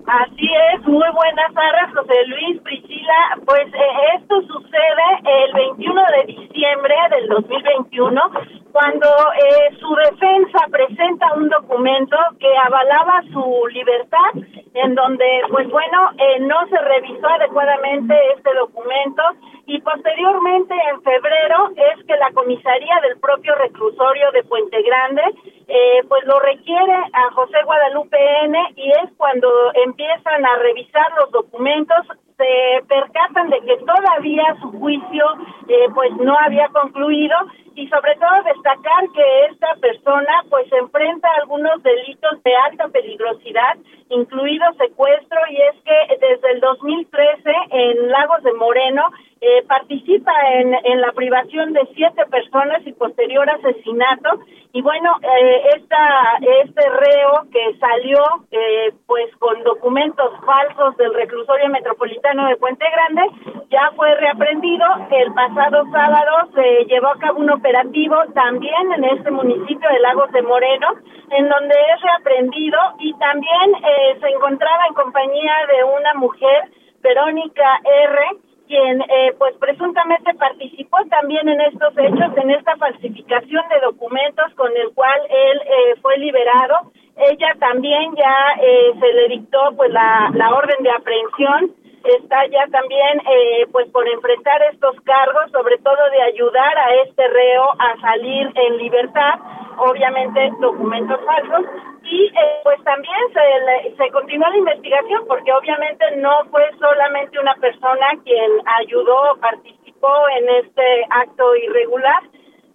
Así 0.06 0.48
es, 0.72 0.86
muy 0.86 1.08
buenas 1.10 1.52
tardes, 1.52 1.92
José 1.92 2.26
Luis, 2.26 2.60
Priscila. 2.62 3.38
Pues 3.44 3.66
eh, 3.74 4.16
esto 4.16 4.40
sucede 4.42 5.06
el 5.24 5.52
21 5.52 6.02
de 6.18 6.32
diciembre 6.32 6.94
del 7.10 7.26
2021, 7.26 8.22
cuando 8.70 9.08
eh, 9.08 9.76
su 9.80 9.92
defensa 9.96 10.60
presenta 10.70 11.34
un 11.34 11.48
documento 11.48 12.16
que 12.38 12.56
avalaba 12.56 13.20
su 13.32 13.66
libertad, 13.72 14.30
en 14.74 14.94
donde, 14.94 15.42
pues 15.50 15.68
bueno, 15.70 16.10
eh, 16.18 16.38
no 16.38 16.68
se 16.68 16.78
revisó 16.78 17.26
adecuadamente 17.26 18.14
este 18.36 18.54
documento 18.54 19.22
y 19.66 19.80
posteriormente 19.80 20.74
en 20.93 21.02
febrero 21.02 21.70
es 21.76 22.05
que 22.06 22.16
la 22.16 22.30
comisaría 22.32 23.01
del 23.02 23.18
propio 23.18 23.55
reclusorio 23.56 24.30
de 24.32 24.44
Puente 24.44 24.80
Grande 24.82 25.22
eh, 25.68 26.05
pues 26.09 26.24
lo 26.24 26.38
requiere 26.38 26.94
a 27.12 27.30
José 27.32 27.59
Guadalupe 27.64 28.16
N 28.44 28.59
y 28.76 28.90
es 28.90 29.10
cuando 29.16 29.48
empiezan 29.84 30.47
a 30.47 30.56
revisar 30.59 31.12
los 31.18 31.32
documentos 31.32 32.06
se 32.36 32.86
percatan 32.86 33.50
de 33.50 33.60
que 33.60 33.76
todavía 33.78 34.56
su 34.60 34.70
juicio 34.72 35.24
eh, 35.68 35.88
pues 35.94 36.12
no 36.16 36.36
había 36.38 36.68
concluido 36.68 37.36
y 37.74 37.88
sobre 37.88 38.14
todo 38.16 38.42
destacar 38.44 39.04
que 39.14 39.44
esta 39.50 39.74
persona 39.80 40.32
pues 40.48 40.70
enfrenta 40.72 41.28
algunos 41.40 41.82
delitos 41.82 42.42
de 42.42 42.54
alta 42.54 42.88
peligrosidad 42.88 43.76
incluido 44.08 44.64
secuestro 44.78 45.38
y 45.50 45.56
es 45.56 45.82
que 45.82 46.16
desde 46.26 46.52
el 46.52 46.60
2013 46.60 47.50
en 47.70 48.08
Lagos 48.08 48.42
de 48.42 48.52
Moreno 48.54 49.02
eh, 49.40 49.62
participa 49.68 50.32
en, 50.54 50.74
en 50.84 51.00
la 51.00 51.12
privación 51.12 51.72
de 51.72 51.86
siete 51.94 52.24
personas 52.26 52.86
y 52.86 52.92
posterior 52.92 53.48
asesinato. 53.50 54.40
Y 54.72 54.80
bueno 54.80 55.10
eh, 55.22 55.62
esta 55.76 56.38
este 56.40 56.88
reo 56.88 57.46
que 57.52 57.78
salió 57.78 58.18
eh, 58.50 58.92
pues 59.06 59.34
con 59.36 59.62
documentos 59.64 60.32
falsos 60.44 60.96
del 60.96 61.12
reclusorio 61.12 61.68
metropolitano 61.68 62.26
de 62.27 62.57
Puente 62.57 62.85
Grande 62.90 63.23
ya 63.70 63.93
fue 63.94 64.12
reaprendido 64.16 64.85
el 65.12 65.32
pasado 65.32 65.85
sábado 65.93 66.51
se 66.57 66.85
llevó 66.86 67.07
a 67.07 67.19
cabo 67.20 67.39
un 67.39 67.51
operativo 67.51 68.16
también 68.35 68.93
en 68.94 69.05
este 69.05 69.31
municipio 69.31 69.89
de 69.89 70.01
Lagos 70.01 70.32
de 70.32 70.43
Moreno 70.43 70.89
en 71.31 71.48
donde 71.48 71.74
es 71.94 72.03
reaprendido 72.03 72.78
y 72.98 73.15
también 73.15 73.74
eh, 73.77 74.19
se 74.20 74.28
encontraba 74.28 74.86
en 74.89 74.94
compañía 74.94 75.53
de 75.69 75.85
una 75.85 76.15
mujer 76.15 76.65
Verónica 77.01 77.81
R 77.85 78.19
quien 78.66 79.01
eh, 79.03 79.32
pues 79.39 79.55
presuntamente 79.59 80.35
participó 80.35 80.98
también 81.09 81.48
en 81.48 81.61
estos 81.61 81.97
hechos, 81.97 82.36
en 82.43 82.51
esta 82.51 82.74
falsificación 82.77 83.69
de 83.69 83.81
documentos 83.86 84.53
con 84.57 84.77
el 84.77 84.93
cual 84.94 85.20
él 85.31 85.61
eh, 85.61 86.01
fue 86.03 86.19
liberado. 86.19 86.90
Ella 87.16 87.55
también 87.61 88.16
ya 88.16 88.61
eh, 88.61 88.93
se 88.98 89.12
le 89.12 89.28
dictó 89.28 89.61
pues 89.77 89.93
la 89.93 90.51
orden 90.53 90.82
de 90.82 90.90
aprehensión 90.90 91.85
está 92.14 92.46
ya 92.46 92.66
también 92.68 93.20
eh, 93.26 93.66
pues 93.72 93.88
por 93.90 94.06
enfrentar 94.08 94.62
estos 94.72 94.96
cargos, 95.02 95.50
sobre 95.52 95.78
todo 95.78 96.10
de 96.10 96.22
ayudar 96.22 96.78
a 96.78 96.94
este 97.02 97.26
reo 97.28 97.64
a 97.78 98.00
salir 98.00 98.50
en 98.54 98.76
libertad, 98.78 99.34
obviamente 99.78 100.52
documentos 100.60 101.20
falsos. 101.24 101.66
Y 102.04 102.26
eh, 102.26 102.60
pues 102.62 102.82
también 102.84 103.18
se, 103.32 103.96
se 103.96 104.10
continúa 104.10 104.50
la 104.50 104.58
investigación 104.58 105.26
porque 105.26 105.52
obviamente 105.52 106.04
no 106.18 106.44
fue 106.50 106.70
solamente 106.78 107.38
una 107.38 107.54
persona 107.56 108.06
quien 108.24 108.52
ayudó 108.80 109.32
o 109.32 109.36
participó 109.38 110.12
en 110.38 110.48
este 110.64 111.06
acto 111.10 111.56
irregular, 111.56 112.22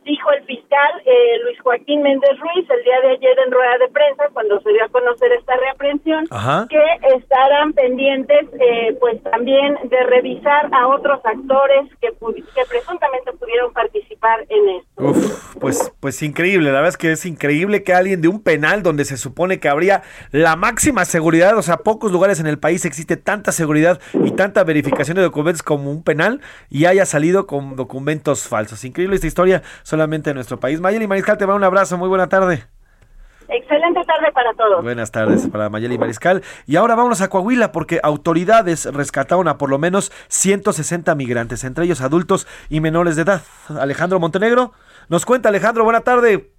dijo 0.06 0.32
el 0.32 0.44
fiscal 0.46 0.92
eh, 1.06 1.40
Luis 1.44 1.60
Joaquín 1.62 2.02
Méndez 2.02 2.38
Ruiz 2.40 2.70
el 2.70 2.84
día 2.84 3.00
de 3.04 3.10
ayer 3.12 3.38
en 3.46 3.52
rueda 3.52 3.78
de 3.78 3.88
prensa 3.90 4.24
cuando 4.34 4.60
se 4.62 4.72
dio 4.72 4.84
a 4.84 4.90
conocer 4.90 5.32
esta 5.34 5.56
reaprehensión 5.58 6.28
que 6.70 6.84
estarán 7.16 7.74
pendientes 7.74 8.48
eh, 8.60 8.98
pues 9.00 9.22
también 9.24 9.78
de 9.84 10.04
revisar 10.04 10.70
a 10.74 10.88
otros 10.88 11.20
actores 11.24 11.90
que, 12.02 12.10
que 12.10 12.66
presuntamente 12.70 13.32
pudieron 13.34 13.74
participar 13.74 14.46
en 14.50 14.70
esto. 14.70 15.04
Uf, 15.04 15.56
pues, 15.60 15.92
pues 16.00 16.22
increíble, 16.24 16.72
la 16.72 16.78
verdad 16.78 16.90
es 16.90 16.98
que 16.98 17.12
es 17.12 17.26
increíble 17.26 17.84
que 17.84 17.94
alguien 17.94 18.22
de 18.22 18.28
un 18.28 18.42
penal 18.42 18.82
donde 18.82 19.06
se 19.06 19.18
supone 19.18 19.60
que 19.60 19.70
habría 19.70 20.02
la 20.32 20.56
máxima 20.56 21.06
seguridad, 21.06 21.58
o 21.58 21.62
sea, 21.62 21.78
pocos 21.78 22.12
lugares 22.12 22.40
en 22.40 22.48
el 22.48 22.58
país 22.58 22.86
existe 22.86 23.18
tanta 23.18 23.52
seguridad 23.52 24.00
y 24.14 24.32
tanta 24.32 24.64
verificación 24.64 25.18
de 25.18 25.24
documentos 25.24 25.62
como 25.62 25.92
un 25.92 26.04
penal 26.04 26.42
y 26.70 26.86
haya 26.86 27.06
salido 27.06 27.46
con 27.46 27.76
documentos 27.76 28.48
falsos. 28.48 28.84
Increíble 28.84 29.16
esta 29.16 29.28
historia 29.28 29.62
solamente 29.92 30.30
en 30.30 30.36
nuestro 30.36 30.58
país. 30.58 30.80
Mayeli 30.80 31.06
Mariscal, 31.06 31.38
te 31.38 31.46
va 31.46 31.54
un 31.54 31.66
abrazo, 31.66 31.98
muy 31.98 32.08
buena 32.08 32.28
tarde. 32.30 32.64
Excelente 33.50 34.00
tarde 34.06 34.32
para 34.34 34.54
todos. 34.54 34.82
Buenas 34.82 35.12
tardes 35.12 35.50
para 35.50 35.70
Mayeli 35.70 35.98
Mariscal. 35.98 36.42
Y 36.66 36.78
ahora 36.78 36.96
vámonos 36.96 37.20
a 37.20 37.30
Coahuila 37.30 37.74
porque 37.74 38.00
autoridades 38.02 38.86
rescataron 38.86 39.50
a 39.50 39.58
por 39.58 39.70
lo 39.70 39.78
menos 39.78 40.14
160 40.30 41.14
migrantes, 41.16 41.66
entre 41.66 41.84
ellos 41.84 42.00
adultos 42.00 42.48
y 42.70 42.80
menores 42.80 43.18
de 43.18 43.24
edad. 43.24 43.42
Alejandro 43.68 44.22
Montenegro 44.22 44.72
nos 45.10 45.26
cuenta, 45.26 45.50
Alejandro, 45.50 45.84
buena 45.84 46.00
tarde. 46.02 46.50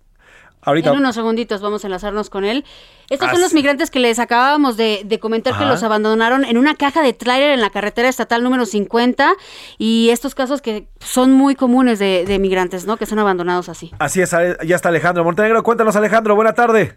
Ahorita. 0.60 0.90
En 0.90 0.98
unos 0.98 1.14
segunditos 1.14 1.62
vamos 1.62 1.84
a 1.84 1.86
enlazarnos 1.86 2.28
con 2.28 2.44
él. 2.44 2.66
Estos 3.12 3.30
son 3.30 3.40
los 3.40 3.52
migrantes 3.52 3.90
que 3.90 4.00
les 4.00 4.18
acabábamos 4.18 4.76
de, 4.76 5.02
de 5.04 5.18
comentar 5.18 5.58
que 5.58 5.64
los 5.64 5.82
abandonaron 5.82 6.44
en 6.44 6.56
una 6.56 6.74
caja 6.74 7.02
de 7.02 7.12
tráiler 7.12 7.50
en 7.50 7.60
la 7.60 7.70
carretera 7.70 8.08
estatal 8.08 8.42
número 8.42 8.64
50 8.64 9.34
y 9.76 10.08
estos 10.10 10.34
casos 10.34 10.62
que 10.62 10.88
son 11.00 11.32
muy 11.32 11.54
comunes 11.54 11.98
de, 11.98 12.24
de 12.26 12.38
migrantes, 12.38 12.86
¿no? 12.86 12.96
Que 12.96 13.04
son 13.04 13.18
abandonados 13.18 13.68
así. 13.68 13.92
Así 13.98 14.22
es, 14.22 14.30
ya 14.30 14.76
está 14.76 14.88
Alejandro 14.88 15.24
Montenegro. 15.24 15.62
Cuéntanos, 15.62 15.94
Alejandro, 15.94 16.34
buena 16.34 16.54
tarde. 16.54 16.96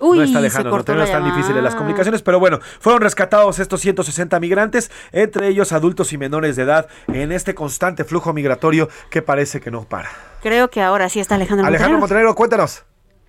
Uy, 0.00 0.18
no 0.18 0.24
está 0.24 0.32
se 0.34 0.38
Alejandro, 0.38 0.76
no 0.76 0.84
tenemos 0.84 1.08
la 1.08 1.18
tan 1.18 1.24
difíciles 1.24 1.62
las 1.62 1.74
comunicaciones, 1.74 2.22
pero 2.22 2.40
bueno, 2.40 2.60
fueron 2.80 3.00
rescatados 3.00 3.58
estos 3.58 3.80
160 3.80 4.40
migrantes, 4.40 4.90
entre 5.12 5.48
ellos 5.48 5.72
adultos 5.72 6.12
y 6.12 6.18
menores 6.18 6.56
de 6.56 6.62
edad, 6.62 6.88
en 7.08 7.30
este 7.30 7.54
constante 7.54 8.04
flujo 8.04 8.32
migratorio 8.32 8.88
que 9.10 9.22
parece 9.22 9.60
que 9.60 9.70
no 9.70 9.84
para. 9.84 10.10
Creo 10.42 10.68
que 10.68 10.82
ahora 10.82 11.08
sí 11.08 11.20
está 11.20 11.36
Alejandro, 11.36 11.66
Alejandro 11.66 11.98
Montenegro. 11.98 12.30
Montenegro, 12.30 12.34
cuéntanos. 12.34 12.84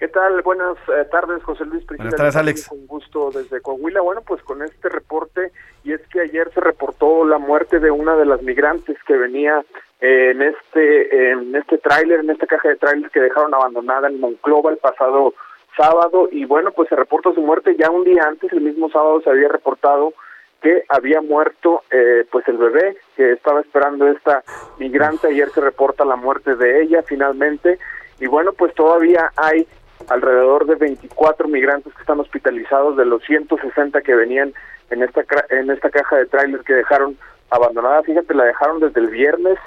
¿Qué 0.05 0.11
tal? 0.11 0.39
Buenas 0.43 0.77
eh, 0.89 1.03
tardes, 1.09 1.41
José 1.41 1.65
Luis 1.65 1.83
Priscila. 1.83 2.11
Buenas 2.11 2.15
tardes, 2.15 2.35
Alex. 2.35 2.67
Con 2.67 2.85
gusto 2.85 3.31
desde 3.31 3.59
Coahuila. 3.59 4.01
Bueno, 4.01 4.21
pues 4.21 4.39
con 4.43 4.61
este 4.61 4.87
reporte, 4.87 5.51
y 5.83 5.93
es 5.93 6.01
que 6.09 6.21
ayer 6.21 6.47
se 6.53 6.61
reportó 6.61 7.25
la 7.25 7.39
muerte 7.39 7.79
de 7.79 7.89
una 7.89 8.15
de 8.15 8.25
las 8.27 8.43
migrantes 8.43 8.97
que 9.07 9.17
venía 9.17 9.65
eh, 10.01 10.29
en 10.29 10.43
este 10.43 11.31
en 11.31 11.55
este 11.55 11.79
tráiler, 11.79 12.19
en 12.19 12.29
esta 12.29 12.45
caja 12.45 12.69
de 12.69 12.75
tráiler 12.75 13.09
que 13.09 13.19
dejaron 13.19 13.51
abandonada 13.55 14.07
en 14.07 14.19
Monclova 14.19 14.69
el 14.69 14.77
pasado 14.77 15.33
sábado. 15.75 16.29
Y 16.31 16.45
bueno, 16.45 16.69
pues 16.69 16.87
se 16.87 16.95
reportó 16.95 17.33
su 17.33 17.41
muerte 17.41 17.75
ya 17.75 17.89
un 17.89 18.03
día 18.03 18.25
antes, 18.27 18.53
el 18.53 18.61
mismo 18.61 18.91
sábado 18.91 19.21
se 19.21 19.31
había 19.31 19.47
reportado 19.47 20.13
que 20.61 20.83
había 20.87 21.21
muerto 21.21 21.81
eh, 21.89 22.27
pues 22.31 22.47
el 22.47 22.57
bebé 22.57 22.95
que 23.17 23.31
estaba 23.31 23.59
esperando 23.59 24.07
esta 24.07 24.43
migrante. 24.77 25.29
Ayer 25.29 25.49
se 25.49 25.61
reporta 25.61 26.05
la 26.05 26.15
muerte 26.15 26.55
de 26.55 26.83
ella 26.83 27.01
finalmente. 27.01 27.79
Y 28.19 28.27
bueno, 28.27 28.53
pues 28.53 28.73
todavía 28.75 29.31
hay 29.35 29.67
alrededor 30.09 30.65
de 30.65 30.75
24 30.75 31.47
migrantes 31.47 31.93
que 31.93 32.01
están 32.01 32.19
hospitalizados 32.19 32.97
de 32.97 33.05
los 33.05 33.23
160 33.23 34.01
que 34.01 34.15
venían 34.15 34.53
en 34.89 35.03
esta 35.03 35.23
en 35.49 35.71
esta 35.71 35.89
caja 35.89 36.17
de 36.17 36.25
tráiler 36.27 36.61
que 36.61 36.73
dejaron 36.73 37.17
abandonada. 37.49 38.03
Fíjate, 38.03 38.33
la 38.33 38.45
dejaron 38.45 38.79
desde 38.79 38.99
el 38.99 39.07
viernes 39.07 39.57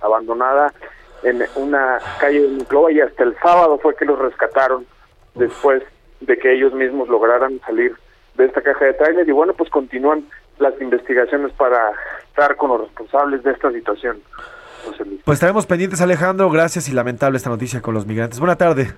abandonada 0.00 0.72
en 1.22 1.42
una 1.56 1.98
calle 2.20 2.42
de 2.42 2.48
Monclova 2.48 2.92
y 2.92 3.00
hasta 3.00 3.24
el 3.24 3.36
sábado 3.38 3.78
fue 3.78 3.94
que 3.96 4.04
los 4.04 4.18
rescataron 4.18 4.86
después 5.34 5.82
de 6.20 6.38
que 6.38 6.52
ellos 6.52 6.72
mismos 6.74 7.08
lograran 7.08 7.60
salir 7.66 7.94
de 8.36 8.44
esta 8.44 8.60
caja 8.62 8.84
de 8.84 8.94
tráiler 8.94 9.28
y 9.28 9.32
bueno, 9.32 9.54
pues 9.54 9.70
continúan 9.70 10.26
las 10.58 10.78
investigaciones 10.80 11.52
para 11.52 11.92
estar 12.28 12.56
con 12.56 12.70
los 12.70 12.80
responsables 12.82 13.42
de 13.42 13.52
esta 13.52 13.70
situación. 13.72 14.18
Pues 15.24 15.36
estaremos 15.36 15.66
pendientes, 15.66 16.00
Alejandro. 16.00 16.50
Gracias 16.50 16.88
y 16.88 16.92
lamentable 16.92 17.38
esta 17.38 17.50
noticia 17.50 17.82
con 17.82 17.94
los 17.94 18.06
migrantes. 18.06 18.38
Buena 18.38 18.56
tarde. 18.56 18.92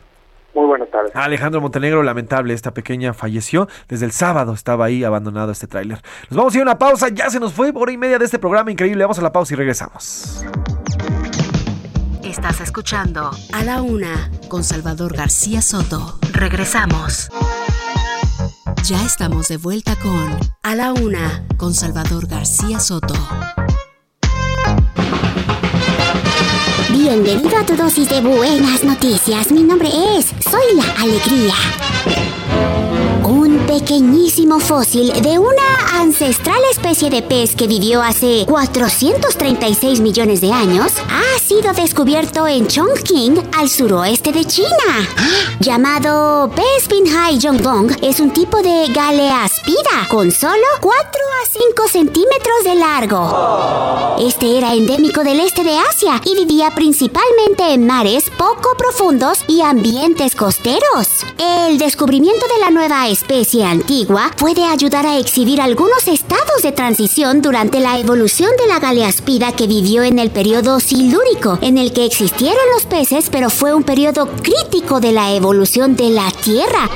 Muy 0.54 0.66
buenas 0.66 0.90
tardes. 0.90 1.14
Alejandro 1.14 1.60
Montenegro, 1.60 2.02
lamentable, 2.02 2.54
esta 2.54 2.72
pequeña 2.72 3.12
falleció. 3.12 3.68
Desde 3.88 4.06
el 4.06 4.12
sábado 4.12 4.52
estaba 4.52 4.86
ahí 4.86 5.04
abandonado 5.04 5.52
este 5.52 5.66
tráiler. 5.66 6.00
Nos 6.30 6.36
vamos 6.36 6.54
a 6.54 6.56
ir 6.56 6.62
a 6.62 6.64
una 6.64 6.78
pausa, 6.78 7.08
ya 7.08 7.30
se 7.30 7.38
nos 7.38 7.52
fue 7.52 7.72
hora 7.74 7.92
y 7.92 7.96
media 7.96 8.18
de 8.18 8.24
este 8.24 8.38
programa 8.38 8.70
increíble. 8.70 9.04
Vamos 9.04 9.18
a 9.18 9.22
la 9.22 9.32
pausa 9.32 9.54
y 9.54 9.56
regresamos. 9.56 10.44
Estás 12.22 12.60
escuchando 12.60 13.30
A 13.52 13.64
la 13.64 13.82
Una 13.82 14.30
con 14.48 14.62
Salvador 14.62 15.16
García 15.16 15.62
Soto. 15.62 16.18
Regresamos. 16.32 17.30
Ya 18.84 19.02
estamos 19.04 19.48
de 19.48 19.56
vuelta 19.56 19.96
con 19.96 20.38
A 20.62 20.74
la 20.74 20.92
Una 20.92 21.44
con 21.56 21.74
Salvador 21.74 22.26
García 22.26 22.80
Soto. 22.80 23.14
Bienvenido 27.00 27.56
a 27.56 27.64
tu 27.64 27.76
dosis 27.76 28.08
de 28.08 28.20
buenas 28.20 28.82
noticias. 28.82 29.52
Mi 29.52 29.62
nombre 29.62 29.88
es 29.88 30.26
Soy 30.40 30.74
la 30.74 31.00
Alegría. 31.00 31.54
Un 33.22 33.56
pequeñísimo 33.68 34.58
fósil 34.58 35.12
de 35.22 35.38
una 35.38 36.00
ancestral 36.00 36.58
especie 36.72 37.08
de 37.08 37.22
pez 37.22 37.54
que 37.54 37.68
vivió 37.68 38.02
hace 38.02 38.44
436 38.48 40.00
millones 40.00 40.40
de 40.40 40.52
años 40.52 40.92
ha 41.08 41.38
sido 41.38 41.72
descubierto 41.72 42.48
en 42.48 42.66
Chongqing, 42.66 43.48
al 43.56 43.68
suroeste 43.68 44.32
de 44.32 44.44
China. 44.44 44.68
Llamado 45.60 46.50
pez 46.50 46.88
Binhai 46.88 47.40
Zhongdong, 47.40 47.96
es 48.02 48.18
un 48.18 48.32
tipo 48.32 48.60
de 48.60 48.88
con 50.09 50.31
solo 50.31 50.65
4 50.81 51.01
a 51.03 51.47
5 51.47 51.89
centímetros 51.89 52.65
de 52.65 52.74
largo. 52.77 54.16
Este 54.19 54.57
era 54.57 54.73
endémico 54.73 55.23
del 55.23 55.40
este 55.40 55.62
de 55.62 55.78
Asia 55.78 56.20
y 56.24 56.35
vivía 56.35 56.74
principalmente 56.74 57.74
en 57.74 57.86
mares 57.86 58.24
poco 58.39 58.74
profundos 58.78 59.40
y 59.47 59.61
ambientes 59.61 60.35
costeros. 60.35 61.09
El 61.36 61.78
descubrimiento 61.78 62.47
de 62.49 62.61
la 62.61 62.70
nueva 62.70 63.09
especie 63.09 63.65
antigua 63.65 64.31
puede 64.39 64.65
ayudar 64.65 65.07
a 65.07 65.19
exhibir 65.19 65.61
algunos 65.61 66.09
estados 66.09 66.62
de 66.62 66.73
transición 66.73 67.43
durante 67.43 67.81
la 67.81 67.99
evolución 67.99 68.51
de 68.59 68.66
la 68.66 68.78
galeaspida 68.78 69.53
que 69.53 69.66
vivió 69.66 70.03
en 70.03 70.19
el 70.19 70.31
periodo 70.31 70.81
silúrico, 70.81 71.59
en 71.61 71.77
el 71.77 71.93
que 71.93 72.07
existieron 72.07 72.65
los 72.74 72.86
peces, 72.86 73.28
pero 73.31 73.51
fue 73.51 73.74
un 73.74 73.82
periodo 73.82 74.28
crítico 74.43 75.01
de 75.01 75.12
la 75.12 75.32
evolución 75.32 75.97
de 75.97 76.11
la 76.11 76.31
Tierra. 76.31 76.89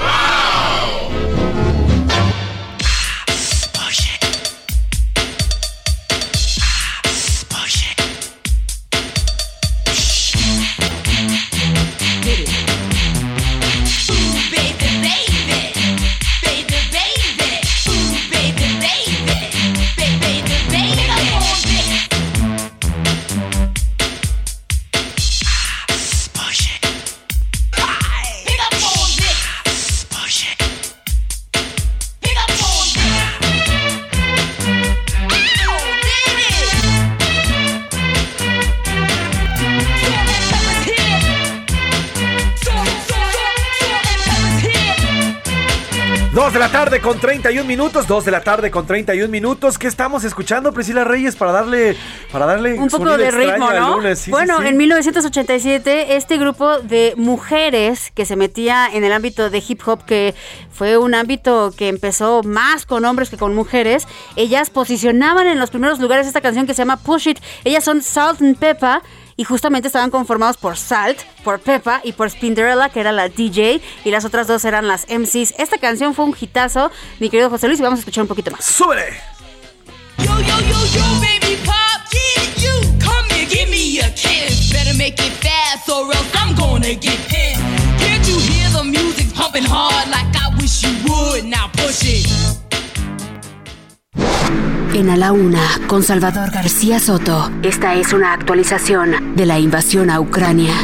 Con 47.12 47.20
31 47.20 47.68
minutos, 47.68 48.06
dos 48.06 48.24
de 48.24 48.30
la 48.30 48.40
tarde 48.40 48.70
con 48.70 48.86
31 48.86 49.28
minutos. 49.28 49.76
¿Qué 49.76 49.86
estamos 49.86 50.24
escuchando, 50.24 50.72
Priscila 50.72 51.04
Reyes, 51.04 51.36
para 51.36 51.52
darle, 51.52 51.94
para 52.30 52.46
darle 52.46 52.78
un 52.78 52.88
poco 52.88 53.18
de 53.18 53.30
ritmo, 53.30 53.70
¿no? 53.70 53.96
lunes? 53.96 54.18
Sí, 54.18 54.24
sí, 54.24 54.30
bueno, 54.30 54.56
sí. 54.62 54.68
en 54.68 54.78
1987 54.78 56.16
este 56.16 56.38
grupo 56.38 56.78
de 56.78 57.12
mujeres 57.18 58.10
que 58.14 58.24
se 58.24 58.34
metía 58.34 58.88
en 58.90 59.04
el 59.04 59.12
ámbito 59.12 59.50
de 59.50 59.62
hip 59.68 59.82
hop, 59.84 60.06
que 60.06 60.34
fue 60.70 60.96
un 60.96 61.14
ámbito 61.14 61.74
que 61.76 61.88
empezó 61.88 62.42
más 62.44 62.86
con 62.86 63.04
hombres 63.04 63.28
que 63.28 63.36
con 63.36 63.54
mujeres, 63.54 64.08
ellas 64.36 64.70
posicionaban 64.70 65.46
en 65.46 65.58
los 65.58 65.68
primeros 65.68 66.00
lugares 66.00 66.26
esta 66.26 66.40
canción 66.40 66.66
que 66.66 66.72
se 66.72 66.78
llama 66.78 66.96
Push 66.96 67.28
It. 67.28 67.40
Ellas 67.64 67.84
son 67.84 68.00
Salt 68.00 68.40
and 68.40 68.56
Peppa. 68.56 69.02
Y 69.42 69.44
justamente 69.44 69.88
estaban 69.88 70.12
conformados 70.12 70.56
por 70.56 70.76
Salt, 70.76 71.18
por 71.42 71.58
Peppa 71.58 72.00
y 72.04 72.12
por 72.12 72.30
Spinderella, 72.30 72.90
que 72.90 73.00
era 73.00 73.10
la 73.10 73.28
DJ, 73.28 73.80
y 74.04 74.10
las 74.12 74.24
otras 74.24 74.46
dos 74.46 74.64
eran 74.64 74.86
las 74.86 75.04
MCs. 75.08 75.54
Esta 75.58 75.78
canción 75.78 76.14
fue 76.14 76.26
un 76.26 76.36
hitazo, 76.40 76.92
mi 77.18 77.28
querido 77.28 77.50
José 77.50 77.66
Luis, 77.66 77.80
y 77.80 77.82
vamos 77.82 77.98
a 77.98 78.02
escuchar 78.02 78.22
un 78.22 78.28
poquito 78.28 78.52
más. 78.52 78.64
¡Súbele! 78.64 79.20
Yo, 80.18 80.38
yo, 80.42 80.60
yo, 80.60 80.86
yo, 80.94 81.02
baby 81.20 81.58
pop, 81.64 81.74
yeah, 82.12 82.44
you 82.62 82.70
come 83.04 83.28
here, 83.30 83.48
give 83.48 83.68
me 83.68 83.98
a 83.98 84.08
kiss. 84.14 84.72
Better 84.72 84.96
make 84.96 85.18
it 85.18 85.32
fast 85.42 85.88
or 85.88 86.06
else 86.06 86.30
I'm 86.36 86.54
gonna 86.54 86.94
get 86.94 87.18
pissed. 87.26 87.60
Can't 87.98 88.24
you 88.28 88.38
hear 88.38 88.70
the 88.70 88.84
music 88.84 89.34
pumping 89.34 89.64
hard 89.64 90.08
like 90.08 90.36
I 90.36 90.54
wish 90.56 90.84
you 90.84 90.94
would? 91.10 91.46
Now 91.46 91.66
push 91.74 92.04
it. 92.04 92.52
En 94.94 95.08
A 95.08 95.16
la 95.16 95.32
Una, 95.32 95.66
con 95.86 96.02
Salvador 96.02 96.50
García 96.50 97.00
Soto. 97.00 97.50
Esta 97.62 97.94
es 97.94 98.12
una 98.12 98.34
actualización 98.34 99.34
de 99.34 99.46
la 99.46 99.58
invasión 99.58 100.10
a 100.10 100.20
Ucrania. 100.20 100.74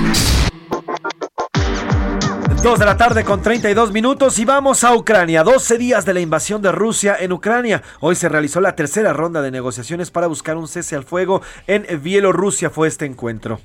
Dos 2.63 2.79
de 2.79 2.87
la 2.87 2.97
tarde 2.97 3.23
con 3.23 3.43
32 3.43 3.93
minutos 3.93 4.39
y 4.39 4.47
vamos 4.47 4.83
a 4.83 4.95
Ucrania. 4.95 5.43
12 5.43 5.77
días 5.77 6.07
de 6.07 6.15
la 6.15 6.21
invasión 6.21 6.63
de 6.63 6.73
Rusia 6.73 7.17
en 7.21 7.33
Ucrania. 7.33 7.83
Hoy 8.01 8.15
se 8.15 8.31
realizó 8.31 8.63
la 8.63 8.75
tercera 8.75 9.13
ronda 9.13 9.43
de 9.43 9.51
negociaciones 9.51 10.11
para 10.11 10.27
buscar 10.27 10.57
un 10.57 10.69
cese 10.69 10.97
al 10.97 11.05
fuego 11.05 11.43
en 11.67 11.87
Bielorrusia. 12.03 12.71
Fue 12.71 12.89
este 12.89 13.05
encuentro. 13.05 13.61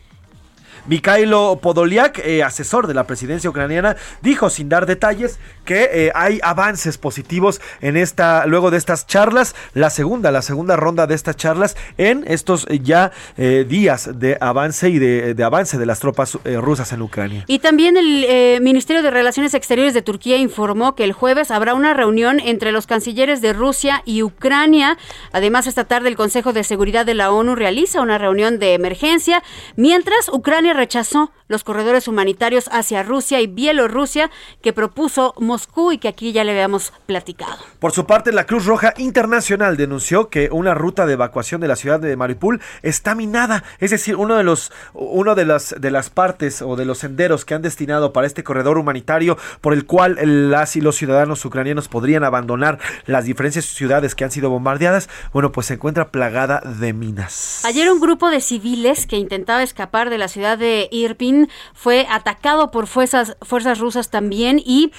Mikhailo 0.86 1.60
Podolyak, 1.62 2.20
eh, 2.20 2.44
asesor 2.44 2.88
de 2.88 2.94
la 2.94 3.06
presidencia 3.06 3.50
ucraniana, 3.50 3.96
dijo 4.22 4.50
sin 4.50 4.70
dar 4.70 4.86
detalles 4.86 5.40
que 5.66 5.90
eh, 5.94 6.12
hay 6.14 6.40
avances 6.44 6.98
positivos 6.98 7.62
en 7.82 7.96
esta, 7.96 8.46
luego 8.48 8.70
de 8.70 8.78
estas 8.78 9.08
charlas, 9.08 9.56
la 9.74 9.90
segunda, 9.90 10.32
la 10.32 10.42
segunda 10.42 10.76
ronda 10.76 11.08
de 11.08 11.16
estas 11.16 11.38
charlas 11.38 11.78
en 11.98 12.26
estos 12.28 12.66
eh, 12.70 12.80
ya 12.80 13.12
días 13.38 14.10
de 14.20 14.38
avance 14.40 14.90
y 14.90 15.00
de, 15.00 15.44
avance 15.44 15.78
de 15.78 15.86
las 15.86 16.00
tropas 16.00 16.38
rusas 16.44 16.92
en 16.92 17.02
Ucrania. 17.02 17.46
Y 17.48 17.60
también 17.60 17.98
el 17.98 18.62
Ministerio 18.62 19.02
de 19.04 19.12
Relaciones 19.12 19.54
Exteriores 19.54 19.94
de 19.94 20.02
Turquía 20.02 20.38
informó 20.38 20.96
que 20.96 21.04
el 21.04 21.14
jueves 21.14 21.52
habrá 21.52 21.74
una 21.74 21.94
reunión 21.94 22.40
entre 22.40 22.72
los 22.72 22.88
cancilleres 22.88 23.42
de 23.42 23.54
Rusia 23.54 24.02
y 24.06 24.24
Ucrania. 24.24 24.98
Además, 25.32 25.68
esta 25.68 25.86
tarde 25.86 26.10
el 26.10 26.16
Consejo 26.16 26.54
de 26.54 26.64
Seguridad 26.64 27.06
de 27.06 27.14
la 27.14 27.32
ONU 27.32 27.56
realiza 27.56 28.02
una 28.02 28.18
reunión 28.18 28.60
de 28.60 28.74
emergencia, 28.74 29.44
mientras 29.76 30.30
Ucrania 30.30 30.73
rechazó 30.74 31.32
los 31.48 31.64
corredores 31.64 32.08
humanitarios 32.08 32.70
hacia 32.72 33.04
Rusia 33.04 33.40
y 33.42 33.48
Bielorrusia 33.48 34.32
que 34.62 34.74
propuso 34.74 35.36
Moscú 35.38 35.92
y 35.92 35.98
que 35.98 36.08
aquí 36.08 36.32
ya 36.32 36.44
le 36.44 36.52
habíamos 36.52 36.94
platicado. 37.06 37.58
Por 37.80 37.92
su 37.92 38.06
parte, 38.06 38.32
la 38.32 38.46
Cruz 38.46 38.66
Roja 38.66 38.94
Internacional 38.98 39.78
denunció 39.78 40.30
que 40.30 40.50
una 40.52 40.74
ruta 40.74 41.06
de 41.06 41.14
evacuación 41.14 41.62
de 41.62 41.68
la 41.68 41.76
ciudad 41.76 42.00
de 42.00 42.16
Mariupol 42.16 42.62
está 42.82 43.14
minada, 43.14 43.64
es 43.80 43.92
decir, 43.92 44.16
uno 44.16 44.36
de 44.36 44.44
los 44.44 44.72
uno 44.94 45.36
de 45.36 45.46
las 45.46 45.76
de 45.80 45.92
las 45.92 46.10
partes 46.10 46.62
o 46.62 46.76
de 46.76 46.86
los 46.86 47.00
senderos 47.00 47.46
que 47.46 47.54
han 47.54 47.62
destinado 47.62 48.14
para 48.14 48.26
este 48.26 48.44
corredor 48.44 48.78
humanitario 48.78 49.38
por 49.62 49.74
el 49.74 49.86
cual 49.86 50.18
las 50.50 50.76
y 50.76 50.82
los 50.82 50.96
ciudadanos 50.96 51.46
ucranianos 51.46 51.88
podrían 51.88 52.24
abandonar 52.24 52.80
las 53.06 53.26
diferentes 53.26 53.66
ciudades 53.66 54.16
que 54.16 54.24
han 54.24 54.32
sido 54.32 54.50
bombardeadas, 54.50 55.10
bueno, 55.32 55.52
pues 55.52 55.68
se 55.68 55.76
encuentra 55.76 56.10
plagada 56.10 56.62
de 56.62 56.94
minas. 56.94 57.64
Ayer 57.66 57.92
un 57.92 58.00
grupo 58.00 58.30
de 58.30 58.42
civiles 58.42 59.06
que 59.06 59.18
intentaba 59.18 59.62
escapar 59.62 60.10
de 60.10 60.18
la 60.18 60.28
ciudad 60.28 60.58
de 60.58 60.63
Irpin 60.92 61.50
fue 61.74 62.08
atacado 62.10 62.72
por 62.72 62.88
fuerzas, 62.88 63.38
fuerzas 63.42 63.80
rusas 63.80 64.10
también 64.10 64.62
y 64.64 64.92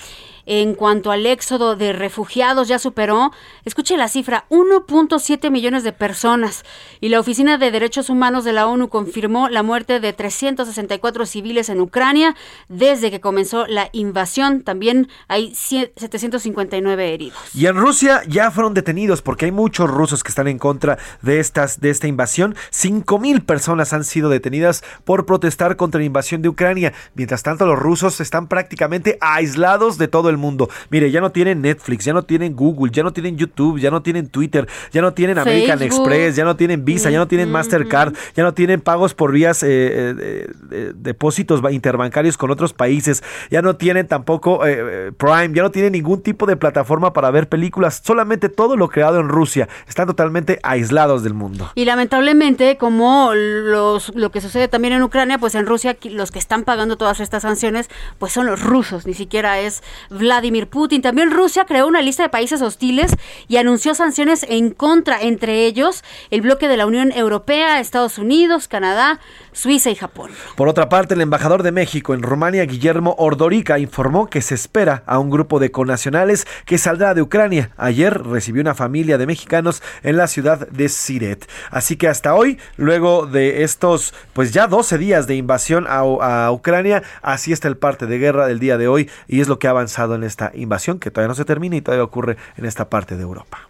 en 0.47 0.75
cuanto 0.75 1.11
al 1.11 1.27
éxodo 1.27 1.77
de 1.77 1.93
refugiados 1.93 2.69
ya 2.69 2.79
superó, 2.79 3.33
escuche 3.65 3.97
la 3.97 4.09
cifra, 4.09 4.47
1.7 4.51 5.51
millones 5.51 5.85
de 5.85 5.93
personas. 5.93 6.65
Y 7.01 7.09
la 7.09 7.21
Oficina 7.21 7.59
de 7.59 7.71
Derechos 7.71 8.11
Humanos 8.11 8.45
de 8.45 8.53
la 8.53 8.67
ONU 8.67 8.89
confirmó 8.89 9.49
la 9.49 9.63
muerte 9.63 10.01
de 10.01 10.13
364 10.13 11.27
civiles 11.27 11.69
en 11.69 11.81
Ucrania 11.81 12.35
desde 12.69 13.11
que 13.11 13.21
comenzó 13.21 13.67
la 13.67 13.89
invasión. 13.93 14.63
También 14.63 15.09
hay 15.29 15.55
759 15.55 17.15
heridos. 17.15 17.39
Y 17.55 17.67
en 17.67 17.77
Rusia 17.77 18.23
ya 18.29 18.51
fueron 18.51 18.75
detenidos 18.75 19.23
porque 19.23 19.47
hay 19.47 19.53
muchos 19.53 19.91
rusos 19.91 20.23
que 20.23 20.29
están 20.29 20.49
en 20.49 20.59
contra 20.59 20.99
de 21.23 21.41
estas 21.41 21.81
de 21.81 21.91
esta 21.91 22.07
invasión. 22.07 22.55
5000 22.71 23.43
personas 23.43 23.93
han 23.93 24.05
sido 24.05 24.29
detenidas 24.29 24.83
por 25.05 25.27
protestar 25.27 25.77
contra 25.77 26.01
la 26.01 26.07
invasión 26.07 26.43
de 26.43 26.49
Ucrania. 26.49 26.93
Mientras 27.15 27.43
tanto, 27.43 27.67
los 27.67 27.79
rusos 27.79 28.21
están 28.21 28.49
prácticamente 28.49 29.19
aislados 29.21 29.99
de 29.99 30.09
todo 30.09 30.31
el 30.31 30.34
mundo. 30.37 30.69
Mire, 30.91 31.11
ya 31.11 31.21
no 31.21 31.31
tienen 31.31 31.63
Netflix, 31.63 32.05
ya 32.05 32.13
no 32.13 32.23
tienen 32.25 32.55
Google, 32.55 32.91
ya 32.93 33.03
no 33.03 33.13
tienen 33.13 33.37
YouTube, 33.37 33.79
ya 33.81 33.91
no 33.91 34.03
tienen 34.03 34.29
Twitter, 34.29 34.67
ya 34.93 35.03
no 35.03 35.13
tienen 35.13 35.39
American. 35.39 35.83
Express, 35.83 36.37
ya 36.37 36.45
no 36.45 36.57
tienen 36.57 36.85
Visa, 36.85 37.11
ya 37.11 37.19
no 37.19 37.29
tienen 37.29 37.51
Mastercard, 37.51 38.15
ya 38.37 38.43
no 38.43 38.55
tienen 38.55 38.81
pagos 38.81 39.15
por 39.15 39.33
vías 39.33 39.63
eh, 39.63 39.69
eh, 39.69 40.47
eh, 40.71 40.93
depósitos 40.95 41.61
ba- 41.61 41.73
interbancarios 41.73 42.37
con 42.37 42.51
otros 42.51 42.73
países, 42.73 43.23
ya 43.51 43.63
no 43.63 43.77
tienen 43.77 44.07
tampoco 44.07 44.65
eh, 44.67 44.77
eh, 45.09 45.13
Prime, 45.17 45.51
ya 45.55 45.63
no 45.63 45.71
tienen 45.71 45.93
ningún 45.93 46.23
tipo 46.23 46.47
de 46.47 46.57
plataforma 46.57 47.13
para 47.13 47.31
ver 47.31 47.49
películas, 47.49 48.03
solamente 48.05 48.49
todo 48.49 48.77
lo 48.77 48.89
creado 48.89 49.21
en 49.21 49.29
Rusia. 49.29 49.69
Están 49.89 50.07
totalmente 50.07 50.59
aislados 50.63 51.23
del 51.23 51.35
mundo. 51.35 51.71
Y 51.75 51.85
lamentablemente, 51.85 52.77
como 52.77 53.33
los, 53.35 54.15
lo 54.15 54.31
que 54.31 54.41
sucede 54.41 54.69
también 54.69 54.95
en 54.95 55.03
Ucrania, 55.03 55.39
pues 55.39 55.55
en 55.55 55.67
Rusia 55.67 55.97
los 56.11 56.31
que 56.31 56.39
están 56.39 56.65
pagando 56.65 56.97
todas 56.97 57.21
estas 57.21 57.43
sanciones, 57.43 57.89
pues 58.19 58.33
son 58.33 58.47
los 58.47 58.63
rusos, 58.63 59.07
ni 59.07 59.15
siquiera 59.15 59.61
es 59.61 59.83
Vladimir 60.11 60.24
Putin. 60.71 61.03
También 61.03 61.31
Rusia 61.31 61.65
creó 61.65 61.87
una 61.87 62.03
lista 62.03 62.23
de 62.23 62.29
países 62.29 62.63
hostiles 62.63 63.15
y 63.49 63.57
anunció 63.57 63.95
sanciones 63.95 64.45
en 64.49 64.71
contra, 64.71 65.21
entre 65.23 65.67
ellos 65.67 66.03
el 66.31 66.41
bloque 66.41 66.69
de 66.69 66.77
la 66.77 66.87
Unión 66.87 67.13
Europea, 67.13 67.81
Estados 67.81 68.19
Unidos, 68.19 68.69
Canadá, 68.69 69.21
Suiza 69.55 69.91
y 69.91 69.95
Japón. 69.95 70.31
Por 70.57 70.69
otra 70.69 70.89
parte, 70.89 71.15
el 71.15 71.21
embajador 71.21 71.63
de 71.63 71.73
México 71.73 72.13
en 72.13 72.23
Rumania, 72.23 72.67
Guillermo 72.67 73.15
Ordorica, 73.19 73.79
informó 73.79 74.29
que 74.29 74.43
se 74.43 74.55
espera 74.55 75.03
a 75.07 75.19
un 75.19 75.31
grupo 75.31 75.59
de 75.61 75.71
conacionales 75.71 76.47
que 76.67 76.77
saldrá 76.77 77.15
de 77.15 77.23
Ucrania. 77.23 77.71
Ayer 77.77 78.23
recibió 78.23 78.61
una 78.61 78.75
familia 78.75 79.17
de 79.17 79.27
mexicanos 79.27 79.83
en 80.03 80.17
la 80.17 80.27
ciudad 80.27 80.69
de 80.69 80.89
Siret. 80.89 81.49
Así 81.71 81.97
que 81.97 82.09
hasta 82.09 82.35
hoy, 82.35 82.59
luego 82.77 83.27
de 83.27 83.63
estos, 83.63 84.13
pues 84.33 84.53
ya 84.53 84.67
12 84.67 84.99
días 84.99 85.27
de 85.27 85.37
invasión 85.37 85.87
a, 85.89 86.01
a 86.01 86.53
Ucrania, 86.53 87.03
así 87.23 87.53
está 87.53 87.69
el 87.69 87.77
parte 87.77 88.07
de 88.07 88.19
guerra 88.19 88.47
del 88.47 88.59
día 88.59 88.77
de 88.77 88.89
hoy 88.89 89.09
y 89.29 89.41
es 89.41 89.49
lo 89.49 89.59
que 89.59 89.69
ha 89.69 89.71
avanzado 89.71 90.15
en 90.17 90.25
esta 90.25 90.51
invasión 90.55 90.99
que 90.99 91.11
todavía 91.11 91.29
no 91.29 91.35
se 91.35 91.45
termina 91.45 91.77
y 91.77 91.81
todavía 91.81 92.05
ocurre 92.05 92.37
en 92.57 92.65
esta 92.67 92.91
parte 92.91 93.17
de 93.17 93.23
Europa. 93.23 93.69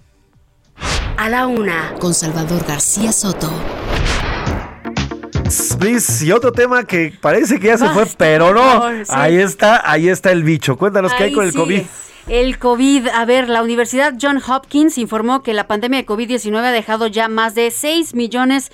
A 1.17 1.29
la 1.29 1.47
Una, 1.47 1.95
con 2.01 2.13
Salvador 2.13 2.65
García 2.67 3.13
Soto. 3.13 3.51
Y 6.23 6.33
otro 6.33 6.53
tema 6.53 6.85
que 6.85 7.13
parece 7.21 7.61
que 7.61 7.69
ya 7.69 7.79
se 7.79 7.89
fue, 7.91 8.07
pero 8.17 8.55
no. 8.55 8.63
favor, 8.63 9.07
sí. 9.07 9.13
Ahí 9.15 9.37
está, 9.37 9.91
ahí 9.91 10.09
está 10.09 10.33
el 10.33 10.43
bicho. 10.43 10.77
Cuéntanos 10.77 11.13
qué 11.15 11.25
hay 11.25 11.33
con 11.33 11.45
el 11.45 11.53
sigue. 11.53 11.63
COVID. 11.63 11.83
El 12.27 12.59
COVID, 12.59 13.09
a 13.09 13.27
ver, 13.27 13.51
la 13.51 13.63
Universidad 13.63 14.15
John 14.21 14.41
Hopkins 14.47 14.97
informó 14.97 15.43
que 15.43 15.53
la 15.53 15.67
pandemia 15.67 15.99
de 15.99 16.07
COVID-19 16.07 16.57
ha 16.57 16.73
dejado 16.73 17.07
ya 17.07 17.29
más 17.29 17.55
de 17.55 17.71
6 17.71 18.15
millones 18.15 18.71
de 18.71 18.73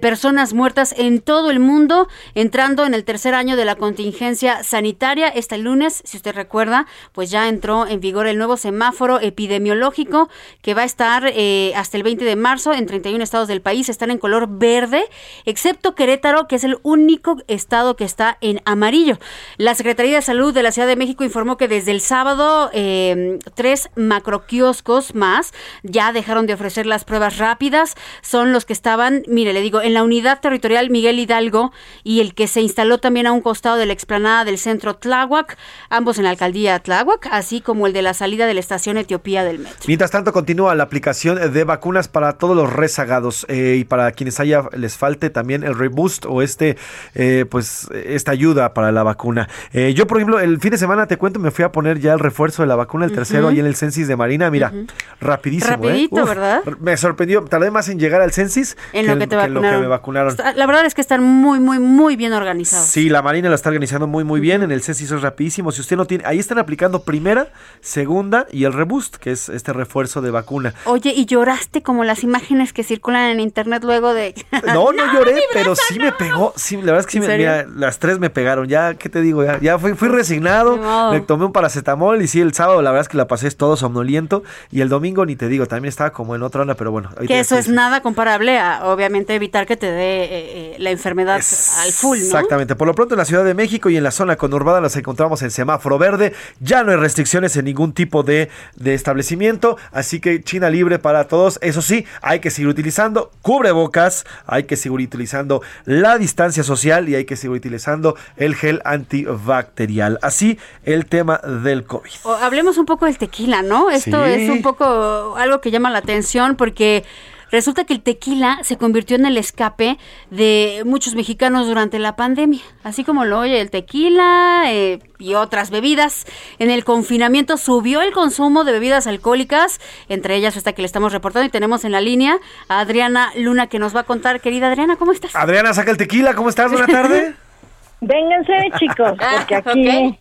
personas 0.00 0.54
muertas 0.54 0.94
en 0.96 1.20
todo 1.20 1.50
el 1.50 1.60
mundo, 1.60 2.08
entrando 2.34 2.84
en 2.84 2.94
el 2.94 3.04
tercer 3.04 3.34
año 3.34 3.56
de 3.56 3.64
la 3.64 3.76
contingencia 3.76 4.62
sanitaria. 4.62 5.28
Este 5.28 5.58
lunes, 5.58 6.02
si 6.04 6.16
usted 6.16 6.34
recuerda, 6.34 6.86
pues 7.12 7.30
ya 7.30 7.48
entró 7.48 7.86
en 7.86 8.00
vigor 8.00 8.26
el 8.26 8.38
nuevo 8.38 8.56
semáforo 8.56 9.20
epidemiológico 9.20 10.28
que 10.62 10.74
va 10.74 10.82
a 10.82 10.84
estar 10.84 11.24
eh, 11.26 11.72
hasta 11.76 11.96
el 11.96 12.02
20 12.02 12.24
de 12.24 12.36
marzo 12.36 12.72
en 12.72 12.86
31 12.86 13.22
estados 13.22 13.48
del 13.48 13.60
país. 13.60 13.88
Están 13.88 14.10
en 14.10 14.18
color 14.18 14.46
verde, 14.48 15.04
excepto 15.44 15.94
Querétaro, 15.94 16.48
que 16.48 16.56
es 16.56 16.64
el 16.64 16.78
único 16.82 17.36
estado 17.48 17.96
que 17.96 18.04
está 18.04 18.38
en 18.40 18.60
amarillo. 18.64 19.18
La 19.56 19.74
Secretaría 19.74 20.16
de 20.16 20.22
Salud 20.22 20.54
de 20.54 20.62
la 20.62 20.72
Ciudad 20.72 20.88
de 20.88 20.96
México 20.96 21.24
informó 21.24 21.56
que 21.56 21.68
desde 21.68 21.90
el 21.90 22.00
sábado 22.00 22.70
eh, 22.72 23.38
tres 23.54 23.90
macroquioscos 23.96 25.14
más 25.14 25.52
ya 25.82 26.12
dejaron 26.12 26.46
de 26.46 26.54
ofrecer 26.54 26.86
las 26.86 27.04
pruebas 27.04 27.38
rápidas. 27.38 27.94
Son 28.22 28.52
los 28.52 28.64
que 28.64 28.72
estaban, 28.72 29.22
mire, 29.26 29.52
le 29.52 29.60
digo, 29.60 29.71
en 29.80 29.94
la 29.94 30.02
unidad 30.02 30.40
territorial 30.40 30.90
Miguel 30.90 31.18
Hidalgo 31.18 31.72
y 32.04 32.20
el 32.20 32.34
que 32.34 32.46
se 32.48 32.60
instaló 32.60 32.98
también 32.98 33.26
a 33.26 33.32
un 33.32 33.40
costado 33.40 33.76
de 33.76 33.86
la 33.86 33.92
explanada 33.92 34.44
del 34.44 34.58
centro 34.58 34.96
Tláhuac, 34.96 35.56
ambos 35.88 36.18
en 36.18 36.24
la 36.24 36.30
alcaldía 36.30 36.78
Tláhuac, 36.80 37.28
así 37.30 37.60
como 37.60 37.86
el 37.86 37.92
de 37.92 38.02
la 38.02 38.12
salida 38.12 38.46
de 38.46 38.54
la 38.54 38.60
estación 38.60 38.98
Etiopía 38.98 39.44
del 39.44 39.60
metro. 39.60 39.78
Mientras 39.86 40.10
tanto, 40.10 40.32
continúa 40.32 40.74
la 40.74 40.82
aplicación 40.82 41.52
de 41.52 41.64
vacunas 41.64 42.08
para 42.08 42.38
todos 42.38 42.56
los 42.56 42.72
rezagados 42.72 43.46
eh, 43.48 43.76
y 43.78 43.84
para 43.84 44.10
quienes 44.12 44.40
haya 44.40 44.64
les 44.76 44.96
falte 44.96 45.30
también 45.30 45.62
el 45.64 45.78
reboost 45.78 46.26
o 46.26 46.42
este, 46.42 46.76
eh, 47.14 47.46
pues, 47.48 47.88
esta 47.92 48.32
ayuda 48.32 48.74
para 48.74 48.92
la 48.92 49.02
vacuna. 49.02 49.48
Eh, 49.72 49.94
yo, 49.94 50.06
por 50.06 50.18
ejemplo, 50.18 50.40
el 50.40 50.60
fin 50.60 50.72
de 50.72 50.78
semana 50.78 51.06
te 51.06 51.16
cuento, 51.16 51.38
me 51.38 51.50
fui 51.50 51.64
a 51.64 51.72
poner 51.72 52.00
ya 52.00 52.12
el 52.12 52.18
refuerzo 52.18 52.62
de 52.62 52.68
la 52.68 52.76
vacuna, 52.76 53.04
el 53.04 53.12
tercero, 53.12 53.42
Ujú. 53.42 53.48
ahí 53.48 53.60
en 53.60 53.66
el 53.66 53.76
Censis 53.76 54.08
de 54.08 54.16
Marina. 54.16 54.50
Mira, 54.50 54.72
rapidísimo. 55.20 55.72
¿eh? 55.72 55.76
Rapidito, 55.76 56.16
Uf, 56.22 56.28
¿verdad? 56.28 56.62
Me 56.80 56.96
sorprendió. 56.96 57.42
Tardé 57.44 57.70
más 57.70 57.88
en 57.88 57.98
llegar 57.98 58.20
al 58.20 58.32
Censis 58.32 58.76
En 58.92 59.06
lo 59.06 59.18
que 59.18 59.26
te 59.26 59.36
en 59.36 59.54
lo 59.54 59.61
que 59.62 59.78
me 59.78 59.86
vacunaron. 59.86 60.36
La 60.56 60.66
verdad 60.66 60.86
es 60.86 60.94
que 60.94 61.00
están 61.00 61.22
muy, 61.22 61.60
muy, 61.60 61.78
muy 61.78 62.16
bien 62.16 62.32
organizados. 62.32 62.86
Sí, 62.86 63.08
la 63.08 63.22
Marina 63.22 63.48
la 63.48 63.54
está 63.54 63.68
organizando 63.68 64.06
muy 64.06 64.24
muy 64.24 64.40
bien. 64.40 64.62
En 64.62 64.70
el 64.70 64.82
censis 64.82 65.10
es 65.10 65.22
rapidísimo. 65.22 65.72
Si 65.72 65.80
usted 65.80 65.96
no 65.96 66.06
tiene, 66.06 66.24
ahí 66.26 66.38
están 66.38 66.58
aplicando 66.58 67.02
primera, 67.02 67.48
segunda 67.80 68.46
y 68.50 68.64
el 68.64 68.72
reboost, 68.72 69.16
que 69.16 69.32
es 69.32 69.48
este 69.48 69.72
refuerzo 69.72 70.20
de 70.20 70.30
vacuna. 70.30 70.74
Oye, 70.84 71.12
¿y 71.14 71.26
lloraste 71.26 71.82
como 71.82 72.04
las 72.04 72.22
imágenes 72.22 72.72
que 72.72 72.84
circulan 72.84 73.30
en 73.30 73.40
internet 73.40 73.82
luego 73.84 74.14
de... 74.14 74.34
No, 74.66 74.92
no 74.92 75.12
lloré, 75.12 75.42
pero 75.52 75.74
sí 75.74 75.98
me 75.98 76.12
pegó. 76.12 76.52
Sí, 76.56 76.76
la 76.76 76.92
verdad 76.92 77.00
es 77.00 77.06
que 77.06 77.12
sí 77.12 77.18
¿En 77.18 77.26
me, 77.26 77.38
mira, 77.38 77.66
las 77.74 77.98
tres 77.98 78.18
me 78.18 78.30
pegaron. 78.30 78.68
Ya, 78.68 78.94
¿qué 78.94 79.08
te 79.08 79.20
digo? 79.20 79.44
Ya, 79.44 79.58
ya 79.60 79.78
fui, 79.78 79.94
fui 79.94 80.08
resignado. 80.08 80.78
Me 81.10 81.20
tomé 81.20 81.44
un 81.44 81.52
paracetamol 81.52 82.22
y 82.22 82.28
sí, 82.28 82.40
el 82.40 82.54
sábado 82.54 82.82
la 82.82 82.90
verdad 82.90 83.02
es 83.02 83.08
que 83.08 83.16
la 83.16 83.26
pasé 83.26 83.50
todo 83.50 83.76
somnoliento. 83.76 84.42
Y 84.70 84.80
el 84.80 84.88
domingo 84.88 85.26
ni 85.26 85.36
te 85.36 85.48
digo, 85.48 85.66
también 85.66 85.88
estaba 85.88 86.10
como 86.12 86.34
en 86.34 86.42
otra 86.42 86.62
onda, 86.62 86.74
pero 86.74 86.90
bueno. 86.90 87.10
Que 87.26 87.40
eso 87.40 87.56
es 87.56 87.68
nada 87.68 88.00
comparable 88.00 88.58
a, 88.58 88.86
obviamente, 88.86 89.38
evitar 89.42 89.66
que 89.66 89.76
te 89.76 89.90
dé 89.90 90.24
eh, 90.24 90.28
eh, 90.30 90.76
la 90.78 90.90
enfermedad 90.90 91.36
al 91.36 91.92
full, 91.92 92.18
¿no? 92.18 92.24
Exactamente. 92.24 92.76
Por 92.76 92.86
lo 92.86 92.94
pronto 92.94 93.14
en 93.14 93.18
la 93.18 93.24
Ciudad 93.24 93.44
de 93.44 93.54
México 93.54 93.90
y 93.90 93.96
en 93.96 94.04
la 94.04 94.10
zona 94.10 94.36
conurbada 94.36 94.80
las 94.80 94.96
encontramos 94.96 95.42
en 95.42 95.50
semáforo 95.50 95.98
verde. 95.98 96.32
Ya 96.60 96.82
no 96.84 96.92
hay 96.92 96.96
restricciones 96.96 97.56
en 97.56 97.64
ningún 97.64 97.92
tipo 97.92 98.22
de, 98.22 98.48
de 98.76 98.94
establecimiento. 98.94 99.76
Así 99.92 100.20
que 100.20 100.42
China 100.42 100.70
libre 100.70 100.98
para 100.98 101.28
todos. 101.28 101.58
Eso 101.62 101.82
sí, 101.82 102.06
hay 102.20 102.40
que 102.40 102.50
seguir 102.50 102.68
utilizando 102.68 103.30
cubrebocas, 103.42 104.24
hay 104.46 104.64
que 104.64 104.76
seguir 104.76 105.00
utilizando 105.00 105.62
la 105.84 106.18
distancia 106.18 106.62
social 106.62 107.08
y 107.08 107.14
hay 107.16 107.24
que 107.24 107.36
seguir 107.36 107.56
utilizando 107.56 108.16
el 108.36 108.54
gel 108.54 108.80
antibacterial. 108.84 110.18
Así 110.22 110.58
el 110.84 111.06
tema 111.06 111.38
del 111.38 111.84
COVID. 111.84 112.10
O 112.24 112.32
hablemos 112.34 112.78
un 112.78 112.86
poco 112.86 113.06
del 113.06 113.18
tequila, 113.18 113.62
¿no? 113.62 113.90
Esto 113.90 114.24
Sí. 114.24 114.30
es 114.42 114.50
un 114.50 114.62
poco 114.62 115.36
algo 115.36 115.60
que 115.60 115.70
llama 115.70 115.90
la 115.90 115.98
atención 115.98 116.56
porque 116.56 117.04
resulta 117.52 117.84
que 117.84 117.92
el 117.92 118.02
tequila 118.02 118.58
se 118.62 118.76
convirtió 118.76 119.16
en 119.16 119.26
el 119.26 119.36
escape 119.36 119.98
de 120.30 120.82
muchos 120.84 121.14
mexicanos 121.14 121.68
durante 121.68 122.00
la 122.00 122.16
pandemia. 122.16 122.62
Así 122.82 123.04
como 123.04 123.24
lo 123.24 123.38
oye 123.38 123.60
el 123.60 123.70
tequila 123.70 124.64
eh, 124.66 124.98
y 125.18 125.34
otras 125.34 125.70
bebidas. 125.70 126.26
En 126.58 126.70
el 126.70 126.84
confinamiento 126.84 127.56
subió 127.58 128.00
el 128.00 128.12
consumo 128.12 128.64
de 128.64 128.72
bebidas 128.72 129.06
alcohólicas, 129.06 129.80
entre 130.08 130.34
ellas 130.34 130.56
esta 130.56 130.72
que 130.72 130.82
le 130.82 130.86
estamos 130.86 131.12
reportando 131.12 131.46
y 131.46 131.50
tenemos 131.50 131.84
en 131.84 131.92
la 131.92 132.00
línea 132.00 132.38
a 132.68 132.80
Adriana 132.80 133.30
Luna 133.36 133.68
que 133.68 133.78
nos 133.78 133.94
va 133.94 134.00
a 134.00 134.04
contar. 134.04 134.40
Querida 134.40 134.68
Adriana, 134.68 134.96
¿cómo 134.96 135.12
estás? 135.12 135.36
Adriana, 135.36 135.74
saca 135.74 135.90
el 135.90 135.96
tequila. 135.96 136.34
¿Cómo 136.34 136.48
estás? 136.48 136.72
Buena 136.72 136.86
tarde. 136.86 137.34
Vénganse, 138.00 138.52
chicos, 138.80 139.12
porque 139.16 139.54
aquí, 139.54 140.18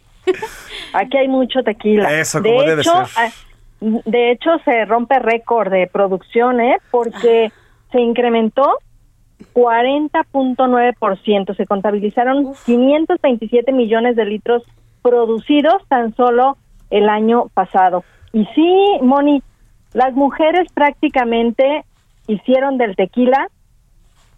aquí 0.93 1.17
hay 1.17 1.27
mucho 1.27 1.63
tequila. 1.63 2.19
Eso, 2.19 2.39
de 2.39 2.49
como 2.49 2.61
debe 2.61 2.81
hecho, 2.81 3.05
ser. 3.07 3.31
Ah, 3.81 4.01
De 4.05 4.31
hecho, 4.31 4.51
se 4.63 4.85
rompe 4.85 5.19
récord 5.19 5.71
de 5.71 5.87
producción, 5.87 6.61
¿eh? 6.61 6.77
Porque 6.91 7.51
se 7.91 8.01
incrementó 8.01 8.77
40.9%. 9.53 11.55
Se 11.55 11.65
contabilizaron 11.65 12.53
527 12.65 13.71
millones 13.71 14.15
de 14.15 14.25
litros 14.25 14.63
producidos 15.01 15.81
tan 15.87 16.15
solo 16.15 16.57
el 16.89 17.09
año 17.09 17.47
pasado. 17.53 18.03
Y 18.33 18.45
sí, 18.55 18.99
Moni, 19.01 19.41
las 19.93 20.13
mujeres 20.13 20.71
prácticamente 20.73 21.83
hicieron 22.27 22.77
del 22.77 22.95
tequila 22.95 23.49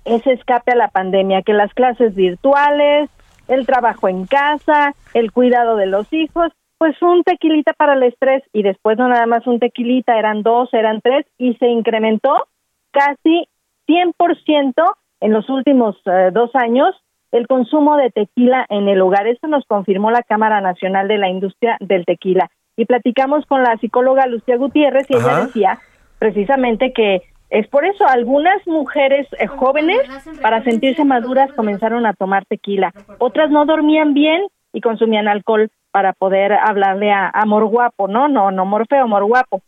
ese 0.06 0.34
escape 0.34 0.72
a 0.72 0.76
la 0.76 0.90
pandemia, 0.90 1.44
que 1.44 1.54
las 1.54 1.74
clases 1.74 2.16
virtuales, 2.16 3.10
el 3.48 3.66
trabajo 3.66 4.10
en 4.10 4.26
casa, 4.26 4.96
el 5.14 5.32
cuidado 5.32 5.76
de 5.76 5.86
los 5.86 6.12
hijos, 6.12 6.52
pues 6.84 7.02
un 7.02 7.24
tequilita 7.24 7.72
para 7.72 7.94
el 7.94 8.04
estrés 8.04 8.44
y 8.52 8.62
después 8.62 8.98
no 8.98 9.08
nada 9.08 9.26
más 9.26 9.48
un 9.48 9.58
tequilita, 9.58 10.20
eran 10.20 10.44
dos, 10.44 10.68
eran 10.74 11.00
tres 11.00 11.26
y 11.38 11.54
se 11.54 11.68
incrementó 11.68 12.50
casi 12.92 13.48
100% 13.88 14.74
en 15.22 15.32
los 15.32 15.50
últimos 15.50 15.96
eh, 16.06 16.32
dos 16.34 16.54
años 16.56 16.94
el 17.32 17.48
consumo 17.48 17.96
de 17.96 18.10
tequila 18.10 18.66
en 18.68 18.90
el 18.90 19.00
hogar. 19.00 19.28
Eso 19.28 19.48
nos 19.48 19.66
confirmó 19.66 20.12
la 20.12 20.24
Cámara 20.24 20.60
Nacional 20.60 21.08
de 21.08 21.20
la 21.20 21.30
Industria 21.30 21.78
del 21.80 22.04
Tequila. 22.04 22.52
Y 22.76 22.84
platicamos 22.84 23.46
con 23.46 23.64
la 23.64 23.78
psicóloga 23.78 24.28
Lucía 24.28 24.58
Gutiérrez 24.58 25.10
y 25.10 25.16
ella 25.16 25.46
decía 25.46 25.80
precisamente 26.20 26.92
que 26.92 27.22
es 27.50 27.66
por 27.70 27.86
eso 27.86 28.06
algunas 28.06 28.68
mujeres 28.68 29.26
eh, 29.40 29.48
jóvenes 29.48 30.02
para 30.42 30.62
sentirse 30.66 31.06
maduras 31.06 31.50
comenzaron 31.54 32.06
a 32.06 32.14
tomar 32.14 32.44
tequila. 32.44 32.92
Otras 33.20 33.52
no 33.52 33.66
dormían 33.66 34.14
bien 34.14 34.42
y 34.74 34.82
consumían 34.82 35.28
alcohol 35.28 35.72
para 35.92 36.12
poder 36.14 36.52
hablarle 36.54 37.12
a 37.12 37.30
amor 37.30 37.66
guapo, 37.66 38.08
¿no? 38.08 38.28
No, 38.28 38.52
no 38.52 38.64
amor 38.64 38.88
feo, 38.88 39.04
amor 39.04 39.24
guapo. 39.26 39.62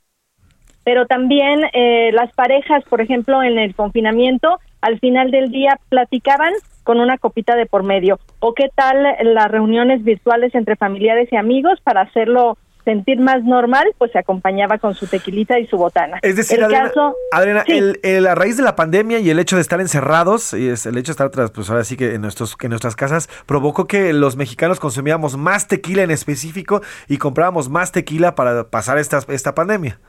Pero 0.84 1.06
también 1.06 1.62
eh, 1.74 2.12
las 2.12 2.34
parejas, 2.34 2.84
por 2.90 3.02
ejemplo, 3.02 3.42
en 3.44 3.58
el 3.58 3.76
confinamiento, 3.76 4.60
al 4.82 5.00
final 5.00 5.32
del 5.32 5.50
día 5.50 5.80
platicaban 5.90 6.54
con 6.84 7.00
una 7.00 7.18
copita 7.18 7.56
de 7.56 7.66
por 7.66 7.84
medio. 7.84 8.20
¿O 8.40 8.54
qué 8.54 8.70
tal 8.74 9.04
las 9.22 9.50
reuniones 9.50 10.04
virtuales 10.04 10.54
entre 10.54 10.76
familiares 10.76 11.30
y 11.32 11.36
amigos 11.36 11.80
para 11.84 12.02
hacerlo 12.02 12.58
sentir 12.86 13.20
más 13.20 13.44
normal? 13.44 13.88
Pues 13.98 14.12
se 14.14 14.20
acompañaba 14.20 14.78
con 14.78 14.94
su 14.96 15.08
tequilita 15.08 15.60
y 15.60 15.68
su 15.68 15.76
botana. 15.78 16.20
Es 16.22 16.38
decir, 16.38 16.60
el 16.60 16.66
Adriana, 16.66 16.88
caso, 16.90 17.16
Adriana, 17.34 17.64
Sí. 17.66 17.74
el, 17.74 18.00
el- 18.04 18.28
a 18.28 18.36
raíz 18.36 18.56
de 18.56 18.64
la 18.64 18.76
pandemia 18.78 19.20
y 19.20 19.30
el 19.30 19.40
hecho 19.40 19.58
de 19.58 19.62
estar 19.64 19.82
encerrados, 19.82 20.54
y 20.54 20.70
es 20.70 20.86
el 20.86 20.98
hecho 20.98 21.08
de 21.08 21.12
estar 21.14 21.30
tras, 21.32 21.52
pues 21.52 21.70
ahora 21.70 21.84
sí 21.84 21.98
que 21.98 22.14
en, 22.16 22.22
nuestros, 22.22 22.56
que 22.56 22.68
en 22.68 22.70
nuestras 22.70 22.96
casas, 22.96 23.28
provocó 23.46 23.86
que 23.88 24.14
los 24.14 24.38
mexicanos 24.38 24.80
consumíamos 24.80 25.36
más 25.36 25.68
tequila 25.68 26.04
en 26.04 26.12
específico 26.12 26.82
y 27.10 27.18
comprábamos 27.18 27.68
más 27.68 27.92
tequila 27.92 28.36
para 28.36 28.66
pasar 28.70 28.98
esta, 29.00 29.20
esta 29.28 29.54
pandemia. 29.56 30.00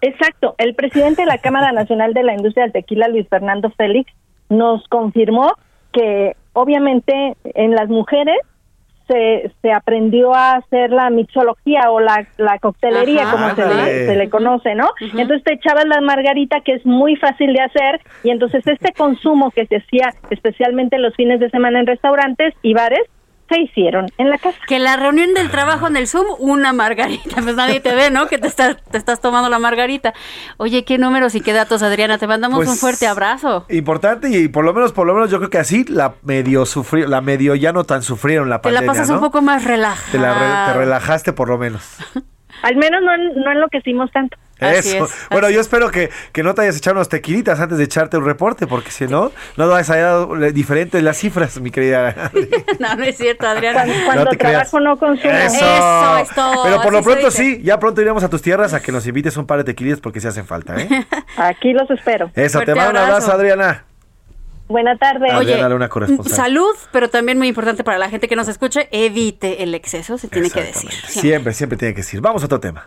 Exacto. 0.00 0.54
El 0.58 0.74
presidente 0.74 1.22
de 1.22 1.26
la 1.26 1.38
Cámara 1.38 1.72
Nacional 1.72 2.14
de 2.14 2.22
la 2.22 2.34
Industria 2.34 2.64
del 2.64 2.72
Tequila, 2.72 3.08
Luis 3.08 3.28
Fernando 3.28 3.70
Félix, 3.76 4.10
nos 4.48 4.86
confirmó 4.88 5.52
que 5.92 6.36
obviamente 6.54 7.36
en 7.44 7.72
las 7.74 7.88
mujeres 7.88 8.36
se, 9.12 9.52
se 9.60 9.72
aprendió 9.72 10.34
a 10.34 10.54
hacer 10.54 10.90
la 10.90 11.10
mixología 11.10 11.90
o 11.90 12.00
la, 12.00 12.26
la 12.38 12.58
coctelería, 12.58 13.24
Ajá. 13.24 13.32
como 13.32 13.54
se 13.54 13.74
le, 13.74 14.06
se 14.06 14.16
le 14.16 14.30
conoce, 14.30 14.74
¿no? 14.74 14.88
Entonces 15.00 15.44
te 15.44 15.54
echabas 15.54 15.84
la 15.86 16.00
margarita, 16.00 16.60
que 16.60 16.72
es 16.74 16.86
muy 16.86 17.16
fácil 17.16 17.52
de 17.52 17.60
hacer, 17.60 18.00
y 18.24 18.30
entonces 18.30 18.66
este 18.66 18.92
consumo 18.96 19.50
que 19.50 19.66
se 19.66 19.76
hacía 19.76 20.14
especialmente 20.30 20.98
los 20.98 21.14
fines 21.14 21.40
de 21.40 21.50
semana 21.50 21.80
en 21.80 21.86
restaurantes 21.86 22.54
y 22.62 22.72
bares, 22.72 23.02
se 23.52 23.60
hicieron 23.60 24.06
en 24.18 24.30
la 24.30 24.38
casa. 24.38 24.56
Que 24.66 24.78
la 24.78 24.96
reunión 24.96 25.34
del 25.34 25.50
trabajo 25.50 25.86
en 25.88 25.96
el 25.96 26.06
Zoom, 26.08 26.26
una 26.38 26.72
margarita. 26.72 27.42
Pues 27.42 27.54
nadie 27.56 27.80
te 27.80 27.94
ve, 27.94 28.10
¿no? 28.10 28.26
Que 28.28 28.38
te 28.38 28.46
estás, 28.48 28.76
te 28.90 28.98
estás 28.98 29.20
tomando 29.20 29.48
la 29.50 29.58
margarita. 29.58 30.12
Oye, 30.56 30.84
qué 30.84 30.98
números 30.98 31.34
y 31.34 31.40
qué 31.40 31.52
datos, 31.52 31.82
Adriana. 31.82 32.18
Te 32.18 32.26
mandamos 32.26 32.58
Pues, 32.58 32.68
un 32.70 32.76
fuerte 32.76 33.06
abrazo. 33.06 33.66
Importante 33.68 34.28
y 34.30 34.48
por 34.48 34.64
lo 34.64 34.72
menos, 34.72 34.92
por 34.92 35.06
lo 35.06 35.14
menos 35.14 35.30
yo 35.30 35.38
creo 35.38 35.50
que 35.50 35.58
así 35.58 35.84
la 35.84 36.14
medio 36.22 36.64
sufrió, 36.66 37.06
la 37.08 37.20
medio 37.20 37.54
ya 37.54 37.72
no 37.72 37.84
tan 37.84 38.02
sufrieron 38.02 38.48
la 38.48 38.60
Te 38.60 38.70
la 38.70 38.78
pandemia, 38.80 38.92
pasas 38.92 39.08
¿no? 39.08 39.14
un 39.16 39.20
poco 39.20 39.42
más 39.42 39.64
relajada. 39.64 40.12
Te, 40.12 40.18
la 40.18 40.34
re- 40.66 40.72
te 40.72 40.78
relajaste 40.78 41.32
por 41.32 41.48
lo 41.48 41.58
menos. 41.58 41.96
Al 42.62 42.76
menos 42.76 43.00
no, 43.02 43.16
no 43.44 43.50
enloquecimos 43.52 44.10
tanto. 44.12 44.36
Eso. 44.70 45.08
bueno, 45.30 45.50
yo 45.50 45.60
espero 45.60 45.90
que, 45.90 46.10
que 46.32 46.42
no 46.42 46.54
te 46.54 46.62
hayas 46.62 46.76
echado 46.76 46.96
unos 46.96 47.08
tequilitas 47.08 47.60
antes 47.60 47.78
de 47.78 47.84
echarte 47.84 48.16
un 48.16 48.24
reporte, 48.24 48.66
porque 48.66 48.90
si 48.90 49.06
no, 49.06 49.32
no 49.56 49.68
vas 49.68 49.90
a 49.90 49.96
dar 49.96 50.52
diferentes 50.52 51.02
las 51.02 51.16
cifras, 51.16 51.60
mi 51.60 51.70
querida. 51.70 52.30
no, 52.78 52.96
no 52.96 53.04
es 53.04 53.16
cierto, 53.16 53.46
Adriana. 53.46 53.84
Cuando 54.04 54.24
No 54.24 54.30
te 54.30 54.38
creas. 54.38 54.70
trabajo 54.70 54.80
no 54.80 54.98
consumo. 54.98 55.32
Eso. 55.32 56.18
es 56.18 56.30
todo, 56.30 56.64
Pero 56.64 56.82
por 56.82 56.92
lo 56.92 57.02
pronto 57.02 57.30
sí, 57.30 57.60
ya 57.62 57.78
pronto 57.78 58.00
iremos 58.00 58.22
a 58.24 58.28
tus 58.28 58.42
tierras 58.42 58.74
a 58.74 58.80
que 58.80 58.92
nos 58.92 59.06
invites 59.12 59.36
un 59.36 59.46
par 59.46 59.58
de 59.58 59.64
tequilitas 59.64 60.00
porque 60.00 60.20
se 60.20 60.28
hacen 60.28 60.46
falta, 60.46 60.80
¿eh? 60.80 60.88
Aquí 61.36 61.72
los 61.72 61.90
espero. 61.90 62.30
Eso, 62.34 62.60
te 62.60 62.74
mando 62.74 62.90
un 62.92 62.96
abrazo. 62.98 63.32
Adriana. 63.32 63.84
Buena 64.68 64.96
tarde. 64.96 65.26
Corresponsal. 65.88 66.34
Salud, 66.34 66.74
pero 66.92 67.10
también 67.10 67.36
muy 67.36 67.48
importante 67.48 67.84
para 67.84 67.98
la 67.98 68.08
gente 68.08 68.26
que 68.26 68.36
nos 68.36 68.48
escuche, 68.48 68.88
evite 68.90 69.62
el 69.62 69.74
exceso, 69.74 70.16
se 70.16 70.28
tiene 70.28 70.50
que 70.50 70.62
decir. 70.62 70.90
Siempre, 70.90 71.52
siempre 71.52 71.76
tiene 71.76 71.94
que 71.94 72.00
decir. 72.00 72.20
Vamos 72.20 72.42
a 72.42 72.46
otro 72.46 72.58
tema. 72.58 72.86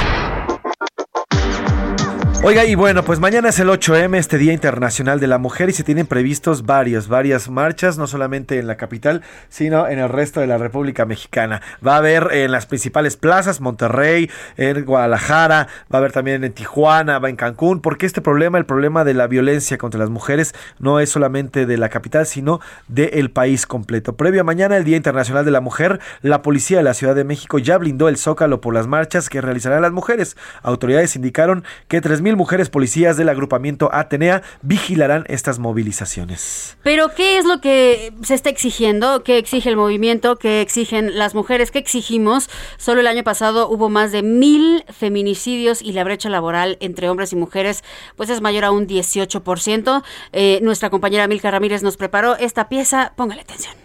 Oiga, 2.43 2.65
y 2.65 2.73
bueno, 2.73 3.03
pues 3.05 3.19
mañana 3.19 3.49
es 3.49 3.59
el 3.59 3.69
8M, 3.69 4.17
este 4.17 4.39
Día 4.39 4.51
Internacional 4.51 5.19
de 5.19 5.27
la 5.27 5.37
Mujer, 5.37 5.69
y 5.69 5.73
se 5.73 5.83
tienen 5.83 6.07
previstos 6.07 6.65
varios, 6.65 7.07
varias 7.07 7.51
marchas, 7.51 7.99
no 7.99 8.07
solamente 8.07 8.57
en 8.57 8.65
la 8.65 8.77
capital, 8.77 9.21
sino 9.47 9.87
en 9.87 9.99
el 9.99 10.09
resto 10.09 10.39
de 10.39 10.47
la 10.47 10.57
República 10.57 11.05
Mexicana. 11.05 11.61
Va 11.85 11.93
a 11.93 11.97
haber 11.97 12.29
en 12.31 12.51
las 12.51 12.65
principales 12.65 13.15
plazas, 13.15 13.61
Monterrey, 13.61 14.31
en 14.57 14.85
Guadalajara, 14.85 15.67
va 15.93 15.93
a 15.93 15.97
haber 15.97 16.13
también 16.13 16.43
en 16.43 16.51
Tijuana, 16.51 17.19
va 17.19 17.29
en 17.29 17.35
Cancún, 17.35 17.79
porque 17.79 18.07
este 18.07 18.21
problema, 18.21 18.57
el 18.57 18.65
problema 18.65 19.03
de 19.03 19.13
la 19.13 19.27
violencia 19.27 19.77
contra 19.77 19.99
las 19.99 20.09
mujeres, 20.09 20.55
no 20.79 20.99
es 20.99 21.11
solamente 21.11 21.67
de 21.67 21.77
la 21.77 21.89
capital, 21.89 22.25
sino 22.25 22.59
del 22.87 23.29
país 23.29 23.67
completo. 23.67 24.15
Previo 24.15 24.41
a 24.41 24.45
mañana, 24.45 24.77
el 24.77 24.83
Día 24.83 24.97
Internacional 24.97 25.45
de 25.45 25.51
la 25.51 25.61
Mujer, 25.61 25.99
la 26.23 26.41
policía 26.41 26.77
de 26.77 26.83
la 26.83 26.95
Ciudad 26.95 27.13
de 27.13 27.23
México 27.23 27.59
ya 27.59 27.77
blindó 27.77 28.09
el 28.09 28.17
Zócalo 28.17 28.61
por 28.61 28.73
las 28.73 28.87
marchas 28.87 29.29
que 29.29 29.41
realizarán 29.41 29.83
las 29.83 29.91
mujeres. 29.91 30.35
Autoridades 30.63 31.15
indicaron 31.15 31.63
que 31.87 32.01
3.000 32.01 32.30
mil 32.31 32.37
mujeres 32.37 32.69
policías 32.69 33.17
del 33.17 33.27
agrupamiento 33.27 33.89
Atenea 33.91 34.41
vigilarán 34.61 35.25
estas 35.27 35.59
movilizaciones. 35.59 36.77
Pero 36.81 37.13
¿qué 37.13 37.37
es 37.37 37.43
lo 37.43 37.59
que 37.59 38.13
se 38.23 38.35
está 38.35 38.49
exigiendo? 38.49 39.21
¿Qué 39.23 39.37
exige 39.37 39.67
el 39.67 39.75
movimiento? 39.75 40.37
¿Qué 40.37 40.61
exigen 40.61 41.17
las 41.17 41.35
mujeres? 41.35 41.71
¿Qué 41.71 41.79
exigimos? 41.79 42.49
Solo 42.77 43.01
el 43.01 43.07
año 43.07 43.25
pasado 43.25 43.67
hubo 43.67 43.89
más 43.89 44.13
de 44.13 44.23
mil 44.23 44.85
feminicidios 44.87 45.81
y 45.81 45.91
la 45.91 46.05
brecha 46.05 46.29
laboral 46.29 46.77
entre 46.79 47.09
hombres 47.09 47.33
y 47.33 47.35
mujeres 47.35 47.83
pues 48.15 48.29
es 48.29 48.39
mayor 48.39 48.63
a 48.63 48.71
un 48.71 48.87
18%. 48.87 50.03
Eh, 50.31 50.59
nuestra 50.61 50.89
compañera 50.89 51.27
Milka 51.27 51.51
Ramírez 51.51 51.83
nos 51.83 51.97
preparó 51.97 52.37
esta 52.37 52.69
pieza. 52.69 53.11
Póngale 53.17 53.41
atención. 53.41 53.75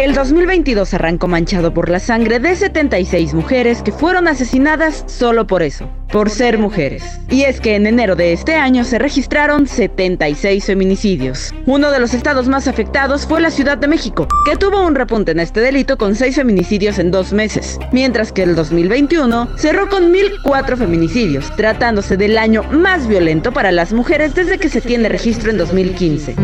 El 0.00 0.14
2022 0.14 0.94
arrancó 0.94 1.28
manchado 1.28 1.74
por 1.74 1.90
la 1.90 2.00
sangre 2.00 2.38
de 2.38 2.56
76 2.56 3.34
mujeres 3.34 3.82
que 3.82 3.92
fueron 3.92 4.28
asesinadas 4.28 5.04
solo 5.06 5.46
por 5.46 5.62
eso, 5.62 5.90
por 6.12 6.30
ser 6.30 6.58
mujeres. 6.58 7.02
Y 7.28 7.42
es 7.42 7.60
que 7.60 7.74
en 7.74 7.86
enero 7.86 8.16
de 8.16 8.32
este 8.32 8.54
año 8.54 8.84
se 8.84 8.98
registraron 8.98 9.66
76 9.66 10.64
feminicidios. 10.64 11.54
Uno 11.66 11.90
de 11.90 12.00
los 12.00 12.14
estados 12.14 12.48
más 12.48 12.68
afectados 12.68 13.26
fue 13.26 13.40
la 13.40 13.50
Ciudad 13.50 13.78
de 13.78 13.88
México, 13.88 14.26
que 14.44 14.56
tuvo 14.56 14.84
un 14.86 14.94
repunte 14.94 15.32
en 15.32 15.40
este 15.40 15.60
delito 15.60 15.96
con 15.96 16.16
6 16.16 16.36
feminicidios 16.36 16.98
en 16.98 17.10
dos 17.10 17.32
meses, 17.32 17.78
mientras 17.92 18.32
que 18.32 18.42
el 18.42 18.54
2021 18.54 19.56
cerró 19.56 19.88
con 19.88 20.12
1.004 20.12 20.76
feminicidios, 20.76 21.54
tratándose 21.56 22.16
del 22.16 22.38
año 22.38 22.62
más 22.64 23.06
violento 23.06 23.52
para 23.52 23.72
las 23.72 23.92
mujeres 23.92 24.34
desde 24.34 24.58
que 24.58 24.68
se 24.68 24.80
tiene 24.80 25.08
registro 25.08 25.50
en 25.50 25.58
2015. 25.58 26.34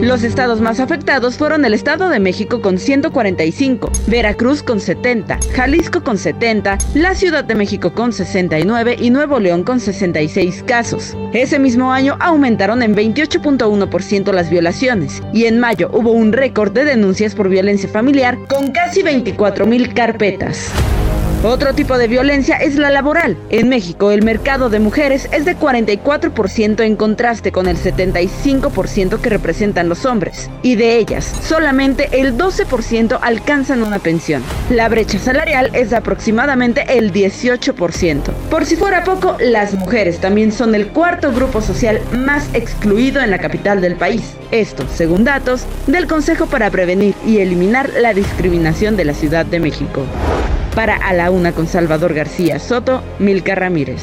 Los 0.00 0.22
estados 0.22 0.60
más 0.60 0.78
afectados 0.78 1.36
fueron 1.36 1.64
el 1.64 1.74
Estado 1.74 2.08
de 2.08 2.20
México 2.20 2.62
con 2.62 2.78
145, 2.78 3.90
Veracruz 4.06 4.62
con 4.62 4.78
70, 4.78 5.40
Jalisco 5.52 6.04
con 6.04 6.18
70, 6.18 6.78
la 6.94 7.16
Ciudad 7.16 7.42
de 7.42 7.56
México 7.56 7.92
con 7.92 8.12
69 8.12 8.87
y 8.98 9.10
Nuevo 9.10 9.40
León 9.40 9.64
con 9.64 9.80
66 9.80 10.64
casos. 10.66 11.16
Ese 11.32 11.58
mismo 11.58 11.92
año 11.92 12.16
aumentaron 12.20 12.82
en 12.82 12.94
28.1% 12.94 14.32
las 14.32 14.50
violaciones 14.50 15.22
y 15.32 15.46
en 15.46 15.58
mayo 15.58 15.90
hubo 15.92 16.12
un 16.12 16.32
récord 16.32 16.72
de 16.72 16.84
denuncias 16.84 17.34
por 17.34 17.48
violencia 17.48 17.88
familiar 17.88 18.38
con 18.48 18.70
casi 18.72 19.02
24 19.02 19.66
mil 19.66 19.92
carpetas. 19.94 20.72
Otro 21.44 21.72
tipo 21.72 21.96
de 21.98 22.08
violencia 22.08 22.56
es 22.56 22.74
la 22.74 22.90
laboral. 22.90 23.36
En 23.50 23.68
México 23.68 24.10
el 24.10 24.24
mercado 24.24 24.70
de 24.70 24.80
mujeres 24.80 25.28
es 25.30 25.44
de 25.44 25.56
44% 25.56 26.80
en 26.80 26.96
contraste 26.96 27.52
con 27.52 27.68
el 27.68 27.76
75% 27.76 29.20
que 29.20 29.30
representan 29.30 29.88
los 29.88 30.04
hombres. 30.04 30.50
Y 30.62 30.74
de 30.74 30.96
ellas, 30.96 31.32
solamente 31.44 32.08
el 32.20 32.36
12% 32.36 33.20
alcanzan 33.22 33.84
una 33.84 34.00
pensión. 34.00 34.42
La 34.68 34.88
brecha 34.88 35.20
salarial 35.20 35.70
es 35.74 35.90
de 35.90 35.96
aproximadamente 35.96 36.84
el 36.98 37.12
18%. 37.12 38.32
Por 38.50 38.66
si 38.66 38.74
fuera 38.74 39.04
poco, 39.04 39.36
las 39.38 39.74
mujeres 39.74 40.18
también 40.18 40.50
son 40.50 40.74
el 40.74 40.88
cuarto 40.88 41.32
grupo 41.32 41.60
social 41.60 42.00
más 42.14 42.48
excluido 42.52 43.22
en 43.22 43.30
la 43.30 43.38
capital 43.38 43.80
del 43.80 43.94
país. 43.94 44.34
Esto, 44.50 44.86
según 44.92 45.22
datos 45.22 45.66
del 45.86 46.08
Consejo 46.08 46.46
para 46.46 46.68
Prevenir 46.70 47.14
y 47.24 47.38
Eliminar 47.38 47.90
la 48.00 48.12
Discriminación 48.12 48.96
de 48.96 49.04
la 49.04 49.14
Ciudad 49.14 49.46
de 49.46 49.60
México. 49.60 50.04
Para 50.78 50.94
A 50.94 51.12
la 51.12 51.32
Una 51.32 51.50
con 51.50 51.66
Salvador 51.66 52.14
García 52.14 52.60
Soto, 52.60 53.02
Milka 53.18 53.56
Ramírez. 53.56 54.00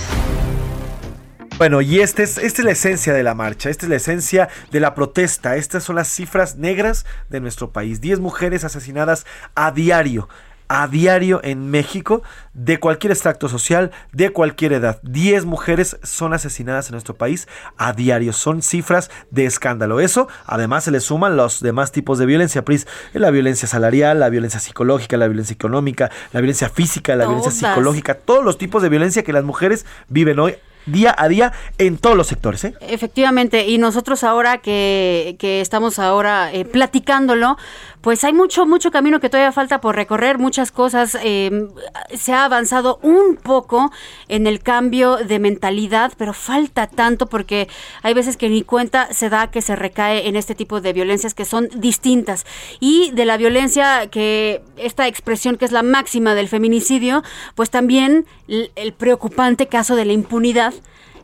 Bueno, 1.57 1.79
y 1.79 2.01
este 2.01 2.23
es, 2.23 2.37
esta 2.37 2.61
es 2.61 2.65
la 2.65 2.71
esencia 2.71 3.13
de 3.13 3.23
la 3.23 3.33
marcha, 3.33 3.69
esta 3.69 3.85
es 3.85 3.89
la 3.89 3.95
esencia 3.95 4.49
de 4.71 4.81
la 4.81 4.93
protesta, 4.93 5.55
estas 5.55 5.85
son 5.85 5.95
las 5.95 6.09
cifras 6.09 6.57
negras 6.57 7.05
de 7.29 7.39
nuestro 7.39 7.71
país. 7.71 8.01
10 8.01 8.19
mujeres 8.19 8.65
asesinadas 8.65 9.25
a 9.55 9.71
diario 9.71 10.27
a 10.67 10.87
diario 10.87 11.41
en 11.43 11.69
México 11.69 12.23
de 12.53 12.79
cualquier 12.79 13.11
extracto 13.11 13.49
social, 13.49 13.91
de 14.13 14.31
cualquier 14.31 14.73
edad. 14.73 14.99
10 15.03 15.45
mujeres 15.45 15.97
son 16.03 16.33
asesinadas 16.33 16.87
en 16.87 16.93
nuestro 16.93 17.15
país 17.15 17.47
a 17.77 17.93
diario. 17.93 18.33
Son 18.33 18.61
cifras 18.61 19.11
de 19.31 19.45
escándalo. 19.45 19.99
Eso, 19.99 20.27
además, 20.45 20.85
se 20.85 20.91
le 20.91 20.99
suman 20.99 21.35
los 21.37 21.59
demás 21.59 21.91
tipos 21.91 22.17
de 22.17 22.25
violencia, 22.25 22.63
Pris. 22.65 22.87
La 23.13 23.31
violencia 23.31 23.67
salarial, 23.67 24.19
la 24.19 24.29
violencia 24.29 24.59
psicológica, 24.59 25.17
la 25.17 25.27
violencia 25.27 25.53
económica, 25.53 26.11
la 26.31 26.41
violencia 26.41 26.69
física, 26.69 27.15
la 27.15 27.25
violencia 27.25 27.51
psicológica, 27.51 28.15
todos 28.15 28.43
los 28.43 28.57
tipos 28.57 28.81
de 28.81 28.89
violencia 28.89 29.23
que 29.23 29.33
las 29.33 29.43
mujeres 29.43 29.85
viven 30.09 30.39
hoy 30.39 30.55
día 30.85 31.15
a 31.17 31.27
día 31.27 31.53
en 31.77 31.97
todos 31.97 32.15
los 32.15 32.27
sectores. 32.27 32.63
¿eh? 32.63 32.73
Efectivamente, 32.81 33.67
y 33.67 33.77
nosotros 33.77 34.23
ahora 34.23 34.59
que, 34.59 35.35
que 35.39 35.61
estamos 35.61 35.99
ahora 35.99 36.53
eh, 36.53 36.65
platicándolo, 36.65 37.57
pues 38.05 38.23
hay 38.23 38.33
mucho, 38.33 38.67
mucho 38.67 38.91
camino 38.91 39.19
que 39.19 39.31
todavía 39.31 39.51
falta 39.51 39.81
por 39.81 39.95
recorrer, 39.95 40.37
muchas 40.37 40.71
cosas. 40.71 41.17
Eh, 41.23 41.69
se 42.13 42.33
ha 42.33 42.45
avanzado 42.45 42.99
un 43.01 43.35
poco 43.35 43.91
en 44.27 44.45
el 44.45 44.59
cambio 44.59 45.17
de 45.17 45.39
mentalidad, 45.39 46.13
pero 46.15 46.31
falta 46.31 46.85
tanto 46.85 47.25
porque 47.25 47.67
hay 48.03 48.13
veces 48.13 48.37
que 48.37 48.47
ni 48.47 48.61
cuenta 48.61 49.11
se 49.11 49.29
da 49.29 49.49
que 49.49 49.63
se 49.63 49.75
recae 49.75 50.27
en 50.27 50.35
este 50.35 50.53
tipo 50.53 50.81
de 50.81 50.93
violencias 50.93 51.33
que 51.33 51.45
son 51.45 51.67
distintas. 51.77 52.45
Y 52.79 53.09
de 53.13 53.25
la 53.25 53.37
violencia 53.37 54.05
que 54.11 54.61
esta 54.77 55.07
expresión 55.07 55.57
que 55.57 55.65
es 55.65 55.71
la 55.71 55.81
máxima 55.81 56.35
del 56.35 56.47
feminicidio, 56.47 57.23
pues 57.55 57.71
también 57.71 58.27
el, 58.47 58.71
el 58.75 58.93
preocupante 58.93 59.65
caso 59.65 59.95
de 59.95 60.05
la 60.05 60.13
impunidad 60.13 60.75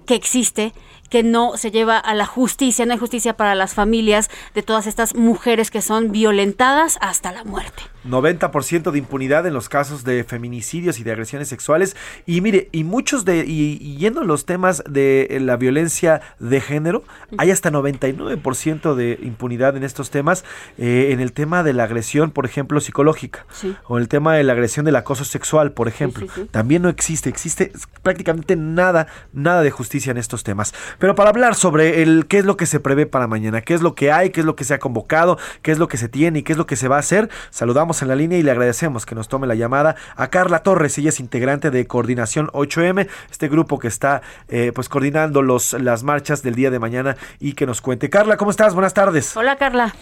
que 0.08 0.16
existe 0.16 0.74
que 1.12 1.22
no 1.22 1.58
se 1.58 1.70
lleva 1.70 1.98
a 1.98 2.16
la 2.16 2.26
justicia, 2.26 2.86
no 2.86 2.94
hay 2.94 2.98
justicia 2.98 3.38
para 3.38 3.54
las 3.54 3.76
familias 3.76 4.32
de 4.56 4.64
todas 4.64 4.88
estas 4.88 5.14
mujeres 5.14 5.70
que 5.70 5.82
son 5.82 6.12
violentadas 6.12 6.98
hasta 7.02 7.32
la 7.32 7.44
muerte. 7.44 7.84
90% 8.08 8.92
de 8.92 8.98
impunidad 8.98 9.46
en 9.46 9.54
los 9.54 9.70
casos 9.70 10.04
de 10.04 10.24
feminicidios 10.24 11.00
y 11.00 11.04
de 11.04 11.12
agresiones 11.12 11.48
sexuales. 11.48 11.96
Y 12.26 12.42
mire, 12.42 12.70
y 12.72 12.84
muchos 12.84 13.26
de, 13.26 13.46
y, 13.46 13.78
y 13.82 13.98
yendo 13.98 14.22
a 14.22 14.24
los 14.24 14.46
temas 14.46 14.84
de 14.90 15.38
la 15.42 15.58
violencia 15.58 16.22
de 16.40 16.62
género, 16.62 17.04
hay 17.38 17.52
hasta 17.52 17.72
99% 17.72 18.96
de 18.96 19.20
impunidad 19.22 19.78
en 19.78 19.84
estos 19.84 20.10
temas. 20.10 20.44
eh, 20.78 21.10
en 21.12 21.20
el 21.20 21.34
tema 21.34 21.64
de 21.64 21.74
la 21.74 21.84
agresión, 21.84 22.32
por 22.32 22.46
ejemplo, 22.46 22.80
psicológica. 22.80 23.46
Sí. 23.52 23.76
O 23.88 23.98
el 23.98 24.08
tema 24.08 24.36
de 24.36 24.44
la 24.44 24.54
agresión 24.54 24.86
del 24.86 24.96
acoso 24.96 25.26
sexual, 25.26 25.72
por 25.72 25.88
ejemplo. 25.88 26.28
sí, 26.28 26.32
sí. 26.34 26.48
También 26.52 26.82
no 26.82 26.90
existe, 26.90 27.30
existe 27.30 27.72
prácticamente 28.04 28.56
nada, 28.56 29.08
nada 29.34 29.62
de 29.62 29.72
justicia 29.72 30.12
en 30.12 30.18
estos 30.18 30.44
temas. 30.44 30.74
Pero 31.00 31.16
para 31.16 31.30
hablar 31.30 31.56
sobre 31.56 32.02
el 32.02 32.26
qué 32.28 32.40
es 32.40 32.46
lo 32.46 32.58
que 32.58 32.66
se 32.66 32.80
prevé 32.80 33.06
para 33.06 33.28
mañana, 33.28 33.62
qué 33.62 33.74
es 33.74 33.82
lo 33.82 33.96
que 33.96 34.12
hay, 34.12 34.30
qué 34.30 34.42
es 34.42 34.46
lo 34.46 34.56
que 34.56 34.64
se 34.64 34.74
ha 34.74 34.80
convocado, 34.80 35.38
qué 35.62 35.72
es 35.72 35.80
lo 35.80 35.88
que 35.88 35.98
se 35.98 36.10
tiene 36.10 36.40
y 36.40 36.44
qué 36.44 36.54
es 36.54 36.58
lo 36.58 36.66
que 36.66 36.76
se 36.76 36.88
va 36.88 36.98
a 36.98 37.00
hacer, 37.00 37.30
saludamos 37.50 37.91
en 38.00 38.08
la 38.08 38.16
línea 38.16 38.38
y 38.38 38.44
le 38.44 38.52
agradecemos 38.52 39.06
que 39.06 39.16
nos 39.16 39.28
tome 39.28 39.48
la 39.48 39.56
llamada 39.56 39.96
a 40.16 40.30
Carla 40.30 40.64
Torres, 40.64 40.98
ella 40.98 41.10
es 41.10 41.20
integrante 41.20 41.72
de 41.72 41.86
Coordinación 41.88 42.48
8M, 42.48 43.08
este 43.30 43.50
grupo 43.50 43.80
que 43.80 43.88
está 43.90 44.22
eh, 44.48 44.72
pues 44.74 44.88
coordinando 44.88 45.42
los, 45.42 45.74
las 45.74 46.04
marchas 46.04 46.42
del 46.42 46.56
día 46.56 46.72
de 46.72 46.80
mañana 46.80 47.18
y 47.40 47.54
que 47.54 47.66
nos 47.66 47.82
cuente. 47.82 48.10
Carla, 48.10 48.38
¿cómo 48.38 48.52
estás? 48.52 48.74
Buenas 48.74 48.94
tardes. 48.94 49.36
Hola 49.36 49.58
Carla. 49.58 49.94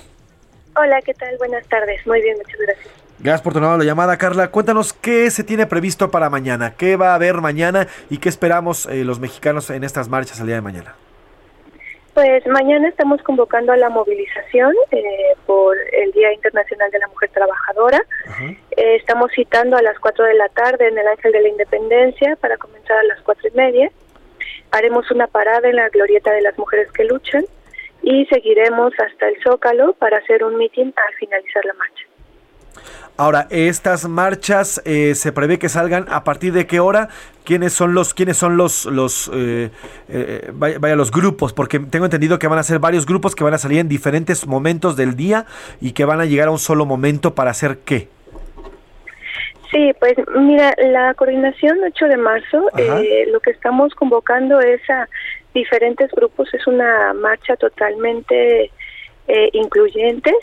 Hola, 0.76 1.02
¿qué 1.02 1.14
tal? 1.14 1.36
Buenas 1.40 1.68
tardes. 1.68 2.06
Muy 2.06 2.22
bien, 2.22 2.38
muchas 2.38 2.60
gracias. 2.60 2.94
Gracias 3.20 3.42
por 3.42 3.54
tomar 3.54 3.78
la 3.78 3.84
llamada, 3.84 4.18
Carla. 4.18 4.50
Cuéntanos 4.50 4.94
qué 4.94 5.30
se 5.32 5.44
tiene 5.44 5.66
previsto 5.66 6.12
para 6.12 6.30
mañana, 6.30 6.76
qué 6.76 6.96
va 6.96 7.12
a 7.12 7.16
haber 7.16 7.42
mañana 7.42 7.88
y 8.10 8.20
qué 8.20 8.30
esperamos 8.30 8.86
eh, 8.86 9.04
los 9.04 9.20
mexicanos 9.20 9.70
en 9.72 9.84
estas 9.84 10.08
marchas 10.08 10.40
el 10.40 10.46
día 10.46 10.56
de 10.56 10.62
mañana. 10.62 10.96
Pues 12.20 12.46
mañana 12.48 12.90
estamos 12.90 13.24
convocando 13.24 13.72
a 13.72 13.78
la 13.78 13.88
movilización 13.90 14.74
eh, 14.92 15.38
por 15.46 15.78
el 15.94 16.12
Día 16.12 16.34
Internacional 16.34 16.92
de 16.92 17.00
la 17.00 17.08
Mujer 17.08 17.30
Trabajadora. 17.30 18.02
Eh, 18.76 18.96
estamos 18.98 19.32
citando 19.34 19.78
a 19.78 19.82
las 19.82 19.98
4 20.00 20.26
de 20.26 20.34
la 20.34 20.50
tarde 20.50 20.90
en 20.90 20.98
el 20.98 21.08
Ángel 21.08 21.32
de 21.32 21.42
la 21.42 21.48
Independencia 21.48 22.36
para 22.36 22.58
comenzar 22.58 22.98
a 22.98 23.04
las 23.04 23.22
cuatro 23.22 23.48
y 23.48 23.56
media. 23.56 23.90
Haremos 24.72 25.10
una 25.12 25.28
parada 25.28 25.70
en 25.70 25.78
la 25.78 25.88
glorieta 25.88 26.34
de 26.34 26.42
las 26.42 26.58
mujeres 26.58 26.92
que 26.92 27.06
luchan 27.06 27.46
y 28.02 28.26
seguiremos 28.26 28.92
hasta 29.00 29.30
el 29.30 29.42
Zócalo 29.42 29.94
para 29.94 30.18
hacer 30.18 30.44
un 30.44 30.58
mitin 30.58 30.94
al 31.08 31.14
finalizar 31.14 31.64
la 31.64 31.74
marcha. 31.76 32.09
Ahora, 33.20 33.48
estas 33.50 34.08
marchas 34.08 34.82
eh, 34.86 35.14
se 35.14 35.34
prevé 35.34 35.60
que 35.60 35.68
salgan 35.68 36.06
a 36.08 36.24
partir 36.24 36.54
de 36.54 36.66
qué 36.68 36.80
hora, 36.80 37.10
quiénes 37.44 37.74
son 37.74 37.94
los, 37.94 38.14
quiénes 38.14 38.38
son 38.38 38.56
los, 38.56 38.86
los, 38.86 39.30
eh, 39.34 39.72
eh, 40.08 40.50
vaya, 40.54 40.80
vaya, 40.80 40.96
los 40.96 41.12
grupos, 41.12 41.52
porque 41.52 41.80
tengo 41.80 42.06
entendido 42.06 42.40
que 42.40 42.48
van 42.48 42.60
a 42.60 42.64
ser 42.64 42.80
varios 42.80 43.06
grupos 43.06 43.36
que 43.36 43.44
van 43.44 43.54
a 43.54 43.58
salir 43.58 43.80
en 43.80 43.90
diferentes 43.90 44.48
momentos 44.48 44.96
del 44.96 45.18
día 45.18 45.46
y 45.82 45.92
que 45.92 46.06
van 46.06 46.22
a 46.22 46.26
llegar 46.26 46.48
a 46.48 46.52
un 46.52 46.60
solo 46.60 46.86
momento 46.86 47.36
para 47.36 47.52
hacer 47.52 47.80
qué. 47.84 48.08
Sí, 49.70 49.92
pues 50.00 50.14
mira, 50.38 50.74
la 50.78 51.14
coordinación 51.14 51.78
8 51.94 52.06
de 52.06 52.16
marzo, 52.16 52.70
eh, 52.78 53.26
lo 53.34 53.42
que 53.42 53.52
estamos 53.52 53.94
convocando 53.96 54.62
es 54.62 54.80
a 54.90 55.10
diferentes 55.54 56.10
grupos, 56.12 56.54
es 56.54 56.66
una 56.68 57.14
marcha 57.16 57.58
totalmente 57.58 58.72
eh, 59.28 59.50
incluyente 59.52 60.34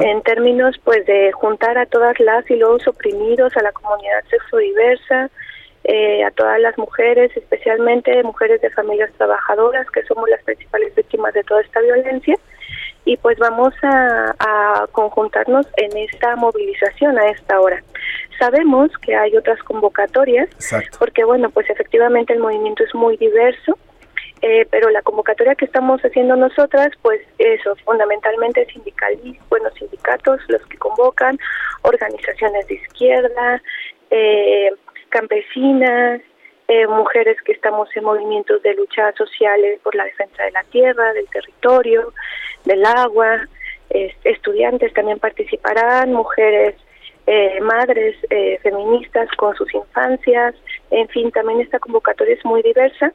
en 0.00 0.22
términos 0.22 0.76
pues 0.84 1.04
de 1.06 1.32
juntar 1.32 1.78
a 1.78 1.86
todas 1.86 2.18
las 2.20 2.48
y 2.50 2.56
los 2.56 2.86
oprimidos, 2.86 3.56
a 3.56 3.62
la 3.62 3.72
comunidad 3.72 4.24
sexodiversa, 4.30 5.30
eh, 5.84 6.24
a 6.24 6.30
todas 6.32 6.58
las 6.60 6.76
mujeres, 6.78 7.30
especialmente 7.36 8.22
mujeres 8.22 8.60
de 8.60 8.70
familias 8.70 9.10
trabajadoras, 9.16 9.88
que 9.90 10.02
somos 10.04 10.28
las 10.28 10.42
principales 10.42 10.94
víctimas 10.94 11.32
de 11.34 11.44
toda 11.44 11.60
esta 11.60 11.80
violencia 11.80 12.36
y 13.04 13.16
pues 13.18 13.38
vamos 13.38 13.72
a, 13.82 14.34
a, 14.38 14.86
conjuntarnos 14.90 15.64
en 15.76 15.96
esta 15.96 16.34
movilización 16.34 17.16
a 17.18 17.28
esta 17.30 17.60
hora. 17.60 17.82
Sabemos 18.36 18.90
que 19.00 19.14
hay 19.14 19.36
otras 19.36 19.62
convocatorias, 19.62 20.48
Exacto. 20.56 20.98
porque 20.98 21.22
bueno, 21.24 21.50
pues 21.50 21.70
efectivamente 21.70 22.32
el 22.32 22.40
movimiento 22.40 22.82
es 22.82 22.92
muy 22.94 23.16
diverso, 23.16 23.78
eh, 24.42 24.66
pero 24.70 24.90
la 24.90 25.02
convocatoria 25.02 25.54
que 25.54 25.64
estamos 25.64 26.00
haciendo 26.02 26.36
nosotras, 26.36 26.88
pues 27.02 27.20
eso, 27.38 27.74
fundamentalmente 27.84 28.66
sindicalistas, 28.66 29.48
bueno, 29.48 29.70
sindicatos 29.78 30.40
los 30.48 30.64
que 30.66 30.76
convocan, 30.78 31.38
organizaciones 31.82 32.66
de 32.68 32.74
izquierda, 32.74 33.62
eh, 34.10 34.70
campesinas, 35.08 36.20
eh, 36.68 36.86
mujeres 36.86 37.40
que 37.42 37.52
estamos 37.52 37.88
en 37.96 38.04
movimientos 38.04 38.62
de 38.62 38.74
lucha 38.74 39.12
sociales 39.12 39.80
por 39.82 39.94
la 39.94 40.04
defensa 40.04 40.42
de 40.44 40.50
la 40.50 40.64
tierra, 40.64 41.12
del 41.12 41.28
territorio, 41.28 42.12
del 42.64 42.84
agua, 42.84 43.46
es- 43.90 44.16
estudiantes 44.24 44.92
también 44.92 45.18
participarán, 45.18 46.12
mujeres 46.12 46.74
eh, 47.28 47.58
madres 47.60 48.16
eh, 48.30 48.58
feministas 48.62 49.28
con 49.36 49.54
sus 49.56 49.72
infancias, 49.74 50.54
en 50.90 51.08
fin, 51.08 51.30
también 51.32 51.60
esta 51.60 51.78
convocatoria 51.78 52.34
es 52.34 52.44
muy 52.44 52.62
diversa, 52.62 53.12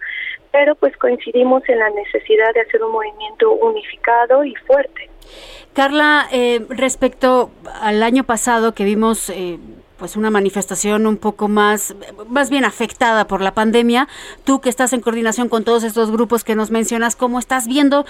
pero 0.52 0.76
pues 0.76 0.96
coincidimos 0.98 1.68
en 1.70 1.80
la 1.80 1.90
necesidad 1.90 2.54
de 2.54 2.62
hacer 2.62 2.84
un 2.84 2.92
movimiento 2.92 3.52
unificado 3.52 4.44
y 4.44 4.56
fuerte. 4.56 5.10
Carla, 5.74 6.28
eh, 6.32 6.66
respecto 6.70 7.52
al 7.82 8.04
año 8.04 8.26
pasado 8.26 8.74
que 8.74 8.84
vimos 8.84 9.30
eh, 9.30 9.58
pues 10.02 10.18
una 10.18 10.32
manifestación 10.32 11.06
un 11.06 11.16
poco 11.16 11.48
más, 11.48 11.96
más 12.28 12.50
bien 12.50 12.66
afectada 12.66 13.28
por 13.28 13.40
la 13.40 13.54
pandemia, 13.54 14.08
tú 14.44 14.60
que 14.60 14.68
estás 14.68 14.94
en 14.94 15.02
coordinación 15.02 15.48
con 15.48 15.64
todos 15.64 15.84
estos 15.84 16.10
grupos 16.10 16.44
que 16.44 16.56
nos 16.56 16.72
mencionas, 16.72 17.16
¿cómo 17.16 17.38
estás 17.38 17.68
viendo 17.68 18.04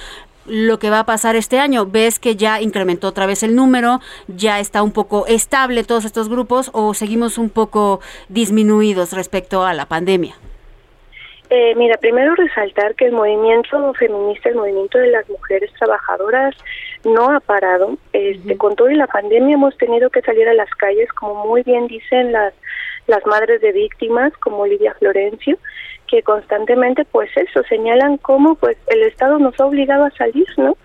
lo 0.45 0.79
que 0.79 0.89
va 0.89 0.99
a 0.99 1.05
pasar 1.05 1.35
este 1.35 1.59
año? 1.59 1.85
¿Ves 1.85 2.17
que 2.17 2.37
ya 2.37 2.61
incrementó 2.61 3.09
otra 3.09 3.25
vez 3.25 3.43
el 3.43 3.57
número? 3.57 3.99
¿Ya 4.29 4.61
está 4.61 4.83
un 4.83 4.93
poco 4.93 5.27
estable 5.27 5.83
todos 5.83 6.05
estos 6.05 6.29
grupos 6.29 6.71
o 6.71 6.93
seguimos 6.93 7.37
un 7.37 7.49
poco 7.49 7.99
disminuidos 8.29 9.11
respecto 9.11 9.65
a 9.65 9.73
la 9.73 9.85
pandemia? 9.85 10.35
Eh, 11.49 11.75
mira, 11.75 11.97
primero 11.97 12.33
resaltar 12.35 12.95
que 12.95 13.07
el 13.07 13.11
movimiento 13.11 13.93
feminista, 13.95 14.47
el 14.47 14.55
movimiento 14.55 14.97
de 14.97 15.07
las 15.07 15.27
mujeres 15.29 15.69
trabajadoras 15.77 16.55
no 17.05 17.31
ha 17.31 17.39
parado. 17.39 17.97
Este, 18.13 18.57
Con 18.57 18.75
todo 18.75 18.89
y 18.89 18.95
la 18.95 19.07
pandemia 19.07 19.55
hemos 19.55 19.77
tenido 19.77 20.09
que 20.09 20.21
salir 20.21 20.47
a 20.47 20.53
las 20.53 20.69
calles, 20.71 21.11
como 21.13 21.45
muy 21.45 21.63
bien 21.63 21.87
dicen 21.87 22.31
las, 22.31 22.53
las 23.07 23.25
madres 23.25 23.61
de 23.61 23.71
víctimas, 23.71 24.33
como 24.37 24.65
Lidia 24.65 24.93
Florencio, 24.95 25.57
que 26.07 26.23
constantemente, 26.23 27.05
pues 27.05 27.29
eso, 27.37 27.63
señalan 27.63 28.17
cómo 28.17 28.55
pues 28.55 28.77
el 28.87 29.03
Estado 29.03 29.39
nos 29.39 29.59
ha 29.59 29.65
obligado 29.65 30.05
a 30.05 30.11
salir, 30.11 30.47
¿no? 30.57 30.77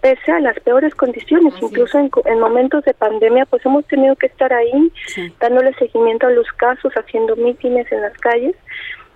Pese 0.00 0.32
a 0.32 0.40
las 0.40 0.58
peores 0.60 0.92
condiciones, 0.96 1.54
incluso 1.62 1.96
en, 1.96 2.10
en 2.24 2.40
momentos 2.40 2.84
de 2.84 2.92
pandemia, 2.92 3.46
pues 3.46 3.64
hemos 3.64 3.86
tenido 3.86 4.16
que 4.16 4.26
estar 4.26 4.52
ahí, 4.52 4.92
dándole 5.38 5.72
seguimiento 5.74 6.26
a 6.26 6.30
los 6.30 6.50
casos, 6.54 6.92
haciendo 6.94 7.36
mítines 7.36 7.90
en 7.92 8.00
las 8.00 8.16
calles. 8.18 8.56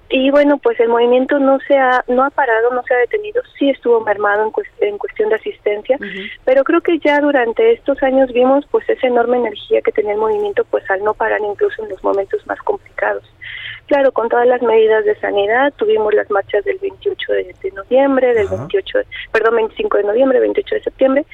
Y 0.08 0.30
bueno, 0.30 0.58
pues 0.58 0.78
el 0.78 0.88
movimiento 0.88 1.38
no 1.40 1.58
se 1.66 1.76
ha, 1.76 2.04
no 2.06 2.22
ha 2.24 2.30
parado, 2.30 2.70
no 2.72 2.82
se 2.84 2.94
ha 2.94 2.98
detenido, 2.98 3.42
sí 3.58 3.70
estuvo 3.70 4.00
mermado 4.02 4.52
en, 4.80 4.88
en 4.88 4.98
cuestión 4.98 5.30
de 5.30 5.34
asistencia, 5.34 5.98
pero 6.44 6.62
creo 6.62 6.80
que 6.80 6.98
ya 7.00 7.18
durante 7.20 7.72
estos 7.72 8.00
años 8.04 8.32
vimos 8.32 8.64
pues 8.70 8.88
esa 8.88 9.08
enorme 9.08 9.38
energía 9.38 9.80
que 9.82 9.90
tenía 9.90 10.12
el 10.12 10.18
movimiento 10.20 10.64
pues 10.70 10.88
al 10.90 11.02
no 11.02 11.12
parar 11.12 11.40
incluso 11.40 11.82
en 11.82 11.88
los 11.88 12.02
momentos 12.04 12.46
más 12.46 12.58
complicados. 12.60 13.24
Claro, 13.86 14.10
con 14.12 14.28
todas 14.28 14.46
las 14.48 14.62
medidas 14.62 15.04
de 15.04 15.14
sanidad, 15.20 15.72
tuvimos 15.76 16.12
las 16.14 16.28
marchas 16.30 16.64
del 16.64 16.78
28 16.78 17.32
de, 17.32 17.54
de 17.62 17.70
noviembre, 17.72 18.34
del 18.34 18.48
28, 18.48 18.98
de- 18.98 19.06
perdón, 19.32 19.56
25 19.56 19.98
de 19.98 20.04
noviembre, 20.04 20.40
28 20.40 20.74
de 20.76 20.82
septiembre, 20.82 21.24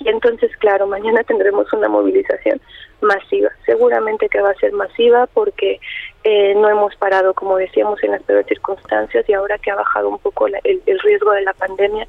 y 0.00 0.08
entonces, 0.08 0.50
claro, 0.58 0.86
mañana 0.96 1.22
tendremos 1.24 1.72
una 1.72 1.88
movilización 1.88 2.60
masiva. 3.00 3.50
Seguramente 3.66 4.28
que 4.28 4.40
va 4.40 4.50
a 4.50 4.54
ser 4.54 4.72
masiva 4.72 5.26
porque 5.26 5.80
eh, 6.28 6.54
no 6.56 6.68
hemos 6.68 6.94
parado, 6.96 7.32
como 7.34 7.56
decíamos, 7.56 8.02
en 8.02 8.10
las 8.10 8.22
peores 8.24 8.46
circunstancias 8.48 9.24
y 9.28 9.32
ahora 9.32 9.56
que 9.58 9.70
ha 9.70 9.76
bajado 9.76 10.08
un 10.08 10.18
poco 10.18 10.48
la- 10.48 10.58
el, 10.64 10.82
el 10.86 10.98
riesgo 10.98 11.30
de 11.32 11.42
la 11.42 11.52
pandemia, 11.54 12.06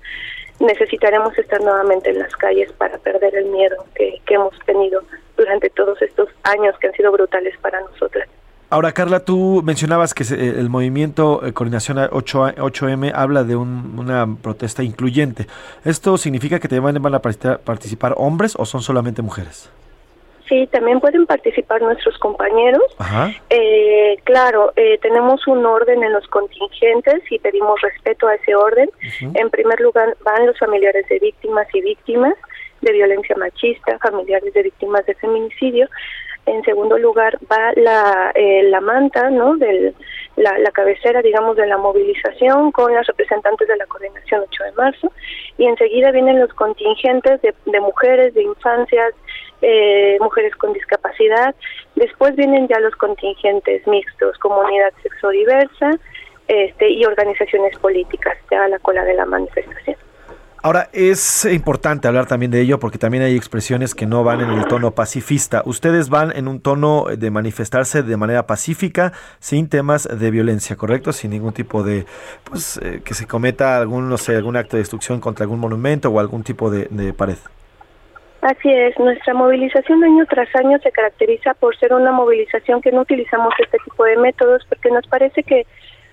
necesitaremos 0.59 1.37
estar 1.37 1.61
nuevamente 1.61 2.09
en 2.09 2.19
las 2.19 2.35
calles 2.35 2.71
para 2.73 2.97
perder 2.97 3.35
el 3.35 3.45
miedo 3.45 3.75
que, 3.95 4.19
que 4.25 4.33
hemos 4.35 4.57
tenido 4.65 5.01
durante 5.37 5.69
todos 5.69 6.01
estos 6.01 6.29
años 6.43 6.75
que 6.79 6.87
han 6.87 6.93
sido 6.93 7.11
brutales 7.11 7.55
para 7.61 7.79
nosotras. 7.81 8.27
Ahora, 8.69 8.91
Carla, 8.91 9.21
tú 9.21 9.61
mencionabas 9.63 10.13
que 10.13 10.23
eh, 10.23 10.55
el 10.59 10.69
movimiento 10.69 11.45
eh, 11.45 11.53
Coordinación 11.53 11.99
8, 12.11 12.55
8M 12.57 13.11
habla 13.15 13.43
de 13.45 13.55
un- 13.55 13.97
una 13.97 14.27
protesta 14.41 14.83
incluyente. 14.83 15.47
¿Esto 15.85 16.17
significa 16.17 16.59
que 16.59 16.67
también 16.67 17.01
van 17.01 17.15
a 17.15 17.21
participa- 17.21 17.59
participar 17.59 18.13
hombres 18.17 18.55
o 18.57 18.65
son 18.65 18.81
solamente 18.81 19.21
mujeres? 19.21 19.69
Sí, 20.47 20.67
también 20.67 20.99
pueden 20.99 21.25
participar 21.25 21.81
nuestros 21.81 22.17
compañeros. 22.19 22.83
Ajá. 22.99 23.31
Eh, 23.49 24.17
claro, 24.23 24.71
eh, 24.75 24.97
tenemos 25.01 25.45
un 25.47 25.65
orden 25.65 26.03
en 26.03 26.13
los 26.13 26.25
contingentes 26.27 27.21
y 27.29 27.39
pedimos 27.39 27.81
respeto 27.81 28.27
a 28.27 28.35
ese 28.35 28.55
orden. 28.55 28.89
En 29.33 29.49
primer 29.49 29.79
lugar 29.81 30.15
van 30.23 30.45
los 30.45 30.57
familiares 30.57 31.07
de 31.09 31.19
víctimas 31.19 31.67
y 31.73 31.81
víctimas 31.81 32.33
de 32.81 32.93
violencia 32.93 33.35
machista, 33.35 33.97
familiares 33.99 34.53
de 34.53 34.63
víctimas 34.63 35.05
de 35.05 35.15
feminicidio. 35.15 35.87
En 36.45 36.63
segundo 36.63 36.97
lugar 36.97 37.37
va 37.51 37.73
la, 37.75 38.31
eh, 38.33 38.63
la 38.63 38.79
manta, 38.79 39.29
¿no? 39.29 39.57
Del, 39.57 39.93
la, 40.37 40.57
la 40.59 40.71
cabecera, 40.71 41.21
digamos, 41.21 41.57
de 41.57 41.67
la 41.67 41.77
movilización 41.77 42.71
con 42.71 42.93
las 42.93 43.05
representantes 43.05 43.67
de 43.67 43.75
la 43.75 43.85
coordinación 43.87 44.43
8 44.47 44.63
de 44.63 44.71
marzo. 44.71 45.11
Y 45.57 45.65
enseguida 45.65 46.11
vienen 46.11 46.39
los 46.39 46.53
contingentes 46.53 47.41
de, 47.41 47.53
de 47.65 47.79
mujeres, 47.81 48.33
de 48.33 48.43
infancias, 48.43 49.13
eh, 49.61 50.17
mujeres 50.19 50.55
con 50.55 50.73
discapacidad. 50.73 51.55
Después 51.95 52.35
vienen 52.35 52.67
ya 52.67 52.79
los 52.79 52.95
contingentes 52.95 53.85
mixtos, 53.87 54.37
comunidad 54.37 54.93
sexodiversa 55.01 55.97
este, 56.47 56.89
y 56.89 57.05
organizaciones 57.05 57.77
políticas, 57.79 58.37
ya 58.51 58.65
a 58.65 58.67
la 58.67 58.79
cola 58.79 59.03
de 59.03 59.13
la 59.15 59.25
manifestación. 59.25 59.97
Ahora, 60.63 60.89
es 60.91 61.45
importante 61.45 62.07
hablar 62.07 62.25
también 62.25 62.51
de 62.51 62.59
ello 62.59 62.79
porque 62.79 62.97
también 62.97 63.23
hay 63.23 63.37
expresiones 63.37 63.93
que 63.93 64.05
no 64.05 64.23
van 64.23 64.41
en 64.41 64.49
el 64.49 64.65
tono 64.65 64.91
pacifista. 64.91 65.61
Ustedes 65.65 66.09
van 66.09 66.35
en 66.35 66.47
un 66.47 66.59
tono 66.59 67.05
de 67.15 67.31
manifestarse 67.31 68.01
de 68.01 68.17
manera 68.17 68.47
pacífica, 68.47 69.13
sin 69.39 69.69
temas 69.69 70.09
de 70.11 70.31
violencia, 70.31 70.75
¿correcto? 70.75 71.13
Sin 71.13 71.31
ningún 71.31 71.53
tipo 71.53 71.83
de, 71.83 72.05
pues, 72.43 72.79
eh, 72.83 73.01
que 73.05 73.13
se 73.13 73.27
cometa 73.27 73.77
algún, 73.77 74.09
no 74.09 74.17
sé, 74.17 74.35
algún 74.35 74.57
acto 74.57 74.77
de 74.77 74.81
destrucción 74.81 75.21
contra 75.21 75.43
algún 75.43 75.59
monumento 75.59 76.09
o 76.09 76.19
algún 76.19 76.43
tipo 76.43 76.69
de, 76.71 76.87
de 76.89 77.13
pared. 77.13 77.37
Así 78.47 78.71
es, 78.71 78.97
nuestra 78.97 79.33
movilización 79.33 80.01
año 80.05 80.25
tras 80.25 80.47
año 80.55 80.79
se 80.79 80.89
caracteriza 80.89 81.53
por 81.55 81.77
ser 81.77 81.93
una 81.93 82.13
movilización 82.13 82.81
que 82.81 82.93
no 82.93 83.01
utilizamos 83.01 83.53
este 83.59 83.77
tipo 83.83 84.05
de 84.05 84.15
métodos 84.15 84.65
porque 84.69 84.89
nos 84.89 85.05
parece 85.07 85.43
que 85.43 85.67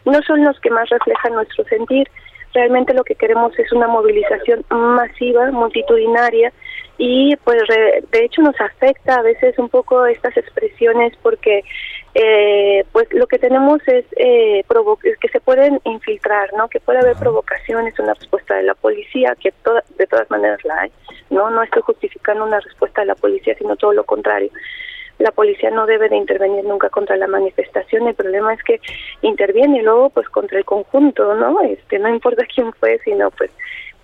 no 0.04 0.20
son 0.22 0.42
los 0.42 0.58
que 0.58 0.68
más 0.68 0.88
reflejan 0.88 1.34
nuestro 1.34 1.62
sentir. 1.66 2.10
Realmente 2.52 2.92
lo 2.92 3.04
que 3.04 3.14
queremos 3.14 3.56
es 3.56 3.70
una 3.70 3.86
movilización 3.86 4.64
masiva, 4.68 5.48
multitudinaria 5.52 6.52
y 6.96 7.34
pues 7.36 7.58
re- 7.66 8.02
de 8.12 8.24
hecho 8.24 8.40
nos 8.42 8.58
afecta 8.60 9.16
a 9.16 9.22
veces 9.22 9.58
un 9.58 9.68
poco 9.68 10.06
estas 10.06 10.36
expresiones 10.36 11.12
porque 11.22 11.62
eh, 12.14 12.84
pues 12.92 13.08
lo 13.12 13.26
que 13.26 13.38
tenemos 13.38 13.80
es, 13.88 14.04
eh, 14.16 14.64
que 15.20 15.28
se 15.28 15.40
pueden 15.40 15.80
infiltrar, 15.84 16.52
¿no? 16.56 16.68
Que 16.68 16.78
puede 16.80 17.00
haber 17.00 17.16
provocaciones, 17.16 17.98
una 17.98 18.14
respuesta 18.14 18.54
de 18.54 18.62
la 18.62 18.74
policía, 18.74 19.34
que 19.40 19.50
toda- 19.64 19.82
de 19.98 20.06
todas 20.06 20.30
maneras 20.30 20.60
la 20.64 20.82
hay, 20.82 20.92
¿no? 21.30 21.50
No 21.50 21.62
estoy 21.62 21.82
justificando 21.82 22.44
una 22.44 22.60
respuesta 22.60 23.00
de 23.00 23.08
la 23.08 23.14
policía, 23.16 23.54
sino 23.58 23.74
todo 23.76 23.92
lo 23.92 24.04
contrario. 24.04 24.50
La 25.18 25.30
policía 25.30 25.70
no 25.70 25.86
debe 25.86 26.08
de 26.08 26.16
intervenir 26.16 26.64
nunca 26.64 26.90
contra 26.90 27.16
la 27.16 27.26
manifestación, 27.26 28.08
el 28.08 28.14
problema 28.14 28.52
es 28.54 28.62
que 28.62 28.80
interviene 29.22 29.82
luego 29.82 30.10
pues 30.10 30.28
contra 30.28 30.58
el 30.58 30.64
conjunto, 30.64 31.34
¿no? 31.34 31.60
Este, 31.62 31.98
no 31.98 32.08
importa 32.08 32.44
quién 32.54 32.72
fue, 32.72 32.98
sino 33.04 33.30
pues 33.30 33.50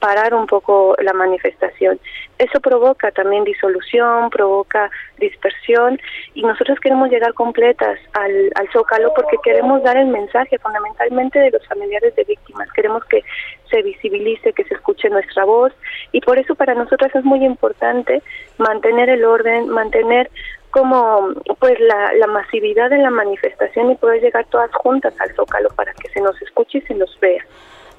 parar 0.01 0.35
un 0.35 0.47
poco 0.47 0.97
la 1.03 1.13
manifestación. 1.13 2.01
Eso 2.39 2.59
provoca 2.61 3.13
también 3.13 3.45
disolución, 3.45 4.31
provoca 4.31 4.91
dispersión 5.19 6.01
y 6.35 6.43
nosotros 6.43 6.81
queremos 6.81 7.11
llegar 7.11 7.35
completas 7.35 8.01
al, 8.15 8.51
al 8.55 8.69
Zócalo 8.73 9.13
porque 9.15 9.37
queremos 9.45 9.83
dar 9.83 9.99
el 9.99 10.07
mensaje 10.07 10.59
fundamentalmente 10.59 11.39
de 11.39 11.51
los 11.51 11.65
familiares 11.69 12.17
de 12.17 12.25
víctimas. 12.25 12.73
Queremos 12.73 13.05
que 13.05 13.23
se 13.71 13.83
visibilice, 13.83 14.55
que 14.55 14.65
se 14.65 14.75
escuche 14.75 15.11
nuestra 15.11 15.45
voz 15.45 15.73
y 16.13 16.21
por 16.23 16.39
eso 16.39 16.55
para 16.55 16.75
nosotras 16.75 17.15
es 17.15 17.25
muy 17.25 17.45
importante 17.45 18.23
mantener 18.57 19.11
el 19.11 19.25
orden, 19.25 19.69
mantener 19.69 20.31
como 20.71 21.33
pues 21.59 21.79
la, 21.81 22.13
la 22.15 22.27
masividad 22.27 22.91
de 22.91 22.99
la 22.99 23.11
manifestación 23.11 23.91
y 23.91 23.97
poder 23.97 24.23
llegar 24.23 24.47
todas 24.47 24.71
juntas 24.75 25.15
al 25.19 25.35
Zócalo 25.35 25.69
para 25.71 25.93
que 25.95 26.09
se 26.11 26.21
nos 26.21 26.41
escuche 26.43 26.79
y 26.79 26.81
se 26.83 26.95
nos 26.95 27.19
vea. 27.21 27.45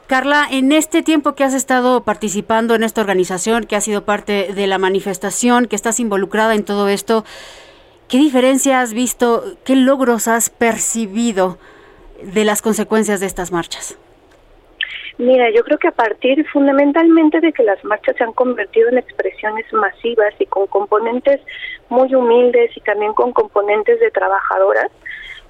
Carla, 0.07 0.45
en 0.51 0.73
este 0.73 1.03
tiempo 1.03 1.35
que 1.35 1.45
has 1.45 1.53
estado 1.53 2.03
participando 2.03 2.75
en 2.75 2.83
esta 2.83 2.99
organización, 2.99 3.63
que 3.63 3.77
has 3.77 3.85
sido 3.85 4.03
parte 4.03 4.51
de 4.53 4.67
la 4.67 4.77
manifestación, 4.77 5.67
que 5.67 5.75
estás 5.77 6.01
involucrada 6.01 6.53
en 6.53 6.65
todo 6.65 6.89
esto, 6.89 7.23
¿qué 8.09 8.17
diferencia 8.17 8.81
has 8.81 8.93
visto, 8.93 9.43
qué 9.63 9.77
logros 9.77 10.27
has 10.27 10.49
percibido 10.49 11.57
de 12.21 12.43
las 12.43 12.61
consecuencias 12.61 13.21
de 13.21 13.25
estas 13.25 13.53
marchas? 13.53 13.97
Mira, 15.21 15.51
yo 15.51 15.63
creo 15.63 15.77
que 15.77 15.87
a 15.87 15.91
partir 15.91 16.43
fundamentalmente 16.47 17.39
de 17.41 17.53
que 17.53 17.61
las 17.61 17.83
marchas 17.85 18.15
se 18.17 18.23
han 18.23 18.33
convertido 18.33 18.89
en 18.89 18.97
expresiones 18.97 19.71
masivas 19.71 20.33
y 20.39 20.47
con 20.47 20.65
componentes 20.65 21.39
muy 21.89 22.15
humildes 22.15 22.75
y 22.75 22.81
también 22.81 23.13
con 23.13 23.31
componentes 23.31 23.99
de 23.99 24.09
trabajadoras, 24.09 24.89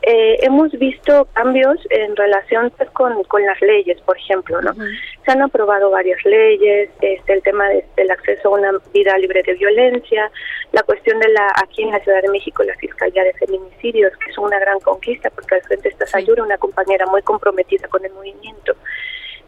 eh, 0.02 0.39
hemos 0.41 0.73
visto 0.73 1.26
cambios 1.35 1.77
en 1.89 2.18
relación 2.18 2.69
pues, 2.76 2.89
con, 2.89 3.23
con 3.23 3.45
las 3.45 3.61
leyes, 3.61 3.98
por 4.02 4.18
ejemplo, 4.18 4.61
¿no? 4.61 4.73
Se 4.73 5.31
han 5.31 5.41
aprobado 5.41 5.89
varias 5.89 6.19
leyes, 6.26 6.89
este, 6.99 7.31
el 7.31 7.41
tema 7.41 7.69
del 7.95 8.11
acceso 8.11 8.49
a 8.49 8.60
una 8.60 8.72
vida 8.93 9.18
libre 9.19 9.41
de 9.41 9.53
violencia, 9.53 10.30
la 10.73 10.84
cuestión 10.84 11.18
de 11.19 11.30
la, 11.30 11.48
aquí 11.64 11.84
en 11.84 11.91
la 11.91 11.99
Ciudad 12.02 12.22
de 12.22 12.30
México, 12.30 12.61
la 12.64 12.76
Fiscalía 12.76 13.23
de 13.23 13.34
Feminicidios, 13.35 14.11
que 14.18 14.31
es 14.31 14.38
una 14.38 14.60
gran 14.60 14.81
conquista, 14.81 15.30
porque 15.30 15.56
al 15.56 15.61
frente 15.61 15.88
está 15.88 16.06
Sayura, 16.06 16.43
una 16.43 16.57
compañera 16.57 17.06
muy 17.06 17.22
comprometida 17.22 17.88
con 17.88 18.03
el 18.03 18.11
movimiento. 18.11 18.76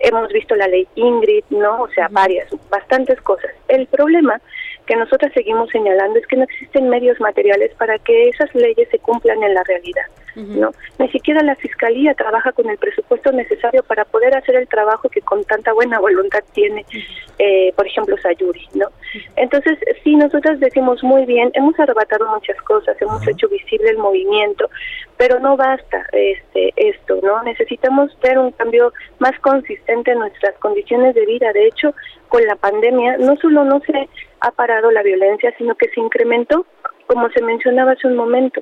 Hemos 0.03 0.27
visto 0.31 0.55
la 0.55 0.67
ley 0.67 0.87
Ingrid, 0.95 1.45
¿no? 1.49 1.83
O 1.83 1.87
sea, 1.89 2.07
varias, 2.11 2.47
bastantes 2.69 3.19
cosas. 3.21 3.51
El 3.67 3.87
problema 3.87 4.39
que 4.85 4.95
nosotros 4.95 5.31
seguimos 5.33 5.69
señalando 5.69 6.19
es 6.19 6.27
que 6.27 6.37
no 6.37 6.43
existen 6.43 6.89
medios 6.89 7.19
materiales 7.19 7.73
para 7.75 7.97
que 7.99 8.29
esas 8.29 8.53
leyes 8.53 8.89
se 8.89 8.99
cumplan 8.99 9.41
en 9.43 9.53
la 9.53 9.63
realidad. 9.63 10.05
¿no? 10.35 10.71
Ni 10.97 11.09
siquiera 11.09 11.43
la 11.43 11.55
fiscalía 11.55 12.13
trabaja 12.15 12.51
con 12.53 12.69
el 12.69 12.77
presupuesto 12.77 13.31
necesario 13.31 13.83
para 13.83 14.03
poder 14.05 14.35
hacer 14.35 14.55
el 14.55 14.67
trabajo 14.67 15.09
que 15.09 15.21
con 15.21 15.43
tanta 15.43 15.73
buena 15.73 15.99
voluntad 15.99 16.43
tiene, 16.53 16.85
eh, 17.37 17.71
por 17.75 17.85
ejemplo, 17.85 18.17
Sayuri, 18.17 18.67
¿no? 18.73 18.87
Entonces, 19.35 19.77
sí, 20.03 20.15
nosotros 20.15 20.59
decimos 20.59 21.03
muy 21.03 21.25
bien, 21.25 21.51
hemos 21.53 21.79
arrebatado 21.79 22.27
muchas 22.29 22.57
cosas, 22.63 22.99
hemos 23.01 23.27
hecho 23.27 23.47
visible 23.47 23.89
el 23.89 23.97
movimiento, 23.97 24.69
pero 25.17 25.39
no 25.39 25.55
basta 25.55 26.05
este 26.11 26.73
esto, 26.77 27.19
¿no? 27.21 27.43
Necesitamos 27.43 28.17
ver 28.21 28.39
un 28.39 28.51
cambio 28.51 28.91
más 29.19 29.37
consistente 29.39 30.11
en 30.11 30.19
nuestras 30.19 30.57
condiciones 30.59 31.13
de 31.13 31.25
vida. 31.25 31.53
De 31.53 31.67
hecho, 31.67 31.93
con 32.29 32.43
la 32.45 32.55
pandemia, 32.55 33.17
no 33.17 33.35
solo 33.37 33.63
no 33.63 33.79
se 33.81 34.09
ha 34.43 34.51
parado 34.51 34.91
la 34.91 35.03
violencia, 35.03 35.53
sino 35.57 35.75
que 35.75 35.89
se 35.89 35.99
incrementó, 35.99 36.65
como 37.07 37.29
se 37.29 37.41
mencionaba 37.41 37.93
hace 37.93 38.07
un 38.07 38.15
momento 38.15 38.61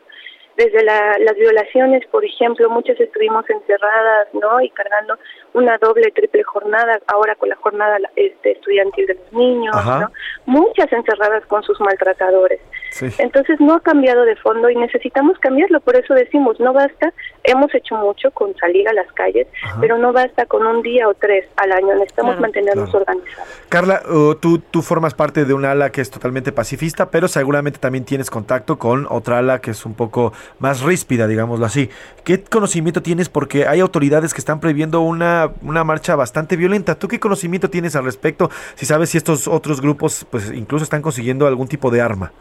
desde 0.58 0.84
las 0.84 1.36
violaciones, 1.38 2.06
por 2.12 2.24
ejemplo, 2.26 2.70
muchas 2.70 2.99
estuvimos 2.99 3.49
encerradas, 3.49 4.28
¿no? 4.34 4.62
Y 4.62 4.70
cargando 4.70 5.18
una 5.53 5.78
doble, 5.78 6.12
triple 6.12 6.44
jornada, 6.44 6.99
ahora 7.08 7.36
con 7.36 7.49
la 7.49 7.56
jornada 7.56 7.98
este, 8.16 8.52
estudiantil 8.52 9.08
de 9.08 9.16
los 9.16 9.34
niños, 9.34 9.76
¿no? 9.86 10.12
Muchas 10.45 10.91
encerradas 10.91 11.45
con 11.48 11.64
sus 11.64 11.80
maltratadores. 11.80 12.60
Entonces 12.99 13.59
no 13.59 13.76
ha 13.76 13.80
cambiado 13.80 14.26
de 14.26 14.35
fondo 14.35 14.69
y 14.69 14.76
necesitamos 14.76 15.39
cambiarlo, 15.39 15.80
por 15.80 15.95
eso 15.95 16.13
decimos, 16.13 16.59
no 16.59 16.73
basta, 16.73 17.13
hemos 17.43 17.73
hecho 17.73 17.95
mucho 17.95 18.31
con 18.31 18.55
salir 18.57 18.88
a 18.88 18.93
las 18.93 19.11
calles, 19.13 19.47
pero 19.80 19.97
no 19.97 20.11
basta 20.13 20.45
con 20.45 20.65
un 20.65 20.81
día 20.81 21.07
o 21.07 21.13
tres 21.13 21.45
al 21.57 21.72
año, 21.72 21.93
necesitamos 21.95 22.39
mantenernos 22.39 22.93
organizados. 22.93 23.47
Carla, 23.69 24.01
uh, 24.09 24.35
tú, 24.35 24.59
tú 24.59 24.81
formas 24.81 25.13
parte 25.13 25.45
de 25.45 25.53
un 25.53 25.65
ala 25.65 25.91
que 25.91 26.01
es 26.01 26.11
totalmente 26.11 26.51
pacifista, 26.51 27.09
pero 27.09 27.27
seguramente 27.27 27.80
también 27.80 28.03
tienes 28.03 28.30
contacto 28.30 28.77
con 28.77 29.07
otra 29.09 29.39
ala 29.39 29.59
que 29.59 29.72
es 29.72 29.85
un 29.85 29.93
poco 29.93 30.34
más 30.59 30.81
ríspida, 30.81 31.27
digámoslo 31.27 31.65
así. 31.65 31.89
¿Qué 32.23 32.43
conocimiento 32.43 33.01
tienes? 33.01 33.30
Porque 33.30 33.68
hay 33.68 33.80
autoridades 33.80 34.34
que 34.34 34.41
están 34.41 34.59
previendo 34.59 35.01
una, 35.01 35.51
una 35.61 35.84
marcha 35.84 36.15
bastante 36.15 36.57
violenta. 36.57 36.95
¿Tú 36.95 37.07
qué 37.07 37.19
conocimiento 37.19 37.69
tienes 37.69 37.95
al 37.95 38.03
respecto? 38.03 38.49
Si 38.76 38.85
sabes 38.85 39.09
si 39.09 39.18
estos 39.18 39.47
otros 39.47 39.81
grupos 39.81 40.26
pues 40.30 40.51
incluso 40.51 40.84
están 40.84 41.01
consiguiendo 41.01 41.47
algún 41.47 41.68
tipo 41.68 41.89
de 41.89 42.01
arma. 42.01 42.31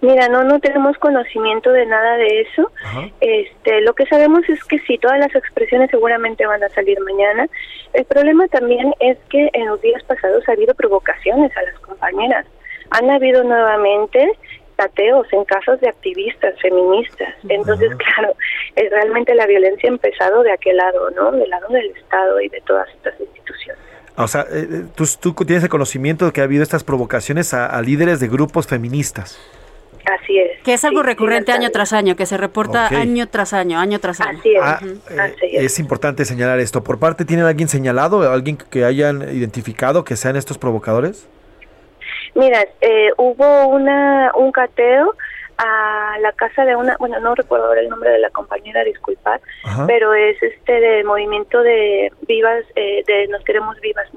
Mira, 0.00 0.28
no, 0.28 0.44
no 0.44 0.60
tenemos 0.60 0.96
conocimiento 0.98 1.72
de 1.72 1.86
nada 1.86 2.16
de 2.16 2.42
eso. 2.42 2.70
Este, 3.20 3.80
lo 3.80 3.94
que 3.94 4.06
sabemos 4.06 4.48
es 4.48 4.62
que 4.64 4.78
sí, 4.80 4.98
todas 4.98 5.18
las 5.18 5.34
expresiones 5.34 5.90
seguramente 5.90 6.46
van 6.46 6.62
a 6.62 6.68
salir 6.70 6.98
mañana. 7.00 7.48
El 7.92 8.04
problema 8.04 8.46
también 8.48 8.92
es 9.00 9.18
que 9.30 9.50
en 9.52 9.66
los 9.66 9.80
días 9.80 10.02
pasados 10.04 10.48
ha 10.48 10.52
habido 10.52 10.74
provocaciones 10.74 11.56
a 11.56 11.62
las 11.62 11.78
compañeras. 11.80 12.46
Han 12.90 13.10
habido 13.10 13.42
nuevamente 13.44 14.30
tateos 14.76 15.26
en 15.32 15.44
casos 15.44 15.80
de 15.80 15.88
activistas 15.88 16.54
feministas. 16.60 17.34
Entonces, 17.48 17.90
claro, 18.14 18.34
es 18.76 18.90
realmente 18.90 19.34
la 19.34 19.46
violencia 19.46 19.88
ha 19.88 19.92
empezado 19.92 20.42
de 20.42 20.52
aquel 20.52 20.76
lado, 20.76 21.10
¿no? 21.12 21.32
Del 21.32 21.48
lado 21.48 21.68
del 21.68 21.86
Estado 21.96 22.40
y 22.40 22.48
de 22.48 22.60
todas 22.62 22.88
estas 22.90 23.18
instituciones. 23.20 23.82
O 24.16 24.28
sea, 24.28 24.42
eh, 24.42 24.68
eh, 24.70 24.84
¿tú, 24.94 25.04
tú 25.20 25.44
tienes 25.44 25.64
el 25.64 25.68
conocimiento 25.68 26.26
de 26.26 26.32
que 26.32 26.40
ha 26.40 26.44
habido 26.44 26.62
estas 26.62 26.84
provocaciones 26.84 27.52
a, 27.52 27.80
líderes 27.82 28.20
de 28.20 28.28
grupos 28.28 28.66
feministas. 28.66 29.40
Así 30.04 30.38
es. 30.38 30.62
Que 30.62 30.74
es 30.74 30.84
algo 30.84 31.02
recurrente 31.02 31.52
año 31.52 31.70
tras 31.70 31.92
año, 31.92 32.16
que 32.16 32.26
se 32.26 32.36
reporta 32.36 32.88
año 32.88 33.26
tras 33.28 33.52
año, 33.52 33.78
año 33.78 34.00
tras 34.00 34.20
año. 34.20 34.38
Así 34.38 34.54
es. 34.54 34.62
Ah, 34.62 34.80
eh, 35.42 35.64
es. 35.64 35.78
importante 35.78 36.24
señalar 36.24 36.60
esto. 36.60 36.84
¿Por 36.84 36.98
parte 36.98 37.24
tiene 37.24 37.42
alguien 37.42 37.68
señalado, 37.68 38.30
alguien 38.30 38.56
que 38.56 38.84
hayan 38.84 39.22
identificado 39.22 40.04
que 40.04 40.16
sean 40.16 40.36
estos 40.36 40.58
provocadores? 40.58 41.26
Mira, 42.34 42.66
eh, 42.80 43.10
hubo 43.16 43.66
una 43.68 44.32
un 44.34 44.52
cateo 44.52 45.14
a 45.56 46.16
la 46.20 46.32
casa 46.32 46.64
de 46.64 46.74
una, 46.74 46.96
bueno, 46.98 47.20
no 47.20 47.34
recuerdo 47.34 47.66
ahora 47.66 47.80
el 47.80 47.88
nombre 47.88 48.10
de 48.10 48.18
la 48.18 48.30
compañera, 48.30 48.82
disculpad, 48.82 49.40
pero 49.86 50.12
es 50.14 50.42
este 50.42 50.80
de 50.80 51.04
movimiento 51.04 51.62
de 51.62 52.12
vivas, 52.26 52.64
eh, 52.74 53.04
de 53.06 53.28
Nos 53.28 53.44
Queremos 53.44 53.80
Vivas 53.80 54.08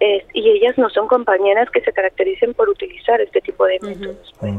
Mesa, 0.00 0.24
y 0.32 0.50
ellas 0.50 0.76
no 0.78 0.90
son 0.90 1.08
compañeras 1.08 1.70
que 1.70 1.80
se 1.80 1.92
caractericen 1.92 2.54
por 2.54 2.68
utilizar 2.68 3.20
este 3.20 3.40
tipo 3.40 3.64
de 3.66 3.78
métodos, 3.80 4.32
pues, 4.38 4.54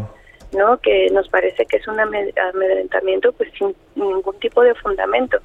¿no? 0.53 0.78
Que 0.78 1.10
nos 1.12 1.28
parece 1.30 1.66
que 1.66 1.78
es 1.78 1.88
un 1.88 1.99
amedrentamiento 1.99 3.32
pues 3.34 3.52
sin 3.57 3.76
ningún 3.95 4.40
tipo 4.40 4.64
de 4.64 4.74
fundamento. 4.76 5.38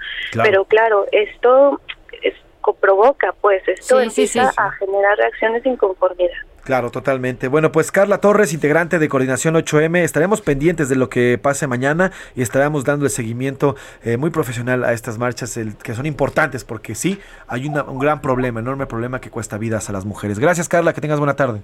Pero 0.42 0.64
claro, 0.64 1.06
esto 1.12 1.80
es, 2.22 2.34
provoca, 2.80 3.34
pues, 3.40 3.66
esto 3.66 4.00
empieza 4.00 4.52
a 4.56 4.70
generar 4.72 5.18
reacciones 5.18 5.62
de 5.64 5.70
inconformidad. 5.70 6.38
Claro, 6.70 6.92
totalmente. 6.92 7.48
Bueno, 7.48 7.72
pues 7.72 7.90
Carla 7.90 8.18
Torres, 8.18 8.52
integrante 8.52 9.00
de 9.00 9.08
Coordinación 9.08 9.56
8M, 9.56 10.04
estaremos 10.04 10.40
pendientes 10.40 10.88
de 10.88 10.94
lo 10.94 11.10
que 11.10 11.36
pase 11.36 11.66
mañana 11.66 12.12
y 12.36 12.42
estaremos 12.42 12.84
dando 12.84 13.06
el 13.06 13.10
seguimiento 13.10 13.74
eh, 14.04 14.16
muy 14.16 14.30
profesional 14.30 14.84
a 14.84 14.92
estas 14.92 15.18
marchas 15.18 15.58
que 15.82 15.94
son 15.96 16.06
importantes 16.06 16.62
porque 16.62 16.94
sí, 16.94 17.18
hay 17.48 17.66
un 17.66 17.98
gran 17.98 18.20
problema, 18.20 18.60
enorme 18.60 18.86
problema 18.86 19.20
que 19.20 19.30
cuesta 19.30 19.58
vidas 19.58 19.90
a 19.90 19.92
las 19.92 20.04
mujeres. 20.04 20.38
Gracias 20.38 20.68
Carla, 20.68 20.92
que 20.92 21.00
tengas 21.00 21.18
buena 21.18 21.34
tarde. 21.34 21.60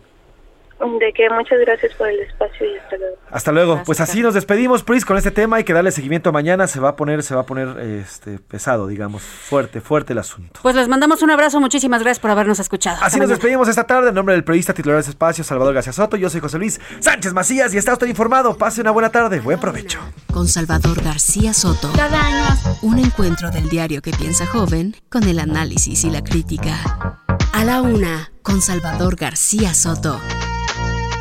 De 0.78 1.12
que 1.12 1.28
muchas 1.31 1.59
gracias 1.61 1.94
por 1.94 2.09
el 2.09 2.20
espacio 2.20 2.66
y 2.66 2.77
hasta 2.77 2.97
luego. 2.97 3.16
Hasta 3.31 3.53
luego. 3.53 3.82
pues 3.86 4.01
así 4.01 4.20
nos 4.20 4.35
despedimos, 4.35 4.82
Pris, 4.82 5.05
con 5.05 5.16
este 5.16 5.31
tema. 5.31 5.57
Hay 5.57 5.65
que 5.65 5.73
darle 5.73 5.90
seguimiento 5.90 6.32
mañana. 6.32 6.66
Se 6.66 6.81
va 6.81 6.90
a 6.90 6.97
poner, 6.97 7.23
se 7.23 7.35
va 7.35 7.43
a 7.43 7.47
poner 7.47 7.78
este 7.78 8.39
pesado, 8.39 8.86
digamos, 8.86 9.23
fuerte, 9.23 9.81
fuerte 9.81 10.12
el 10.12 10.19
asunto. 10.19 10.61
Pues 10.62 10.74
les 10.77 10.89
mandamos 10.89 11.23
un 11.23 11.31
abrazo. 11.31 11.61
Muchísimas 11.61 12.03
gracias 12.03 12.20
por 12.20 12.31
habernos 12.31 12.61
escuchado. 12.61 12.98
Así 13.03 13.19
nos 13.19 13.31
despedimos 13.31 13.69
esta 13.69 13.85
tarde. 13.85 14.11
En 14.11 14.15
nombre 14.15 14.35
del 14.35 14.44
periodista 14.44 14.74
titular 14.74 14.97
de 14.97 15.01
este 15.01 15.11
espacio, 15.11 15.44
Salvador 15.44 15.74
García 15.74 15.94
Soto. 15.94 16.16
Yo 16.16 16.28
soy 16.28 16.40
José 16.40 16.59
Luis 16.59 16.81
Sánchez 17.01 17.32
Macías 17.32 17.73
y 17.73 17.78
está 17.78 17.94
usted 17.94 18.07
informado. 18.07 18.57
Pase 18.57 18.82
una 18.82 18.90
buena 18.90 19.11
tarde. 19.11 19.40
Buen 19.40 19.59
provecho. 19.59 19.98
Con 20.32 20.47
Salvador 20.47 21.03
García 21.03 21.55
Soto. 21.55 21.90
Cada 21.97 22.20
año. 22.20 22.47
Un 22.82 22.98
encuentro 22.98 23.51
del 23.51 23.69
diario 23.69 24.03
que 24.03 24.11
piensa 24.11 24.47
joven 24.47 24.94
con 25.09 25.24
el 25.24 25.39
análisis 25.39 26.05
y 26.05 26.11
la 26.11 26.23
crítica. 26.23 27.19
A 27.53 27.65
la 27.65 27.81
una, 27.81 28.31
con 28.43 28.61
Salvador 28.61 29.16
García 29.16 29.73
Soto. 29.73 30.20